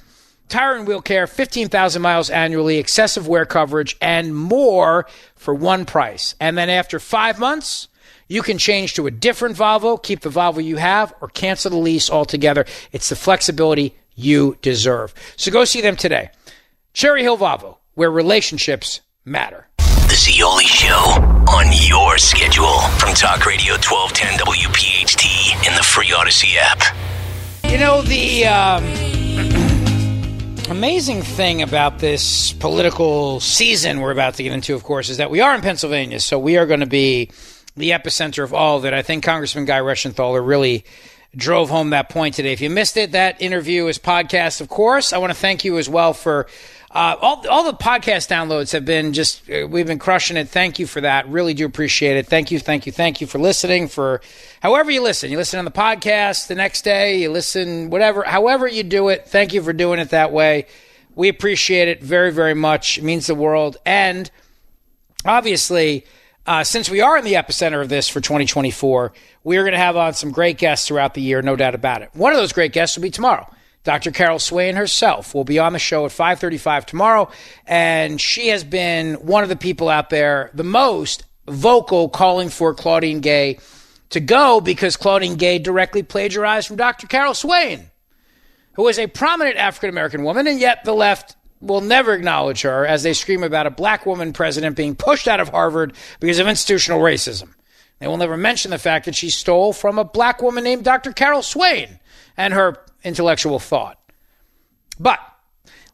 [0.49, 6.35] tire and wheel care, 15,000 miles annually, excessive wear coverage, and more for one price.
[6.39, 7.87] And then after five months,
[8.27, 11.77] you can change to a different Volvo, keep the Volvo you have, or cancel the
[11.77, 12.65] lease altogether.
[12.91, 15.13] It's the flexibility you deserve.
[15.35, 16.31] So go see them today.
[16.93, 19.67] Cherry Hill Volvo, where relationships matter.
[20.07, 20.93] The Zeoli Show
[21.51, 26.95] on your schedule from Talk Radio 1210 WPHT in the free Audacy app.
[27.63, 28.83] You know, the um,
[30.69, 35.31] amazing thing about this political season we're about to get into, of course, is that
[35.31, 36.19] we are in Pennsylvania.
[36.19, 37.31] So we are going to be
[37.75, 38.93] the epicenter of all it.
[38.93, 40.85] I think Congressman Guy Reschenthaler really
[41.35, 42.53] drove home that point today.
[42.53, 45.13] If you missed it, that interview is podcast, of course.
[45.13, 46.47] I want to thank you as well for
[46.95, 50.47] uh, all, all the podcast downloads have been just, uh, we've been crushing it.
[50.47, 51.27] Thank you for that.
[51.27, 52.25] Really do appreciate it.
[52.25, 53.89] Thank you, thank you, thank you for listening.
[53.89, 54.21] For
[54.61, 58.65] however you listen, you listen on the podcast the next day, you listen, whatever, however
[58.65, 59.27] you do it.
[59.27, 60.67] Thank you for doing it that way.
[61.15, 62.97] We appreciate it very, very much.
[62.97, 63.75] It means the world.
[63.85, 64.31] And
[65.25, 66.05] obviously,
[66.47, 69.11] uh, since we are in the epicenter of this for 2024,
[69.43, 72.03] we are going to have on some great guests throughout the year, no doubt about
[72.03, 72.09] it.
[72.13, 73.49] One of those great guests will be tomorrow.
[73.85, 74.11] Dr.
[74.11, 77.29] Carol Swain herself will be on the show at 5:35 tomorrow,
[77.65, 82.73] and she has been one of the people out there the most vocal calling for
[82.73, 83.59] Claudine Gay
[84.09, 87.05] to go because Claudine Gay directly plagiarized from Dr.
[87.05, 87.91] Carol Swain,
[88.73, 92.87] who is a prominent African American woman, and yet the left will never acknowledge her
[92.87, 96.47] as they scream about a black woman president being pushed out of Harvard because of
[96.47, 97.49] institutional racism.
[97.99, 101.13] They will never mention the fact that she stole from a black woman named Dr.
[101.13, 101.99] Carol Swain
[102.35, 103.97] and her intellectual thought.
[104.99, 105.19] But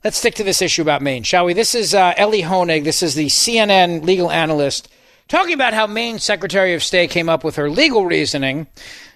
[0.04, 1.54] let's stick to this issue about Maine, shall we?
[1.54, 2.84] This is uh, Elie Honig.
[2.84, 4.90] This is the CNN legal analyst
[5.28, 8.68] talking about how Maine Secretary of State came up with her legal reasoning.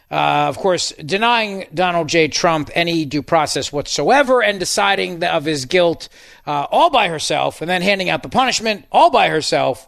[0.10, 2.28] Uh, of course, denying Donald J.
[2.28, 6.10] Trump any due process whatsoever and deciding of his guilt
[6.46, 9.88] uh, all by herself and then handing out the punishment all by herself.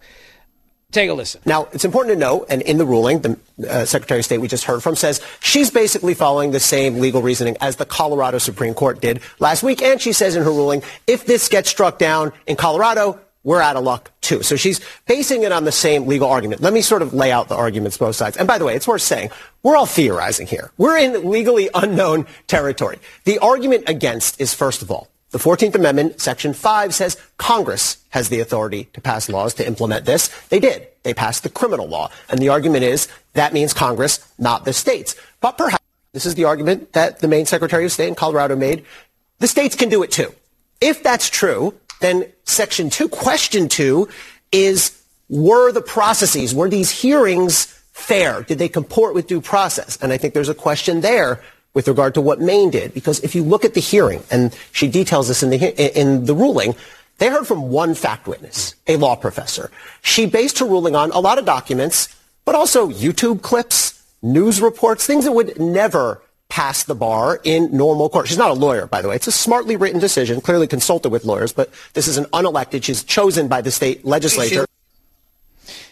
[0.92, 1.42] Take a listen.
[1.46, 3.38] Now, it's important to note, and in the ruling, the
[3.70, 7.22] uh, Secretary of State we just heard from says she's basically following the same legal
[7.22, 9.82] reasoning as the Colorado Supreme Court did last week.
[9.82, 13.76] And she says in her ruling, if this gets struck down in Colorado, we're out
[13.76, 14.44] of luck too.
[14.44, 16.62] So she's basing it on the same legal argument.
[16.62, 18.38] Let me sort of lay out the arguments both sides.
[18.38, 19.30] And by the way, it's worth saying,
[19.64, 20.72] we're all theorizing here.
[20.78, 23.00] We're in legally unknown territory.
[23.26, 28.30] The argument against is, first of all, the 14th Amendment, Section 5 says Congress has
[28.30, 30.30] the authority to pass laws to implement this.
[30.50, 30.88] They did.
[31.04, 32.10] They passed the criminal law.
[32.28, 35.16] And the argument is that means Congress, not the states.
[35.40, 35.84] But perhaps
[36.14, 38.84] this is the argument that the Maine Secretary of State in Colorado made.
[39.38, 40.34] The states can do it too.
[40.82, 44.08] If that's true, then Section 2, Question 2
[44.52, 45.00] is
[45.30, 48.42] were the processes, were these hearings fair?
[48.42, 50.00] Did they comport with due process?
[50.02, 51.42] And I think there's a question there
[51.78, 52.92] with regard to what Maine did.
[52.96, 55.58] Because if you look at the hearing, and she details this in the,
[55.96, 56.74] in the ruling,
[57.20, 59.70] they heard from one fact witness, a law professor.
[60.02, 62.16] She based her ruling on a lot of documents,
[62.46, 68.10] but also YouTube clips, news reports, things that would never pass the bar in normal
[68.10, 68.28] court.
[68.28, 69.16] She's not a lawyer, by the way.
[69.16, 72.84] It's a smartly written decision, clearly consulted with lawyers, but this is an unelected.
[72.84, 74.66] She's chosen by the state legislature.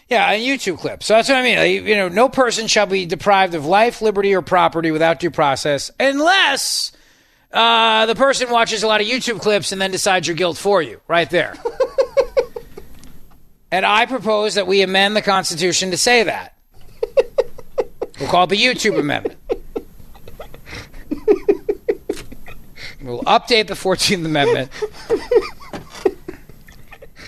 [0.08, 1.02] Yeah, a YouTube clip.
[1.02, 1.86] So that's what I mean.
[1.86, 5.90] You know, no person shall be deprived of life, liberty, or property without due process,
[5.98, 6.92] unless
[7.52, 10.80] uh, the person watches a lot of YouTube clips and then decides your guilt for
[10.80, 11.54] you, right there.
[13.72, 16.56] and I propose that we amend the Constitution to say that.
[18.20, 19.38] We'll call it the YouTube Amendment.
[23.02, 24.70] We'll update the 14th Amendment.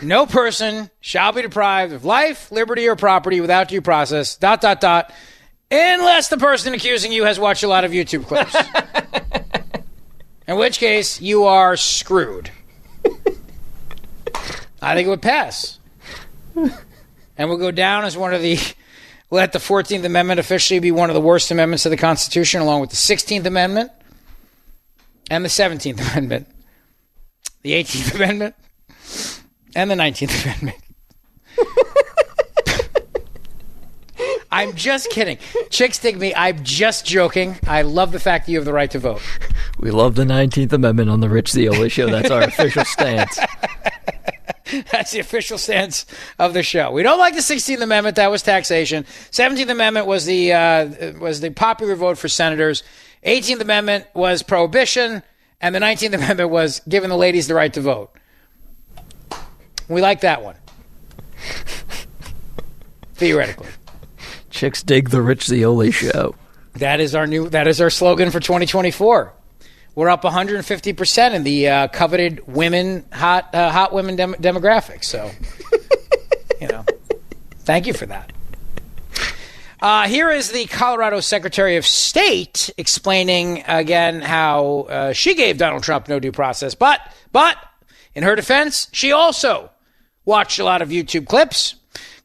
[0.03, 4.81] No person shall be deprived of life, liberty, or property without due process, dot, dot,
[4.81, 5.13] dot,
[5.71, 8.55] unless the person accusing you has watched a lot of YouTube clips.
[10.47, 12.51] In which case, you are screwed.
[14.81, 15.79] I think it would pass.
[16.55, 18.59] And will go down as one of the.
[19.31, 22.81] Let the 14th Amendment officially be one of the worst amendments of the Constitution, along
[22.81, 23.91] with the 16th Amendment
[25.31, 26.49] and the 17th Amendment,
[27.61, 28.55] the 18th Amendment,
[29.75, 30.79] and the 19th Amendment.
[34.51, 35.39] I'm just kidding.
[35.71, 36.35] Chicks dig me.
[36.35, 37.57] I'm just joking.
[37.67, 39.21] I love the fact that you have the right to vote.
[39.79, 42.09] We love the 19th Amendment on the Rich Zeoli show.
[42.11, 43.39] That's our official stance.
[44.91, 46.07] That's the official stance
[46.39, 46.91] of the show.
[46.91, 48.17] We don't like the 16th Amendment.
[48.17, 49.05] That was taxation.
[49.31, 52.83] 17th Amendment was the uh, was the popular vote for senators.
[53.25, 55.23] 18th Amendment was prohibition,
[55.61, 58.11] and the 19th Amendment was giving the ladies the right to vote.
[59.89, 60.57] We like that one.
[63.15, 63.69] Theoretically.
[64.51, 66.35] Chicks dig the Rich Zeoli show.
[66.75, 67.49] That is our new.
[67.49, 69.33] That is our slogan for 2024.
[69.95, 75.05] We're up 150 percent in the uh, coveted women hot uh, hot women dem- demographic.
[75.05, 75.31] So,
[76.61, 76.85] you know,
[77.61, 78.33] thank you for that.
[79.81, 85.83] Uh, here is the Colorado Secretary of State explaining again how uh, she gave Donald
[85.83, 87.01] Trump no due process, but
[87.33, 87.57] but
[88.15, 89.71] in her defense, she also
[90.29, 91.75] watched a lot of YouTube clips.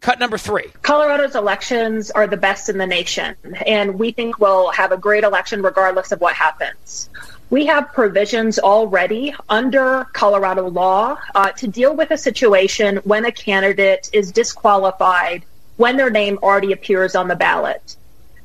[0.02, 0.66] Cut number three.
[0.82, 5.24] Colorado's elections are the best in the nation, and we think we'll have a great
[5.24, 7.10] election regardless of what happens.
[7.50, 13.32] We have provisions already under Colorado law uh, to deal with a situation when a
[13.32, 15.44] candidate is disqualified
[15.78, 17.96] when their name already appears on the ballot.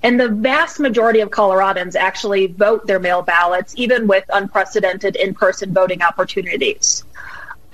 [0.04, 5.34] And the vast majority of Coloradans actually vote their mail ballots, even with unprecedented in
[5.34, 7.02] person voting opportunities.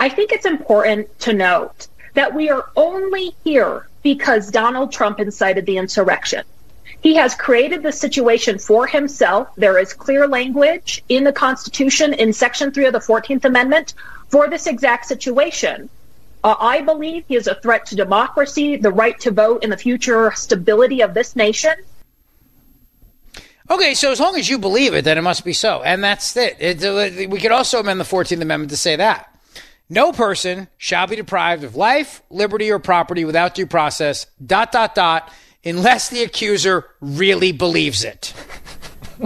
[0.00, 5.66] I think it's important to note that we are only here because Donald Trump incited
[5.66, 6.44] the insurrection.
[7.00, 9.48] He has created the situation for himself.
[9.56, 13.94] There is clear language in the Constitution in Section 3 of the 14th Amendment
[14.28, 15.90] for this exact situation.
[16.42, 19.76] Uh, I believe he is a threat to democracy, the right to vote, and the
[19.76, 21.74] future stability of this nation.
[23.70, 25.82] Okay, so as long as you believe it, then it must be so.
[25.82, 26.56] And that's it.
[26.58, 29.33] it, it we could also amend the 14th Amendment to say that.
[29.88, 34.94] No person shall be deprived of life, liberty, or property without due process, dot, dot,
[34.94, 35.30] dot,
[35.64, 38.32] unless the accuser really believes it.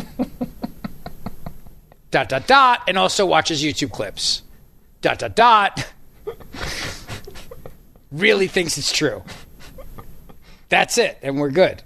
[2.10, 4.42] dot, dot, dot, and also watches YouTube clips.
[5.00, 5.92] Dot, dot, dot.
[8.10, 9.22] really thinks it's true.
[10.68, 11.82] That's it, and we're good.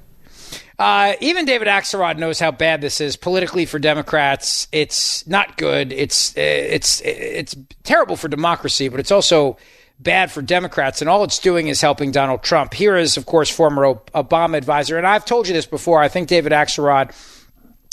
[0.79, 4.69] Uh, even David Axelrod knows how bad this is politically for Democrats.
[4.73, 5.93] It's not good.
[5.93, 9.59] It's it's it's terrible for democracy, but it's also
[10.01, 12.75] bad for Democrats, and all it's doing is helping Donald Trump.
[12.75, 16.01] Here is, of course, former Obama advisor, and I've told you this before.
[16.01, 17.13] I think David Axelrod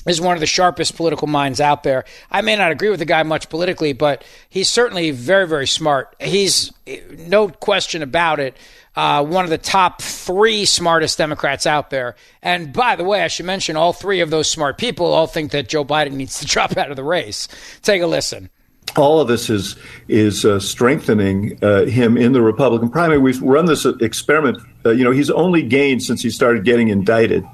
[0.08, 2.06] is one of the sharpest political minds out there.
[2.32, 6.16] I may not agree with the guy much politically, but he's certainly very, very smart.
[6.20, 6.72] He's
[7.12, 8.56] no question about it.
[9.00, 12.18] Uh, one of the top three smartest Democrats out there.
[12.42, 15.52] And by the way, I should mention all three of those smart people all think
[15.52, 17.48] that Joe Biden needs to drop out of the race.
[17.82, 18.50] Take a listen
[18.98, 19.76] all of this is
[20.08, 23.20] is uh, strengthening uh, him in the Republican primary.
[23.20, 24.58] We've run this experiment.
[24.86, 27.46] Uh, you know, he's only gained since he started getting indicted.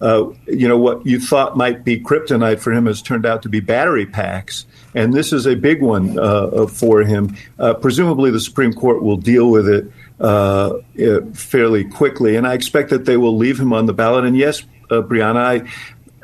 [0.00, 3.48] Uh, you know, what you thought might be kryptonite for him has turned out to
[3.48, 7.36] be battery packs, and this is a big one uh, for him.
[7.58, 13.04] Uh, presumably, the Supreme Court will deal with it fairly quickly, and I expect that
[13.04, 14.24] they will leave him on the ballot.
[14.24, 15.66] And yes, Brianna,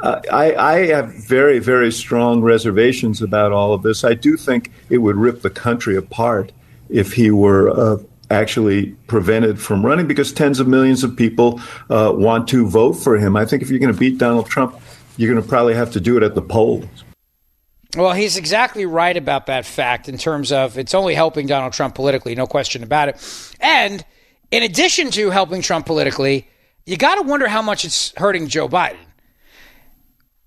[0.02, 4.04] I, I, I, have very, very strong reservations about all of this.
[4.04, 6.52] I do think it would rip the country apart
[6.88, 7.98] if he were uh,
[8.30, 11.60] actually prevented from running because tens of millions of people
[11.90, 13.36] uh, want to vote for him.
[13.36, 14.80] I think if you're going to beat Donald Trump,
[15.16, 16.86] you're going to probably have to do it at the polls.
[17.96, 21.96] Well, he's exactly right about that fact in terms of it's only helping Donald Trump
[21.96, 23.49] politically, no question about it.
[23.60, 24.04] And
[24.50, 26.48] in addition to helping Trump politically,
[26.86, 28.98] you got to wonder how much it's hurting Joe Biden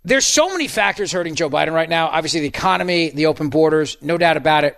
[0.06, 2.08] there's so many factors hurting Joe Biden right now.
[2.08, 4.78] Obviously, the economy, the open borders, no doubt about it.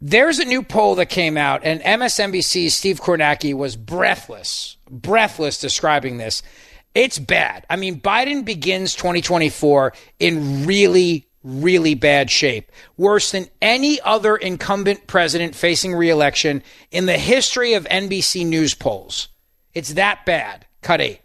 [0.00, 6.18] There's a new poll that came out, and MSNBC's Steve Kornacki was breathless, breathless describing
[6.18, 6.42] this.
[6.94, 7.66] It's bad.
[7.68, 15.06] I mean, Biden begins 2024 in really, really bad shape, worse than any other incumbent
[15.06, 19.28] president facing reelection in the history of NBC News polls.
[19.74, 20.66] It's that bad.
[20.82, 21.20] Cut eight.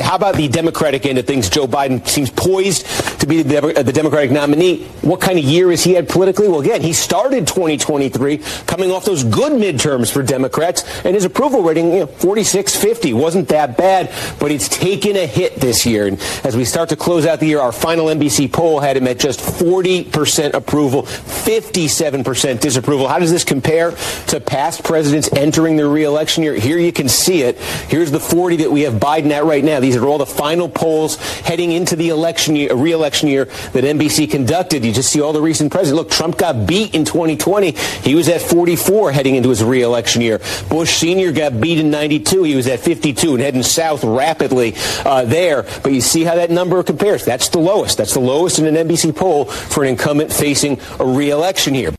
[0.00, 1.50] How about the Democratic end of things?
[1.50, 2.86] Joe Biden seems poised
[3.18, 4.84] to be the, uh, the, Democratic nominee.
[5.02, 6.48] What kind of year has he had politically?
[6.48, 11.62] Well, again, he started 2023 coming off those good midterms for Democrats, and his approval
[11.62, 16.06] rating, you know, 46 50, wasn't that bad, but it's taken a hit this year.
[16.06, 19.08] And as we start to close out the year, our final NBC poll had him
[19.08, 23.08] at just 40% approval, 57% disapproval.
[23.08, 23.92] How does this compare
[24.28, 26.54] to past presidents entering their reelection year?
[26.54, 27.58] Here you can see it.
[27.88, 29.80] Here's the 40 that we have Biden at right now.
[29.80, 34.30] These are all the final polls heading into the election year, re-election year that NBC
[34.30, 34.84] conducted.
[34.84, 35.96] You just see all the recent presidents.
[35.96, 37.72] Look, Trump got beat in 2020.
[37.72, 40.40] He was at 44 heading into his re-election year.
[40.68, 41.32] Bush Sr.
[41.32, 42.42] got beat in 92.
[42.42, 45.62] He was at 52 and heading south rapidly uh, there.
[45.82, 47.24] But you see how that number compares.
[47.24, 47.98] That's the lowest.
[47.98, 51.94] That's the lowest in an NBC poll for an incumbent facing a reelection year.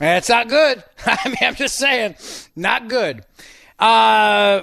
[0.00, 0.84] That's not good.
[1.06, 2.16] I mean, I'm just saying,
[2.54, 3.24] not good.
[3.78, 4.62] Uh,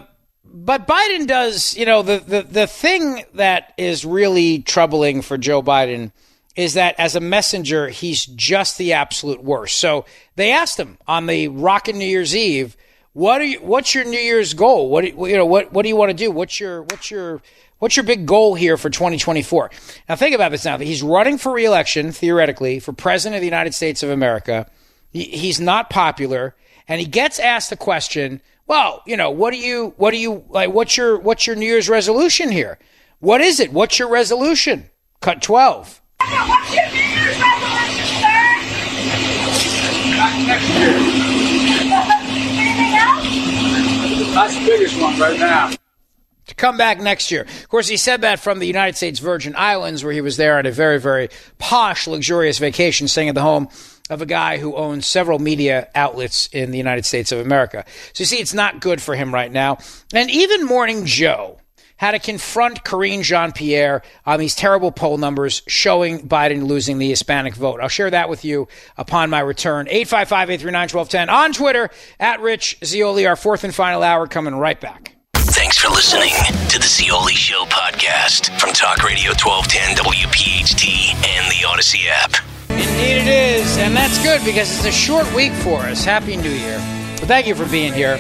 [0.54, 5.64] but Biden does, you know, the, the, the thing that is really troubling for Joe
[5.64, 6.12] Biden
[6.56, 9.80] is that as a messenger, he's just the absolute worst.
[9.80, 12.78] So they asked him on the Rockin' New Year's Eve,
[13.14, 14.90] what are you, what's your New Year's goal?
[14.90, 16.30] What, you know, what, what do you want to do?
[16.30, 17.42] What's your, what's your,
[17.80, 19.72] what's your big goal here for 2024?
[20.08, 20.78] Now think about this now.
[20.78, 24.70] He's running for reelection, theoretically, for president of the United States of America.
[25.12, 26.56] He's not popular
[26.88, 30.44] and he gets asked the question, well, you know, what do you, what do you,
[30.50, 32.80] like, what's your, what's your New Year's resolution here?
[33.20, 33.72] What is it?
[33.74, 34.90] What's your resolution?
[35.22, 36.02] Cut 12.
[36.20, 38.44] What's your New Year's resolution, sir?
[40.48, 40.96] next year.
[42.60, 44.34] Anything else?
[44.34, 45.72] That's the biggest one right now
[46.48, 47.44] to come back next year.
[47.44, 50.58] Of course, he said that from the United States Virgin Islands, where he was there
[50.58, 53.70] on a very, very posh, luxurious vacation, staying at the home
[54.10, 57.86] of a guy who owns several media outlets in the United States of America.
[58.14, 59.78] So you see, it's not good for him right now.
[60.14, 61.60] And even Morning Joe
[62.04, 66.98] had to confront Karine Jean Pierre on um, these terrible poll numbers showing Biden losing
[66.98, 67.80] the Hispanic vote.
[67.80, 68.68] I'll share that with you
[68.98, 69.88] upon my return.
[69.88, 73.26] 855 839 1210 on Twitter at Rich Zeoli.
[73.26, 75.16] Our fourth and final hour coming right back.
[75.34, 76.34] Thanks for listening
[76.70, 82.53] to the Zeoli Show podcast from Talk Radio 1210 WPHT and the Audacy app.
[82.94, 83.78] Indeed, it is.
[83.80, 86.06] And that's good because it's a short week for us.
[86.06, 86.78] Happy New Year.
[86.78, 88.20] Well, thank you for being here.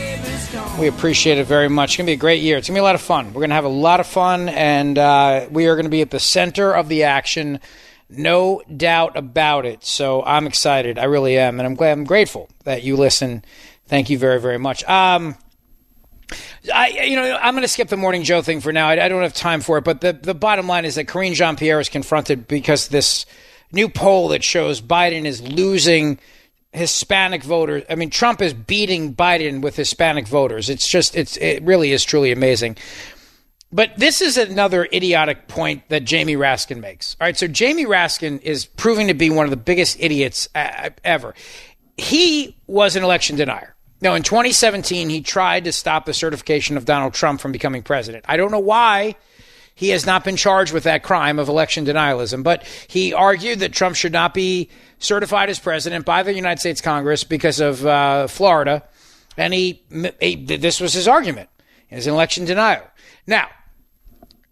[0.79, 1.91] We appreciate it very much.
[1.91, 2.57] It's going to be a great year.
[2.57, 3.27] It's going to be a lot of fun.
[3.27, 6.01] We're going to have a lot of fun, and uh, we are going to be
[6.01, 7.59] at the center of the action.
[8.09, 9.83] No doubt about it.
[9.83, 10.97] So I'm excited.
[10.97, 11.59] I really am.
[11.59, 13.45] And I'm glad, I'm grateful that you listen.
[13.85, 14.83] Thank you very, very much.
[14.85, 15.35] Um,
[16.73, 18.87] I, you know, I'm going to skip the morning Joe thing for now.
[18.87, 19.83] I, I, don't have time for it.
[19.83, 23.27] But the, the bottom line is that Karine Jean Pierre is confronted because this
[23.73, 26.19] new poll that shows Biden is losing
[26.71, 27.83] Hispanic voters.
[27.89, 30.69] I mean, Trump is beating Biden with Hispanic voters.
[30.69, 32.77] It's just, it's, it really is truly amazing.
[33.71, 37.17] But this is another idiotic point that Jamie Raskin makes.
[37.19, 41.33] All right, so Jamie Raskin is proving to be one of the biggest idiots ever.
[41.97, 43.75] he was an election denier.
[44.01, 48.25] No, in 2017, he tried to stop the certification of Donald Trump from becoming president.
[48.27, 49.15] I don't know why
[49.75, 53.73] he has not been charged with that crime of election denialism, but he argued that
[53.73, 54.69] Trump should not be
[54.99, 58.83] certified as president by the United States Congress because of uh, Florida.
[59.35, 59.83] And he,
[60.21, 61.49] he, this was his argument
[61.93, 62.91] an election denier.
[63.27, 63.47] Now,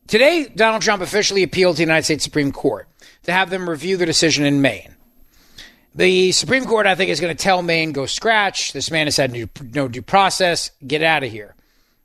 [0.07, 2.87] today, Donald Trump officially appealed to the United States Supreme Court
[3.23, 4.95] to have them review the decision in Maine.
[5.93, 8.71] The Supreme Court, I think, is going to tell Maine, go scratch.
[8.73, 9.33] This man has had
[9.73, 10.71] no due process.
[10.85, 11.55] Get out of here.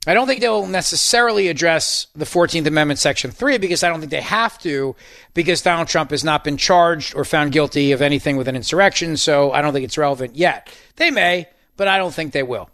[0.07, 4.12] I don't think they'll necessarily address the 14th Amendment, Section 3, because I don't think
[4.12, 4.94] they have to,
[5.35, 9.17] because Donald Trump has not been charged or found guilty of anything with an insurrection.
[9.17, 10.73] So I don't think it's relevant yet.
[10.94, 12.70] They may, but I don't think they will.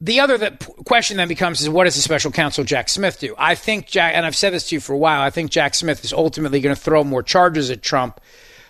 [0.00, 3.34] The other that question then becomes is what does the special counsel Jack Smith do?
[3.38, 5.74] I think Jack, and I've said this to you for a while, I think Jack
[5.74, 8.20] Smith is ultimately going to throw more charges at Trump,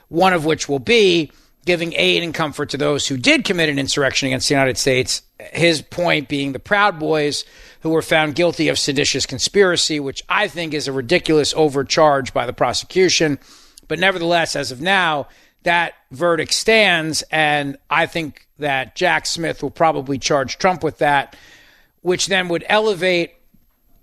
[0.08, 1.32] one of which will be
[1.64, 5.22] giving aid and comfort to those who did commit an insurrection against the United States.
[5.52, 7.44] His point being the Proud Boys
[7.80, 12.46] who were found guilty of seditious conspiracy, which I think is a ridiculous overcharge by
[12.46, 13.38] the prosecution.
[13.88, 15.28] But nevertheless, as of now,
[15.62, 17.22] that verdict stands.
[17.30, 21.36] And I think that Jack Smith will probably charge Trump with that,
[22.02, 23.34] which then would elevate,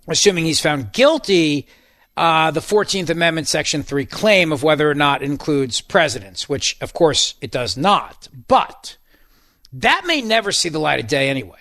[0.08, 1.68] assuming he's found guilty,
[2.16, 6.94] uh, the 14th Amendment, Section 3 claim of whether or not includes presidents, which of
[6.94, 8.28] course it does not.
[8.48, 8.98] But
[9.74, 11.60] that may never see the light of day anyway.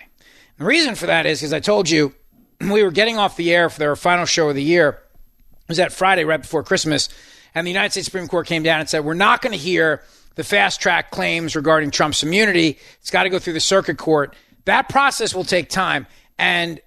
[0.57, 2.13] The reason for that is because I told you
[2.61, 4.89] we were getting off the air for their final show of the year.
[4.89, 7.09] It was that Friday right before Christmas.
[7.55, 10.03] And the United States Supreme Court came down and said, we're not going to hear
[10.35, 12.79] the fast track claims regarding Trump's immunity.
[12.99, 14.35] It's got to go through the circuit court.
[14.65, 16.07] That process will take time.
[16.39, 16.81] And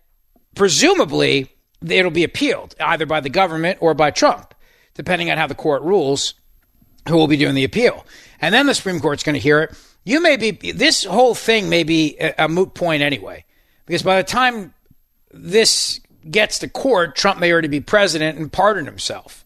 [0.54, 1.50] presumably,
[1.86, 4.54] it'll be appealed either by the government or by Trump,
[4.94, 6.34] depending on how the court rules,
[7.08, 8.04] who will be doing the appeal.
[8.40, 9.76] And then the Supreme Court's going to hear it.
[10.06, 13.44] You may be, this whole thing may be a, a moot point anyway,
[13.84, 14.72] because by the time
[15.32, 19.44] this gets to court, Trump may already be president and pardon himself.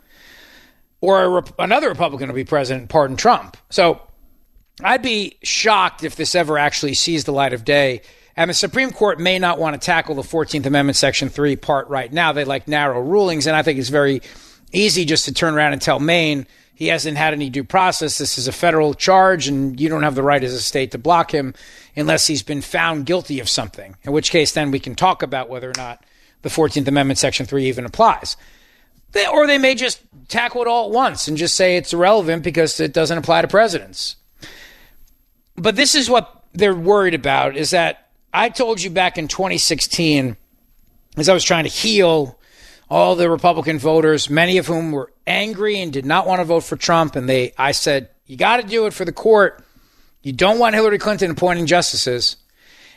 [1.01, 3.57] Or a, another Republican will be president and pardon Trump.
[3.71, 4.03] So
[4.85, 8.03] I'd be shocked if this ever actually sees the light of day
[8.37, 11.89] and the Supreme Court may not want to tackle the 14th Amendment, Section 3 part
[11.89, 12.33] right now.
[12.33, 13.47] They like narrow rulings.
[13.47, 14.23] And I think it's very
[14.73, 16.47] easy just to turn around and tell Maine
[16.81, 18.17] he hasn't had any due process.
[18.17, 20.99] This is a federal charge, and you don't have the right as a state to
[20.99, 21.52] block him
[21.94, 25.50] unless he's been found guilty of something, in which case then we can talk about
[25.50, 26.02] whether or not
[26.41, 28.34] the 14th Amendment, Section 3 even applies.
[29.12, 32.42] They, or they may just tackle it all at once and just say it's irrelevant
[32.42, 34.17] because it doesn't apply to presidents.
[35.57, 40.34] But this is what they're worried about is that I told you back in 2016,
[41.18, 42.39] as I was trying to heal
[42.91, 46.65] all the Republican voters, many of whom were angry and did not want to vote
[46.65, 49.65] for Trump, and they, I said, you got to do it for the court.
[50.23, 52.36] You don't want Hillary Clinton appointing justices.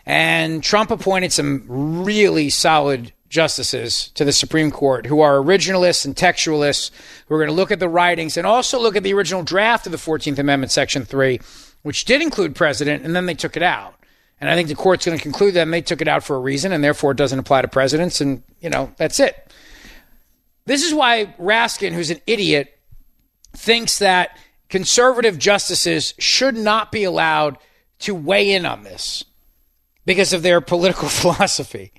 [0.06, 6.16] And Trump appointed some really solid justices to the Supreme Court who are originalists and
[6.16, 6.92] textualists
[7.28, 9.86] who are going to look at the writings and also look at the original draft
[9.86, 11.40] of the 14th Amendment, Section 3,
[11.84, 13.96] which did include president, and then they took it out.
[14.42, 16.40] And I think the court's going to conclude that they took it out for a
[16.40, 18.20] reason and therefore it doesn't apply to presidents.
[18.20, 19.53] And, you know, that's it.
[20.66, 22.78] This is why Raskin, who's an idiot,
[23.56, 24.38] thinks that
[24.70, 27.58] conservative justices should not be allowed
[28.00, 29.24] to weigh in on this
[30.06, 31.92] because of their political philosophy.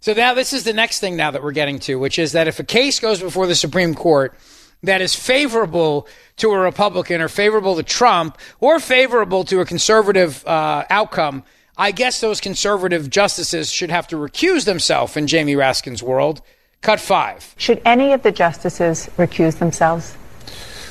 [0.00, 2.48] So now this is the next thing now that we're getting to, which is that
[2.48, 4.34] if a case goes before the Supreme Court
[4.82, 10.44] that is favorable to a Republican or favorable to Trump or favorable to a conservative
[10.46, 11.44] uh, outcome,
[11.76, 16.40] I guess those conservative justices should have to recuse themselves in Jamie Raskin's world.
[16.82, 17.54] Cut five.
[17.58, 20.16] Should any of the justices recuse themselves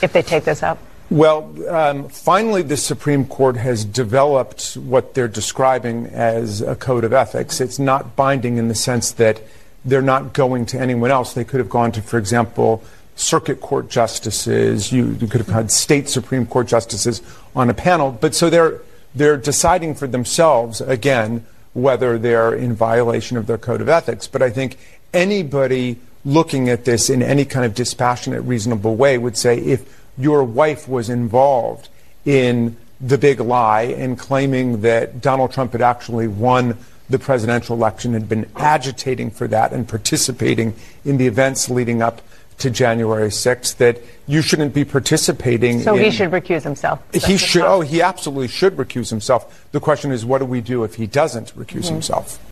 [0.03, 0.77] if they take this up?
[1.09, 7.11] Well, um, finally, the Supreme Court has developed what they're describing as a code of
[7.11, 7.59] ethics.
[7.59, 9.41] It's not binding in the sense that
[9.83, 11.33] they're not going to anyone else.
[11.33, 12.83] They could have gone to, for example,
[13.15, 14.91] circuit court justices.
[14.91, 17.23] You, you could have had state Supreme Court justices
[17.55, 18.11] on a panel.
[18.11, 18.81] But so they're
[19.15, 24.27] they're deciding for themselves, again, whether they're in violation of their code of ethics.
[24.27, 24.77] But I think
[25.13, 30.43] anybody looking at this in any kind of dispassionate, reasonable way would say if your
[30.43, 31.89] wife was involved
[32.25, 36.77] in the big lie and claiming that Donald Trump had actually won
[37.09, 42.21] the presidential election, had been agitating for that and participating in the events leading up
[42.59, 45.79] to January 6th that you shouldn't be participating.
[45.81, 47.01] So in, he should recuse himself.
[47.13, 47.63] He should.
[47.63, 49.69] Oh, he absolutely should recuse himself.
[49.71, 51.95] The question is, what do we do if he doesn't recuse mm-hmm.
[51.95, 52.48] himself?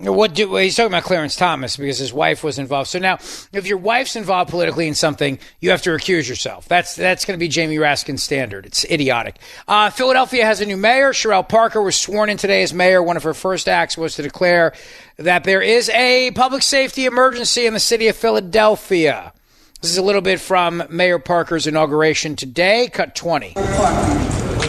[0.00, 2.88] What do well, he's talking about Clarence Thomas because his wife was involved.
[2.88, 3.14] So now,
[3.52, 6.68] if your wife's involved politically in something, you have to recuse yourself.
[6.68, 8.64] That's that's going to be Jamie Raskin's standard.
[8.64, 9.40] It's idiotic.
[9.66, 11.12] Uh, Philadelphia has a new mayor.
[11.12, 13.02] Cherelle Parker was sworn in today as mayor.
[13.02, 14.72] One of her first acts was to declare
[15.16, 19.32] that there is a public safety emergency in the city of Philadelphia.
[19.80, 22.88] This is a little bit from Mayor Parker's inauguration today.
[22.92, 23.54] Cut twenty.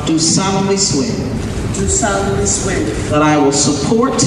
[0.08, 1.12] Do solemnly swear.
[1.76, 2.80] Do solemnly swear.
[3.12, 4.24] That I will support.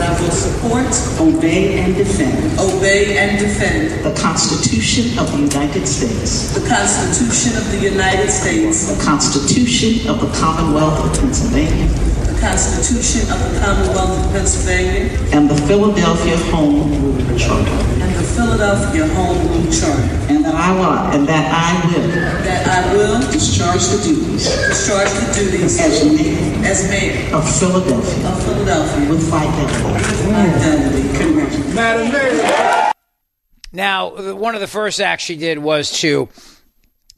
[0.00, 0.88] That I will support.
[1.20, 2.58] Obey and defend.
[2.58, 4.02] Obey and defend.
[4.02, 6.54] The Constitution of the United States.
[6.54, 8.96] The Constitution of the United States.
[8.96, 11.86] The Constitution of the Commonwealth of Pennsylvania.
[12.32, 15.10] The Constitution of the Commonwealth of Pennsylvania.
[15.36, 18.09] And the Philadelphia Home Rule Charter.
[18.40, 20.32] And the Philadelphia Home Rule Charter.
[20.32, 21.14] And that I will.
[21.14, 22.08] And that I will.
[22.08, 23.20] That I will.
[23.30, 24.48] Discharge the duties.
[24.48, 25.78] Discharge the duties.
[25.78, 26.64] As mayor.
[26.64, 27.34] As mayor.
[27.34, 28.28] Of Philadelphia.
[28.28, 29.10] Of Philadelphia.
[29.10, 29.92] With fidelity.
[29.92, 31.18] With fidelity.
[31.18, 31.74] Congratulations.
[31.74, 32.92] Madam Mayor.
[33.72, 36.30] Now, one of the first acts she did was to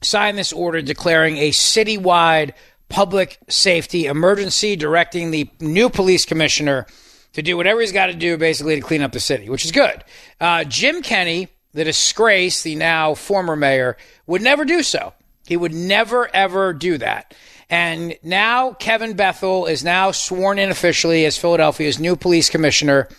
[0.01, 2.51] sign this order declaring a citywide
[2.89, 6.85] public safety emergency, directing the new police commissioner
[7.33, 9.71] to do whatever he's got to do basically to clean up the city, which is
[9.71, 10.03] good.
[10.39, 13.97] Uh, Jim Kenney, the disgrace, the now former mayor,
[14.27, 15.13] would never do so.
[15.45, 17.33] He would never, ever do that.
[17.69, 23.09] And now Kevin Bethel is now sworn in officially as Philadelphia's new police commissioner.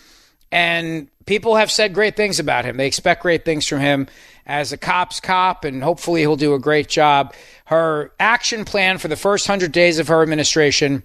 [0.51, 2.77] And people have said great things about him.
[2.77, 4.07] They expect great things from him
[4.45, 7.33] as a cop's cop, and hopefully he'll do a great job.
[7.65, 11.03] Her action plan for the first 100 days of her administration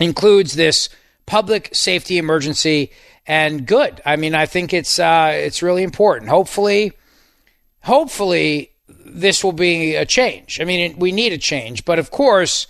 [0.00, 0.88] includes this
[1.26, 2.90] public safety emergency
[3.26, 4.00] and good.
[4.04, 6.30] I mean, I think it's uh, it's really important.
[6.30, 6.92] Hopefully,
[7.82, 10.60] hopefully this will be a change.
[10.60, 12.66] I mean, we need a change, but of course,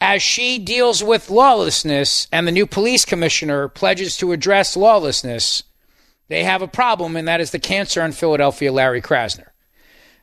[0.00, 5.62] as she deals with lawlessness and the new police commissioner pledges to address lawlessness,
[6.28, 9.49] they have a problem, and that is the cancer in Philadelphia, Larry Krasner.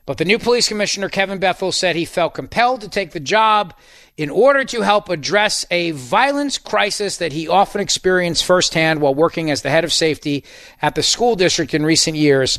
[0.08, 3.74] But the new police commissioner, Kevin Bethel, said he felt compelled to take the job
[4.16, 9.50] in order to help address a violence crisis that he often experienced firsthand while working
[9.50, 10.46] as the head of safety
[10.80, 12.58] at the school district in recent years.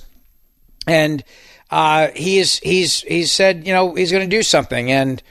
[0.85, 1.23] And
[1.71, 5.23] uh, he's he's he's said, you know, he's going to do something, and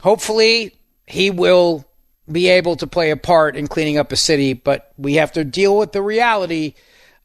[0.00, 0.76] hopefully
[1.08, 1.84] he will
[2.30, 4.52] be able to play a part in cleaning up a city.
[4.52, 6.74] But we have to deal with the reality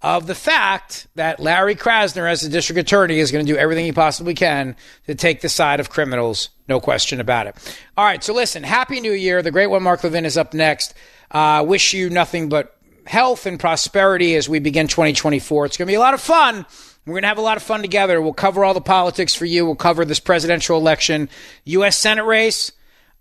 [0.04, 3.86] of the fact that Larry Krasner, as the district attorney, is going to do everything
[3.86, 4.76] he possibly can
[5.08, 6.50] to take the side of criminals.
[6.68, 7.78] No question about it.
[7.98, 9.42] All right, so listen, Happy New Year.
[9.42, 10.94] The great one, Mark Levin, is up next.
[11.32, 12.76] Uh, wish you nothing but
[13.06, 15.66] health and prosperity as we begin 2024.
[15.66, 16.66] It's going to be a lot of fun.
[17.06, 18.22] We're going to have a lot of fun together.
[18.22, 19.66] We'll cover all the politics for you.
[19.66, 21.30] We'll cover this presidential election,
[21.66, 21.98] U.S.
[21.98, 22.74] Senate race.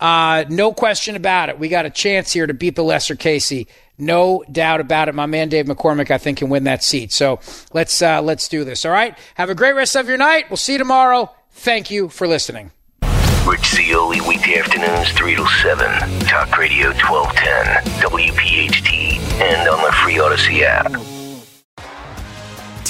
[0.03, 1.61] Uh, no question about it.
[1.61, 3.69] We got a chance here to beat the lesser Casey.
[3.97, 5.15] No doubt about it.
[5.15, 7.13] My man Dave McCormick, I think, can win that seat.
[7.13, 7.39] So
[7.73, 8.85] let's uh, let's do this.
[8.85, 9.17] All right.
[9.37, 10.47] Have a great rest of your night.
[10.51, 11.31] We'll see you tomorrow.
[11.53, 12.73] Thank you for listening.
[13.47, 16.21] Rich Zeoli, weekday afternoons, 3 to 7.
[16.27, 21.12] Talk Radio 1210, WPHT, and on the free Audacy app.